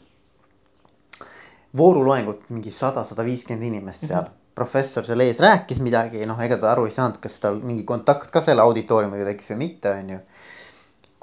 vooruloengut 1.76 2.48
mingi 2.48 2.72
sada, 2.72 3.04
sada 3.04 3.24
viiskümmend 3.24 3.66
inimest 3.66 4.06
seal 4.06 4.22
mm. 4.22 4.28
-hmm 4.28 4.43
professor 4.54 5.06
seal 5.06 5.24
ees 5.24 5.40
rääkis 5.42 5.80
midagi, 5.82 6.22
noh, 6.26 6.38
ega 6.40 6.58
ta 6.60 6.70
aru 6.72 6.86
ei 6.88 6.94
saanud, 6.94 7.18
kas 7.22 7.40
tal 7.42 7.58
mingi 7.62 7.84
kontakt 7.88 8.30
ka 8.34 8.42
selle 8.44 8.62
auditooriumiga 8.62 9.26
tekkis 9.32 9.50
või 9.54 9.60
mitte, 9.66 9.90
on 9.90 10.14
ju. 10.16 10.22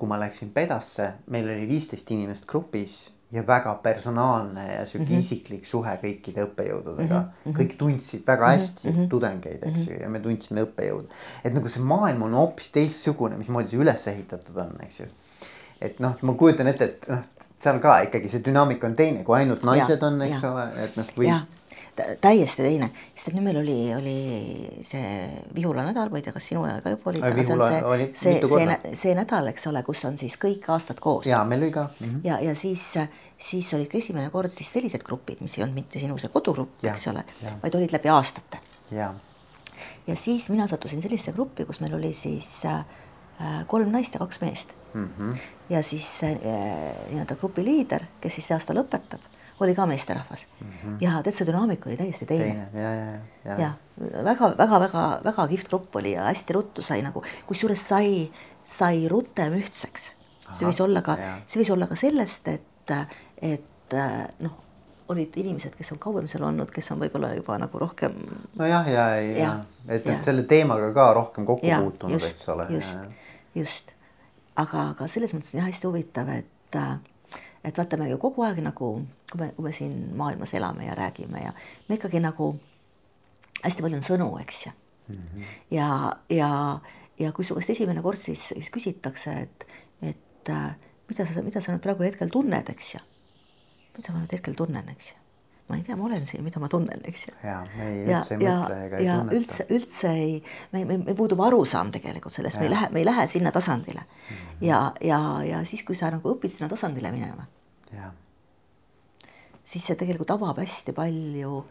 kui 0.02 0.10
ma 0.10 0.18
läksin 0.18 0.49
pedasse, 0.49 1.12
meil 1.30 1.45
oli 1.45 1.68
viisteist 1.70 2.10
inimest 2.12 2.48
grupis 2.49 3.03
ja 3.32 3.44
väga 3.48 3.76
personaalne 3.84 4.64
ja 4.74 4.86
sihuke 4.86 5.10
mm 5.10 5.16
-hmm. 5.16 5.20
isiklik 5.20 5.66
suhe 5.66 5.94
kõikide 6.03 6.45
õppejõududega 6.48 7.20
mm. 7.20 7.30
-hmm. 7.45 7.58
kõik 7.60 7.78
tundsid 7.78 8.24
väga 8.28 8.48
mhm. 8.48 8.53
hästi 8.53 8.90
mm 8.90 8.98
-hmm. 8.98 9.10
tudengeid, 9.10 9.64
eks 9.64 9.88
ju 9.88 9.94
-hmm., 9.94 10.02
ja 10.02 10.10
me 10.10 10.20
tundsime 10.20 10.64
õppejõude. 10.64 11.08
et 11.44 11.53
nagu 11.53 11.70
see 11.70 11.84
maailm 11.84 12.24
on 12.24 12.34
hoopis 12.34 12.70
teistsugune, 12.70 13.38
mismoodi 13.38 13.68
see 13.68 13.80
üles 13.80 14.08
ehitatud 14.08 14.58
on, 14.58 14.76
eks 14.84 14.99
ju 14.99 15.06
et 15.82 16.03
noh, 16.03 16.18
ma 16.28 16.36
kujutan 16.38 16.70
ette, 16.72 16.88
et 16.90 17.10
noh, 17.10 17.24
seal 17.62 17.80
ka 17.82 18.02
ikkagi 18.08 18.30
see 18.32 18.44
dünaamika 18.45 18.90
on 18.90 18.98
teine, 18.98 19.26
kui 19.26 19.38
ainult 19.40 19.66
naised 19.68 19.98
ja, 19.98 20.08
on, 20.08 20.22
eks 20.28 20.45
ja. 20.45 20.52
ole, 20.53 20.68
et 20.86 20.99
noh, 20.99 21.10
või. 21.18 21.32
täiesti 22.22 22.66
teine, 22.66 22.90
sest 23.14 23.32
et 23.32 23.36
nüüd 23.38 23.45
meil 23.45 23.60
oli, 23.62 23.78
oli 23.95 24.16
see 24.88 25.10
Vihula 25.56 25.86
nädal, 25.88 26.12
ma 26.14 26.22
ei 26.22 26.26
tea, 26.26 26.34
kas 26.36 26.48
sinu 26.52 26.64
ajal 26.68 26.84
ka 26.86 26.94
juba 26.95 27.14
oli. 27.14 27.24
See, 28.16 28.38
see, 28.38 28.38
see, 28.53 28.94
see 29.03 29.16
nädal, 29.18 29.49
eks 29.52 29.68
ole, 29.72 29.84
kus 29.88 30.06
on 30.10 30.18
siis 30.22 30.38
kõik 30.41 30.70
aastad 30.74 31.02
koos. 31.03 31.30
ja 31.30 31.41
meil 31.48 31.66
oli 31.66 31.74
ka 31.76 31.88
mm. 31.90 32.06
-hmm. 32.06 32.22
ja, 32.30 32.40
ja 32.45 32.56
siis, 32.56 32.86
siis 33.49 33.74
olid 33.78 33.90
ka 33.91 33.98
esimene 33.98 34.30
kord 34.30 34.53
siis 34.53 34.72
sellised 34.74 35.03
grupid, 35.06 35.41
mis 35.41 35.58
ei 35.58 35.66
olnud 35.66 35.82
mitte 35.82 35.99
sinu 35.99 36.18
see 36.22 36.34
kodugrupp, 36.34 36.80
eks 36.86 37.10
ole, 37.14 37.26
vaid 37.64 37.76
olid 37.82 37.98
läbi 37.98 38.10
aastate. 38.14 38.62
ja, 38.91 39.14
ja 40.08 40.16
siis 40.16 40.49
mina 40.49 40.68
sattusin 40.68 41.02
sellisesse 41.02 41.34
gruppi, 41.34 41.66
kus 41.66 41.82
meil 41.82 41.98
oli 41.98 42.14
siis 42.14 42.66
äh, 42.66 42.86
kolm 43.68 43.91
naist 43.91 44.13
ja 44.13 44.22
kaks 44.23 44.41
meest 44.41 44.73
mm. 44.93 45.09
-hmm. 45.18 45.38
ja 45.69 45.84
siis 45.84 46.23
äh, 46.23 46.38
nii-öelda 47.09 47.35
grupi 47.35 47.65
liider, 47.65 48.05
kes 48.22 48.35
siis 48.35 48.47
see 48.47 48.55
aasta 48.55 48.73
lõpetab, 48.73 49.23
oli 49.59 49.76
ka 49.76 49.85
meesterahvas 49.85 50.47
mm 50.59 50.68
-hmm. 50.68 50.97
ja 51.01 51.22
tead, 51.23 51.35
see 51.35 51.47
dünaamika 51.47 51.89
oli 51.89 51.97
täiesti 51.97 52.26
teine. 52.26 52.45
teine 52.45 52.69
ja, 52.73 52.93
ja, 52.93 53.19
ja, 53.45 53.59
ja 53.61 53.72
väga-väga-väga-väga 54.26 55.47
kihvt 55.47 55.69
grupp 55.69 55.95
oli 55.95 56.11
ja 56.11 56.23
hästi 56.23 56.53
ruttu 56.53 56.81
sai 56.81 57.01
nagu, 57.01 57.23
kusjuures 57.45 57.88
sai, 57.88 58.31
sai 58.65 59.07
rutem 59.07 59.53
ühtseks. 59.53 60.11
see 60.51 60.68
võis 60.68 60.84
olla 60.84 61.01
ka, 61.01 61.18
see 61.47 61.61
võis 61.61 61.72
olla 61.72 61.88
ka 61.88 61.95
sellest, 61.95 62.47
et, 62.47 62.91
et 63.41 63.95
noh 64.39 64.57
olid 65.11 65.35
inimesed, 65.35 65.76
kes 65.76 65.91
on 65.91 65.99
kauem 65.99 66.27
seal 66.31 66.43
olnud, 66.47 66.69
kes 66.72 66.91
on 66.93 67.01
võib-olla 67.01 67.34
juba 67.35 67.57
nagu 67.61 67.80
rohkem. 67.80 68.15
nojah, 68.59 68.88
ja, 68.88 69.07
ja, 69.15 69.26
ja, 69.26 69.38
ja, 69.43 69.51
et, 69.88 70.07
et 70.07 70.23
selle 70.23 70.45
teemaga 70.47 70.91
ka 70.95 71.07
rohkem 71.18 71.47
kokku 71.47 71.68
ja, 71.68 71.81
puutunud, 71.84 72.22
eks 72.22 72.47
ole. 72.53 72.68
just, 72.69 72.99
just, 73.56 73.94
aga, 74.56 74.91
aga 74.94 75.07
selles 75.11 75.34
mõttes 75.36 75.53
on 75.53 75.61
jah 75.61 75.69
hästi 75.69 75.90
huvitav, 75.90 76.32
et, 76.34 76.80
et 77.64 77.78
vaata, 77.78 77.99
me 77.99 78.10
ju 78.10 78.19
kogu 78.22 78.45
aeg 78.48 78.64
nagu, 78.65 78.94
kui 79.32 79.41
me, 79.41 79.52
kui 79.57 79.68
me 79.68 79.73
siin 79.76 79.98
maailmas 80.18 80.53
elame 80.57 80.88
ja 80.88 80.95
räägime 80.98 81.44
ja 81.44 81.53
me 81.90 81.99
ikkagi 81.99 82.23
nagu 82.23 82.53
hästi 83.61 83.86
palju 83.86 84.02
on 84.02 84.07
sõnu, 84.07 84.32
eks 84.41 84.65
ju 84.65 84.72
mm. 84.72 85.15
-hmm. 85.15 85.53
ja, 85.72 85.91
ja, 86.30 86.52
ja 87.19 87.32
kui 87.32 87.45
su 87.45 87.56
käest 87.56 87.69
esimene 87.69 88.02
kord 88.02 88.18
siis, 88.18 88.48
siis 88.53 88.69
küsitakse, 88.69 89.32
et, 89.32 89.68
et 90.02 90.53
mida 91.10 91.26
sa, 91.26 91.41
mida 91.41 91.61
sa 91.61 91.72
nüüd 91.72 91.84
praegu 91.84 92.03
hetkel 92.03 92.30
tunned, 92.30 92.69
eks 92.69 92.95
ju 92.95 93.02
mida 93.98 94.14
ma 94.14 94.23
nüüd 94.23 94.36
hetkel 94.36 94.56
tunnen, 94.57 94.88
eks 94.94 95.11
ju. 95.11 95.20
Ma 95.72 95.80
ei 95.80 95.85
tea, 95.88 95.98
ma 95.99 96.07
olen 96.10 96.26
siin, 96.27 96.43
mida 96.45 96.61
ma 96.61 96.69
tunnen, 96.72 97.03
eks 97.07 97.27
ju. 97.27 97.35
ja 97.48 97.57
me 97.73 97.88
ei, 97.88 98.02
üldse 98.06 98.35
ei 98.35 98.41
mõtle 98.43 98.80
ega 98.85 99.02
ei 99.02 99.10
tunneta. 99.10 99.38
üldse, 99.39 99.68
üldse 99.77 100.14
ei, 100.14 100.34
me, 100.73 100.84
me, 100.85 100.98
me 101.06 101.15
puudub 101.18 101.41
arusaam 101.48 101.93
tegelikult 101.95 102.35
sellest, 102.35 102.60
me 102.61 102.68
ei 102.68 102.73
lähe, 102.76 102.89
me 102.93 103.03
ei 103.03 103.07
lähe 103.07 103.27
sinna 103.31 103.53
tasandile 103.56 104.03
mm. 104.03 104.35
-hmm. 104.35 104.65
ja, 104.68 104.81
ja, 105.02 105.22
ja 105.48 105.65
siis, 105.65 105.85
kui 105.88 105.98
sa 105.98 106.11
nagu 106.14 106.35
õpid 106.35 106.57
sinna 106.57 106.69
tasandile 106.72 107.14
minema, 107.15 107.48
siis 109.65 109.88
see 109.88 109.95
tegelikult 109.95 110.35
avab 110.35 110.60
hästi 110.60 110.93
palju 110.95 111.61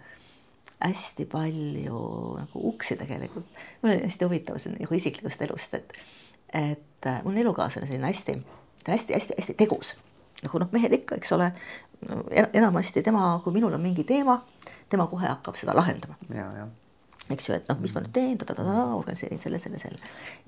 hästi 0.80 1.26
palju 1.28 2.04
nagu 2.40 2.68
uksi 2.72 2.96
tegelikult. 2.96 3.46
mul 3.82 3.92
oli 3.92 4.04
hästi 4.06 4.24
huvitav, 4.24 4.58
see 4.58 4.72
on 4.72 4.78
nagu 4.80 4.94
isiklikust 4.96 5.42
elust, 5.44 5.74
et, 5.76 5.98
et 6.52 7.06
äh, 7.06 7.20
mul 7.24 7.34
on 7.34 7.42
elukaaslane 7.44 7.88
selline 7.88 8.08
hästi, 8.08 8.38
ta 8.84 8.92
on 8.92 8.96
hästi-hästi-hästi 8.96 9.56
tegus. 9.60 9.94
Nagu 10.42 10.62
noh, 10.62 10.68
mehed 10.72 10.92
ikka, 11.00 11.20
eks 11.20 11.32
ole, 11.36 11.50
enamasti 12.52 13.02
tema, 13.04 13.40
kui 13.44 13.52
minul 13.52 13.74
on 13.76 13.82
mingi 13.82 14.04
teema, 14.08 14.40
tema 14.88 15.06
kohe 15.10 15.28
hakkab 15.28 15.58
seda 15.60 15.76
lahendama. 15.76 16.16
eks 17.30 17.48
ju, 17.48 17.54
et 17.54 17.68
noh, 17.70 17.78
mis 17.78 17.92
ma 17.94 18.02
nüüd 18.02 18.14
teen, 18.14 18.38
organiseerin 18.96 19.38
selle, 19.38 19.60
selle, 19.62 19.78
selle 19.78 19.98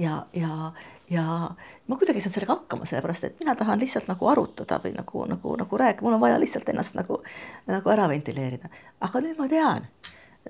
ja, 0.03 0.17
ja, 0.35 0.73
ja 1.11 1.25
ma 1.87 1.99
kuidagi 1.99 2.19
ei 2.19 2.25
saanud 2.25 2.37
sellega 2.37 2.57
hakkama, 2.57 2.89
sellepärast 2.89 3.29
et 3.29 3.43
mina 3.43 3.55
tahan 3.59 3.81
lihtsalt 3.83 4.09
nagu 4.11 4.29
arutada 4.31 4.81
või 4.83 4.95
nagu, 4.97 5.27
nagu, 5.31 5.55
nagu 5.61 5.81
rääkida, 5.83 6.07
mul 6.07 6.17
on 6.17 6.25
vaja 6.25 6.41
lihtsalt 6.43 6.69
ennast 6.73 6.97
nagu, 6.99 7.21
nagu 7.71 7.93
ära 7.95 8.09
ventileerida. 8.11 8.71
aga 9.01 9.23
nüüd 9.23 9.39
ma 9.39 9.49
tean, 9.53 9.87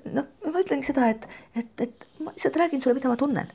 noh, 0.09 0.31
ma 0.47 0.63
ütlengi 0.63 0.89
seda, 0.89 1.11
et, 1.13 1.27
et, 1.55 1.69
et 1.85 2.07
ma 2.19 2.33
lihtsalt 2.33 2.57
räägin 2.63 2.81
sulle, 2.81 2.97
mida 2.97 3.11
ma 3.11 3.19
tunnen. 3.19 3.53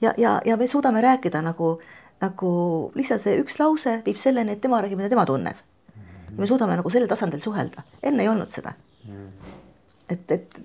ja, 0.00 0.14
ja, 0.18 0.38
ja 0.46 0.56
me 0.56 0.68
suudame 0.68 1.02
rääkida 1.02 1.42
nagu, 1.42 1.78
nagu 2.22 2.54
lihtsalt 2.94 3.20
see 3.20 3.36
üks 3.42 3.58
lause 3.60 3.98
viib 4.06 4.18
selleni, 4.20 4.54
et 4.54 4.62
tema 4.62 4.80
räägib, 4.82 5.00
mida 5.00 5.10
tema 5.12 5.26
tunneb 5.28 5.58
ja 6.32 6.40
me 6.40 6.46
suudame 6.46 6.76
nagu 6.76 6.90
sellel 6.90 7.10
tasandil 7.10 7.40
suhelda, 7.40 7.84
enne 8.02 8.24
ei 8.24 8.28
olnud 8.28 8.48
seda. 8.48 8.72
et, 10.08 10.30
et 10.30 10.60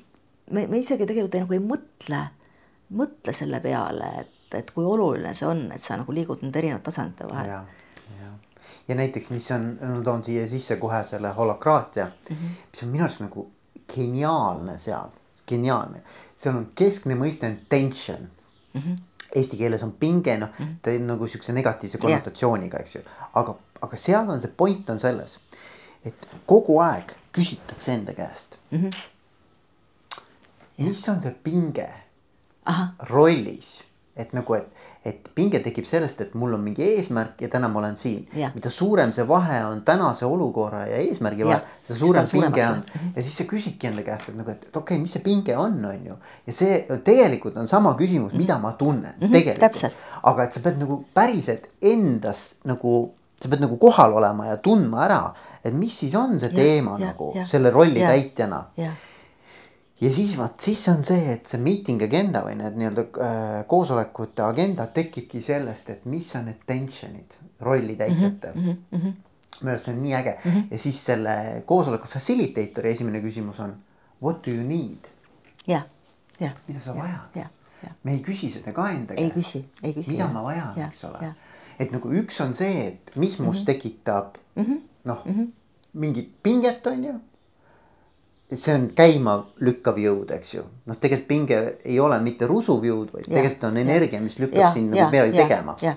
me, 0.51 0.67
me 0.67 0.79
isegi 0.79 1.05
tegelikult 1.05 1.35
ei, 1.35 1.43
nagu 1.43 1.57
ei 1.57 1.63
mõtle, 1.63 2.21
mõtle 2.99 3.33
selle 3.35 3.59
peale, 3.63 4.11
et, 4.21 4.55
et 4.61 4.71
kui 4.71 4.85
oluline 4.85 5.33
see 5.35 5.47
on, 5.47 5.65
et 5.75 5.83
sa 5.83 5.99
nagu 5.99 6.15
liigud 6.15 6.43
nende 6.43 6.61
erinevate 6.61 6.87
tasandite 6.89 7.27
vahel. 7.31 7.51
ja, 7.51 7.59
ja, 8.21 8.31
ja 8.87 8.99
näiteks, 8.99 9.31
mis 9.35 9.49
on, 9.55 9.69
ma 9.81 9.99
toon 10.05 10.23
siia 10.23 10.47
sisse 10.47 10.79
kohe 10.81 11.03
selle 11.07 11.33
holakraatia 11.35 12.05
mm, 12.05 12.35
-hmm. 12.35 12.63
mis 12.71 12.83
on 12.83 12.95
minu 12.95 13.07
arust 13.07 13.25
nagu 13.25 13.49
geniaalne 13.95 14.77
seal, 14.77 15.11
geniaalne, 15.47 16.01
seal 16.35 16.55
on 16.55 16.71
keskne 16.75 17.15
mõiste 17.15 17.51
on 17.51 17.59
tension 17.69 18.29
mm. 18.73 18.81
-hmm 18.81 18.97
eesti 19.35 19.57
keeles 19.57 19.83
on 19.83 19.91
pinge, 19.91 20.37
noh 20.37 20.49
-hmm., 20.49 20.75
ta 20.81 20.91
on 20.91 21.07
nagu 21.07 21.27
siukse 21.27 21.53
negatiivse 21.53 21.97
konnotatsiooniga, 21.97 22.79
eks 22.79 22.95
ju, 22.95 23.01
aga, 23.33 23.55
aga 23.81 23.97
seal 23.97 24.29
on 24.29 24.41
see 24.41 24.53
point 24.57 24.89
on 24.89 24.99
selles, 24.99 25.39
et 26.05 26.27
kogu 26.45 26.79
aeg 26.79 27.13
küsitakse 27.31 27.93
enda 27.93 28.13
käest 28.13 28.57
mm. 28.71 28.77
-hmm. 28.83 28.93
mis 30.77 31.09
on 31.09 31.21
see 31.21 31.35
pinge 31.43 31.89
Aha. 32.65 32.87
rollis, 32.99 33.83
et 34.17 34.33
nagu, 34.33 34.55
et, 34.57 34.85
et 35.05 35.29
pinge 35.35 35.59
tekib 35.63 35.85
sellest, 35.87 36.21
et 36.21 36.35
mul 36.37 36.55
on 36.57 36.63
mingi 36.63 36.83
eesmärk 36.83 37.41
ja 37.41 37.49
täna 37.53 37.69
ma 37.71 37.79
olen 37.79 37.97
siin. 37.97 38.27
mida 38.55 38.69
suurem 38.69 39.13
see 39.15 39.27
vahe 39.27 39.59
on 39.65 39.81
tänase 39.87 40.25
olukorra 40.25 40.85
ja 40.89 41.01
eesmärgi 41.03 41.45
vahel, 41.45 41.61
seda 41.87 41.99
suurem 41.99 42.29
pinge 42.31 42.63
on. 42.67 42.83
Mhm. 42.83 43.11
ja 43.15 43.23
siis 43.23 43.37
sa 43.37 43.47
küsidki 43.49 43.91
enda 43.91 44.03
käest, 44.03 44.29
et 44.29 44.37
nagu, 44.37 44.51
et, 44.51 44.69
et 44.69 44.75
okei 44.75 44.95
okay,, 44.95 45.01
mis 45.01 45.17
see 45.17 45.23
pinge 45.25 45.57
on, 45.57 45.77
on 45.85 46.07
ju. 46.11 46.17
ja 46.47 46.53
see 46.53 46.99
tegelikult 47.03 47.57
on 47.57 47.67
sama 47.67 47.93
küsimus, 47.99 48.33
mida 48.37 48.59
ma 48.59 48.73
tunnen 48.79 49.13
mm 49.17 49.27
-hmm, 49.27 49.31
tegelikult. 49.31 50.01
aga 50.23 50.43
et 50.43 50.53
sa 50.53 50.59
pead 50.59 50.79
nagu 50.79 51.03
päriselt 51.13 51.69
endas 51.81 52.55
nagu 52.63 53.13
sa 53.41 53.49
pead 53.49 53.61
nagu 53.61 53.77
kohal 53.77 54.15
olema 54.17 54.47
ja 54.49 54.57
tundma 54.57 55.03
ära, 55.05 55.21
et 55.63 55.73
mis 55.73 55.99
siis 55.99 56.15
on 56.17 56.39
see 56.39 56.49
ja, 56.49 56.55
teema 56.55 56.97
ja, 56.97 57.11
nagu 57.11 57.31
ja, 57.35 57.45
selle 57.45 57.71
rolli 57.73 58.01
ja, 58.01 58.09
täitjana. 58.09 58.63
Ja 60.01 60.13
siis 60.13 60.37
vaat, 60.37 60.59
siis 60.61 60.87
on 60.91 61.05
see, 61.05 61.33
et 61.33 61.49
see 61.49 61.61
meeting 61.61 62.03
agenda 62.05 62.43
või 62.45 62.57
need 62.59 62.77
nii-öelda 62.79 63.05
äh, 63.23 63.65
koosolekute 63.67 64.43
agenda 64.45 64.87
tekibki 64.93 65.41
sellest, 65.41 65.89
et 65.89 66.05
mis 66.05 66.29
on 66.37 66.45
need 66.51 66.63
tension'id 66.69 67.37
rolli 67.65 67.95
täitjatel 67.97 68.53
mm. 68.55 68.65
-hmm, 68.65 68.77
mm 68.91 69.01
-hmm. 69.01 69.13
minu 69.61 69.71
arust 69.71 69.89
see 69.89 69.95
on 69.95 70.01
nii 70.03 70.15
äge 70.15 70.37
mm 70.43 70.51
-hmm. 70.51 70.63
ja 70.71 70.77
siis 70.77 71.05
selle 71.05 71.63
koosoleku 71.65 72.07
facilitator'i 72.07 72.91
esimene 72.91 73.21
küsimus 73.21 73.59
on 73.59 73.75
what 74.21 74.45
do 74.45 74.51
you 74.51 74.63
need? 74.63 75.09
jah, 75.67 75.83
jah. 76.39 76.53
mida 76.67 76.79
sa 76.79 76.95
vajad? 76.95 77.47
me 78.03 78.11
ei 78.11 78.19
küsi 78.19 78.49
seda 78.49 78.73
ka 78.73 78.89
enda 78.89 79.13
käest. 79.15 79.37
ei 79.37 79.43
küsi, 79.43 79.65
ei 79.83 79.93
küsi. 79.93 80.11
mida 80.11 80.23
ja, 80.23 80.29
ma 80.29 80.43
vajan, 80.43 80.81
eks 80.87 81.03
ole 81.03 81.33
et 81.79 81.93
nagu 81.93 82.11
üks 82.21 82.39
on 82.43 82.53
see, 82.57 82.87
et 82.91 83.15
mis 83.15 83.37
must 83.39 83.61
mm 83.61 83.61
-hmm. 83.61 83.65
tekitab 83.65 84.37
mm 84.55 84.63
-hmm. 84.63 84.79
noh 85.05 85.25
mm 85.25 85.33
-hmm. 85.33 85.47
mingit 85.93 86.31
pinget, 86.43 86.87
on 86.87 87.03
ju. 87.03 87.13
See 88.55 88.75
on 88.75 88.85
käimalükkav 88.95 89.97
jõud, 89.99 90.29
eks 90.37 90.53
ju, 90.53 90.61
noh, 90.87 90.97
tegelikult 90.99 91.27
pinge 91.27 91.57
ei 91.83 91.97
ole 91.99 92.19
mitte 92.23 92.47
rusuv 92.47 92.85
jõud, 92.87 93.09
vaid 93.11 93.25
ja, 93.25 93.33
tegelikult 93.33 93.65
on 93.67 93.79
energia, 93.81 94.21
mis 94.23 94.37
lükkab 94.39 94.61
ja, 94.61 94.69
sind 94.71 94.93
nagu 94.93 95.09
midagi 95.11 95.35
tegema. 95.35 95.75
ja 95.83 95.95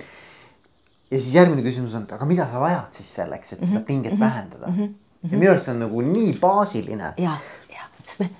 siis 1.18 1.35
järgmine 1.35 1.62
küsimus 1.66 1.94
on, 1.98 2.09
aga 2.10 2.27
mida 2.27 2.47
sa 2.51 2.62
vajad 2.62 2.98
siis 2.98 3.12
selleks, 3.20 3.52
et 3.52 3.60
mm 3.60 3.64
-hmm. 3.64 3.72
seda 3.72 3.81
pinget 3.86 4.12
mm 4.12 4.16
-hmm. 4.16 4.20
vähendada 4.20 4.66
mm. 4.66 4.77
-hmm. 4.77 5.32
ja 5.32 5.39
minu 5.39 5.51
arust 5.51 5.64
see 5.64 5.74
on 5.74 5.81
nagu 5.81 6.01
nii 6.01 6.39
baasiline. 6.40 7.12
ja, 7.18 7.36
ja, 7.70 7.85
sest 8.06 8.20
me, 8.20 8.31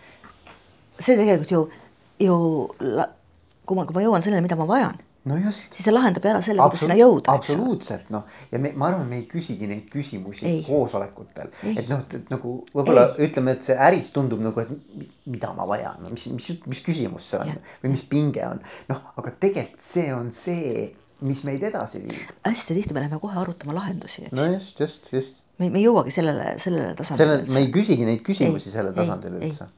see 1.01 1.17
tegelikult 1.17 1.51
ju, 1.51 1.71
ju 2.19 2.69
kui 3.67 3.77
ma, 3.77 3.87
kui 3.87 3.95
ma 3.95 4.03
jõuan 4.03 4.23
selleni, 4.23 4.43
mida 4.43 4.57
ma 4.57 4.67
vajan 4.69 4.99
no 5.29 5.37
just. 5.37 5.67
siis 5.75 5.85
see 5.87 5.93
lahendab 5.93 6.25
ära 6.31 6.41
selle, 6.45 6.63
kuidas 6.65 6.85
sinna 6.85 6.97
jõuda. 6.99 7.35
absoluutselt 7.35 8.09
noh, 8.15 8.25
ja 8.53 8.61
me, 8.63 8.73
ma 8.79 8.89
arvan, 8.91 9.09
me 9.11 9.19
ei 9.21 9.27
küsigi 9.29 9.69
neid 9.71 9.91
küsimusi 9.93 10.47
ei. 10.49 10.63
koosolekutel, 10.67 11.51
et 11.75 11.91
noh, 11.91 12.05
et 12.07 12.33
nagu 12.33 12.55
võib-olla 12.73 13.11
ütleme, 13.21 13.57
et 13.57 13.67
see 13.67 13.77
äris 13.89 14.13
tundub 14.15 14.43
nagu, 14.45 14.65
et 14.65 15.11
mida 15.31 15.53
ma 15.57 15.67
vajan, 15.69 16.09
mis, 16.09 16.27
mis, 16.33 16.51
mis 16.71 16.83
küsimus 16.87 17.29
see 17.33 17.43
on 17.43 17.53
ja. 17.53 17.59
või 17.85 17.95
mis 17.97 18.07
pinge 18.11 18.47
on, 18.49 18.63
noh, 18.93 19.05
aga 19.21 19.35
tegelikult 19.45 19.85
see 19.85 20.09
on 20.15 20.33
see, 20.35 20.87
mis 21.27 21.45
meid 21.45 21.67
edasi 21.69 22.01
viib. 22.07 22.33
hästi 22.47 22.79
tihti 22.79 22.97
me 22.97 23.05
läheme 23.05 23.21
kohe 23.23 23.37
arutama 23.43 23.77
lahendusi, 23.77 24.25
eks. 24.29 24.37
no 24.39 24.49
just, 24.55 24.81
just, 24.81 25.13
just. 25.13 25.45
me, 25.61 25.69
me 25.69 25.83
ei 25.83 25.89
jõuagi 25.89 26.17
sellele, 26.17 26.55
sellele 26.63 26.97
tasandile. 26.97 27.27
sellele, 27.27 27.53
me 27.53 27.67
ei 27.67 27.75
küsigi 27.75 28.09
neid 28.09 28.25
küsimusi 28.25 28.73
sellel 28.73 28.97
tasandil 28.97 29.37
üldse 29.37 29.69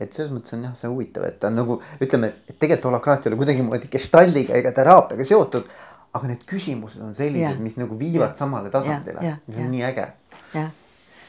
et 0.00 0.12
selles 0.12 0.32
mõttes 0.34 0.54
on 0.56 0.64
jah, 0.68 0.72
see 0.78 0.90
huvitav, 0.92 1.26
et 1.28 1.38
ta 1.40 1.50
on 1.50 1.60
nagu 1.60 1.78
ütleme, 2.02 2.32
et 2.48 2.58
tegelikult 2.58 2.90
holakraatia 2.90 3.30
ei 3.30 3.34
ole 3.34 3.42
kuidagimoodi 3.42 3.90
gestaldiga 3.92 4.56
ega 4.58 4.72
teraapiaga 4.76 5.28
seotud. 5.28 5.68
aga 6.16 6.30
need 6.30 6.44
küsimused 6.48 7.02
on 7.04 7.12
sellised, 7.14 7.58
mis 7.60 7.74
nagu 7.76 7.98
viivad 7.98 8.30
ja. 8.30 8.38
samale 8.38 8.70
tasandile, 8.72 9.36
mis 9.46 9.58
on 9.60 9.66
nii 9.68 9.82
äge. 9.84 10.06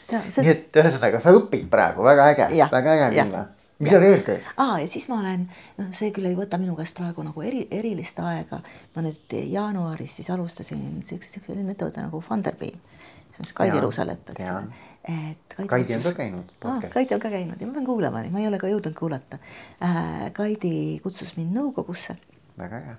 See... 0.08 0.44
nii 0.46 0.52
et 0.54 0.80
ühesõnaga 0.80 1.20
sa 1.20 1.34
õpid 1.36 1.66
praegu 1.68 2.06
väga 2.06 2.30
äge, 2.32 2.46
väga 2.72 2.94
äge 2.94 3.10
Linna 3.18 3.42
mis 3.78 3.92
sa 3.92 4.00
veel 4.02 4.24
teed? 4.26 4.46
aa, 4.64 4.78
ja 4.82 4.88
siis 4.90 5.10
ma 5.12 5.20
olen, 5.20 5.44
noh, 5.78 5.90
see 5.98 6.14
küll 6.16 6.30
ei 6.30 6.38
võta 6.38 6.58
minu 6.62 6.78
käest 6.78 6.96
praegu 6.98 7.26
nagu 7.26 7.44
eri, 7.46 7.66
erilist 7.72 8.18
aega. 8.24 8.62
ma 8.96 9.04
nüüd 9.06 9.36
jaanuaris 9.52 10.16
siis 10.18 10.32
alustasin 10.34 11.04
siukse, 11.06 11.36
siukse 11.36 11.58
ettevõtte 11.60 12.02
nagu 12.02 12.22
Funderbeam 12.24 12.80
see 13.44 13.54
on 13.54 13.54
Kaidi 13.54 13.82
Ruusalepp, 13.82 14.30
eks 14.30 14.50
ole. 14.50 14.68
Et 15.08 15.56
Kaidi, 15.56 15.70
Kaidi 15.70 15.96
on 15.96 16.04
ka 16.04 16.14
käinud 16.14 16.54
ah,. 16.68 16.80
Kaidi 16.94 17.16
on 17.16 17.24
ka 17.24 17.30
käinud 17.34 17.62
ja 17.62 17.68
ma 17.68 17.74
pean 17.74 17.86
kuulama, 17.88 18.24
ma 18.32 18.40
ei 18.44 18.48
ole 18.48 18.60
ka 18.62 18.72
jõudnud 18.72 18.96
kuulata 18.98 19.40
äh,. 19.84 20.32
Kaidi 20.36 21.00
kutsus 21.04 21.36
mind 21.38 21.56
nõukogusse. 21.56 22.18
väga 22.58 22.82
äge 22.84 22.98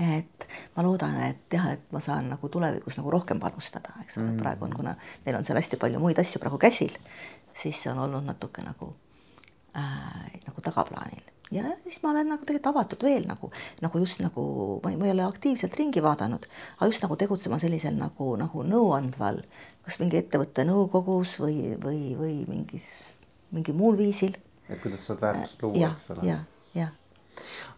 et 0.00 0.46
ma 0.76 0.82
loodan, 0.82 1.20
et 1.28 1.52
jah, 1.52 1.68
et 1.76 1.92
ma 1.92 2.00
saan 2.02 2.30
nagu 2.32 2.48
tulevikus 2.48 2.96
nagu 2.98 3.12
rohkem 3.12 3.40
panustada, 3.40 3.92
eks 4.02 4.18
ole 4.18 4.32
mm., 4.32 4.40
praegu 4.40 4.66
on, 4.66 4.74
kuna 4.74 4.96
neil 5.26 5.38
on 5.38 5.44
seal 5.46 5.60
hästi 5.60 5.78
palju 5.78 6.00
muid 6.02 6.18
asju 6.18 6.40
praegu 6.42 6.58
käsil, 6.58 6.96
siis 7.54 7.82
see 7.82 7.92
on 7.92 8.00
olnud 8.06 8.26
natuke 8.26 8.64
nagu 8.64 8.94
äh, 9.76 10.40
nagu 10.46 10.64
tagaplaanil 10.64 11.33
ja 11.54 11.64
siis 11.84 12.00
ma 12.02 12.10
olen 12.12 12.32
nagu 12.34 12.46
tegelikult 12.46 12.72
avatud 12.72 13.04
veel 13.06 13.28
nagu, 13.28 13.50
nagu 13.84 14.02
just 14.02 14.22
nagu 14.24 14.46
ma 14.84 14.92
ei, 14.92 14.98
ma 15.00 15.08
ei 15.08 15.14
ole 15.14 15.26
aktiivselt 15.26 15.76
ringi 15.78 16.02
vaadanud, 16.04 16.48
aga 16.78 16.90
just 16.90 17.04
nagu 17.04 17.18
tegutsema 17.20 17.60
sellisel 17.62 17.96
nagu, 17.98 18.34
nagu 18.40 18.64
nõuandval, 18.66 19.42
kas 19.86 20.00
mingi 20.02 20.20
ettevõtte 20.22 20.66
nõukogus 20.68 21.38
või, 21.42 21.74
või, 21.80 22.00
või 22.18 22.34
mingis, 22.50 22.88
mingi 23.54 23.76
muul 23.76 23.98
viisil. 24.00 24.36
et 24.68 24.82
kuidas 24.82 25.06
saad 25.06 25.22
väärtust 25.22 25.62
luua, 25.62 25.94
eks 25.94 26.10
ole. 26.14 26.28
ja, 26.28 26.42
ja 26.74 26.90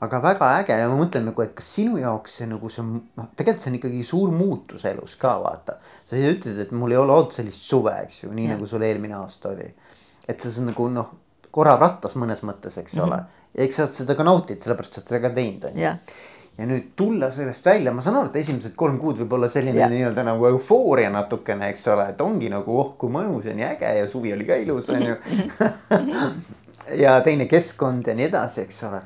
aga 0.04 0.20
väga 0.22 0.48
äge 0.60 0.76
ja 0.76 0.88
ma 0.90 0.96
mõtlen 0.98 1.24
nagu, 1.30 1.42
et 1.44 1.54
kas 1.56 1.68
sinu 1.78 2.00
jaoks 2.00 2.40
see 2.40 2.48
nagu 2.50 2.70
see 2.72 2.82
on, 2.82 2.96
noh, 3.16 3.28
tegelikult 3.36 3.64
see 3.64 3.70
on 3.72 3.78
ikkagi 3.78 4.02
suur 4.04 4.32
muutus 4.34 4.84
elus 4.88 5.16
ka 5.20 5.36
vaata. 5.42 5.78
sa 6.04 6.16
ütlesid, 6.16 6.58
et 6.66 6.72
mul 6.76 6.92
ei 6.92 7.00
ole 7.00 7.14
olnud 7.14 7.32
sellist 7.32 7.64
suve, 7.64 7.94
eks 8.04 8.24
ju, 8.24 8.32
nii 8.32 8.50
ja. 8.50 8.56
nagu 8.56 8.68
sul 8.68 8.84
eelmine 8.84 9.16
aasta 9.16 9.54
oli. 9.54 9.70
et 10.28 10.40
see 10.40 10.60
on 10.60 10.70
nagu 10.72 10.88
noh, 10.92 11.14
korav 11.56 11.80
rattas 11.80 12.16
mõnes 12.20 12.42
mõttes, 12.44 12.76
eks 12.76 12.96
mm 12.96 13.02
-hmm. 13.02 13.06
ole. 13.06 13.35
Ja 13.56 13.64
eks 13.64 13.78
sa 13.78 13.86
oled 13.86 13.98
seda 13.98 14.16
ka 14.16 14.26
nautinud, 14.26 14.62
sellepärast 14.62 14.96
sa 14.96 15.02
oled 15.02 15.12
seda 15.12 15.22
ka 15.26 15.34
teinud, 15.36 15.68
on 15.70 15.78
ju 15.80 15.92
ja 16.56 16.64
nüüd 16.64 16.92
tulla 16.96 17.28
sellest 17.30 17.66
välja, 17.68 17.92
ma 17.92 18.00
saan 18.04 18.16
aru, 18.16 18.30
et 18.30 18.38
esimesed 18.40 18.72
kolm 18.80 18.96
kuud 19.00 19.18
võib 19.20 19.34
olla 19.36 19.48
selline 19.52 19.90
nii-öelda 19.92 20.22
nagu 20.24 20.46
eufooria 20.48 21.10
natukene, 21.12 21.68
eks 21.72 21.84
ole, 21.92 22.06
et 22.14 22.22
ongi 22.24 22.48
nagu 22.52 22.78
oh 22.80 22.94
kui 22.96 23.12
mõnus 23.12 23.48
ja 23.48 23.52
nii 23.56 23.66
äge 23.74 23.90
ja 23.98 24.06
suvi 24.08 24.32
oli 24.32 24.46
ka 24.48 24.56
ilus, 24.62 24.88
on 24.94 25.04
ju. 25.04 25.18
ja 27.02 27.18
teine 27.26 27.44
keskkond 27.50 28.08
ja 28.08 28.16
nii 28.16 28.30
edasi, 28.30 28.64
eks 28.64 28.80
ole 28.88 29.02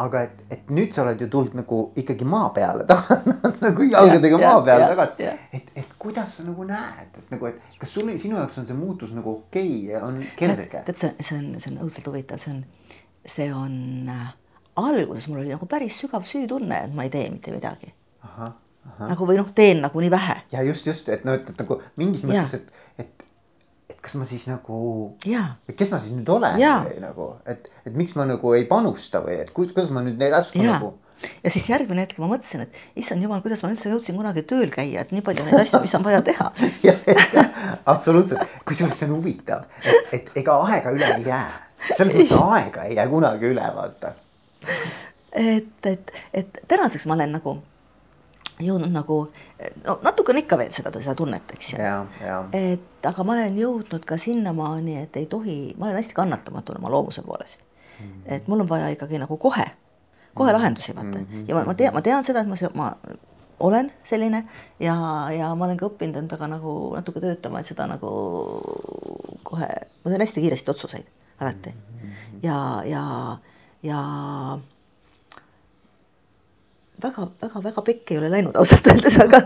aga 0.00 0.22
et, 0.26 0.42
et 0.52 0.72
nüüd 0.72 0.94
sa 0.94 1.04
oled 1.04 1.20
ju 1.20 1.28
tulnud 1.30 1.56
nagu 1.60 1.80
ikkagi 2.00 2.26
maa 2.28 2.50
peale 2.56 2.86
nagu 3.66 3.86
jalgadega 3.86 4.38
ja, 4.40 4.52
maa 4.52 4.64
peale 4.64 4.86
ja, 4.86 4.90
tagasi. 4.94 5.28
et, 5.58 5.72
et 5.82 5.94
kuidas 6.00 6.38
sa 6.38 6.46
nagu 6.46 6.64
näed, 6.66 7.18
et 7.20 7.32
nagu, 7.34 7.50
et 7.50 7.80
kas 7.80 7.94
sul, 7.96 8.10
sinu 8.20 8.38
jaoks 8.38 8.60
on 8.62 8.68
see 8.68 8.78
muutus 8.78 9.12
nagu 9.16 9.34
okei 9.36 9.66
okay 9.68 9.94
ja 9.94 10.04
on 10.06 10.20
kerge? 10.38 10.84
tead, 10.86 10.96
see, 10.96 11.12
see 11.20 11.38
on, 11.38 11.50
see 11.60 11.72
on 11.72 11.82
õudselt 11.84 12.08
huvitav, 12.10 12.40
see 12.40 12.54
on, 12.54 12.62
see 13.30 13.48
on 13.54 14.10
äh, 14.10 14.28
alguses 14.80 15.28
mul 15.28 15.44
oli 15.44 15.54
nagu 15.54 15.68
päris 15.70 15.98
sügav 16.02 16.26
süütunne, 16.28 16.84
et 16.86 16.94
ma 16.94 17.06
ei 17.06 17.12
tee 17.12 17.30
mitte 17.30 17.54
midagi. 17.54 17.92
nagu 19.00 19.26
või 19.28 19.36
noh, 19.38 19.48
teen 19.54 19.82
nagu 19.84 20.00
nii 20.00 20.12
vähe. 20.12 20.36
ja 20.52 20.62
just, 20.66 20.86
just, 20.86 21.08
et 21.08 21.24
noh, 21.24 21.36
et, 21.38 21.48
et 21.50 21.58
nagu 21.60 21.80
mingis 22.00 22.24
mõttes, 22.26 22.54
et, 22.56 22.86
et 22.98 23.26
kas 24.00 24.16
ma 24.16 24.24
siis 24.28 24.46
nagu, 24.48 24.80
kes 25.76 25.92
ma 25.92 26.00
siis 26.00 26.14
nüüd 26.16 26.28
olen 26.32 26.56
või 26.56 26.98
nagu, 27.02 27.28
et, 27.50 27.70
et 27.84 27.94
miks 27.96 28.16
ma 28.16 28.26
nagu 28.28 28.56
ei 28.56 28.66
panusta 28.68 29.22
või 29.24 29.40
et 29.42 29.54
kuidas 29.56 29.92
ma 29.92 30.04
nüüd 30.06 30.20
järsku 30.22 30.62
nagu. 30.64 30.94
ja 31.44 31.52
siis 31.52 31.68
järgmine 31.68 32.06
hetk 32.06 32.20
ma 32.22 32.30
mõtlesin, 32.30 32.64
et 32.64 33.02
issand 33.02 33.22
jumal, 33.22 33.42
kuidas 33.44 33.64
ma 33.64 33.72
üldse 33.74 33.92
jõudsin 33.92 34.16
kunagi 34.16 34.46
tööl 34.48 34.72
käia, 34.72 35.04
et 35.04 35.12
nii 35.12 35.24
palju 35.26 35.44
neid 35.44 35.60
asju, 35.60 35.82
mis 35.84 35.96
on 35.98 36.06
vaja 36.06 36.22
teha. 36.24 36.48
Absoluutselt, 37.92 38.60
kusjuures 38.68 38.96
see 38.96 39.10
on 39.10 39.18
huvitav, 39.18 39.66
et, 39.84 40.14
et 40.16 40.38
ega 40.40 40.56
aega 40.70 40.94
üle 40.96 41.10
ei 41.18 41.28
jää, 41.28 41.50
selles 41.88 42.14
mõttes 42.14 42.36
aega 42.36 42.84
ei 42.88 42.96
jää 42.96 43.08
kunagi 43.08 43.50
üle, 43.50 43.66
vaata. 43.76 44.12
et, 45.32 45.86
et, 45.86 46.12
et 46.34 46.62
tänaseks 46.68 47.06
ma 47.06 47.16
olen 47.18 47.32
nagu 47.38 47.56
jõudnud 48.64 48.92
nagu 48.92 49.16
no 49.86 49.96
natuke 50.04 50.34
on 50.34 50.40
ikka 50.42 50.58
veel 50.60 50.72
seda, 50.74 50.92
seda 50.98 51.14
tunnet, 51.18 51.54
eks 51.54 51.72
ju. 51.72 51.80
et 52.56 53.08
aga 53.08 53.24
ma 53.24 53.36
olen 53.36 53.58
jõudnud 53.58 54.04
ka 54.06 54.18
sinnamaani, 54.20 54.98
et 55.04 55.16
ei 55.20 55.26
tohi, 55.30 55.58
ma 55.78 55.88
olen 55.88 56.00
hästi 56.00 56.16
kannatamatu 56.16 56.76
oma 56.76 56.92
loomuse 56.92 57.24
poolest 57.26 57.64
mm. 58.00 58.22
et 58.36 58.48
mul 58.48 58.64
on 58.64 58.68
vaja 58.68 58.90
ikkagi 58.94 59.20
nagu 59.22 59.36
kohe, 59.36 59.66
kohe 60.34 60.50
mm 60.50 60.54
-hmm. 60.54 60.58
lahendusi 60.58 60.96
vaata 60.96 61.18
mm 61.18 61.26
-hmm. 61.26 61.48
ja 61.48 61.54
ma, 61.54 61.64
ma 61.64 61.74
tean, 61.74 61.94
ma 61.94 62.02
tean 62.02 62.24
seda, 62.24 62.40
et 62.40 62.48
ma, 62.48 62.56
ma 62.74 62.92
olen 63.60 63.92
selline 64.04 64.44
ja, 64.80 64.96
ja 65.38 65.54
ma 65.54 65.64
olen 65.64 65.76
ka 65.76 65.86
õppinud 65.86 66.16
endaga 66.16 66.46
nagu 66.46 66.94
natuke 66.96 67.20
töötama, 67.20 67.60
et 67.60 67.66
seda 67.66 67.86
nagu 67.86 68.10
kohe, 69.42 69.68
ma 70.04 70.10
teen 70.10 70.20
hästi 70.20 70.40
kiiresti 70.40 70.70
otsuseid 70.70 71.06
alati 71.40 71.70
mm 71.70 72.00
-hmm. 72.00 72.38
ja, 72.42 72.82
ja, 72.84 73.38
ja 73.82 74.00
väga-väga-väga 77.02 77.82
pekki 77.82 78.14
ei 78.14 78.18
ole 78.18 78.30
läinud 78.30 78.56
ausalt 78.56 78.86
öeldes, 78.86 79.16
aga 79.20 79.40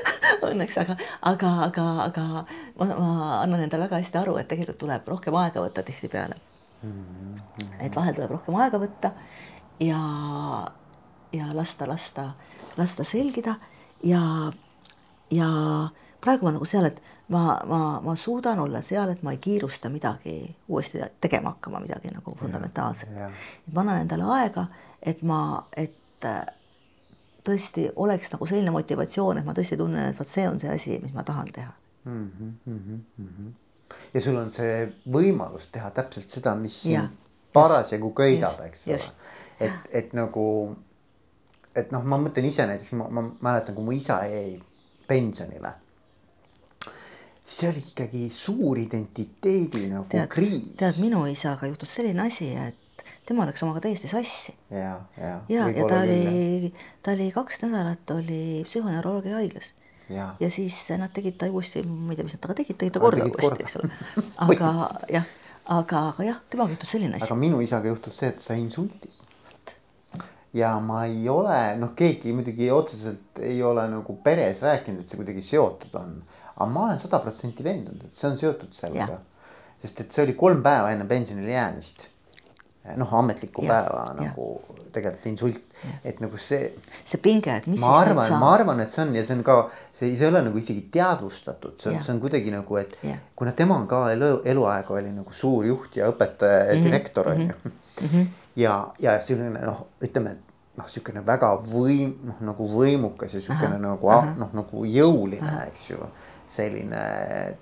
õnneks, 0.50 0.78
aga, 0.80 0.96
aga, 1.22 1.50
aga, 1.66 1.86
aga 2.04 2.26
ma, 2.78 2.86
ma 2.86 3.40
annan 3.40 3.64
endale 3.64 3.86
väga 3.88 4.00
hästi 4.00 4.18
aru, 4.18 4.36
et 4.40 4.48
tegelikult 4.48 4.78
tuleb 4.78 5.08
rohkem 5.08 5.34
aega 5.34 5.62
võtta 5.64 5.82
tihtipeale 5.86 6.36
mm. 6.82 6.90
-hmm. 6.90 7.86
et 7.86 7.96
vahel 7.96 8.14
tuleb 8.14 8.30
rohkem 8.30 8.54
aega 8.54 8.78
võtta 8.78 9.12
ja, 9.80 10.00
ja 11.32 11.50
lasta, 11.56 11.88
lasta, 11.88 12.30
lasta 12.76 13.04
selgida 13.04 13.56
ja, 14.04 14.52
ja 15.30 15.48
praegu 16.20 16.46
ma 16.46 16.54
nagu 16.56 16.64
seal, 16.68 16.90
et 16.90 17.02
ma, 17.30 17.60
ma, 17.66 18.00
ma 18.04 18.16
suudan 18.16 18.58
olla 18.58 18.82
seal, 18.82 19.14
et 19.14 19.22
ma 19.22 19.32
ei 19.34 19.38
kiirusta 19.38 19.88
midagi 19.88 20.56
uuesti 20.68 21.00
tegema 21.20 21.54
hakkama, 21.54 21.80
midagi 21.80 22.10
nagu 22.14 22.34
fundamentaalset. 22.38 23.10
ma 23.72 23.80
annan 23.80 24.00
endale 24.04 24.26
aega, 24.36 24.66
et 25.02 25.22
ma, 25.22 25.40
et 25.76 26.26
tõesti 27.44 27.88
oleks 27.96 28.32
nagu 28.34 28.46
selline 28.46 28.74
motivatsioon, 28.74 29.40
et 29.40 29.46
ma 29.46 29.54
tõesti 29.56 29.78
tunnen, 29.80 30.10
et 30.10 30.18
vot 30.18 30.28
see 30.28 30.46
on 30.48 30.60
see 30.60 30.70
asi, 30.74 30.98
mis 31.02 31.14
ma 31.16 31.24
tahan 31.26 31.48
teha 31.54 31.72
mm. 32.04 32.30
-hmm, 32.38 32.52
mm 32.66 33.28
-hmm. 33.38 33.52
ja 34.14 34.20
sul 34.20 34.36
on 34.36 34.50
see 34.50 34.92
võimalus 35.12 35.70
teha 35.72 35.90
täpselt 35.90 36.28
seda, 36.28 36.54
mis 36.54 36.86
parasjagu 37.52 38.10
köidab, 38.10 38.60
eks 38.66 38.86
ole. 38.88 39.00
et, 39.60 39.72
et 39.90 40.12
nagu, 40.12 40.76
et 41.74 41.92
noh, 41.92 42.04
ma 42.04 42.18
mõtlen 42.18 42.46
ise 42.46 42.66
näiteks, 42.66 42.92
ma, 42.92 43.08
ma 43.08 43.30
mäletan, 43.40 43.74
kui 43.74 43.84
mu 43.84 43.92
isa 43.92 44.24
jäi 44.24 44.62
pensionile. 45.08 45.72
See 47.50 47.70
oli 47.70 47.82
ikkagi 47.82 48.28
suur 48.30 48.78
identiteedi 48.78 49.88
nagu 49.90 50.06
tead, 50.10 50.28
kriis. 50.30 50.76
tead, 50.78 51.00
minu 51.02 51.24
isaga 51.30 51.66
juhtus 51.66 51.96
selline 51.98 52.22
asi, 52.28 52.52
et 52.54 53.04
tema 53.26 53.46
läks 53.48 53.62
omaga 53.66 53.82
täiesti 53.84 54.10
sassi. 54.10 54.54
ja, 54.70 55.00
ja. 55.18 55.34
ja, 55.48 55.66
ja 55.68 55.88
ta 55.88 56.00
oli, 56.04 56.72
ta 57.02 57.14
oli 57.16 57.30
kaks 57.34 57.62
nädalat 57.64 58.14
oli 58.14 58.62
psühhoneuroloogia 58.66 59.40
haiglas. 59.40 59.74
Ja. 60.10 60.34
ja 60.40 60.50
siis 60.50 60.74
nad 60.98 61.12
tegid 61.14 61.36
ta 61.38 61.46
uuesti, 61.46 61.84
ma 61.86 62.10
ei 62.10 62.18
tea, 62.18 62.26
mis 62.26 62.34
nad 62.34 62.42
temaga 62.42 62.58
tegid, 62.62 62.78
tegid 62.80 62.96
ta 62.96 63.02
korda 63.02 63.26
uuesti, 63.28 63.66
eks 63.66 63.76
ole. 63.78 63.90
aga 64.46 64.70
jah, 65.12 65.28
aga, 65.70 66.04
aga 66.10 66.26
jah, 66.26 66.40
temaga 66.50 66.74
juhtus 66.74 66.94
selline 66.96 67.18
asi. 67.18 67.28
aga 67.28 67.38
minu 67.38 67.60
isaga 67.62 67.92
juhtus 67.92 68.18
see, 68.18 68.32
et 68.34 68.42
sai 68.42 68.58
insuldi. 68.62 69.10
ja 70.54 70.72
ma 70.82 71.04
ei 71.06 71.28
ole, 71.30 71.60
noh, 71.78 71.94
keegi 71.98 72.34
muidugi 72.34 72.70
otseselt 72.74 73.38
ei 73.42 73.62
ole 73.62 73.86
nagu 73.90 74.18
peres 74.24 74.62
rääkinud, 74.66 75.04
et 75.04 75.10
see 75.12 75.18
kuidagi 75.20 75.46
seotud 75.46 75.94
on. 76.02 76.18
Aga 76.60 76.70
ma 76.70 76.86
olen 76.86 77.02
sada 77.02 77.20
protsenti 77.24 77.64
veendunud, 77.66 78.06
et 78.06 78.16
see 78.16 78.28
on 78.30 78.38
seotud 78.40 78.72
sellega. 78.76 79.18
sest 79.80 80.00
et 80.04 80.12
see 80.12 80.24
oli 80.26 80.36
kolm 80.36 80.62
päeva 80.62 80.90
enne 80.92 81.06
pensionile 81.08 81.54
jäämist 81.54 82.10
noh, 82.96 83.14
ametlikku 83.14 83.64
ja, 83.64 83.68
päeva 83.68 84.04
ja. 84.08 84.14
nagu 84.24 84.46
tegelikult 84.92 85.26
insult, 85.30 85.60
et 86.04 86.20
nagu 86.22 86.38
see. 86.40 86.70
see 87.06 87.20
pinge, 87.22 87.52
et 87.52 87.66
mis. 87.70 87.80
ma 87.80 87.92
arvan, 88.00 88.32
ma 88.40 88.52
arvan, 88.56 88.80
et 88.84 88.92
see 88.92 89.04
on 89.04 89.14
ja 89.14 89.24
see 89.26 89.36
on 89.36 89.44
ka, 89.46 89.56
see, 89.92 90.10
see 90.16 90.26
ei 90.26 90.30
ole 90.32 90.42
nagu 90.48 90.60
isegi 90.60 90.86
teadvustatud, 90.92 91.76
see 91.80 91.92
on, 91.92 92.00
see 92.04 92.14
on 92.14 92.20
kuidagi 92.22 92.52
nagu, 92.54 92.78
et 92.80 92.96
ja. 93.06 93.16
kuna 93.38 93.52
tema 93.56 93.76
on 93.78 93.86
ka 93.90 94.04
elu, 94.14 94.30
eluaeg 94.50 94.92
oli 94.96 95.12
nagu 95.14 95.36
suur 95.36 95.68
juht 95.68 96.00
ja 96.00 96.10
õpetaja 96.10 96.58
ja 96.58 96.64
mm 96.64 96.78
-hmm. 96.78 96.84
direktor 96.88 97.28
on 97.28 97.42
ju. 97.42 97.74
-hmm. 98.00 98.26
ja, 98.56 98.76
ja 98.98 99.20
selline 99.20 99.66
noh, 99.66 99.86
ütleme, 100.00 100.30
et 100.30 100.78
noh, 100.80 100.88
sihukene 100.88 101.22
väga 101.26 101.52
võim-, 101.68 102.16
noh 102.24 102.40
nagu 102.40 102.68
võimukas 102.72 103.34
ja 103.34 103.44
sihukene 103.44 103.78
nagu 103.78 104.16
noh, 104.38 104.50
nagu 104.52 104.84
jõuline, 104.84 105.54
eks 105.68 105.90
ju. 105.90 105.98
Selline 106.50 107.02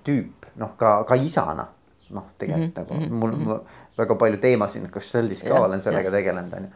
tüüp, 0.05 0.49
noh 0.57 0.77
ka, 0.81 1.03
ka 1.09 1.19
isana 1.21 1.69
noh, 2.11 2.25
tegelikult 2.39 2.91
mm 2.91 2.97
-hmm. 2.97 3.01
nagu 3.01 3.15
mul 3.15 3.31
mm 3.31 3.47
-hmm. 3.47 3.61
väga 3.99 4.15
palju 4.15 4.37
teemasid, 4.37 4.91
kas 4.91 5.11
Sheldis 5.11 5.43
ka 5.43 5.49
ja, 5.49 5.61
olen 5.61 5.81
sellega 5.81 6.09
ja. 6.09 6.11
tegelenud, 6.11 6.53
on 6.53 6.63
ju. 6.63 6.71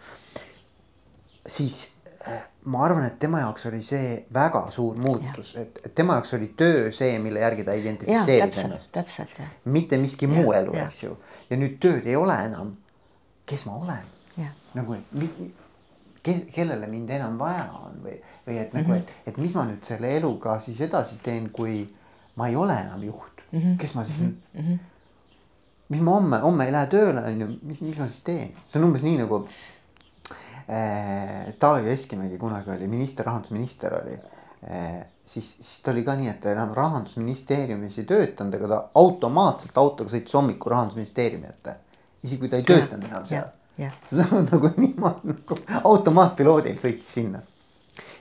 siis 1.47 1.93
äh, 2.29 2.43
ma 2.65 2.85
arvan, 2.85 3.07
et 3.07 3.19
tema 3.19 3.41
jaoks 3.41 3.67
oli 3.67 3.83
see 3.83 4.27
väga 4.35 4.71
suur 4.71 4.97
muutus, 4.97 5.57
et, 5.57 5.81
et 5.85 5.95
tema 5.95 6.13
jaoks 6.13 6.35
oli 6.35 6.55
töö 6.57 6.93
see, 6.93 7.19
mille 7.19 7.41
järgi 7.41 7.65
ta 7.65 7.73
identifitseeris 7.73 8.59
ennast. 8.59 8.93
täpselt 8.93 9.39
jah. 9.39 9.49
mitte 9.65 9.99
miski 9.99 10.27
ja, 10.27 10.33
muu 10.33 10.53
elu, 10.53 10.77
eks 10.77 11.03
ju. 11.03 11.19
ja 11.51 11.57
nüüd 11.57 11.79
tööd 11.81 12.07
ei 12.07 12.17
ole 12.17 12.45
enam, 12.45 12.77
kes 13.47 13.67
ma 13.67 13.77
olen. 13.77 14.07
nagu, 14.75 14.95
et 14.95 15.03
kellele 16.53 16.87
mind 16.87 17.11
enam 17.11 17.39
vaja 17.39 17.73
on 17.73 17.99
või, 18.05 18.15
või 18.47 18.59
et 18.59 18.73
nagu 18.73 18.89
mm, 18.89 18.95
-hmm. 18.95 18.99
et, 18.99 19.13
et 19.27 19.37
mis 19.37 19.55
ma 19.55 19.65
nüüd 19.65 19.83
selle 19.85 20.17
eluga 20.17 20.61
siis 20.61 20.81
edasi 20.81 21.19
teen, 21.23 21.51
kui 21.51 21.89
ma 22.37 22.49
ei 22.49 22.57
ole 22.57 22.79
enam 22.81 23.03
juht 23.05 23.45
mm, 23.51 23.59
-hmm. 23.59 23.77
kes 23.79 23.95
ma 23.95 24.05
siis 24.05 24.19
mm 24.19 24.27
-hmm. 24.27 24.33
nüüd 24.55 24.65
mm 24.65 24.73
-hmm 24.73 24.89
mis 25.93 26.01
ma 26.01 26.17
homme, 26.17 26.41
homme 26.43 26.67
ei 26.67 26.73
lähe 26.73 26.89
tööle, 26.93 27.23
on 27.29 27.41
ju, 27.45 27.49
mis, 27.69 27.81
mis 27.85 27.99
ma 28.01 28.09
siis 28.09 28.25
teen, 28.27 28.53
see 28.67 28.81
on 28.81 28.89
umbes 28.89 29.05
nii 29.07 29.19
nagu 29.21 29.43
äh,. 30.73 31.53
Taavi 31.61 31.85
Veskimägi 31.85 32.39
kunagi 32.41 32.73
oli 32.73 32.89
minister, 32.89 33.27
rahandusminister 33.29 33.97
oli 33.99 34.17
äh,. 34.17 35.03
siis, 35.25 35.51
siis 35.59 35.81
ta 35.85 35.93
oli 35.93 36.05
ka 36.07 36.17
nii, 36.19 36.31
et 36.33 36.41
ta 36.43 36.53
enam 36.55 36.73
rahandusministeeriumis 36.77 37.99
ei 38.01 38.09
töötanud, 38.09 38.57
aga 38.59 38.71
ta 38.73 38.81
automaatselt 39.03 39.81
autoga 39.83 40.15
sõitis 40.15 40.39
hommikul 40.39 40.73
rahandusministeeriumi 40.77 41.51
ette. 41.51 41.77
isegi 42.23 42.41
kui 42.41 42.53
ta 42.53 42.61
ei 42.63 42.69
töötanud 42.69 43.11
enam 43.11 43.27
seal. 43.29 43.51
see 44.13 44.27
on 44.37 44.47
nagu 44.47 44.69
niimoodi 44.77 45.33
nagu 45.35 45.57
automaatpiloodil 45.93 46.79
sõitis 46.81 47.17
sinna. 47.19 47.41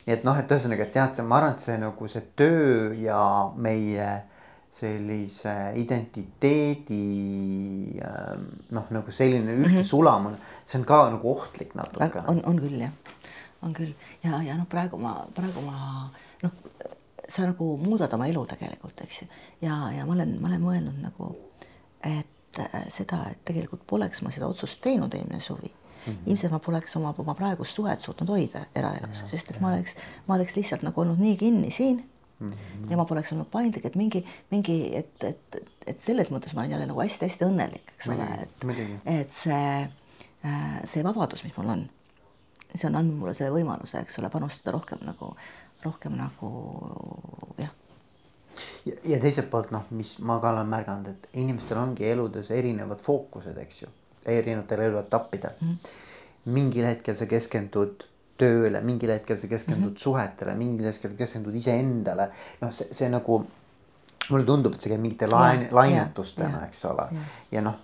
Nii 0.06 0.16
et 0.16 0.26
noh, 0.28 0.38
et 0.38 0.52
ühesõnaga, 0.52 0.88
et 0.88 1.16
see, 1.16 1.26
ma 1.26 1.40
arvan, 1.40 1.56
et 1.56 1.64
see 1.64 1.78
nagu 1.82 2.08
see 2.12 2.24
töö 2.40 2.92
ja 2.98 3.22
meie 3.56 4.10
sellise 4.72 5.54
identiteedi 5.76 7.02
ähm, 8.08 8.46
noh, 8.72 8.88
nagu 8.96 9.12
selline 9.12 9.58
ühte 9.58 9.68
mm 9.68 9.78
-hmm. 9.82 9.90
sulamine, 9.90 10.38
see 10.66 10.80
on 10.80 10.86
ka 10.88 11.10
nagu 11.12 11.32
ohtlik 11.32 11.76
natukene. 11.76 12.24
on, 12.28 12.42
on 12.46 12.60
küll 12.60 12.80
jah, 12.80 12.92
on 13.62 13.74
küll 13.74 13.94
ja, 14.24 14.42
ja 14.42 14.58
noh, 14.58 14.68
praegu 14.70 14.98
ma, 14.98 15.28
praegu 15.36 15.62
ma 15.62 16.08
noh, 16.44 16.52
sa 17.28 17.46
nagu 17.46 17.78
muudad 17.78 18.14
oma 18.14 18.28
elu 18.28 18.46
tegelikult, 18.46 19.02
eks 19.02 19.22
ju, 19.22 19.28
ja, 19.62 19.92
ja 19.98 20.06
ma 20.06 20.14
olen, 20.14 20.38
ma 20.42 20.48
olen 20.48 20.64
mõelnud 20.64 21.02
nagu, 21.04 21.36
et 22.04 22.41
äh, 22.60 22.88
seda, 22.90 23.24
et 23.32 23.46
tegelikult 23.46 23.86
poleks 23.88 24.22
ma 24.22 24.32
seda 24.32 24.48
otsust 24.48 24.82
teinud 24.82 25.14
eelmine 25.14 25.40
suvi 25.42 25.72
Mm 26.02 26.14
-hmm. 26.14 26.30
ilmselt 26.30 26.52
ma 26.52 26.60
poleks 26.60 26.96
oma, 26.96 27.14
oma 27.18 27.34
praegust 27.34 27.76
suhet 27.76 28.02
suutnud 28.02 28.30
hoida 28.30 28.66
eraelus, 28.76 29.22
sest 29.26 29.52
et 29.52 29.60
ma 29.62 29.68
oleks, 29.68 29.96
ma 30.28 30.36
oleks 30.36 30.56
lihtsalt 30.56 30.82
nagu 30.82 31.02
olnud 31.02 31.20
nii 31.20 31.38
kinni 31.38 31.72
siin 31.72 32.10
mm. 32.40 32.52
-hmm. 32.52 32.92
ja 32.92 32.98
ma 32.98 33.06
poleks 33.06 33.32
olnud 33.32 33.48
paindlik, 33.52 33.86
et 33.86 33.96
mingi, 33.96 34.26
mingi, 34.52 34.98
et, 34.98 35.24
et, 35.24 35.58
et 35.88 36.00
selles 36.00 36.32
mõttes 36.32 36.56
ma 36.56 36.62
olen 36.62 36.72
jälle 36.72 36.86
nagu 36.86 37.02
hästi-hästi 37.02 37.46
õnnelik, 37.46 37.94
eks 37.96 38.10
ole, 38.10 38.28
et, 38.42 38.66
et 39.06 39.32
see, 39.32 39.90
äh, 40.46 40.82
see 40.86 41.04
vabadus, 41.04 41.44
mis 41.44 41.58
mul 41.58 41.70
on, 41.70 41.90
see 42.76 42.90
on 42.90 42.96
andnud 42.96 43.20
mulle 43.20 43.34
selle 43.38 43.54
võimaluse, 43.60 44.02
eks 44.02 44.20
ole, 44.20 44.30
panustada 44.30 44.74
rohkem 44.78 45.06
nagu, 45.06 45.36
rohkem 45.86 46.18
nagu 46.18 46.52
jah 47.62 47.78
ja, 48.86 48.96
ja 49.14 49.20
teiselt 49.22 49.50
poolt 49.50 49.72
noh, 49.72 49.88
mis 49.98 50.18
ma 50.20 50.40
ka 50.44 50.54
olen 50.56 50.70
märganud, 50.72 51.10
et 51.10 51.42
inimestel 51.44 51.80
ongi 51.82 52.08
eludes 52.10 52.52
erinevad 52.52 53.02
fookused, 53.04 53.58
eks 53.58 53.84
ju, 53.84 53.92
erinevatel 54.26 54.88
eluetappidel 54.88 55.58
mm. 55.60 55.68
-hmm. 55.68 56.52
mingil 56.58 56.86
hetkel 56.86 57.16
sa 57.16 57.26
keskendud 57.26 58.08
tööle, 58.42 58.82
mingil 58.82 59.14
hetkel 59.14 59.38
sa 59.38 59.48
keskendud 59.48 59.90
mm 59.90 59.96
-hmm. 59.96 60.04
suhetele, 60.04 60.56
mingil 60.56 60.86
hetkel 60.90 61.16
keskendud 61.18 61.56
iseendale. 61.56 62.30
noh, 62.62 62.74
see, 62.74 62.88
see 62.92 63.10
nagu 63.10 63.46
mulle 64.30 64.46
tundub, 64.46 64.76
et 64.76 64.82
see 64.82 64.92
käib 64.94 65.02
mingite 65.02 65.28
lain-, 65.30 65.68
lainetustena, 65.72 66.66
eks 66.68 66.86
ole. 66.86 67.08
ja 67.52 67.62
noh, 67.62 67.78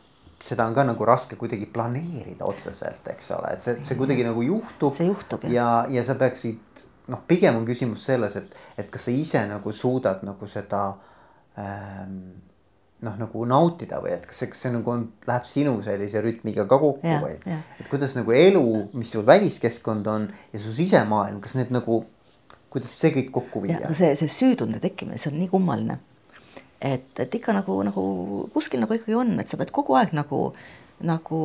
seda 0.44 0.68
on 0.70 0.74
ka 0.74 0.84
nagu 0.86 1.06
raske 1.06 1.36
kuidagi 1.36 1.66
planeerida 1.74 2.46
otseselt, 2.46 3.08
eks 3.14 3.32
ole, 3.38 3.54
et 3.54 3.62
see, 3.62 3.78
see 3.84 3.98
kuidagi 3.98 4.26
nagu 4.28 4.44
juhtub. 4.46 4.98
see 4.98 5.10
juhtub 5.10 5.44
jah. 5.48 5.54
ja, 5.54 5.70
ja 5.90 6.04
sa 6.06 6.16
peaksid 6.16 6.84
noh, 7.08 7.22
pigem 7.28 7.60
on 7.60 7.68
küsimus 7.68 8.04
selles, 8.10 8.36
et, 8.40 8.58
et 8.78 8.90
kas 8.92 9.08
sa 9.08 9.14
ise 9.14 9.44
nagu 9.50 9.72
suudad 9.76 10.24
nagu 10.28 10.50
seda 10.52 10.82
ähm, 11.60 12.20
noh, 13.06 13.16
nagu 13.20 13.46
nautida 13.50 14.00
või 14.02 14.16
et 14.16 14.26
kas 14.28 14.42
see, 14.42 14.50
kas 14.52 14.64
see 14.66 14.74
nagu 14.74 14.92
on, 14.94 15.06
läheb 15.28 15.48
sinu 15.50 15.76
sellise 15.86 16.22
rütmiga 16.24 16.66
ka 16.70 16.80
kokku 16.82 17.08
ja, 17.08 17.20
või 17.22 17.38
et 17.38 17.90
kuidas 17.92 18.16
nagu 18.18 18.34
elu, 18.34 18.66
mis 18.98 19.14
sul 19.14 19.26
väliskeskkond 19.28 20.10
on 20.12 20.28
ja 20.54 20.62
su 20.62 20.74
sisemaailm, 20.76 21.40
kas 21.44 21.58
need 21.60 21.74
nagu, 21.76 22.02
kuidas 22.74 22.96
see 22.98 23.14
kõik 23.20 23.32
kokku 23.38 23.64
viia? 23.68 23.82
see, 23.98 24.16
see 24.20 24.34
süütunde 24.34 24.82
tekkimine, 24.84 25.22
see 25.22 25.32
on 25.32 25.40
nii 25.42 25.52
kummaline. 25.52 26.00
et, 26.82 27.14
et 27.22 27.38
ikka 27.40 27.56
nagu, 27.58 27.78
nagu 27.86 28.08
kuskil 28.56 28.82
nagu 28.82 28.98
ikkagi 28.98 29.18
on, 29.18 29.38
et 29.42 29.50
sa 29.50 29.62
pead 29.62 29.74
kogu 29.76 29.98
aeg 30.00 30.18
nagu, 30.18 30.42
nagu 31.06 31.44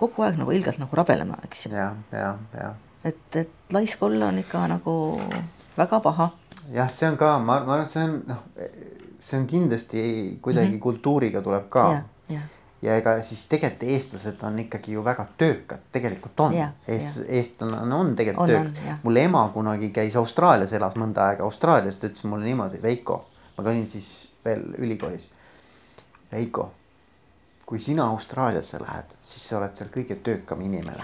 kogu 0.00 0.24
aeg 0.24 0.40
nagu 0.40 0.56
ilgelt 0.56 0.80
nagu 0.80 0.96
rabelema, 0.96 1.38
eks 1.44 1.66
ju. 1.66 1.76
ja, 1.76 1.92
ja, 2.16 2.32
ja. 2.56 2.72
et, 3.04 3.28
et 3.36 3.55
laisk 3.72 4.02
olla 4.02 4.26
on 4.26 4.38
ikka 4.38 4.66
nagu 4.68 5.20
väga 5.78 6.00
paha. 6.00 6.30
jah, 6.72 6.90
see 6.90 7.08
on 7.08 7.16
ka, 7.16 7.38
ma, 7.38 7.60
ma 7.64 7.78
arvan, 7.78 7.86
et 7.86 7.90
see 7.90 8.04
on 8.04 8.20
noh 8.26 8.42
see 9.26 9.40
on 9.40 9.46
kindlasti 9.46 10.38
kuidagi 10.42 10.68
mm 10.68 10.74
-hmm. 10.74 10.80
kultuuriga 10.80 11.42
tuleb 11.42 11.68
ka. 11.68 12.02
Ja, 12.28 12.40
ja 12.82 12.96
ega 12.96 13.22
siis 13.22 13.46
tegelikult 13.46 13.90
eestlased 13.90 14.42
on 14.42 14.58
ikkagi 14.58 14.92
ju 14.92 15.04
väga 15.04 15.26
töökad, 15.38 15.78
tegelikult 15.92 16.40
on. 16.40 16.54
Eest, 16.88 17.22
eestlane 17.28 17.94
on 17.94 18.16
tegelikult 18.16 18.46
töökas. 18.46 18.72
mul 19.02 19.16
ema 19.16 19.50
kunagi 19.54 19.90
käis 19.90 20.16
Austraalias, 20.16 20.72
elas 20.72 20.94
mõnda 20.94 21.28
aega 21.28 21.44
Austraalias, 21.44 21.98
ta 21.98 22.06
ütles 22.06 22.24
mulle 22.24 22.44
niimoodi, 22.44 22.82
Veiko, 22.82 23.28
ma 23.58 23.64
olin 23.64 23.86
siis 23.86 24.30
veel 24.44 24.62
ülikoolis. 24.78 25.28
Veiko, 26.32 26.70
kui 27.66 27.80
sina 27.80 28.06
Austraaliasse 28.06 28.78
lähed, 28.80 29.16
siis 29.22 29.48
sa 29.48 29.58
oled 29.58 29.74
seal 29.74 29.90
kõige 29.96 30.14
töökam 30.14 30.60
inimene 30.60 31.02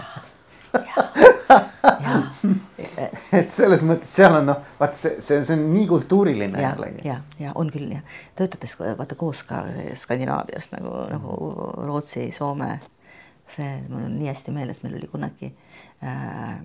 et 3.39 3.51
selles 3.53 3.83
mõttes 3.87 4.11
seal 4.15 4.35
on 4.37 4.47
noh, 4.51 4.61
vaat 4.79 4.95
see, 4.97 5.17
see, 5.23 5.41
see 5.45 5.55
on 5.57 5.65
nii 5.73 5.85
kultuuriline 5.89 6.61
ja, 6.61 6.71
jällegi. 6.71 7.03
ja, 7.07 7.17
ja 7.41 7.53
on 7.59 7.71
küll 7.73 7.91
jah, 7.93 8.03
töötades 8.39 8.75
vaata 8.79 9.17
koos 9.19 9.43
ka 9.47 9.63
Skandinaavias 9.99 10.71
nagu 10.75 10.95
nagu 11.11 11.37
Rootsi, 11.87 12.29
Soome. 12.35 12.79
see 13.53 13.69
mul 13.89 14.05
on 14.07 14.15
nii 14.17 14.29
hästi 14.31 14.53
meeles, 14.55 14.79
meil 14.83 14.95
oli 14.97 15.09
kunagi 15.11 15.49
äh,, 16.03 16.59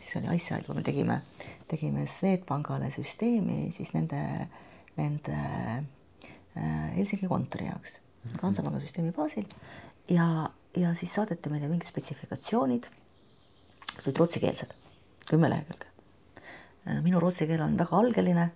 siis 0.00 0.16
oli 0.20 0.30
asja, 0.36 0.60
kui 0.66 0.76
me 0.76 0.84
tegime, 0.86 1.20
tegime 1.68 2.06
Swedbankale 2.08 2.90
süsteemi 2.94 3.72
siis 3.74 3.90
nende, 3.96 4.22
nende 4.96 5.34
äh, 5.34 6.96
Helsingi 6.96 7.28
kontori 7.28 7.66
jaoks. 7.66 7.98
Hansapanga 8.40 8.78
süsteemi 8.80 9.12
baasil 9.12 9.44
ja, 10.08 10.48
ja 10.76 10.94
siis 10.94 11.12
saadeti 11.14 11.50
meile 11.52 11.68
mingid 11.68 11.88
spetsifikatsioonid 11.88 12.86
mis 13.96 14.06
olid 14.06 14.22
rootsikeelsed, 14.22 14.72
kümme 15.28 15.50
lehekülge. 15.50 15.94
Äh, 16.88 17.00
minu 17.02 17.20
rootsi 17.20 17.46
keel 17.48 17.62
on 17.64 17.78
väga 17.78 17.96
algeline. 17.96 18.50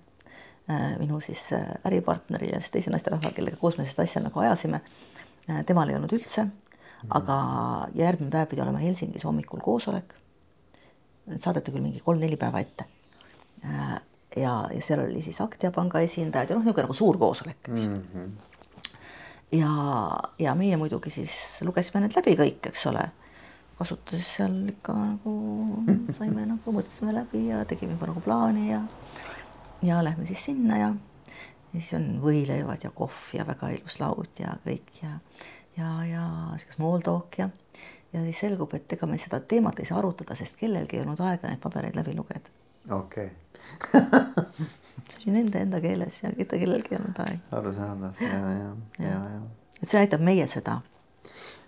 Äh, 0.69 0.99
minu 1.01 1.21
siis 1.25 1.47
äh, 1.57 1.65
äripartneri 1.89 2.51
ja 2.53 2.61
siis 2.61 2.71
teise 2.75 2.93
naisterahva, 2.93 3.33
kellega 3.37 3.57
koos 3.57 3.79
me 3.79 3.87
seda 3.89 4.05
asja 4.05 4.21
nagu 4.25 4.41
ajasime, 4.41 4.83
temal 5.67 5.89
ei 5.89 5.97
olnud 5.97 6.13
üldse, 6.13 6.43
aga 7.17 7.37
järgmine 7.97 8.29
päev 8.35 8.51
pidi 8.51 8.61
olema 8.61 8.83
Helsingis 8.83 9.25
hommikul 9.25 9.63
koosolek. 9.65 10.13
saadeti 11.39 11.73
küll 11.73 11.85
mingi 11.85 12.03
kolm-neli 12.05 12.37
päeva 12.37 12.61
ette. 12.61 12.85
ja, 14.37 14.53
ja 14.75 14.83
seal 14.85 15.01
oli 15.07 15.23
siis 15.23 15.41
Aktia 15.41 15.71
panga 15.73 16.01
esindajad 16.05 16.51
ja 16.51 16.57
noh, 16.57 16.63
niisugune 16.67 16.85
nagu 16.85 16.95
suur 16.95 17.19
koosolek, 17.19 17.69
eks 17.69 17.87
mm. 17.87 17.95
-hmm. 18.13 18.29
ja, 19.53 19.71
ja 20.39 20.55
meie 20.55 20.77
muidugi 20.77 21.11
siis 21.11 21.63
lugesime 21.65 22.05
need 22.05 22.17
läbi 22.17 22.37
kõik, 22.37 22.69
eks 22.69 22.87
ole 22.93 23.09
kasutades 23.79 24.31
seal 24.37 24.57
ikka 24.73 24.95
nagu 24.97 25.35
saime 26.17 26.47
nagu 26.51 26.75
mõtlesime 26.75 27.15
läbi 27.15 27.47
ja 27.49 27.63
tegime 27.69 27.95
juba 27.95 28.11
nagu 28.11 28.23
plaani 28.25 28.71
ja 28.73 28.83
ja 29.83 30.01
lähme 30.05 30.27
siis 30.27 30.45
sinna 30.45 30.79
ja 30.79 30.89
ja 31.73 31.81
siis 31.81 31.95
on 31.95 32.09
võileivad 32.23 32.85
ja 32.85 32.91
kohv 32.91 33.35
ja 33.37 33.47
väga 33.47 33.71
ilus 33.77 34.01
laud 34.01 34.41
ja 34.43 34.57
kõik 34.65 35.03
ja 35.03 35.19
ja, 35.79 35.91
ja 36.09 36.25
sihuke 36.59 36.75
small 36.75 37.05
talk 37.07 37.39
ja 37.39 37.51
ja 38.13 38.23
siis 38.25 38.41
selgub, 38.41 38.73
et 38.75 38.93
ega 38.93 39.07
me 39.07 39.19
seda 39.21 39.41
teemat 39.45 39.79
ei 39.79 39.87
saa 39.89 39.99
arutada, 40.01 40.35
sest 40.39 40.57
kellelgi 40.57 40.97
ei 40.97 41.03
olnud 41.05 41.21
aega 41.21 41.51
neid 41.51 41.61
pabereid 41.61 41.97
läbi 41.99 42.17
lugeda. 42.17 42.51
okei 42.91 43.29
okay. 43.29 44.03
see 45.11 45.27
oli 45.27 45.35
nende 45.35 45.61
enda 45.61 45.81
keeles 45.85 46.23
ja 46.23 46.33
mitte 46.37 46.59
kellelgi 46.59 46.95
ei 46.95 47.01
olnud 47.01 47.25
aega. 47.27 47.57
arusaadav 47.61 48.23
ja, 48.25 48.39
ja, 48.39 48.71
ja, 48.99 49.11
ja, 49.11 49.19
ja. 49.37 49.43
et 49.83 49.91
see 49.91 50.01
näitab 50.01 50.25
meie 50.25 50.47
seda 50.49 50.81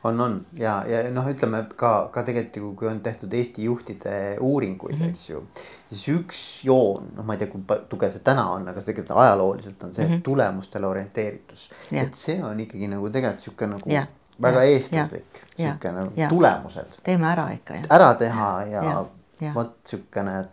on, 0.05 0.21
on 0.21 0.47
ja, 0.59 0.85
ja 0.89 1.03
noh, 1.13 1.27
ütleme 1.29 1.63
ka, 1.77 1.93
ka 2.13 2.23
tegelikult 2.25 2.57
ju, 2.57 2.71
kui 2.79 2.89
on 2.89 3.01
tehtud 3.05 3.33
Eesti 3.37 3.65
juhtide 3.65 4.15
uuringuid 4.41 4.97
mm, 4.97 5.03
-hmm. 5.03 5.11
eks 5.11 5.31
ju. 5.31 5.43
siis 5.89 6.09
üks 6.09 6.65
joon, 6.65 7.11
noh, 7.17 7.25
ma 7.25 7.35
ei 7.35 7.43
tea, 7.43 7.51
kui 7.53 7.81
tugev 7.89 8.13
see 8.13 8.25
täna 8.25 8.47
on, 8.51 8.69
aga 8.69 8.81
tegelikult 8.81 9.19
ajalooliselt 9.19 9.83
on 9.83 9.95
see 9.95 10.07
mm 10.07 10.15
-hmm. 10.15 10.23
tulemustele 10.23 10.87
orienteeritus. 10.87 11.71
et 11.93 12.15
see 12.15 12.45
on 12.45 12.61
ikkagi 12.61 12.89
nagu 12.89 13.11
tegelikult 13.11 13.41
sihuke 13.41 13.67
nagu 13.67 13.91
ja. 13.91 14.07
väga 14.43 14.65
ja. 14.65 14.71
eestlaslik, 14.71 15.43
sihuke 15.57 15.93
nagu 15.93 16.13
ja. 16.17 16.29
tulemused. 16.29 17.01
teeme 17.03 17.27
ära 17.27 17.51
ikka 17.53 17.75
ära 17.91 18.15
teha 18.15 18.65
ja, 18.65 18.85
ja. 18.85 19.05
ja. 19.41 19.55
vot 19.55 19.77
siukene 19.85 20.45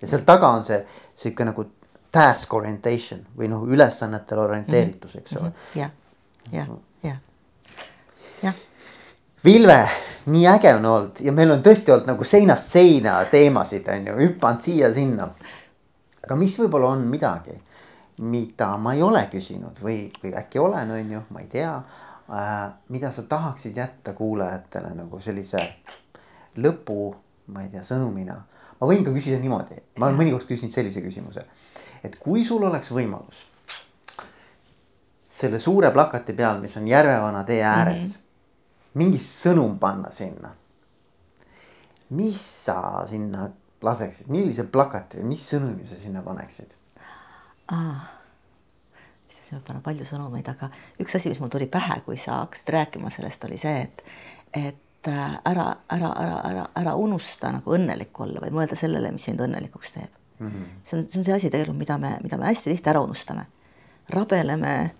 ja 0.00 0.08
seal 0.08 0.20
taga 0.20 0.48
on 0.48 0.64
see 0.64 0.86
sihuke 1.14 1.44
nagu 1.44 1.64
task 2.10 2.54
orientation 2.54 3.24
või 3.38 3.48
noh, 3.48 3.64
ülesannetele 3.68 4.40
orienteeritus, 4.40 5.16
eks 5.16 5.36
ole. 5.36 5.52
jah, 5.74 5.90
jah, 6.52 6.68
jah 7.02 7.18
Vilve, 9.46 9.88
nii 10.26 10.46
äge 10.48 10.74
on 10.74 10.84
olnud 10.84 11.20
ja 11.22 11.30
meil 11.32 11.52
on 11.54 11.60
tõesti 11.62 11.92
olnud 11.94 12.08
nagu 12.10 12.24
seinast 12.26 12.72
seina 12.74 13.20
teemasid 13.30 13.86
on 13.94 14.08
ju, 14.08 14.16
hüpanud 14.18 14.64
siia-sinna. 14.64 15.28
aga 16.24 16.38
mis 16.40 16.56
võib-olla 16.58 16.88
on 16.96 17.04
midagi, 17.06 17.54
mida 18.26 18.72
ma 18.82 18.96
ei 18.96 19.04
ole 19.06 19.22
küsinud 19.30 19.78
või, 19.82 20.08
või 20.24 20.34
äkki 20.40 20.58
olen, 20.58 20.90
on 20.90 21.14
ju, 21.14 21.22
ma 21.30 21.44
ei 21.44 21.46
tea 21.52 21.76
äh,. 21.76 22.50
mida 22.88 23.12
sa 23.14 23.22
tahaksid 23.22 23.76
jätta 23.76 24.16
kuulajatele 24.18 24.90
nagu 24.98 25.22
sellise 25.22 25.62
lõpu, 26.58 27.14
ma 27.46 27.62
ei 27.62 27.70
tea, 27.70 27.86
sõnumina. 27.86 28.40
ma 28.80 28.90
võin 28.90 29.06
ka 29.06 29.14
küsida 29.14 29.38
niimoodi, 29.38 29.78
ma 29.98 30.10
olen 30.10 30.22
mõnikord 30.24 30.50
küsinud 30.50 30.74
sellise 30.74 31.06
küsimuse, 31.06 31.46
et 32.02 32.18
kui 32.18 32.42
sul 32.44 32.66
oleks 32.66 32.90
võimalus 32.90 33.46
selle 35.28 35.58
suure 35.62 35.94
plakati 35.94 36.32
peal, 36.32 36.58
mis 36.58 36.76
on 36.76 36.88
Järvevana 36.88 37.44
tee 37.44 37.62
ääres 37.62 38.02
mm. 38.02 38.14
-hmm 38.14 38.25
mingi 38.96 39.20
sõnum 39.22 39.78
panna 39.78 40.10
sinna. 40.14 40.54
mis 42.16 42.40
sa 42.64 43.04
sinna 43.06 43.48
laseksid, 43.82 44.28
millise 44.32 44.64
plakati 44.64 45.20
või 45.20 45.32
mis 45.34 45.46
sõnumi 45.52 45.86
sa 45.88 45.98
sinna 45.98 46.22
paneksid 46.22 46.74
ah.? 47.74 48.12
siis 49.28 49.52
võib 49.52 49.64
panna 49.66 49.82
palju 49.84 50.06
sõnumeid, 50.08 50.48
aga 50.50 50.70
üks 51.02 51.18
asi, 51.18 51.30
mis 51.30 51.40
mul 51.42 51.50
tuli 51.52 51.68
pähe, 51.70 52.00
kui 52.06 52.18
sa 52.18 52.42
hakkasid 52.44 52.72
rääkima 52.74 53.10
sellest, 53.14 53.44
oli 53.46 53.58
see, 53.62 53.82
et, 53.86 54.04
et 54.52 55.10
äh, 55.10 55.36
ära, 55.46 55.66
ära, 55.92 56.12
ära, 56.22 56.38
ära, 56.50 56.68
ära 56.82 56.94
unusta 56.98 57.52
nagu 57.58 57.74
õnnelik 57.76 58.22
olla, 58.22 58.42
vaid 58.42 58.54
mõelda 58.56 58.78
sellele, 58.78 59.12
mis 59.14 59.26
sind 59.28 59.42
õnnelikuks 59.42 59.94
teeb 59.98 60.10
mm. 60.38 60.48
-hmm. 60.48 60.64
see 60.84 60.98
on, 60.98 61.04
see 61.04 61.20
on 61.20 61.24
see 61.24 61.34
asi 61.34 61.50
tegelikult, 61.50 61.78
mida 61.78 61.98
me, 61.98 62.16
mida 62.22 62.36
me 62.36 62.46
hästi 62.46 62.70
tihti 62.70 62.90
ära 62.90 63.00
unustame. 63.00 63.46
rabeleme, 64.08 64.94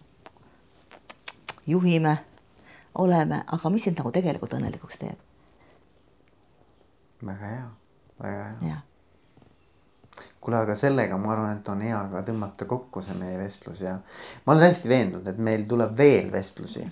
juhime, 1.66 2.18
oleme, 2.98 3.42
aga 3.46 3.70
mis 3.70 3.86
sind 3.88 3.98
nagu 4.00 4.12
tegelikult 4.12 4.58
õnnelikuks 4.58 5.00
teeb? 5.00 5.24
väga 7.26 7.54
hea, 7.54 7.70
väga 8.20 8.50
hea 8.60 8.82
kuule, 10.46 10.60
aga 10.62 10.76
sellega 10.78 11.16
ma 11.18 11.32
arvan, 11.34 11.56
et 11.58 11.68
on 11.72 11.80
hea 11.82 11.98
ka 12.12 12.22
tõmmata 12.28 12.68
kokku 12.70 13.02
see 13.02 13.16
meie 13.18 13.34
vestlus 13.40 13.80
ja 13.82 13.96
ma 13.98 14.52
olen 14.52 14.62
täiesti 14.62 14.90
veendunud, 14.92 15.26
et 15.26 15.40
meil 15.42 15.66
tuleb 15.66 15.96
veel 15.98 16.30
vestlusi. 16.32 16.84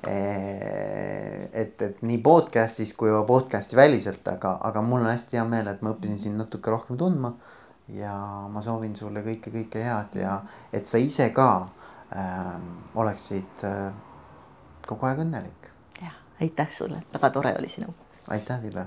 et, 0.00 1.82
et 1.82 1.98
nii 2.06 2.20
podcast'is 2.24 2.94
kui 2.96 3.10
podcast'i 3.26 3.76
väliselt, 3.76 4.22
aga, 4.32 4.54
aga 4.64 4.82
mul 4.86 5.02
on 5.02 5.10
hästi 5.10 5.36
hea 5.36 5.44
meel, 5.44 5.68
et 5.68 5.82
ma 5.82 5.92
õppisin 5.92 6.22
sind 6.22 6.40
natuke 6.40 6.70
rohkem 6.70 6.96
tundma. 7.00 7.34
ja 7.90 8.14
ma 8.48 8.62
soovin 8.62 8.94
sulle 8.96 9.24
kõike, 9.26 9.50
kõike 9.50 9.82
head 9.82 10.14
ja 10.20 10.36
et 10.72 10.86
sa 10.86 10.98
ise 11.02 11.26
ka 11.34 11.48
äh, 12.14 12.54
oleksid 12.94 13.64
äh, 13.66 13.90
kogu 14.90 15.06
aeg 15.10 15.22
õnnelik. 15.26 15.68
jah, 16.02 16.16
aitäh 16.40 16.70
sulle, 16.74 17.02
väga 17.14 17.30
tore 17.36 17.54
oli 17.58 17.68
sinuga. 17.68 18.08
aitäh, 18.36 18.62
Ville 18.62 18.86